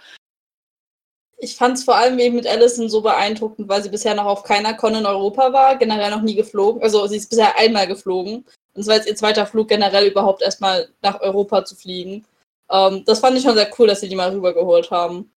Ich 1.40 1.56
fand 1.56 1.78
es 1.78 1.84
vor 1.86 1.96
allem 1.96 2.20
eben 2.20 2.36
mit 2.36 2.46
Allison 2.46 2.90
so 2.90 3.02
beeindruckend, 3.02 3.70
weil 3.70 3.82
sie 3.82 3.90
bisher 3.90 4.14
noch 4.14 4.26
auf 4.26 4.44
keiner 4.44 4.74
Con 4.74 4.96
in 4.96 5.06
Europa 5.06 5.54
war, 5.54 5.78
generell 5.78 6.12
noch 6.12 6.22
nie 6.22 6.36
geflogen. 6.36 6.84
Also 6.84 7.08
sie 7.08 7.18
ist 7.18 7.30
bisher 7.30 7.58
einmal 7.58 7.88
geflogen. 7.88 8.46
Und 8.74 8.82
es 8.82 8.88
war 8.88 8.96
jetzt 8.96 9.08
ihr 9.08 9.16
zweiter 9.16 9.46
Flug 9.46 9.70
generell 9.70 10.08
überhaupt 10.08 10.42
erstmal 10.42 10.90
nach 11.02 11.22
Europa 11.22 11.64
zu 11.64 11.76
fliegen. 11.76 12.26
Ähm, 12.70 13.04
das 13.06 13.20
fand 13.20 13.38
ich 13.38 13.44
schon 13.44 13.56
sehr 13.56 13.70
cool, 13.80 13.88
dass 13.88 14.02
sie 14.02 14.10
die 14.10 14.16
mal 14.16 14.32
rübergeholt 14.32 14.92
haben. 14.92 15.32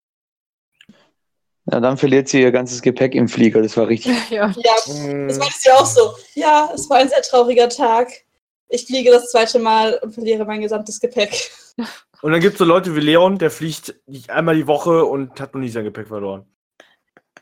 Ja, 1.70 1.78
dann 1.78 1.96
verliert 1.96 2.28
sie 2.28 2.42
ihr 2.42 2.50
ganzes 2.50 2.82
Gepäck 2.82 3.14
im 3.14 3.28
Flieger. 3.28 3.62
Das 3.62 3.76
war 3.76 3.86
richtig. 3.86 4.16
Ja. 4.30 4.52
Ja, 4.56 4.74
das 4.86 5.38
meinte 5.38 5.54
sie 5.58 5.70
auch 5.70 5.86
so. 5.86 6.14
Ja, 6.34 6.70
es 6.74 6.90
war 6.90 6.98
ein 6.98 7.08
sehr 7.08 7.22
trauriger 7.22 7.68
Tag. 7.68 8.10
Ich 8.68 8.86
fliege 8.86 9.10
das 9.10 9.30
zweite 9.30 9.60
Mal 9.60 10.00
und 10.02 10.12
verliere 10.12 10.44
mein 10.44 10.62
gesamtes 10.62 10.98
Gepäck. 10.98 11.50
und 12.22 12.32
dann 12.32 12.40
gibt 12.40 12.54
es 12.54 12.58
so 12.58 12.64
Leute 12.64 12.96
wie 12.96 13.00
Leon, 13.00 13.38
der 13.38 13.50
fliegt 13.50 13.94
nicht 14.06 14.30
einmal 14.30 14.54
die 14.56 14.66
Woche 14.66 15.04
und 15.04 15.38
hat 15.40 15.52
noch 15.54 15.60
nie 15.60 15.68
sein 15.68 15.84
Gepäck 15.84 16.08
verloren. 16.08 16.46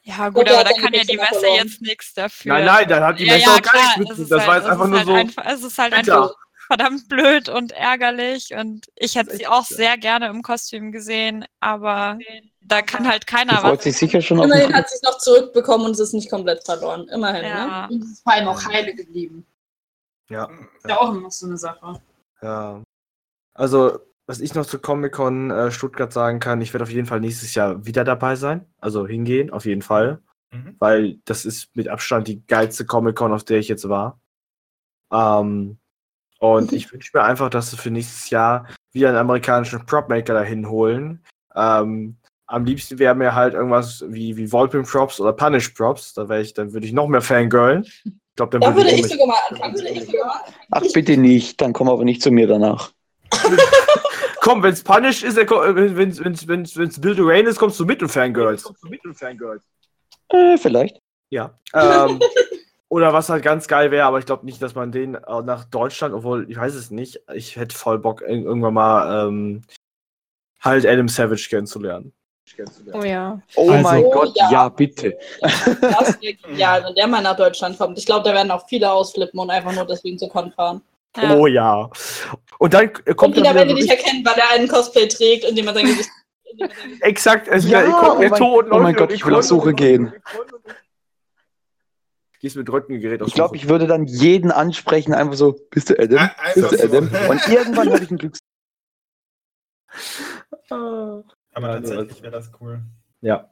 Ja, 0.02 0.28
gut, 0.30 0.48
aber 0.50 0.64
da 0.64 0.70
kann 0.72 0.92
ja 0.94 1.04
die 1.04 1.16
Messe 1.16 1.40
verloren. 1.40 1.56
jetzt 1.56 1.82
nichts 1.82 2.14
dafür. 2.14 2.54
Nein, 2.54 2.64
nein, 2.64 2.88
dann 2.88 3.04
hat 3.04 3.18
die 3.18 3.26
ja, 3.26 3.34
Messe 3.34 3.46
ja, 3.46 3.54
auch 3.54 3.62
gar 3.62 3.74
nichts 3.74 3.92
es 4.00 4.08
mit. 4.08 4.18
ist 4.18 4.30
Das 4.32 4.46
war 4.46 4.54
halt- 4.54 4.62
jetzt 4.64 4.72
einfach 4.72 4.86
nur 4.88 4.98
ist 5.00 5.06
so. 5.06 5.12
halt 5.12 5.20
Einfach, 5.20 5.44
es 5.46 5.62
ist 5.62 5.78
halt 5.78 5.94
bitter. 5.94 6.22
einfach 6.22 6.34
verdammt 6.66 7.08
blöd 7.08 7.48
und 7.48 7.72
ärgerlich 7.72 8.54
und 8.54 8.86
ich 8.96 9.16
hätte 9.16 9.36
sie 9.36 9.46
auch 9.46 9.64
sehr 9.64 9.98
gerne 9.98 10.28
im 10.28 10.42
Kostüm 10.42 10.92
gesehen, 10.92 11.44
aber 11.58 12.16
da 12.60 12.80
kann 12.80 13.08
halt 13.08 13.26
keiner 13.26 13.58
freut 13.58 13.78
was. 13.78 13.84
sich 13.84 13.96
sicher 13.98 14.22
schon 14.22 14.40
Immerhin 14.42 14.72
hat 14.72 14.88
sie 14.88 14.94
es 14.96 15.02
noch 15.02 15.18
zurückbekommen 15.18 15.86
und 15.86 15.92
es 15.92 15.98
ist 16.00 16.12
nicht 16.14 16.30
komplett 16.30 16.64
verloren. 16.64 17.08
Immerhin, 17.08 17.42
ne? 17.42 17.48
Ja. 17.48 17.86
Und 17.90 18.02
es 18.04 18.10
ist 18.12 18.22
vor 18.22 18.32
allem 18.32 18.48
auch 18.48 18.64
heile 18.66 18.94
geblieben. 18.94 19.44
Ja, 20.28 20.44
Ist 20.78 20.88
ja 20.88 20.96
auch 21.00 21.10
immer 21.10 21.22
noch 21.22 21.32
so 21.32 21.46
eine 21.46 21.58
Sache. 21.58 22.00
ja. 22.40 22.80
Also, 23.54 23.98
was 24.30 24.38
ich 24.38 24.54
noch 24.54 24.64
zur 24.64 24.80
Comic-Con 24.80 25.50
äh, 25.50 25.70
Stuttgart 25.72 26.12
sagen 26.12 26.38
kann, 26.38 26.60
ich 26.60 26.72
werde 26.72 26.84
auf 26.84 26.90
jeden 26.90 27.08
Fall 27.08 27.18
nächstes 27.18 27.52
Jahr 27.56 27.84
wieder 27.84 28.04
dabei 28.04 28.36
sein. 28.36 28.64
Also 28.78 29.04
hingehen, 29.04 29.50
auf 29.50 29.64
jeden 29.66 29.82
Fall. 29.82 30.22
Mhm. 30.52 30.76
Weil 30.78 31.18
das 31.24 31.44
ist 31.44 31.74
mit 31.74 31.88
Abstand 31.88 32.28
die 32.28 32.46
geilste 32.46 32.86
Comic-Con, 32.86 33.32
auf 33.32 33.42
der 33.42 33.58
ich 33.58 33.66
jetzt 33.66 33.88
war. 33.88 34.20
Ähm, 35.12 35.78
und 36.38 36.72
ich 36.72 36.92
wünsche 36.92 37.10
mir 37.12 37.24
einfach, 37.24 37.50
dass 37.50 37.72
sie 37.72 37.76
für 37.76 37.90
nächstes 37.90 38.30
Jahr 38.30 38.68
wieder 38.92 39.08
einen 39.08 39.18
amerikanischen 39.18 39.84
Prop-Maker 39.84 40.34
dahin 40.34 40.68
holen. 40.68 41.24
Ähm, 41.56 42.16
am 42.46 42.64
liebsten 42.64 43.00
wäre 43.00 43.16
mir 43.16 43.34
halt 43.34 43.54
irgendwas 43.54 44.04
wie, 44.06 44.36
wie 44.36 44.52
Volpin 44.52 44.84
Props 44.84 45.18
oder 45.18 45.32
Punish 45.32 45.70
Props. 45.70 46.14
Da 46.14 46.28
wäre 46.28 46.40
ich, 46.40 46.54
dann 46.54 46.72
würde 46.72 46.86
ich 46.86 46.92
noch 46.92 47.08
mehr 47.08 47.20
Fangirlen. 47.20 47.82
Ich 47.82 48.12
glaube, 48.36 48.60
dann 48.60 48.60
Da 48.60 48.76
würde 48.76 48.92
ich 48.92 49.08
sogar 49.08 49.26
mal 49.26 49.38
anfangen. 49.48 49.74
Ach, 50.70 50.82
bitte 50.94 51.16
nicht. 51.16 51.60
Dann 51.60 51.72
komm 51.72 51.88
aber 51.88 52.04
nicht 52.04 52.22
zu 52.22 52.30
mir 52.30 52.46
danach. 52.46 52.92
Komm, 54.50 54.64
wenn's 54.64 54.82
Punish 54.82 55.22
ist, 55.22 55.38
äh, 55.38 55.48
wenn- 55.48 55.96
wenn's, 55.96 56.24
wenn's, 56.24 56.48
wenn's, 56.48 56.76
wenn's 56.76 57.00
Build 57.00 57.20
a 57.20 57.22
Rain 57.22 57.46
ist, 57.46 57.56
kommst 57.56 57.78
du 57.78 57.84
mit 57.84 58.02
und 58.02 58.08
Fangirls. 58.08 58.64
Äh, 60.30 60.58
vielleicht. 60.58 60.98
Ja. 61.30 61.54
Ähm, 61.72 62.18
oder 62.88 63.12
was 63.12 63.28
halt 63.28 63.44
ganz 63.44 63.68
geil 63.68 63.92
wäre, 63.92 64.06
aber 64.06 64.18
ich 64.18 64.26
glaube 64.26 64.44
nicht, 64.44 64.60
dass 64.60 64.74
man 64.74 64.90
den 64.90 65.14
äh, 65.14 65.42
nach 65.44 65.64
Deutschland, 65.66 66.14
obwohl 66.14 66.50
ich 66.50 66.56
weiß 66.56 66.74
es 66.74 66.90
nicht, 66.90 67.20
ich 67.32 67.54
hätte 67.54 67.76
voll 67.76 68.00
Bock, 68.00 68.22
ir- 68.22 68.42
irgendwann 68.44 68.74
mal 68.74 69.28
ähm, 69.28 69.62
halt 70.60 70.84
Adam 70.84 71.06
Savage 71.08 71.46
kennenzulernen. 71.48 72.12
Oh 72.92 73.04
ja. 73.04 73.40
Oh 73.54 73.70
Also- 73.70 73.82
mein 73.84 74.04
Oh, 74.04 74.10
Gott, 74.10 74.32
ja. 74.34 74.50
ja, 74.50 74.68
bitte. 74.68 75.16
Das 75.40 76.20
wäre 76.20 76.34
genial, 76.42 76.82
wenn 76.84 76.94
der 76.96 77.06
mal 77.06 77.22
nach 77.22 77.36
Deutschland 77.36 77.78
kommt. 77.78 77.96
Ich 77.98 78.06
glaube, 78.06 78.28
da 78.28 78.34
werden 78.34 78.50
auch 78.50 78.66
viele 78.68 78.90
ausflippen 78.90 79.38
und 79.38 79.50
einfach 79.50 79.72
nur 79.72 79.86
deswegen 79.86 80.18
zur 80.18 80.28
Con 80.28 80.50
fahren. 80.50 80.82
Ja. 81.16 81.34
Oh 81.34 81.46
ja. 81.46 81.90
Und 82.58 82.72
dann 82.74 82.90
Und 83.06 83.16
kommt 83.16 83.36
dann 83.36 83.54
wenn 83.54 83.68
die 83.68 83.74
wieder 83.74 83.80
dich 83.82 83.90
erkennen, 83.90 84.24
weil 84.24 84.34
er 84.38 84.50
einen 84.50 84.68
Cosplay 84.68 85.08
trägt, 85.08 85.44
indem 85.44 85.66
er 85.68 85.74
sein 85.74 85.86
Gesicht. 85.86 86.10
indem 86.44 86.68
er 86.68 86.74
sein 86.76 86.84
Gesicht- 86.88 87.02
exakt, 87.02 87.48
also 87.48 87.68
Ja, 87.68 87.82
ja, 87.82 87.90
kommt 87.90 88.18
oh 88.18 88.28
mein- 88.28 88.38
Toten 88.38 88.72
oh 88.72 88.78
mein 88.78 88.86
und- 88.86 88.96
Gott, 88.96 89.08
und 89.10 89.14
ich 89.16 89.26
will 89.26 89.34
auf 89.34 89.42
Suche 89.44 89.74
gehen. 89.74 90.12
Gehst 92.40 92.56
mit 92.56 92.70
Röntgengerät 92.72 93.20
Ich 93.26 93.34
glaube, 93.34 93.56
ich 93.56 93.68
würde 93.68 93.86
dann 93.86 94.06
jeden 94.06 94.50
ansprechen, 94.50 95.12
einfach 95.12 95.34
so, 95.34 95.58
bist 95.70 95.90
du 95.90 95.98
Adam? 95.98 96.30
Bist 96.54 96.72
du 96.72 96.76
so. 96.78 96.84
Adam? 96.84 97.10
Und 97.30 97.48
irgendwann 97.48 97.92
habe 97.92 98.02
ich 98.02 98.10
ein 98.10 98.16
Glück. 98.16 98.36
Aber 100.70 101.24
Ja, 101.54 101.60
tatsächlich 101.80 102.22
wäre 102.22 102.32
das 102.32 102.50
cool. 102.60 102.80
Ja. 103.20 103.50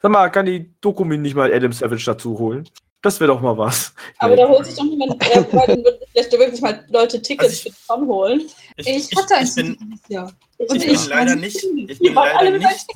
Sag 0.00 0.10
mal, 0.10 0.28
kann 0.30 0.46
die 0.46 0.74
Dokumi 0.80 1.16
nicht 1.18 1.34
mal 1.36 1.52
Adam 1.52 1.72
Savage 1.72 2.02
dazu 2.04 2.38
holen? 2.38 2.68
Das 3.02 3.18
wäre 3.20 3.32
doch 3.32 3.40
mal 3.40 3.56
was. 3.58 3.92
Aber 4.18 4.36
da 4.36 4.48
holt 4.48 4.64
sich 4.64 4.76
doch 4.76 4.84
niemand, 4.84 5.20
äh, 5.24 5.44
vielleicht 6.12 6.32
wirklich 6.32 6.60
mal 6.60 6.84
Leute 6.88 7.20
Tickets 7.20 7.44
Also 7.44 7.54
ich- 7.54 7.62
für 7.62 7.68
die 7.70 7.86
Con 7.88 8.06
holen. 8.08 8.42
Ich 8.76 9.10
hatte 9.16 9.34
ein 9.36 9.44
ich 9.44 9.54
bin, 9.54 9.76
dieses 9.80 10.08
Jahr. 10.08 10.32
ich 10.58 10.68
Und 10.70 10.78
bin 10.80 10.90
ich 10.90 11.06
leider 11.08 11.36
nicht. 11.36 11.56
Ich 11.88 11.98
bin 11.98 12.14
leider 12.14 12.50
nicht. 12.58 12.86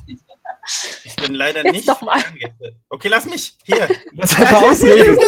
Ich 1.03 1.15
bin 1.17 1.33
leider 1.35 1.63
Jetzt 1.65 1.73
nicht. 1.73 1.87
doch 1.89 2.01
mal. 2.01 2.21
Okay, 2.89 3.07
lass 3.09 3.25
mich. 3.25 3.57
Hier. 3.63 3.87
Das 4.13 4.35
ausreden. 4.35 5.17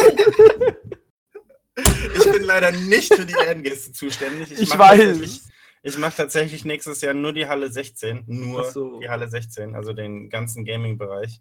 Ich 2.14 2.30
bin 2.32 2.42
leider 2.42 2.72
nicht 2.72 3.14
für 3.14 3.24
die 3.24 3.32
Ehrengäste 3.32 3.92
zuständig. 3.92 4.52
Ich 4.52 4.68
mach 4.70 4.90
weiß. 4.90 5.48
Ich 5.82 5.96
mache 5.98 6.14
tatsächlich 6.16 6.64
nächstes 6.66 7.00
Jahr 7.00 7.14
nur 7.14 7.32
die 7.32 7.46
Halle 7.46 7.70
16. 7.72 8.24
Nur 8.26 8.70
so. 8.70 9.00
die 9.00 9.08
Halle 9.08 9.28
16, 9.30 9.74
also 9.74 9.94
den 9.94 10.28
ganzen 10.28 10.66
Gaming-Bereich. 10.66 11.40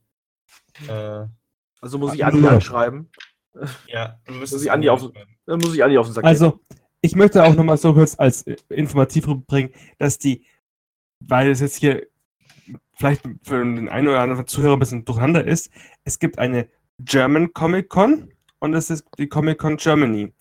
Äh, 0.87 1.25
Also 1.81 1.97
muss 1.97 2.13
ich 2.13 2.23
Andi 2.23 2.41
Ja. 2.41 2.59
Ja, 3.87 4.19
du 4.25 4.31
Muss 4.33 4.39
müsstest 4.41 4.65
ich 4.65 4.71
Andi 4.71 4.89
auf- 4.89 5.11
Dann 5.45 5.59
muss 5.59 5.73
ich 5.73 5.83
Andi 5.83 5.97
auf 5.97 6.07
den 6.07 6.13
Sack 6.13 6.23
gehen. 6.23 6.29
Also, 6.29 6.59
ich 7.01 7.15
möchte 7.15 7.43
auch 7.43 7.55
nochmal 7.55 7.77
so 7.77 7.93
kurz 7.93 8.15
als 8.19 8.43
äh, 8.43 8.57
informativ 8.69 9.27
rüberbringen, 9.27 9.71
dass 9.97 10.17
die, 10.17 10.45
weil 11.19 11.49
es 11.49 11.59
jetzt 11.61 11.77
hier 11.77 12.07
vielleicht 12.95 13.21
für 13.43 13.63
den 13.63 13.89
einen 13.89 14.07
oder 14.09 14.19
anderen 14.19 14.45
Zuhörer 14.47 14.73
ein 14.73 14.79
bisschen 14.79 15.05
durcheinander 15.05 15.45
ist, 15.45 15.71
es 16.03 16.19
gibt 16.19 16.37
eine 16.39 16.67
German 16.99 17.53
Comic 17.53 17.87
Con 17.89 18.31
und 18.59 18.73
es 18.73 18.89
ist 18.89 19.05
die 19.17 19.27
Comic 19.27 19.57
Con 19.59 19.77
Germany. 19.77 20.33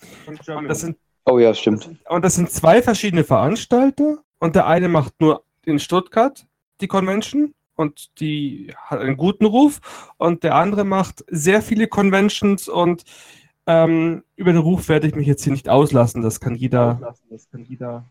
Das 0.67 0.81
sind 0.81 0.97
Oh 1.31 1.39
ja, 1.39 1.53
stimmt. 1.53 1.91
Und 2.09 2.25
das 2.25 2.37
sind 2.37 2.51
zwei 2.51 2.81
verschiedene 2.81 3.23
Veranstalter. 3.23 4.17
Und 4.39 4.57
der 4.57 4.67
eine 4.67 4.89
macht 4.89 5.21
nur 5.21 5.45
in 5.67 5.79
Stuttgart 5.79 6.47
die 6.81 6.89
Convention 6.89 7.53
und 7.79 8.19
die 8.21 8.75
hat 8.77 9.01
einen 9.01 9.17
guten 9.17 9.45
Ruf. 9.45 9.81
Und 10.17 10.43
der 10.43 10.57
andere 10.57 10.85
macht 10.85 11.25
sehr 11.29 11.63
viele 11.63 11.87
Conventions 11.87 12.69
und 12.69 13.05
ähm, 13.67 14.25
über 14.35 14.53
den 14.53 14.61
Ruf 14.61 14.89
werde 14.89 15.07
ich 15.07 15.15
mich 15.15 15.27
jetzt 15.27 15.45
hier 15.45 15.53
nicht 15.53 15.69
auslassen. 15.69 16.23
Das 16.23 16.41
kann 16.41 16.55
jeder. 16.55 17.15
Das 17.31 17.49
kann 17.51 17.65
jeder. 17.65 18.05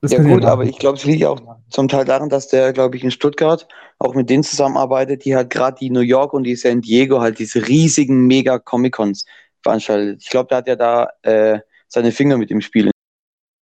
Das 0.00 0.12
ja 0.12 0.18
kann 0.18 0.26
gut, 0.26 0.40
jeder 0.40 0.52
aber 0.52 0.64
ich 0.64 0.78
glaube, 0.78 0.98
es 0.98 1.04
liegt 1.04 1.24
auch 1.24 1.40
zum 1.70 1.88
Teil 1.88 2.04
daran, 2.04 2.28
dass 2.28 2.48
der, 2.48 2.74
glaube 2.74 2.96
ich, 2.96 3.04
in 3.04 3.10
Stuttgart 3.10 3.66
auch 3.98 4.14
mit 4.14 4.28
denen 4.28 4.42
zusammenarbeitet, 4.42 5.24
die 5.24 5.34
halt 5.34 5.48
gerade 5.48 5.78
die 5.80 5.88
New 5.88 6.00
York 6.00 6.34
und 6.34 6.44
die 6.44 6.56
San 6.56 6.82
Diego 6.82 7.20
halt 7.20 7.38
diese 7.38 7.66
riesigen 7.66 8.26
mega 8.26 8.58
Comic-Cons 8.58 9.24
veranstaltet. 9.62 10.20
Ich 10.20 10.28
glaube, 10.28 10.48
da 10.50 10.56
hat 10.56 10.68
er 10.68 10.76
da 10.76 11.08
äh, 11.22 11.60
seine 11.88 12.12
Finger 12.12 12.36
mit 12.36 12.50
im 12.50 12.60
Spiel. 12.60 12.90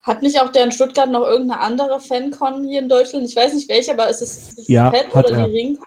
Hat 0.03 0.23
nicht 0.23 0.41
auch 0.41 0.51
der 0.51 0.65
in 0.65 0.73
Stuttgart 0.73 1.11
noch 1.11 1.27
irgendeine 1.27 1.61
andere 1.61 2.01
Fancon 2.01 2.65
hier 2.65 2.81
in 2.81 2.89
Deutschland? 2.89 3.27
Ich 3.27 3.37
weiß 3.37 3.53
nicht 3.55 3.69
welche, 3.69 3.93
aber 3.93 4.09
ist 4.09 4.23
es 4.23 4.55
die 4.57 4.73
Ja, 4.73 4.91
Fed 4.91 5.15
hat 5.15 5.27
oder 5.27 5.37
er. 5.39 5.47
die 5.49 5.53
Ring? 5.57 5.79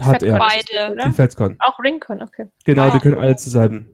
Hat 0.00 0.22
er. 0.22 0.38
Beide. 0.38 0.92
Oder? 0.92 1.04
Die 1.06 1.12
FedCon. 1.12 1.56
Auch 1.60 1.78
Ringcon, 1.78 2.22
okay. 2.22 2.48
Genau, 2.64 2.82
Ah. 2.84 2.90
die 2.90 2.98
können 2.98 3.18
alle 3.18 3.36
zusammen. 3.36 3.88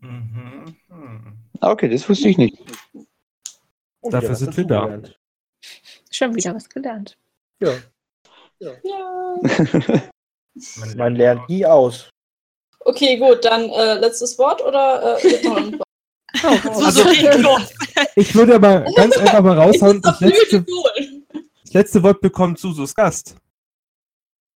Mhm. 0.00 0.76
Hm. 0.88 1.38
Okay, 1.60 1.88
das 1.88 2.08
wusste 2.08 2.28
ich 2.28 2.38
nicht. 2.38 2.58
Und 4.00 4.12
Dafür 4.14 4.28
wieder 4.28 4.32
was 4.32 4.38
sind 4.38 4.56
wir 4.56 4.64
da. 4.64 5.00
Schon 6.10 6.34
wieder 6.34 6.54
was 6.54 6.68
gelernt. 6.68 7.18
Ja. 7.60 7.72
Ja. 8.60 8.72
Man 10.76 10.96
Man 10.96 11.16
lernt 11.16 11.48
nie 11.48 11.64
aus. 11.66 12.10
Okay, 12.80 13.18
gut, 13.18 13.44
dann 13.44 13.68
äh, 13.70 13.94
letztes 13.94 14.38
Wort 14.38 14.62
oder 14.64 15.18
äh, 15.22 15.78
noch 16.42 16.52
irgendwas? 16.64 16.84
Also, 16.98 17.38
los. 17.38 17.72
Ich 18.16 18.34
würde 18.34 18.54
aber 18.56 18.80
ganz 18.96 19.16
einfach 19.16 19.42
mal 19.42 19.58
raushauen, 19.58 20.00
das 20.02 20.20
letzte, 20.20 20.64
Cool. 20.68 21.22
das 21.64 21.72
letzte 21.74 22.02
Wort 22.02 22.20
bekommt 22.20 22.58
Susus 22.58 22.94
Gast. 22.94 23.34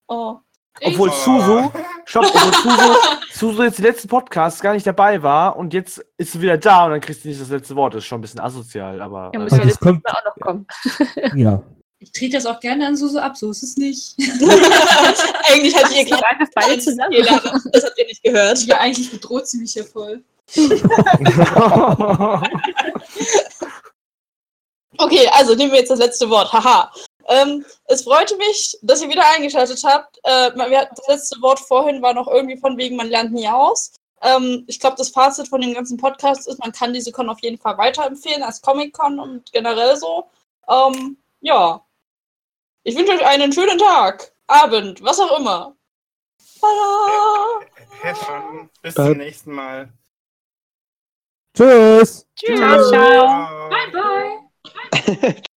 Oh. 0.07 0.37
Obwohl 0.83 1.09
Oh. 1.09 1.13
Susu, 1.13 1.71
stopp, 2.05 2.25
obwohl 2.25 2.53
Susu, 2.53 2.95
Susu 3.33 3.63
jetzt 3.63 3.77
die 3.77 3.83
letzten 3.83 4.07
Podcasts 4.07 4.61
gar 4.61 4.73
nicht 4.73 4.87
dabei 4.87 5.21
war 5.21 5.55
und 5.57 5.73
jetzt 5.73 6.03
ist 6.17 6.31
sie 6.31 6.41
wieder 6.41 6.57
da 6.57 6.85
und 6.85 6.91
dann 6.91 7.01
kriegst 7.01 7.23
du 7.23 7.27
nicht 7.27 7.39
das 7.41 7.49
letzte 7.49 7.75
Wort. 7.75 7.93
Das 7.93 7.99
ist 8.03 8.07
schon 8.07 8.19
ein 8.19 8.21
bisschen 8.21 8.39
asozial, 8.39 9.01
aber. 9.01 9.31
Ja, 9.33 9.39
äh, 9.39 9.43
muss 9.43 9.51
ja 9.51 9.57
das 9.59 9.67
das 9.67 9.79
kommt- 9.79 10.05
auch 10.07 10.25
noch 10.25 10.35
kommen. 10.39 10.65
Ja. 11.35 11.61
Ich 12.03 12.11
trete 12.13 12.37
das 12.37 12.47
auch 12.47 12.59
gerne 12.59 12.87
an 12.87 12.97
Susu 12.97 13.19
ab, 13.19 13.37
so 13.37 13.51
ist 13.51 13.61
es 13.61 13.77
nicht. 13.77 14.15
Eigentlich 15.51 15.75
hat 15.75 15.91
ihr 15.95 16.03
gerade 16.03 16.25
Einfach 16.25 16.47
beide 16.55 16.79
zusammen. 16.79 17.13
Das 17.71 17.83
habt 17.83 17.97
ihr 17.99 18.05
nicht 18.07 18.23
gehört. 18.23 18.65
Ja, 18.65 18.79
eigentlich 18.79 19.11
bedroht 19.11 19.47
sie 19.47 19.59
mich 19.59 19.73
hier 19.73 19.83
voll. 19.85 20.23
Okay, 24.97 25.27
also 25.31 25.55
nehmen 25.55 25.71
wir 25.71 25.79
jetzt 25.79 25.89
das 25.89 25.99
letzte 25.99 26.29
Wort. 26.29 26.53
Haha. 26.53 26.91
Ähm, 27.27 27.65
es 27.85 28.03
freute 28.03 28.35
mich, 28.37 28.77
dass 28.81 29.01
ihr 29.01 29.09
wieder 29.09 29.23
eingeschaltet 29.35 29.81
habt. 29.83 30.19
Äh, 30.23 30.51
wir 30.55 30.79
hatten 30.79 30.95
das 30.95 31.07
letzte 31.07 31.41
Wort 31.41 31.59
vorhin 31.59 32.01
war 32.01 32.13
noch 32.13 32.27
irgendwie 32.27 32.57
von 32.57 32.77
wegen, 32.77 32.97
man 32.97 33.09
lernt 33.09 33.31
nie 33.31 33.47
aus. 33.47 33.93
Ähm, 34.21 34.63
ich 34.67 34.79
glaube, 34.79 34.97
das 34.97 35.09
Fazit 35.09 35.47
von 35.47 35.61
dem 35.61 35.73
ganzen 35.73 35.97
Podcast 35.97 36.47
ist, 36.47 36.59
man 36.59 36.71
kann 36.71 36.93
diese 36.93 37.11
Con 37.11 37.29
auf 37.29 37.39
jeden 37.41 37.57
Fall 37.57 37.77
weiterempfehlen 37.77 38.43
als 38.43 38.61
Comic-Con 38.61 39.19
und 39.19 39.51
generell 39.51 39.95
so. 39.95 40.29
Ähm, 40.69 41.17
ja. 41.39 41.83
Ich 42.83 42.95
wünsche 42.95 43.13
euch 43.13 43.25
einen 43.25 43.53
schönen 43.53 43.77
Tag, 43.79 44.33
Abend, 44.47 45.01
was 45.03 45.19
auch 45.19 45.39
immer. 45.39 45.75
Tada! 46.59 47.65
Have 48.03 48.25
fun. 48.25 48.69
Bis 48.81 48.93
zum 48.93 49.17
nächsten 49.17 49.53
Mal. 49.53 49.91
Tschüss. 51.53 52.25
Ciao, 52.35 52.57
ciao. 52.57 52.89
Ciao. 52.89 53.69
Bye, 53.69 53.91
bye. 55.11 55.41